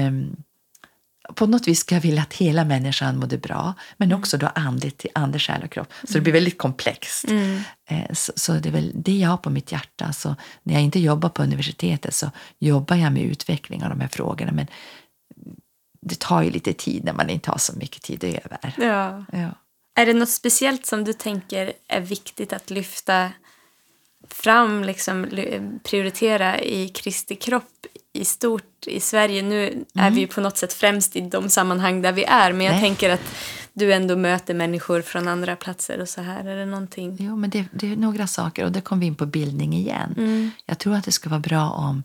på 1.34 1.46
något 1.46 1.68
vis 1.68 1.78
ska 1.80 1.94
jag 1.94 2.02
vilja 2.02 2.22
att 2.22 2.32
hela 2.32 2.64
människan 2.64 3.18
mådde 3.18 3.38
bra, 3.38 3.74
men 3.96 4.12
också 4.12 4.38
då 4.38 4.46
andligt 4.46 4.98
till 4.98 5.10
ande, 5.14 5.38
själ 5.38 5.62
och 5.62 5.70
kropp. 5.70 5.92
Så 6.04 6.12
det 6.12 6.20
blir 6.20 6.32
väldigt 6.32 6.58
komplext. 6.58 7.24
Mm. 7.28 7.62
Eh, 7.90 8.12
Så, 8.12 8.32
så 8.36 8.52
det 8.52 8.68
är 8.68 8.72
väl 8.72 8.92
det 8.94 9.18
jag 9.18 9.28
har 9.28 9.36
på 9.36 9.50
mitt 9.50 9.72
hjärta. 9.72 10.12
Så 10.12 10.36
när 10.62 10.74
jag 10.74 10.82
inte 10.82 10.98
jobbar 10.98 11.28
på 11.28 11.42
universitetet 11.42 12.14
så 12.14 12.30
jobbar 12.58 12.96
jag 12.96 13.12
med 13.12 13.22
utveckling 13.22 13.82
av 13.84 13.90
de 13.90 14.00
här 14.00 14.08
frågorna. 14.08 14.52
Men 14.52 14.66
det 16.00 16.18
tar 16.18 16.42
ju 16.42 16.50
lite 16.50 16.72
tid 16.72 17.04
när 17.04 17.12
man 17.12 17.30
inte 17.30 17.50
har 17.50 17.58
så 17.58 17.72
mycket 17.76 18.02
tid 18.02 18.24
över. 18.24 18.74
Ja. 18.78 19.24
Ja. 19.32 19.50
Är 19.94 20.06
det 20.06 20.12
något 20.12 20.28
speciellt 20.28 20.86
som 20.86 21.04
du 21.04 21.12
tänker 21.12 21.72
är 21.88 22.00
viktigt 22.00 22.52
att 22.52 22.70
lyfta 22.70 23.32
fram, 24.34 24.84
liksom, 24.84 25.26
prioritera 25.82 26.60
i 26.60 26.88
Kristi 26.88 27.36
kropp 27.36 27.86
i 28.12 28.24
stort 28.24 28.86
i 28.86 29.00
Sverige? 29.00 29.42
Nu 29.42 29.84
är 29.94 30.10
vi 30.10 30.20
ju 30.20 30.26
på 30.26 30.40
något 30.40 30.56
sätt 30.56 30.72
främst 30.72 31.16
i 31.16 31.20
de 31.20 31.48
sammanhang 31.48 32.02
där 32.02 32.12
vi 32.12 32.24
är, 32.24 32.52
men 32.52 32.66
jag 32.66 32.72
Nej. 32.72 32.82
tänker 32.82 33.10
att 33.10 33.34
du 33.72 33.92
ändå 33.92 34.16
möter 34.16 34.54
människor 34.54 35.02
från 35.02 35.28
andra 35.28 35.56
platser 35.56 36.00
och 36.00 36.08
så 36.08 36.22
här. 36.22 36.44
Är 36.44 36.56
det 36.56 36.66
någonting? 36.66 37.16
Jo, 37.20 37.36
men 37.36 37.50
det, 37.50 37.64
det 37.72 37.92
är 37.92 37.96
några 37.96 38.26
saker 38.26 38.64
och 38.64 38.72
där 38.72 38.80
kom 38.80 39.00
vi 39.00 39.06
in 39.06 39.14
på 39.14 39.26
bildning 39.26 39.74
igen. 39.74 40.14
Mm. 40.16 40.50
Jag 40.66 40.78
tror 40.78 40.94
att 40.94 41.04
det 41.04 41.12
skulle 41.12 41.30
vara 41.30 41.40
bra 41.40 41.70
om, 41.70 42.02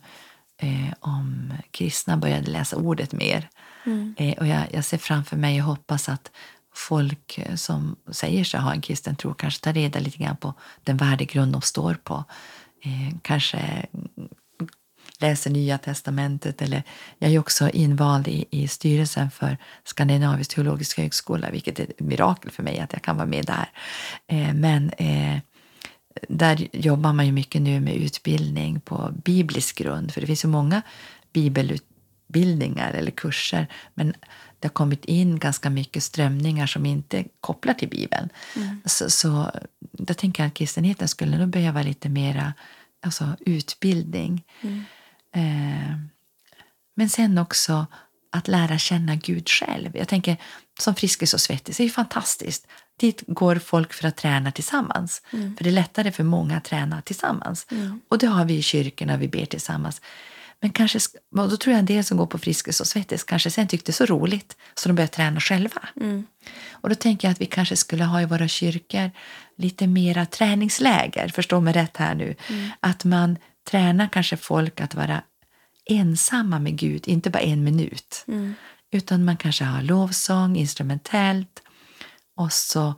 eh, 0.61 0.93
om 0.99 1.53
kristna 1.71 2.17
började 2.17 2.51
läsa 2.51 2.75
ordet 2.75 3.13
mer. 3.13 3.49
Mm. 3.85 4.15
Eh, 4.17 4.33
och 4.37 4.47
jag, 4.47 4.63
jag 4.71 4.85
ser 4.85 4.97
framför 4.97 5.37
mig 5.37 5.61
och 5.61 5.67
hoppas 5.67 6.09
att 6.09 6.31
folk 6.77 7.37
eh, 7.37 7.55
som 7.55 7.95
säger 8.11 8.43
sig 8.43 8.59
ha 8.59 8.73
en 8.73 8.81
kristen 8.81 9.15
tro 9.15 9.33
kanske 9.33 9.63
tar 9.63 9.73
reda 9.73 9.99
lite 9.99 10.17
grann 10.17 10.37
på 10.37 10.53
den 10.83 10.97
värdegrund 10.97 11.53
de 11.53 11.61
står 11.61 11.93
på. 11.93 12.23
Eh, 12.83 13.17
kanske 13.21 13.85
läser 15.19 15.49
Nya 15.49 15.77
testamentet. 15.77 16.61
Eller, 16.61 16.83
jag 17.17 17.31
är 17.31 17.39
också 17.39 17.69
invald 17.69 18.27
i, 18.27 18.45
i 18.51 18.67
styrelsen 18.67 19.31
för 19.31 19.57
Skandinavisk 19.83 20.55
teologisk 20.55 20.97
högskola 20.97 21.49
vilket 21.49 21.79
är 21.79 21.83
ett 21.83 21.99
mirakel 21.99 22.51
för 22.51 22.63
mig 22.63 22.79
att 22.79 22.93
jag 22.93 23.01
kan 23.01 23.17
vara 23.17 23.27
med 23.27 23.45
där. 23.45 23.69
Eh, 24.27 24.53
men 24.53 24.89
eh, 24.89 25.37
där 26.29 26.67
jobbar 26.71 27.13
man 27.13 27.25
ju 27.25 27.31
mycket 27.31 27.61
nu 27.61 27.79
med 27.79 27.95
utbildning 27.95 28.79
på 28.79 29.13
biblisk 29.25 29.77
grund. 29.77 30.13
För 30.13 30.21
det 30.21 30.27
finns 30.27 30.45
ju 30.45 30.49
många 30.49 30.81
bibelutbildningar 31.33 32.93
eller 32.93 33.11
kurser. 33.11 33.67
Men 33.93 34.13
det 34.59 34.67
har 34.67 34.73
kommit 34.73 35.05
in 35.05 35.39
ganska 35.39 35.69
mycket 35.69 36.03
strömningar 36.03 36.67
som 36.67 36.85
inte 36.85 37.25
kopplar 37.41 37.73
till 37.73 37.89
Bibeln. 37.89 38.29
Så, 38.85 39.09
så 39.09 39.51
då 39.91 40.13
tänker 40.13 40.43
jag 40.43 40.47
att 40.47 40.53
kristenheten 40.53 41.07
skulle 41.07 41.37
nog 41.37 41.49
behöva 41.49 41.81
lite 41.81 42.09
mera 42.09 42.53
alltså, 43.01 43.35
utbildning. 43.39 44.43
Eh, 45.35 45.97
men 46.95 47.09
sen 47.09 47.37
också 47.37 47.85
att 48.31 48.47
lära 48.47 48.77
känna 48.77 49.15
Gud 49.15 49.49
själv. 49.49 49.97
Jag 49.97 50.07
tänker 50.07 50.37
som 50.79 50.95
Friskis 50.95 51.33
och 51.33 51.41
Svettis, 51.41 51.77
det 51.77 51.83
är 51.83 51.85
ju 51.85 51.91
fantastiskt. 51.91 52.67
Dit 52.99 53.23
går 53.27 53.55
folk 53.55 53.93
för 53.93 54.07
att 54.07 54.15
träna 54.17 54.51
tillsammans. 54.51 55.21
För 55.29 55.63
det 55.63 55.69
är 55.69 55.73
lättare 55.73 56.11
för 56.11 56.23
många 56.23 56.57
att 56.57 56.63
träna 56.63 57.01
tillsammans. 57.01 57.67
Och 58.09 58.17
det 58.17 58.27
har 58.27 58.45
vi 58.45 58.57
i 58.57 58.61
kyrkorna, 58.61 59.17
vi 59.17 59.27
ber 59.27 59.45
tillsammans. 59.45 60.01
Men 60.61 60.71
kanske, 60.71 60.99
och 61.37 61.49
då 61.49 61.57
tror 61.57 61.71
jag 61.71 61.79
en 61.79 61.85
del 61.85 62.03
som 62.03 62.17
går 62.17 62.25
på 62.25 62.37
Friskis 62.37 62.79
och 62.79 62.87
Svettis 62.87 63.23
kanske 63.23 63.51
sen 63.51 63.67
tyckte 63.67 63.91
det 63.91 63.95
så 63.95 64.05
roligt 64.05 64.57
så 64.75 64.89
de 64.89 64.95
började 64.95 65.13
träna 65.13 65.39
själva. 65.39 65.81
Och 66.71 66.89
då 66.89 66.95
tänker 66.95 67.27
jag 67.27 67.33
att 67.33 67.41
vi 67.41 67.45
kanske 67.45 67.75
skulle 67.75 68.03
ha 68.03 68.21
i 68.21 68.25
våra 68.25 68.47
kyrkor 68.47 69.11
lite 69.57 69.87
mera 69.87 70.25
träningsläger, 70.25 71.27
förstå 71.29 71.61
mig 71.61 71.73
rätt 71.73 71.97
här 71.97 72.15
nu. 72.15 72.35
Att 72.79 73.03
man 73.03 73.37
tränar 73.69 74.09
kanske 74.11 74.37
folk 74.37 74.81
att 74.81 74.95
vara 74.95 75.23
ensamma 75.85 76.59
med 76.59 76.77
Gud, 76.77 77.07
inte 77.07 77.29
bara 77.29 77.39
en 77.43 77.63
minut. 77.63 78.25
Utan 78.91 79.25
man 79.25 79.37
kanske 79.37 79.63
har 79.63 79.81
lovsång, 79.81 80.55
instrumentellt 80.55 81.61
och 82.35 82.53
så 82.53 82.93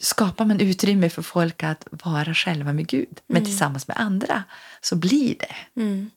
skapar 0.00 0.44
man 0.44 0.60
utrymme 0.60 1.10
för 1.10 1.22
folk 1.22 1.62
att 1.62 1.86
vara 1.90 2.34
själva 2.34 2.72
med 2.72 2.86
Gud, 2.86 3.20
men 3.26 3.44
tillsammans 3.44 3.88
med 3.88 3.96
andra. 4.00 4.44
Så 4.80 4.96
blir 4.96 5.34
det. 5.38 5.80
Mm. 5.80 6.10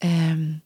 Ehm, 0.00 0.60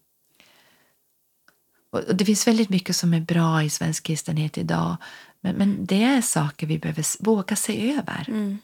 och 1.91 2.16
det 2.16 2.24
finns 2.24 2.47
väldigt 2.47 2.68
mycket 2.68 2.97
som 2.97 3.14
är 3.14 3.20
bra 3.20 3.62
i 3.62 3.70
svensk 3.70 4.05
kristenhet 4.05 4.59
idag. 4.59 4.97
Men, 5.41 5.57
men 5.57 5.87
det 5.87 6.03
är 6.03 6.22
saker 6.22 6.66
vi 6.66 6.78
behöver 6.78 7.24
våga 7.24 7.57
se 7.57 7.93
över. 7.93 8.24
Mm. 8.28 8.59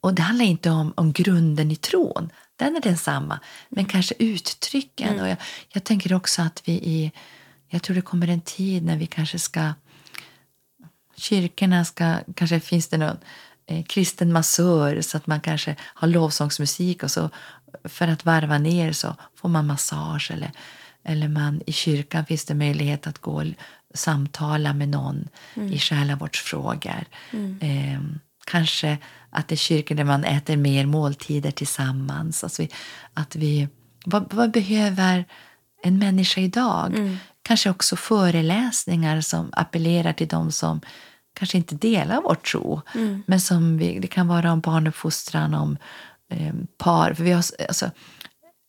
Och 0.00 0.14
det 0.14 0.22
handlar 0.22 0.44
inte 0.44 0.70
om, 0.70 0.92
om 0.96 1.12
grunden 1.12 1.70
i 1.70 1.76
tron. 1.76 2.30
Den 2.56 2.76
är 2.76 2.80
densamma. 2.80 3.40
Men 3.68 3.84
kanske 3.84 4.14
uttrycken. 4.18 5.20
Och 5.20 5.28
jag, 5.28 5.36
jag 5.68 5.84
tänker 5.84 6.12
också 6.12 6.42
att 6.42 6.62
vi 6.64 6.72
i... 6.72 7.12
Jag 7.68 7.82
tror 7.82 7.96
det 7.96 8.02
kommer 8.02 8.28
en 8.28 8.40
tid 8.40 8.84
när 8.84 8.96
vi 8.96 9.06
kanske 9.06 9.38
ska... 9.38 9.72
Kyrkorna 11.16 11.84
ska... 11.84 12.16
Kanske 12.34 12.60
finns 12.60 12.88
det 12.88 12.98
någon 12.98 13.16
eh, 13.66 13.84
kristen 13.84 14.32
massör 14.32 15.00
så 15.00 15.16
att 15.16 15.26
man 15.26 15.40
kanske 15.40 15.76
har 15.80 16.08
lovsångsmusik 16.08 17.02
och 17.02 17.10
så 17.10 17.30
för 17.84 18.08
att 18.08 18.24
varva 18.24 18.58
ner 18.58 18.92
så 18.92 19.16
får 19.34 19.48
man 19.48 19.66
massage 19.66 20.30
eller, 20.30 20.50
eller 21.04 21.28
man, 21.28 21.62
i 21.66 21.72
kyrkan 21.72 22.26
finns 22.26 22.44
det 22.44 22.54
möjlighet 22.54 23.06
att 23.06 23.18
gå 23.18 23.32
och 23.32 23.46
samtala 23.94 24.72
med 24.72 24.88
någon 24.88 25.28
i 25.54 25.78
själavårdsfrågor. 25.78 27.04
Eh, 27.60 28.00
kanske 28.46 28.98
att 29.30 29.48
det 29.48 29.54
är 29.54 29.56
kyrkor 29.56 29.94
där 29.94 30.04
man 30.04 30.24
äter 30.24 30.56
mer 30.56 30.86
måltider 30.86 31.50
tillsammans. 31.50 32.44
Alltså 32.44 32.62
vi, 32.62 32.70
att 33.14 33.36
vi, 33.36 33.68
vad, 34.04 34.34
vad 34.34 34.50
behöver 34.50 35.24
en 35.82 35.98
människa 35.98 36.40
idag? 36.40 36.92
Kanske 37.42 37.70
också 37.70 37.96
föreläsningar 37.96 39.20
som 39.20 39.48
appellerar 39.52 40.12
till 40.12 40.28
de 40.28 40.52
som 40.52 40.80
kanske 41.38 41.58
inte 41.58 41.74
delar 41.74 42.20
vår 42.22 42.34
tro. 42.34 42.80
Men 43.26 43.40
som 43.40 43.78
vi, 43.78 43.98
det 43.98 44.06
kan 44.08 44.28
vara 44.28 44.52
om 44.52 44.60
barnuppfostran, 44.60 45.54
om 45.54 45.76
par. 46.76 47.14
För 47.14 47.24
vi 47.24 47.32
har, 47.32 47.44
alltså, 47.68 47.90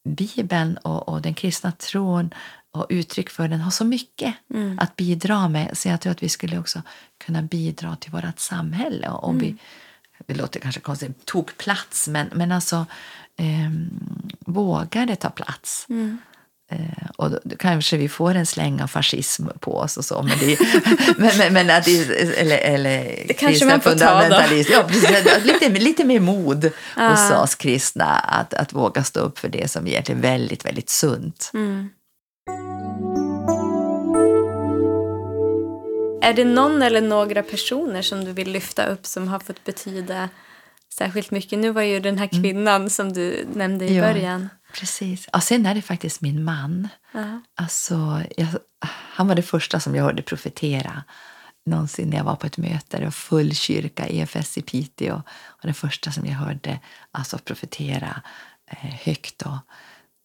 Bibeln 0.10 0.78
och, 0.78 1.10
och 1.10 1.22
den 1.22 1.34
kristna 1.34 1.72
tron 1.72 2.30
och 2.72 2.86
uttryck 2.90 3.30
för 3.30 3.48
den 3.48 3.60
har 3.60 3.72
så 3.72 3.86
mycket 3.86 4.36
att 4.78 4.96
bidra 4.96 5.48
med. 5.50 5.78
Så 5.78 5.88
jag 5.88 6.02
tror 6.02 6.12
att 6.12 6.24
vi 6.24 6.30
skulle 6.30 6.60
också 6.60 6.82
kunna 7.26 7.42
bidra 7.42 7.96
till 7.96 8.12
vårt 8.12 8.40
samhälle. 8.40 9.10
Och 9.10 9.24
om 9.24 9.38
vi, 9.38 9.56
det 10.26 10.34
låter 10.34 10.60
kanske 10.60 10.82
konstigt, 10.82 11.26
tog 11.26 11.58
plats, 11.58 12.08
men, 12.08 12.30
men 12.34 12.52
alltså 12.52 12.86
eh, 13.38 13.72
vågade 14.40 15.16
ta 15.16 15.30
plats. 15.30 15.86
Eh, 16.72 17.10
och 17.16 17.32
då, 17.32 17.40
då 17.44 17.56
kanske 17.56 17.98
vi 17.98 18.10
får 18.10 18.36
en 18.36 18.46
släng 18.46 18.82
av 18.82 18.88
fascism 18.88 19.48
på 19.60 19.78
oss 19.78 19.98
och 19.98 20.06
så. 20.06 20.22
Men, 20.22 20.40
det, 20.40 20.60
men, 21.18 21.38
men, 21.38 21.54
men 21.54 21.70
att 21.70 21.86
det, 21.86 22.40
eller, 22.40 22.58
eller 22.58 23.24
Det 23.28 23.34
kanske 23.34 23.66
man 23.66 23.82
får 23.82 23.92
ta 23.92 24.30
då. 24.30 24.36
Ja, 24.70 24.84
precis, 24.88 25.44
lite, 25.44 25.70
lite 25.70 26.04
mer 26.04 26.20
mod 26.20 26.72
hos 26.96 27.32
oss 27.32 27.56
kristna 27.56 28.20
att, 28.20 28.54
att 28.54 28.74
våga 28.74 29.04
stå 29.04 29.20
upp 29.20 29.40
för 29.40 29.50
det 29.50 29.72
som 29.72 29.88
egentligen 29.88 30.20
är 30.20 30.30
väldigt, 30.30 30.66
väldigt 30.66 30.90
sunt. 30.90 31.52
Mm. 31.54 31.90
Är 36.22 36.34
det 36.34 36.46
någon 36.46 36.82
eller 36.82 37.02
några 37.02 37.44
personer 37.44 38.02
som 38.02 38.26
du 38.26 38.32
vill 38.32 38.52
lyfta 38.52 38.86
upp 38.86 39.06
som 39.06 39.28
har 39.28 39.40
fått 39.40 39.64
betyda 39.64 40.30
särskilt 40.94 41.32
mycket? 41.32 41.60
Nu 41.60 41.72
var 41.72 41.82
ju 41.82 42.00
den 42.00 42.18
här 42.18 42.28
kvinnan 42.28 42.90
som 42.90 43.14
du 43.14 43.48
nämnde 43.54 43.86
i 43.86 43.96
Ja. 43.96 44.04
början. 44.04 44.50
Precis. 44.74 45.30
Ja, 45.34 45.42
sen 45.42 45.66
är 45.66 45.76
det 45.76 45.82
faktiskt 45.82 46.22
min 46.22 46.44
man. 46.44 46.88
Ja. 47.12 47.42
Alltså, 47.56 48.24
jag, 48.38 48.48
han 48.90 49.28
var 49.28 49.36
det 49.36 49.42
första 49.42 49.80
som 49.80 49.96
jag 49.96 50.04
hörde 50.04 50.22
profetera 50.22 51.04
någonsin 51.68 52.10
när 52.10 52.18
jag 52.18 52.24
var 52.24 52.36
på 52.36 52.48
ett 52.48 52.58
möte. 52.58 52.98
Det 52.98 53.04
var 53.04 53.12
full 53.12 53.56
kyrka, 53.56 54.08
EFS 54.08 54.58
i 54.58 54.62
Piteå. 54.62 55.22
Och 55.46 55.68
det 55.68 55.74
första 55.74 56.12
som 56.12 56.26
jag 56.26 56.34
hörde 56.34 56.80
alltså 57.12 57.38
profetera 57.38 58.22
eh, 58.68 58.78
högt. 58.78 59.42
Och, 59.42 59.58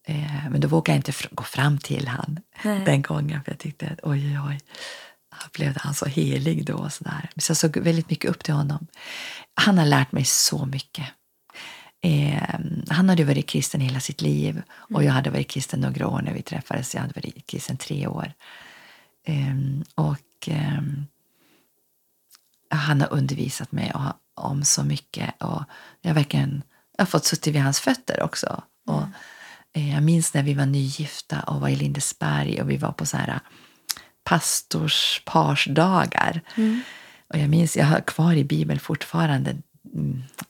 eh, 0.07 0.51
men 0.51 0.61
då 0.61 0.69
vågade 0.69 0.93
jag 0.93 0.99
inte 0.99 1.13
fr 1.13 1.29
gå 1.31 1.45
fram 1.45 1.79
till 1.79 2.09
han 2.09 2.41
Nej. 2.63 2.85
den 2.85 3.03
gången. 3.03 3.45
För 3.45 3.53
jag 3.53 3.59
tyckte 3.59 3.87
att 3.87 4.01
oj, 4.03 4.39
oj, 4.39 4.41
oj. 4.49 4.61
Upplevde 5.47 5.81
han 5.81 5.95
så 5.95 6.07
helig 6.07 6.67
då. 6.67 6.75
Och 6.75 6.93
så 6.93 7.05
där. 7.05 7.31
Så 7.37 7.51
jag 7.51 7.57
såg 7.57 7.77
väldigt 7.77 8.11
mycket 8.11 8.31
upp 8.31 8.45
till 8.45 8.55
honom. 8.55 8.87
Han 9.55 9.79
har 9.79 9.87
lärt 9.87 10.13
mig 10.13 10.25
så 10.25 10.67
mycket. 10.67 11.07
Eh, 12.05 12.59
han 12.89 13.09
hade 13.09 13.25
varit 13.25 13.49
kristen 13.49 13.81
hela 13.81 14.01
sitt 14.01 14.21
liv 14.21 14.63
och 14.73 15.05
jag 15.05 15.13
hade 15.13 15.31
varit 15.31 15.51
kristen 15.51 15.81
några 15.81 16.09
år 16.09 16.23
när 16.23 16.35
vi 16.35 16.43
träffades. 16.43 16.95
Jag 16.95 17.01
hade 17.01 17.13
varit 17.17 17.47
kristen 17.47 17.77
tre 17.77 18.07
år. 18.07 18.33
Eh, 19.25 19.57
och 19.95 20.49
eh, 20.49 20.83
han 22.71 23.01
har 23.01 23.13
undervisat 23.13 23.73
mig 23.73 23.93
om 24.35 24.65
så 24.65 24.85
mycket 24.85 25.43
och 25.43 25.63
jag, 26.01 26.15
verkligen, 26.15 26.63
jag 26.97 27.05
har 27.05 27.07
fått 27.07 27.25
sitta 27.25 27.51
vid 27.51 27.63
hans 27.63 27.81
fötter 27.81 28.23
också. 28.23 28.63
Och, 28.87 29.03
eh, 29.73 29.95
jag 29.95 30.03
minns 30.03 30.35
när 30.35 30.43
vi 30.43 30.55
var 30.55 30.67
nygifta 30.67 31.41
och 31.41 31.61
var 31.61 31.69
i 31.69 31.77
Lindesberg 31.77 32.63
och 32.63 32.71
vi 32.71 32.77
var 32.77 32.93
på 32.93 33.07
så 33.07 33.17
här 33.17 33.41
pastorsparsdagar. 34.25 36.41
Mm. 36.57 36.81
Och 37.29 37.39
jag 37.39 37.51
minns, 37.51 37.77
jag 37.77 37.87
har 37.87 38.01
kvar 38.01 38.33
i 38.33 38.45
Bibeln 38.45 38.81
fortfarande 38.81 39.51
mm, 39.51 39.63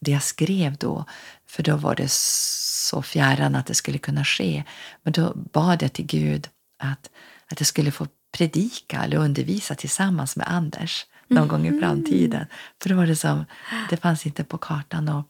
det 0.00 0.10
jag 0.10 0.22
skrev 0.22 0.76
då. 0.76 1.04
För 1.46 1.62
då 1.62 1.76
var 1.76 1.94
det 1.94 2.10
så 2.10 3.02
fjärran 3.02 3.54
att 3.54 3.66
det 3.66 3.74
skulle 3.74 3.98
kunna 3.98 4.24
ske. 4.24 4.64
Men 5.02 5.12
då 5.12 5.32
bad 5.34 5.82
jag 5.82 5.92
till 5.92 6.06
Gud 6.06 6.48
att, 6.78 7.10
att 7.50 7.60
jag 7.60 7.66
skulle 7.66 7.90
få 7.90 8.06
predika 8.36 9.04
eller 9.04 9.16
undervisa 9.16 9.74
tillsammans 9.74 10.36
med 10.36 10.46
Anders 10.48 11.06
någon 11.28 11.48
gång 11.48 11.66
i 11.66 11.80
framtiden. 11.80 12.46
För 12.82 12.88
då 12.88 12.96
var 12.96 13.06
det 13.06 13.16
som, 13.16 13.44
det 13.90 13.96
fanns 13.96 14.26
inte 14.26 14.44
på 14.44 14.58
kartan. 14.58 15.08
Och, 15.08 15.28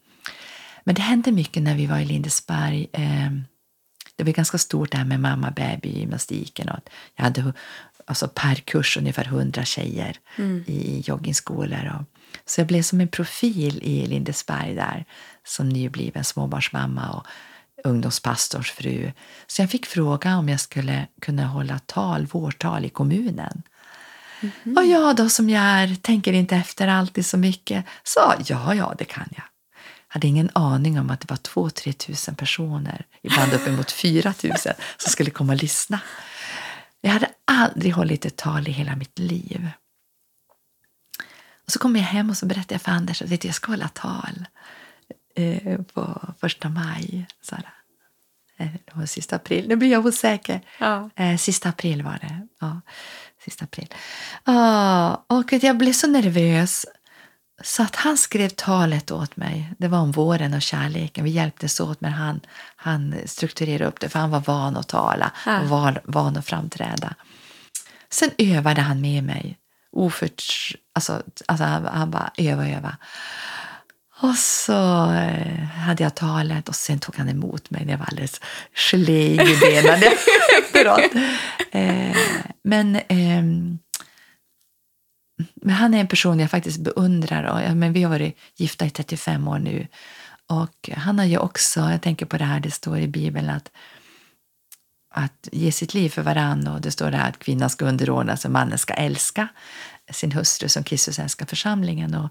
men 0.84 0.94
det 0.94 1.02
hände 1.02 1.32
mycket 1.32 1.62
när 1.62 1.74
vi 1.76 1.86
var 1.86 1.98
i 1.98 2.04
Lindesberg. 2.04 2.86
Eh, 2.92 3.30
det 4.16 4.24
var 4.24 4.32
ganska 4.32 4.58
stort 4.58 4.90
det 4.90 4.98
här 4.98 5.04
med 5.04 5.20
mamma, 5.20 5.50
baby, 5.50 5.88
gymnastiken. 5.98 6.68
Och 6.68 6.78
jag 7.16 7.24
hade 7.24 7.52
alltså 8.06 8.28
per 8.28 8.54
kurs 8.54 8.96
ungefär 8.96 9.24
hundra 9.24 9.64
tjejer 9.64 10.16
Mm. 10.36 10.64
i 10.66 11.02
joggingskolor. 11.06 11.96
Och, 12.00 12.18
så 12.46 12.60
jag 12.60 12.68
blev 12.68 12.82
som 12.82 13.00
en 13.00 13.08
profil 13.08 13.78
i 13.82 14.06
Lindesberg 14.06 14.74
där 14.74 15.04
som 15.44 15.68
nybliven 15.68 16.24
småbarnsmamma 16.24 17.10
och 17.10 17.26
ungdomspastors 17.84 18.72
fru. 18.72 19.12
Så 19.46 19.62
jag 19.62 19.70
fick 19.70 19.86
fråga 19.86 20.36
om 20.36 20.48
jag 20.48 20.60
skulle 20.60 21.06
kunna 21.20 21.46
hålla 21.46 21.78
tal, 21.78 22.26
vårtal 22.26 22.84
i 22.84 22.88
kommunen. 22.88 23.62
Och 24.76 24.84
jag 24.84 25.16
då 25.16 25.28
som 25.28 25.50
jag 25.50 25.62
är, 25.62 25.94
tänker 25.94 26.32
inte 26.32 26.56
efter 26.56 26.88
alltid 26.88 27.26
så 27.26 27.36
mycket, 27.36 27.84
sa 28.02 28.34
ja, 28.46 28.74
ja, 28.74 28.94
det 28.98 29.04
kan 29.04 29.28
jag. 29.36 29.44
hade 30.08 30.26
ingen 30.26 30.50
aning 30.52 31.00
om 31.00 31.10
att 31.10 31.20
det 31.20 31.30
var 31.30 31.36
2-3 31.36 31.92
tusen 31.92 32.34
personer, 32.34 33.06
ibland 33.22 33.52
uppemot 33.52 33.92
4 34.02 34.32
tusen, 34.32 34.74
som 34.96 35.10
skulle 35.10 35.30
komma 35.30 35.52
och 35.52 35.62
lyssna. 35.62 36.00
Jag 37.00 37.10
hade 37.10 37.30
aldrig 37.44 37.94
hållit 37.94 38.24
ett 38.26 38.36
tal 38.36 38.68
i 38.68 38.70
hela 38.70 38.96
mitt 38.96 39.18
liv. 39.18 39.70
Och 41.66 41.72
så 41.72 41.78
kom 41.78 41.96
jag 41.96 42.04
hem 42.04 42.30
och 42.30 42.36
så 42.36 42.46
berättade 42.46 42.74
jag 42.74 42.82
för 42.82 42.92
Anders 42.92 43.22
att 43.22 43.28
vet 43.28 43.40
du, 43.40 43.48
jag 43.48 43.54
ska 43.54 43.72
hålla 43.72 43.88
tal 43.88 44.44
eh, 45.36 45.80
på 45.82 46.34
första 46.40 46.68
maj. 46.68 47.26
Så 47.42 47.54
här. 47.54 47.68
Eh, 48.56 49.04
sista 49.06 49.36
april. 49.36 49.68
Nu 49.68 49.76
blir 49.76 49.92
jag 49.92 50.06
osäker. 50.06 50.60
Ja. 50.78 51.10
Eh, 51.16 51.36
sista 51.36 51.68
april 51.68 52.02
var 52.02 52.18
det. 52.20 52.46
Ja, 52.60 52.80
sista 53.44 53.64
april. 53.64 53.88
Ja, 54.44 55.24
och 55.26 55.52
jag 55.52 55.78
blev 55.78 55.92
så 55.92 56.06
nervös 56.06 56.86
så 57.64 57.82
att 57.82 57.96
han 57.96 58.18
skrev 58.18 58.48
talet 58.48 59.10
åt 59.10 59.36
mig. 59.36 59.74
Det 59.78 59.88
var 59.88 59.98
om 59.98 60.12
våren 60.12 60.54
och 60.54 60.62
kärleken. 60.62 61.24
Vi 61.24 61.30
hjälptes 61.30 61.80
åt 61.80 62.00
men 62.00 62.12
han, 62.12 62.40
han 62.76 63.14
strukturerade 63.26 63.84
upp 63.86 64.00
det 64.00 64.08
för 64.08 64.18
han 64.18 64.30
var 64.30 64.40
van 64.40 64.76
att 64.76 64.88
tala 64.88 65.32
Ja. 65.46 65.60
och 65.60 65.68
var 65.68 66.00
van 66.04 66.36
att 66.36 66.46
framträda. 66.46 67.14
Sen 68.10 68.30
övade 68.38 68.80
han 68.80 69.00
med 69.00 69.24
mig. 69.24 69.58
Oförts, 69.92 70.76
alltså, 70.92 71.22
alltså 71.46 71.64
han, 71.64 71.84
han 71.84 72.10
bara 72.10 72.30
öva, 72.36 72.68
öva. 72.68 72.96
Och 74.22 74.34
så 74.34 75.12
eh, 75.12 75.64
hade 75.64 76.02
jag 76.02 76.14
talet 76.14 76.68
och 76.68 76.74
sen 76.74 76.98
tog 76.98 77.16
han 77.16 77.28
emot 77.28 77.70
mig 77.70 77.84
när 77.84 77.92
jag 77.92 77.98
var 77.98 78.06
alldeles 78.06 78.40
geléig 78.74 79.40
i 79.40 79.56
benen 79.60 80.02
efteråt. 80.62 81.14
Eh, 81.70 82.16
men, 82.64 83.00
ehm, 83.08 83.78
men 85.54 85.74
han 85.74 85.94
är 85.94 86.00
en 86.00 86.08
person 86.08 86.40
jag 86.40 86.50
faktiskt 86.50 86.80
beundrar. 86.80 87.44
Och, 87.44 87.62
ja, 87.62 87.74
men 87.74 87.92
vi 87.92 88.02
har 88.02 88.10
varit 88.10 88.38
gifta 88.56 88.86
i 88.86 88.90
35 88.90 89.48
år 89.48 89.58
nu. 89.58 89.86
Och 90.46 90.90
han 90.96 91.18
har 91.18 91.26
ju 91.26 91.38
också, 91.38 91.80
jag 91.80 92.02
tänker 92.02 92.26
på 92.26 92.36
det 92.36 92.44
här, 92.44 92.60
det 92.60 92.70
står 92.70 92.98
i 92.98 93.08
Bibeln 93.08 93.50
att 93.50 93.70
att 95.14 95.48
ge 95.52 95.72
sitt 95.72 95.94
liv 95.94 96.08
för 96.08 96.22
varann 96.22 96.68
och 96.68 96.80
det 96.80 96.90
står 96.90 97.10
det 97.10 97.16
här 97.16 97.28
att 97.28 97.38
kvinnan 97.38 97.70
ska 97.70 97.84
underordna 97.84 98.36
sig 98.36 98.48
och 98.48 98.52
mannen 98.52 98.78
ska 98.78 98.94
älska 98.94 99.48
sin 100.10 100.32
hustru 100.32 100.68
som 100.68 100.84
Kristus 100.84 101.18
älskar 101.18 101.46
församlingen. 101.46 102.14
Och 102.14 102.28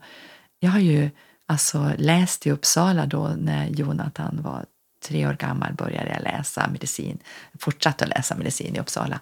jag 0.59 0.71
har 0.71 0.79
ju 0.79 1.09
alltså 1.45 1.93
läst 1.97 2.47
i 2.47 2.51
Uppsala 2.51 3.05
då 3.05 3.27
när 3.27 3.67
Jonathan 3.67 4.41
var 4.41 4.65
tre 5.03 5.27
år 5.27 5.33
gammal 5.33 5.73
började 5.73 6.09
jag 6.09 6.23
läsa 6.23 6.69
medicin, 6.71 7.19
fortsatte 7.59 8.03
att 8.05 8.09
läsa 8.09 8.35
medicin 8.35 8.75
i 8.75 8.79
Uppsala. 8.79 9.19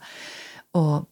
Och 0.72 1.10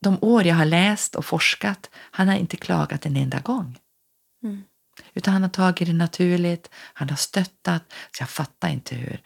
de 0.00 0.18
år 0.20 0.46
jag 0.46 0.54
har 0.54 0.64
läst 0.64 1.14
och 1.14 1.24
forskat, 1.24 1.90
han 1.94 2.28
har 2.28 2.34
inte 2.34 2.56
klagat 2.56 3.06
en 3.06 3.16
enda 3.16 3.40
gång. 3.40 3.78
Mm. 4.42 4.64
Utan 5.14 5.32
han 5.32 5.42
har 5.42 5.50
tagit 5.50 5.88
det 5.88 5.94
naturligt, 5.94 6.70
han 6.72 7.08
har 7.08 7.16
stöttat. 7.16 7.82
Så 8.16 8.22
jag 8.22 8.30
fattar 8.30 8.68
inte 8.68 8.94
hur, 8.94 9.20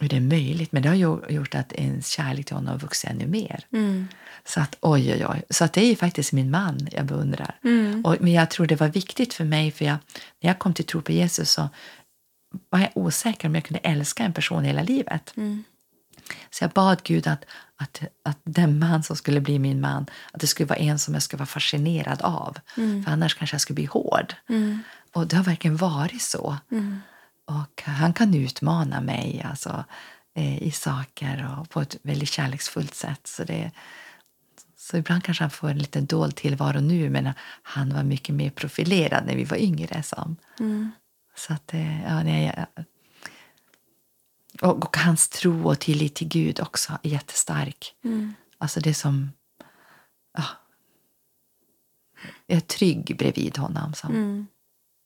hur 0.00 0.08
det 0.08 0.16
är 0.16 0.20
möjligt. 0.20 0.72
Men 0.72 0.82
det 0.82 0.88
har 0.88 1.30
gjort 1.30 1.54
att 1.54 1.72
ens 1.72 2.08
kärlek 2.08 2.46
till 2.46 2.56
honom 2.56 2.72
har 2.72 2.78
vuxit 2.78 3.10
ännu 3.10 3.26
mer. 3.26 3.66
Mm. 3.72 4.08
Så 4.44 4.60
att 4.60 4.76
oj, 4.80 5.12
oj, 5.12 5.26
oj. 5.26 5.42
Så 5.50 5.64
att 5.64 5.72
det 5.72 5.80
är 5.80 5.96
faktiskt 5.96 6.32
min 6.32 6.50
man 6.50 6.88
jag 6.92 7.06
beundrar. 7.06 7.58
Mm. 7.64 8.04
Och, 8.04 8.16
men 8.20 8.32
jag 8.32 8.50
tror 8.50 8.66
det 8.66 8.80
var 8.80 8.88
viktigt 8.88 9.34
för 9.34 9.44
mig, 9.44 9.70
för 9.70 9.84
jag, 9.84 9.96
när 10.40 10.50
jag 10.50 10.58
kom 10.58 10.74
till 10.74 10.84
tro 10.84 11.02
på 11.02 11.12
Jesus 11.12 11.50
så 11.50 11.68
var 12.70 12.78
jag 12.78 12.90
osäker 12.94 13.48
om 13.48 13.54
jag 13.54 13.64
kunde 13.64 13.78
älska 13.78 14.24
en 14.24 14.32
person 14.32 14.64
hela 14.64 14.82
livet. 14.82 15.32
Mm. 15.36 15.64
Så 16.50 16.64
jag 16.64 16.70
bad 16.70 17.02
Gud 17.02 17.26
att, 17.26 17.44
att, 17.76 18.02
att 18.22 18.38
den 18.44 18.78
man 18.78 19.02
som 19.02 19.16
skulle 19.16 19.40
bli 19.40 19.58
min 19.58 19.80
man, 19.80 20.06
att 20.32 20.40
det 20.40 20.46
skulle 20.46 20.66
vara 20.66 20.78
en 20.78 20.98
som 20.98 21.14
jag 21.14 21.22
skulle 21.22 21.38
vara 21.38 21.46
fascinerad 21.46 22.22
av. 22.22 22.58
För 23.04 23.12
annars 23.12 23.34
kanske 23.34 23.54
jag 23.54 23.60
skulle 23.60 23.74
bli 23.74 23.84
hård. 23.84 24.34
Mm. 24.48 24.78
Och 25.12 25.26
det 25.26 25.36
har 25.36 25.44
verkligen 25.44 25.76
varit 25.76 26.22
så. 26.22 26.56
Och 27.44 27.82
han 27.82 28.12
kan 28.12 28.34
utmana 28.34 29.00
mig 29.00 29.46
alltså, 29.50 29.84
eh, 30.34 30.62
i 30.62 30.70
saker 30.70 31.56
och 31.58 31.70
på 31.70 31.80
ett 31.80 31.96
väldigt 32.02 32.28
kärleksfullt 32.28 32.94
sätt. 32.94 33.26
Så, 33.26 33.44
det, 33.44 33.70
så 34.76 34.96
ibland 34.96 35.24
kanske 35.24 35.44
han 35.44 35.50
får 35.50 35.68
en 35.68 35.78
liten 35.78 36.06
dold 36.06 36.36
tillvaro 36.36 36.80
nu 36.80 37.10
men 37.10 37.30
han 37.62 37.94
var 37.94 38.02
mycket 38.02 38.34
mer 38.34 38.50
profilerad 38.50 39.26
när 39.26 39.36
vi 39.36 39.44
var 39.44 39.56
yngre. 39.56 40.02
Som. 40.02 40.36
Mm. 40.60 40.90
Så 41.36 41.52
att, 41.52 41.74
eh, 41.74 42.02
ja, 42.02 42.22
nej, 42.22 42.66
och, 44.62 44.84
och 44.84 44.96
hans 44.96 45.28
tro 45.28 45.68
och 45.68 45.78
tillit 45.78 46.14
till 46.14 46.28
Gud 46.28 46.60
också 46.60 46.98
är 47.02 47.10
jättestark. 47.10 47.94
Mm. 48.04 48.34
Alltså 48.58 48.80
det 48.80 48.94
som... 48.94 49.32
Ja, 50.36 50.44
jag 52.46 52.56
är 52.56 52.60
trygg 52.60 53.16
bredvid 53.18 53.56
honom. 53.56 53.94
Som, 53.94 54.10
Mm. 54.10 54.46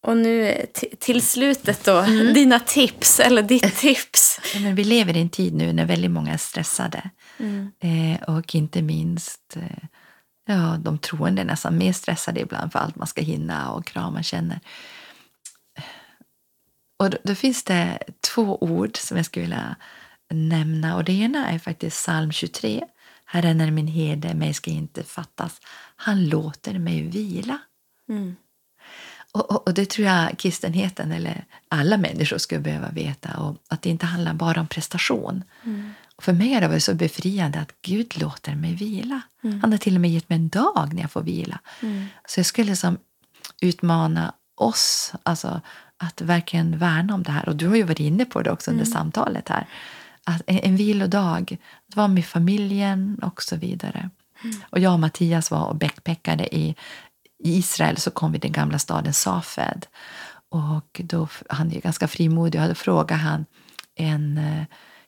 Och 0.00 0.16
nu 0.16 0.44
eh, 0.44 0.66
till 0.98 1.22
slutet 1.22 1.84
då, 1.84 2.02
dina 2.34 2.60
tips 2.60 3.20
eller 3.20 3.42
ditt 3.42 3.76
tips. 3.78 4.40
Ja, 4.54 4.60
men 4.60 4.74
vi 4.74 4.84
lever 4.84 5.16
i 5.16 5.20
en 5.20 5.28
tid 5.28 5.54
nu 5.54 5.72
när 5.72 5.84
väldigt 5.84 6.10
många 6.10 6.32
är 6.32 6.38
stressade. 6.38 7.10
Mm. 7.38 7.72
Eh, 7.80 8.36
och 8.36 8.54
inte 8.54 8.82
minst 8.82 9.56
eh, 9.56 9.88
ja, 10.46 10.76
de 10.80 10.98
troende 10.98 11.42
är 11.42 11.46
nästan 11.46 11.78
mer 11.78 11.92
stressade 11.92 12.40
ibland 12.40 12.72
för 12.72 12.78
allt 12.78 12.96
man 12.96 13.06
ska 13.06 13.22
hinna 13.22 13.72
och 13.72 13.86
krav 13.86 14.12
man 14.12 14.22
känner. 14.22 14.60
Och 16.98 17.10
då, 17.10 17.18
då 17.24 17.34
finns 17.34 17.64
det 17.64 17.98
två 18.34 18.58
ord 18.62 18.96
som 18.96 19.16
jag 19.16 19.26
skulle 19.26 19.44
vilja 19.44 19.76
nämna. 20.30 20.96
Och 20.96 21.04
Det 21.04 21.12
ena 21.12 21.50
är 21.50 21.58
faktiskt 21.58 21.96
psalm 21.96 22.32
23. 22.32 22.84
Herren 23.24 23.60
är 23.60 23.70
min 23.70 23.86
herde, 23.86 24.34
mig 24.34 24.54
ska 24.54 24.70
inte 24.70 25.02
fattas. 25.02 25.60
Han 25.96 26.28
låter 26.28 26.78
mig 26.78 27.02
vila. 27.02 27.58
Mm. 28.08 28.36
Och, 29.32 29.50
och, 29.50 29.66
och 29.68 29.74
det 29.74 29.90
tror 29.90 30.06
jag 30.06 30.38
kristenheten, 30.38 31.12
eller 31.12 31.44
alla 31.68 31.96
människor, 31.96 32.38
skulle 32.38 32.60
behöva 32.60 32.90
veta. 32.90 33.38
Och 33.38 33.56
att 33.68 33.82
det 33.82 33.90
inte 33.90 34.06
handlar 34.06 34.34
bara 34.34 34.60
om 34.60 34.66
prestation. 34.66 35.44
Mm. 35.64 35.90
Och 36.16 36.24
för 36.24 36.32
mig 36.32 36.52
har 36.52 36.60
det 36.60 36.80
så 36.80 36.94
befriande 36.94 37.60
att 37.60 37.72
Gud 37.82 38.20
låter 38.20 38.54
mig 38.54 38.74
vila. 38.74 39.20
Mm. 39.44 39.60
Han 39.60 39.72
har 39.72 39.78
till 39.78 39.94
och 39.94 40.00
med 40.00 40.10
gett 40.10 40.28
mig 40.28 40.36
en 40.36 40.48
dag 40.48 40.90
när 40.92 41.02
jag 41.02 41.10
får 41.10 41.22
vila. 41.22 41.58
Mm. 41.80 42.06
Så 42.28 42.40
jag 42.40 42.46
skulle 42.46 42.76
som 42.76 42.98
utmana 43.60 44.34
oss 44.54 45.12
alltså, 45.22 45.60
att 45.96 46.20
verkligen 46.20 46.78
värna 46.78 47.14
om 47.14 47.22
det 47.22 47.32
här. 47.32 47.48
Och 47.48 47.56
du 47.56 47.68
har 47.68 47.76
ju 47.76 47.82
varit 47.82 48.00
inne 48.00 48.24
på 48.24 48.42
det 48.42 48.50
också 48.50 48.70
under 48.70 48.84
samtalet 48.84 49.48
här. 49.48 49.66
Att 50.24 50.42
en, 50.46 50.58
en 50.58 50.76
vilodag, 50.76 51.56
att 51.88 51.96
vara 51.96 52.08
med 52.08 52.24
familjen 52.24 53.18
och 53.22 53.42
så 53.42 53.56
vidare. 53.56 54.10
Och 54.70 54.78
jag 54.78 54.92
och 54.92 55.00
Mattias 55.00 55.50
var 55.50 55.64
och 55.64 55.76
backpackade 55.76 56.56
i, 56.56 56.74
i 57.38 57.56
Israel, 57.58 57.96
så 57.96 58.10
kom 58.10 58.32
vi 58.32 58.40
till 58.40 58.52
den 58.52 58.60
gamla 58.60 58.78
staden 58.78 59.14
Safed. 59.14 59.86
Och 60.50 61.00
då, 61.04 61.28
han 61.48 61.72
är 61.72 61.80
ganska 61.80 62.08
frimodig, 62.08 62.60
och 62.60 62.68
då 62.68 62.74
frågade 62.74 63.20
han 63.20 63.46
en 63.94 64.38
eh, 64.38 64.64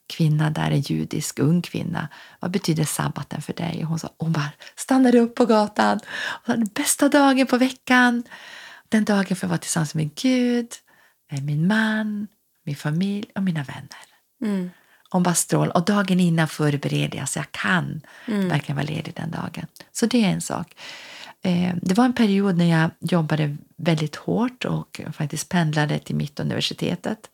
kvinna 0.07 0.51
där, 0.51 0.70
en 0.70 0.81
judisk 0.81 1.39
ung 1.39 1.62
kvinna, 1.62 2.09
vad 2.40 2.51
betyder 2.51 2.85
sabbaten 2.85 3.43
för 3.43 3.52
dig? 3.52 3.81
Och 3.82 3.89
hon, 3.89 3.98
sa, 3.98 4.09
hon 4.19 4.32
bara 4.32 4.51
stannade 4.77 5.20
upp 5.20 5.35
på 5.35 5.47
gatan. 5.47 6.01
Och 6.47 6.59
den 6.59 6.69
bästa 6.74 7.09
dagen 7.09 7.47
på 7.47 7.59
veckan, 7.59 8.24
den 8.89 9.05
dagen 9.05 9.36
för 9.36 9.47
att 9.47 9.51
vara 9.51 9.59
tillsammans 9.59 9.94
med 9.94 10.15
Gud, 10.15 10.69
min 11.43 11.66
man, 11.66 12.28
min 12.65 12.77
familj 12.77 13.31
och 13.35 13.43
mina 13.43 13.62
vänner. 13.62 14.07
Mm. 14.44 14.70
Hon 15.11 15.23
bara 15.23 15.35
strål. 15.35 15.70
Och 15.70 15.85
dagen 15.85 16.20
innan 16.20 16.48
förbereder 16.48 17.19
jag 17.19 17.28
så 17.28 17.39
jag 17.39 17.52
kan 17.52 18.01
mm. 18.27 18.48
verkligen 18.48 18.77
vara 18.77 18.86
ledig 18.86 19.15
den 19.15 19.31
dagen. 19.31 19.66
Så 19.93 20.07
det 20.07 20.24
är 20.24 20.28
en 20.28 20.40
sak. 20.40 20.77
Eh, 21.42 21.74
det 21.82 21.94
var 21.94 22.04
en 22.04 22.12
period 22.12 22.56
när 22.56 22.64
jag 22.64 22.90
jobbade 22.98 23.56
väldigt 23.76 24.16
hårt 24.16 24.64
och 24.64 25.00
faktiskt 25.12 25.48
pendlade 25.48 25.98
till 25.98 26.16
Mittuniversitetet 26.16 27.30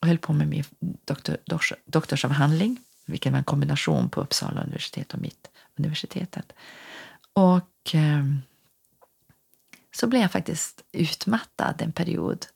och 0.00 0.08
höll 0.08 0.18
på 0.18 0.32
med 0.32 0.48
min 0.48 0.64
doktor, 1.04 1.36
doktorsavhandling, 1.84 2.76
vilken 3.06 3.32
var 3.32 3.38
en 3.38 3.44
kombination 3.44 4.08
på 4.08 4.20
Uppsala 4.20 4.62
universitet 4.62 5.14
och 5.14 5.20
Mittuniversitetet. 5.20 6.52
Och 7.32 7.94
eh, 7.94 8.24
så 9.94 10.06
blev 10.06 10.22
jag 10.22 10.32
faktiskt 10.32 10.84
utmattad 10.92 11.82
en 11.82 11.92
period. 11.92 12.46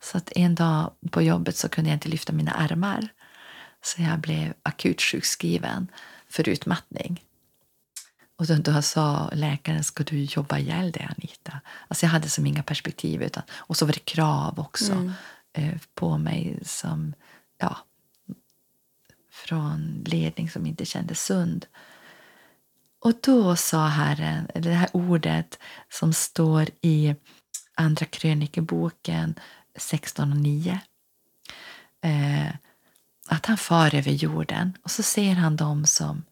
Så 0.00 0.16
att 0.16 0.32
en 0.36 0.54
dag 0.54 0.92
på 1.10 1.22
jobbet 1.22 1.56
så 1.56 1.68
kunde 1.68 1.90
jag 1.90 1.96
inte 1.96 2.08
lyfta 2.08 2.32
mina 2.32 2.52
armar. 2.52 3.08
Så 3.82 4.02
jag 4.02 4.18
blev 4.18 4.52
akut 4.62 5.02
sjukskriven 5.02 5.88
för 6.28 6.48
utmattning. 6.48 7.24
Och 8.40 8.46
då, 8.46 8.54
då 8.54 8.82
sa 8.82 9.30
läkaren, 9.32 9.84
ska 9.84 10.04
du 10.04 10.24
jobba 10.24 10.58
ihjäl 10.58 10.92
dig 10.92 11.08
Anita? 11.16 11.60
Alltså 11.88 12.06
jag 12.06 12.10
hade 12.10 12.28
som 12.28 12.46
inga 12.46 12.62
perspektiv. 12.62 13.22
Utan, 13.22 13.42
och 13.52 13.76
så 13.76 13.86
var 13.86 13.92
det 13.92 14.04
krav 14.04 14.60
också 14.60 14.92
mm. 14.92 15.12
eh, 15.52 15.80
på 15.94 16.18
mig 16.18 16.58
som, 16.62 17.14
ja, 17.58 17.76
från 19.30 20.04
ledning 20.06 20.50
som 20.50 20.66
inte 20.66 20.84
kändes 20.84 21.24
sund. 21.24 21.66
Och 22.98 23.12
då 23.20 23.56
sa 23.56 23.86
Herren, 23.86 24.46
det 24.54 24.70
här 24.70 24.88
ordet 24.92 25.58
som 25.88 26.12
står 26.12 26.66
i 26.80 27.14
Andra 27.74 28.06
krönikeboken 28.06 29.34
16 29.76 30.32
och 30.32 30.38
9. 30.38 30.80
Eh, 32.02 32.54
att 33.28 33.46
han 33.46 33.56
far 33.56 33.94
över 33.94 34.10
jorden 34.10 34.78
och 34.82 34.90
så 34.90 35.02
ser 35.02 35.34
han 35.34 35.56
dem 35.56 35.86
som 35.86 36.22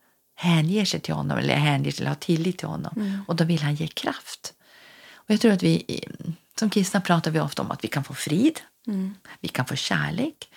hänger 0.40 0.84
sig 0.84 1.00
till 1.00 1.14
honom 1.14 1.38
eller 1.38 1.54
hänger 1.54 1.90
sig 1.90 2.02
eller 2.02 2.10
har 2.10 2.16
tillit 2.16 2.58
till 2.58 2.68
honom. 2.68 2.92
Mm. 2.96 3.20
Och 3.28 3.36
då 3.36 3.44
vill 3.44 3.62
han 3.62 3.74
ge 3.74 3.86
kraft. 3.86 4.54
Och 5.12 5.30
jag 5.30 5.40
tror 5.40 5.52
att 5.52 5.62
vi 5.62 6.04
som 6.58 6.70
kristna 6.70 7.00
pratar 7.00 7.30
vi 7.30 7.40
ofta 7.40 7.62
om 7.62 7.70
att 7.70 7.84
vi 7.84 7.88
kan 7.88 8.04
få 8.04 8.14
frid, 8.14 8.60
mm. 8.86 9.14
vi 9.40 9.48
kan 9.48 9.66
få 9.66 9.76
kärlek. 9.76 10.50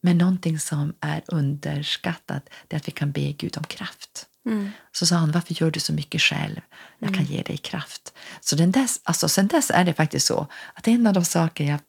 Men 0.00 0.18
någonting 0.18 0.58
som 0.58 0.94
är 1.00 1.22
underskattat 1.26 2.48
är 2.68 2.76
att 2.76 2.88
vi 2.88 2.92
kan 2.92 3.12
be 3.12 3.32
Gud 3.32 3.56
om 3.56 3.64
kraft. 3.64 4.26
Mm. 4.46 4.70
Så 4.92 5.06
sa 5.06 5.16
han, 5.16 5.32
varför 5.32 5.62
gör 5.62 5.70
du 5.70 5.80
så 5.80 5.92
mycket 5.92 6.20
själv? 6.20 6.60
Jag 6.98 7.08
kan 7.08 7.24
mm. 7.24 7.32
ge 7.32 7.42
dig 7.42 7.56
kraft. 7.56 8.14
Så 8.40 8.56
den 8.56 8.72
dess, 8.72 9.00
alltså, 9.04 9.28
sen 9.28 9.46
dess 9.46 9.70
är 9.70 9.84
det 9.84 9.94
faktiskt 9.94 10.26
så 10.26 10.46
att 10.74 10.88
en 10.88 11.06
av 11.06 11.12
de 11.12 11.24
saker 11.24 11.64
jag 11.64 11.80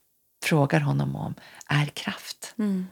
frågar 0.44 0.80
honom 0.80 1.16
om 1.16 1.34
är 1.66 1.86
kraft. 1.86 2.54
Mm. 2.58 2.86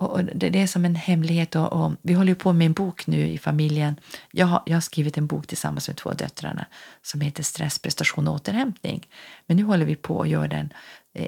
Och 0.00 0.24
det, 0.24 0.50
det, 0.50 0.62
är 0.62 0.66
som 0.66 0.84
en 0.84 0.94
hemlighet. 0.94 1.56
Och, 1.56 1.72
och, 1.72 1.92
vi 2.02 2.14
håller 2.14 2.34
på 2.34 2.52
med 2.52 2.66
en 2.66 2.72
bok 2.72 3.06
nu 3.06 3.28
i 3.28 3.38
familjen. 3.38 4.00
Jag 4.30 4.46
har, 4.46 4.62
jag 4.66 4.76
har 4.76 4.80
skrivit 4.80 5.18
en 5.18 5.26
bok 5.26 5.46
tillsammans 5.46 5.88
med 5.88 5.96
två 5.96 6.12
döttrarna 6.12 6.66
som 7.02 7.20
heter 7.20 7.42
Stress, 7.42 7.78
prestation 7.78 8.28
och 8.28 8.34
återhämtning. 8.34 9.06
Men 9.46 9.56
nu 9.56 9.62
håller 9.62 9.86
vi 9.86 9.96
på 9.96 10.22
att 10.22 10.28
göra 10.28 10.48
den, 10.48 10.72
eh, 11.14 11.26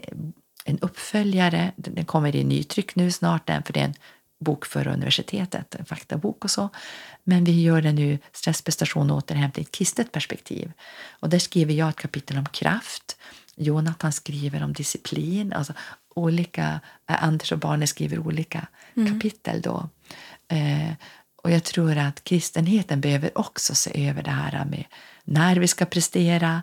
en 0.65 0.79
uppföljare. 0.79 1.73
Den 1.77 2.05
kommer 2.05 2.37
i 2.37 2.45
nytryck 2.45 2.97
nu 2.97 3.11
snart, 3.11 3.47
den, 3.47 3.63
för 3.63 3.73
det 3.73 3.81
är 3.81 3.85
en 3.85 3.95
bok 4.41 4.67
för 4.67 4.87
universitetet, 4.89 5.75
en 5.75 5.85
faktabok 5.85 6.45
och 6.45 6.51
så. 6.51 6.69
Men 7.25 7.45
vi 7.45 7.63
gör 7.63 7.83
den 7.83 7.95
nu, 7.95 8.19
stress, 8.33 8.63
prestation 8.63 9.11
och 9.11 9.17
återhämtning, 9.17 9.63
i 9.63 9.67
ett 9.67 9.73
kristet 9.73 10.13
perspektiv. 10.13 10.73
Och 11.11 11.29
där 11.29 11.39
skriver 11.39 11.75
jag 11.75 11.89
ett 11.89 11.97
kapitel 11.97 12.39
om 12.39 12.47
kraft. 12.47 13.17
Jonathan 13.57 14.13
skriver 14.13 14.63
om 14.63 14.73
disciplin. 14.73 15.53
Alltså 15.53 15.73
olika, 16.23 16.81
eh, 17.11 17.25
Anders 17.25 17.53
och 17.53 17.59
barnen 17.59 17.89
skriver 17.89 18.19
olika 18.19 18.67
mm. 18.97 19.13
kapitel 19.13 19.61
då. 19.61 19.89
Eh, 20.49 20.93
och 21.43 21.51
jag 21.51 21.65
tror 21.65 21.99
att 21.99 22.25
kristenheten 22.25 23.01
behöver 23.01 23.39
också 23.39 23.75
se 23.75 24.09
över 24.09 24.23
det 24.23 24.31
här 24.31 24.65
med 24.65 24.85
när 25.25 25.57
vi 25.57 25.69
ska 25.69 25.85
prestera, 25.85 26.63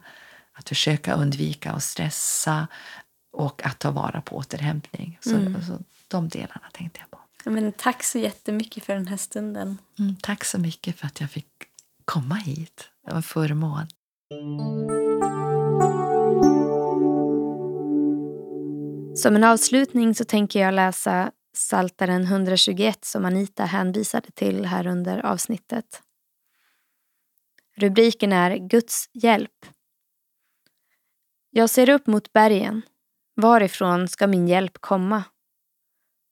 att 0.54 0.70
försöka 0.70 1.14
undvika 1.14 1.72
att 1.72 1.84
stressa 1.84 2.68
och 3.34 3.66
att 3.66 3.80
ta 3.80 3.92
vara 3.92 4.22
på 4.22 4.36
återhämtning. 4.36 5.20
Så, 5.22 5.36
mm. 5.36 5.62
så 5.62 5.80
de 6.08 6.30
delarna 6.30 6.70
tänkte 6.74 7.00
jag 7.00 7.12
på. 7.12 7.20
Men 7.50 7.72
tack 7.72 8.04
så 8.04 8.18
jättemycket 8.18 8.86
för 8.86 8.94
den 8.94 9.08
här 9.08 9.18
stunden. 9.18 9.78
Mm, 10.00 10.16
tack 10.22 10.46
så 10.46 10.60
mycket 10.60 11.00
för 11.00 11.08
att 11.08 11.22
jag 11.22 11.32
fick 11.32 11.48
komma 12.06 12.36
hit. 12.36 12.90
Det 13.06 13.12
var 13.12 13.18
en 13.18 13.24
förmån. 13.24 13.88
Som 19.18 19.36
en 19.36 19.44
avslutning 19.44 20.16
så 20.16 20.26
tänker 20.26 20.60
jag 20.60 20.74
läsa 20.74 21.32
Saltaren 21.54 22.24
121 22.24 23.06
som 23.06 23.26
Anita 23.26 23.66
hänvisade 23.66 24.32
till 24.32 24.66
här 24.66 24.88
under 24.88 25.26
avsnittet. 25.26 26.02
Rubriken 27.76 28.34
är 28.34 28.58
Guds 28.58 29.10
hjälp. 29.14 29.66
Jag 31.50 31.70
ser 31.70 31.90
upp 31.90 32.08
mot 32.08 32.34
bergen. 32.34 32.82
Varifrån 33.36 34.08
ska 34.08 34.28
min 34.28 34.48
hjälp 34.48 34.78
komma? 34.80 35.24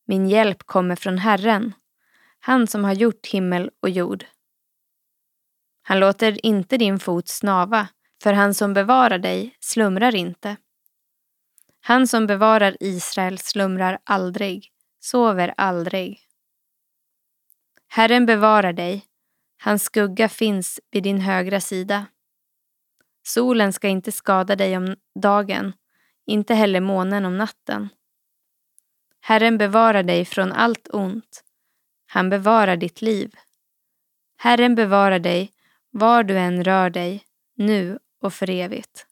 Min 0.07 0.29
hjälp 0.29 0.63
kommer 0.63 0.95
från 0.95 1.17
Herren, 1.17 1.73
han 2.39 2.67
som 2.67 2.83
har 2.83 2.93
gjort 2.93 3.27
himmel 3.27 3.71
och 3.79 3.89
jord. 3.89 4.25
Han 5.81 5.99
låter 5.99 6.45
inte 6.45 6.77
din 6.77 6.99
fot 6.99 7.27
snava, 7.27 7.87
för 8.23 8.33
han 8.33 8.53
som 8.53 8.73
bevarar 8.73 9.19
dig 9.19 9.55
slumrar 9.59 10.15
inte. 10.15 10.57
Han 11.87 12.07
som 12.07 12.27
bevarar 12.27 12.77
Israel 12.79 13.37
slumrar 13.37 13.99
aldrig, 14.03 14.71
sover 14.99 15.53
aldrig. 15.57 16.19
Herren 17.87 18.25
bevarar 18.25 18.73
dig, 18.73 19.05
hans 19.63 19.83
skugga 19.83 20.29
finns 20.29 20.79
vid 20.91 21.03
din 21.03 21.21
högra 21.21 21.61
sida. 21.61 22.05
Solen 23.23 23.73
ska 23.73 23.87
inte 23.87 24.11
skada 24.11 24.55
dig 24.55 24.77
om 24.77 24.95
dagen, 25.19 25.73
inte 26.25 26.53
heller 26.53 26.79
månen 26.81 27.25
om 27.25 27.37
natten. 27.37 27.89
Herren 29.21 29.57
bevarar 29.57 30.03
dig 30.03 30.25
från 30.25 30.51
allt 30.51 30.87
ont. 30.93 31.43
Han 32.05 32.29
bevarar 32.29 32.77
ditt 32.77 33.01
liv. 33.01 33.35
Herren 34.37 34.75
bevarar 34.75 35.19
dig 35.19 35.51
var 35.89 36.23
du 36.23 36.37
än 36.37 36.63
rör 36.63 36.89
dig, 36.89 37.23
nu 37.55 37.99
och 38.21 38.33
för 38.33 38.49
evigt. 38.49 39.07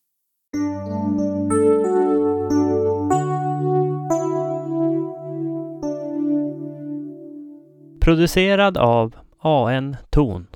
Producerad 8.04 8.78
av 8.78 9.16
AN 9.40 9.98
Ton 10.10 10.48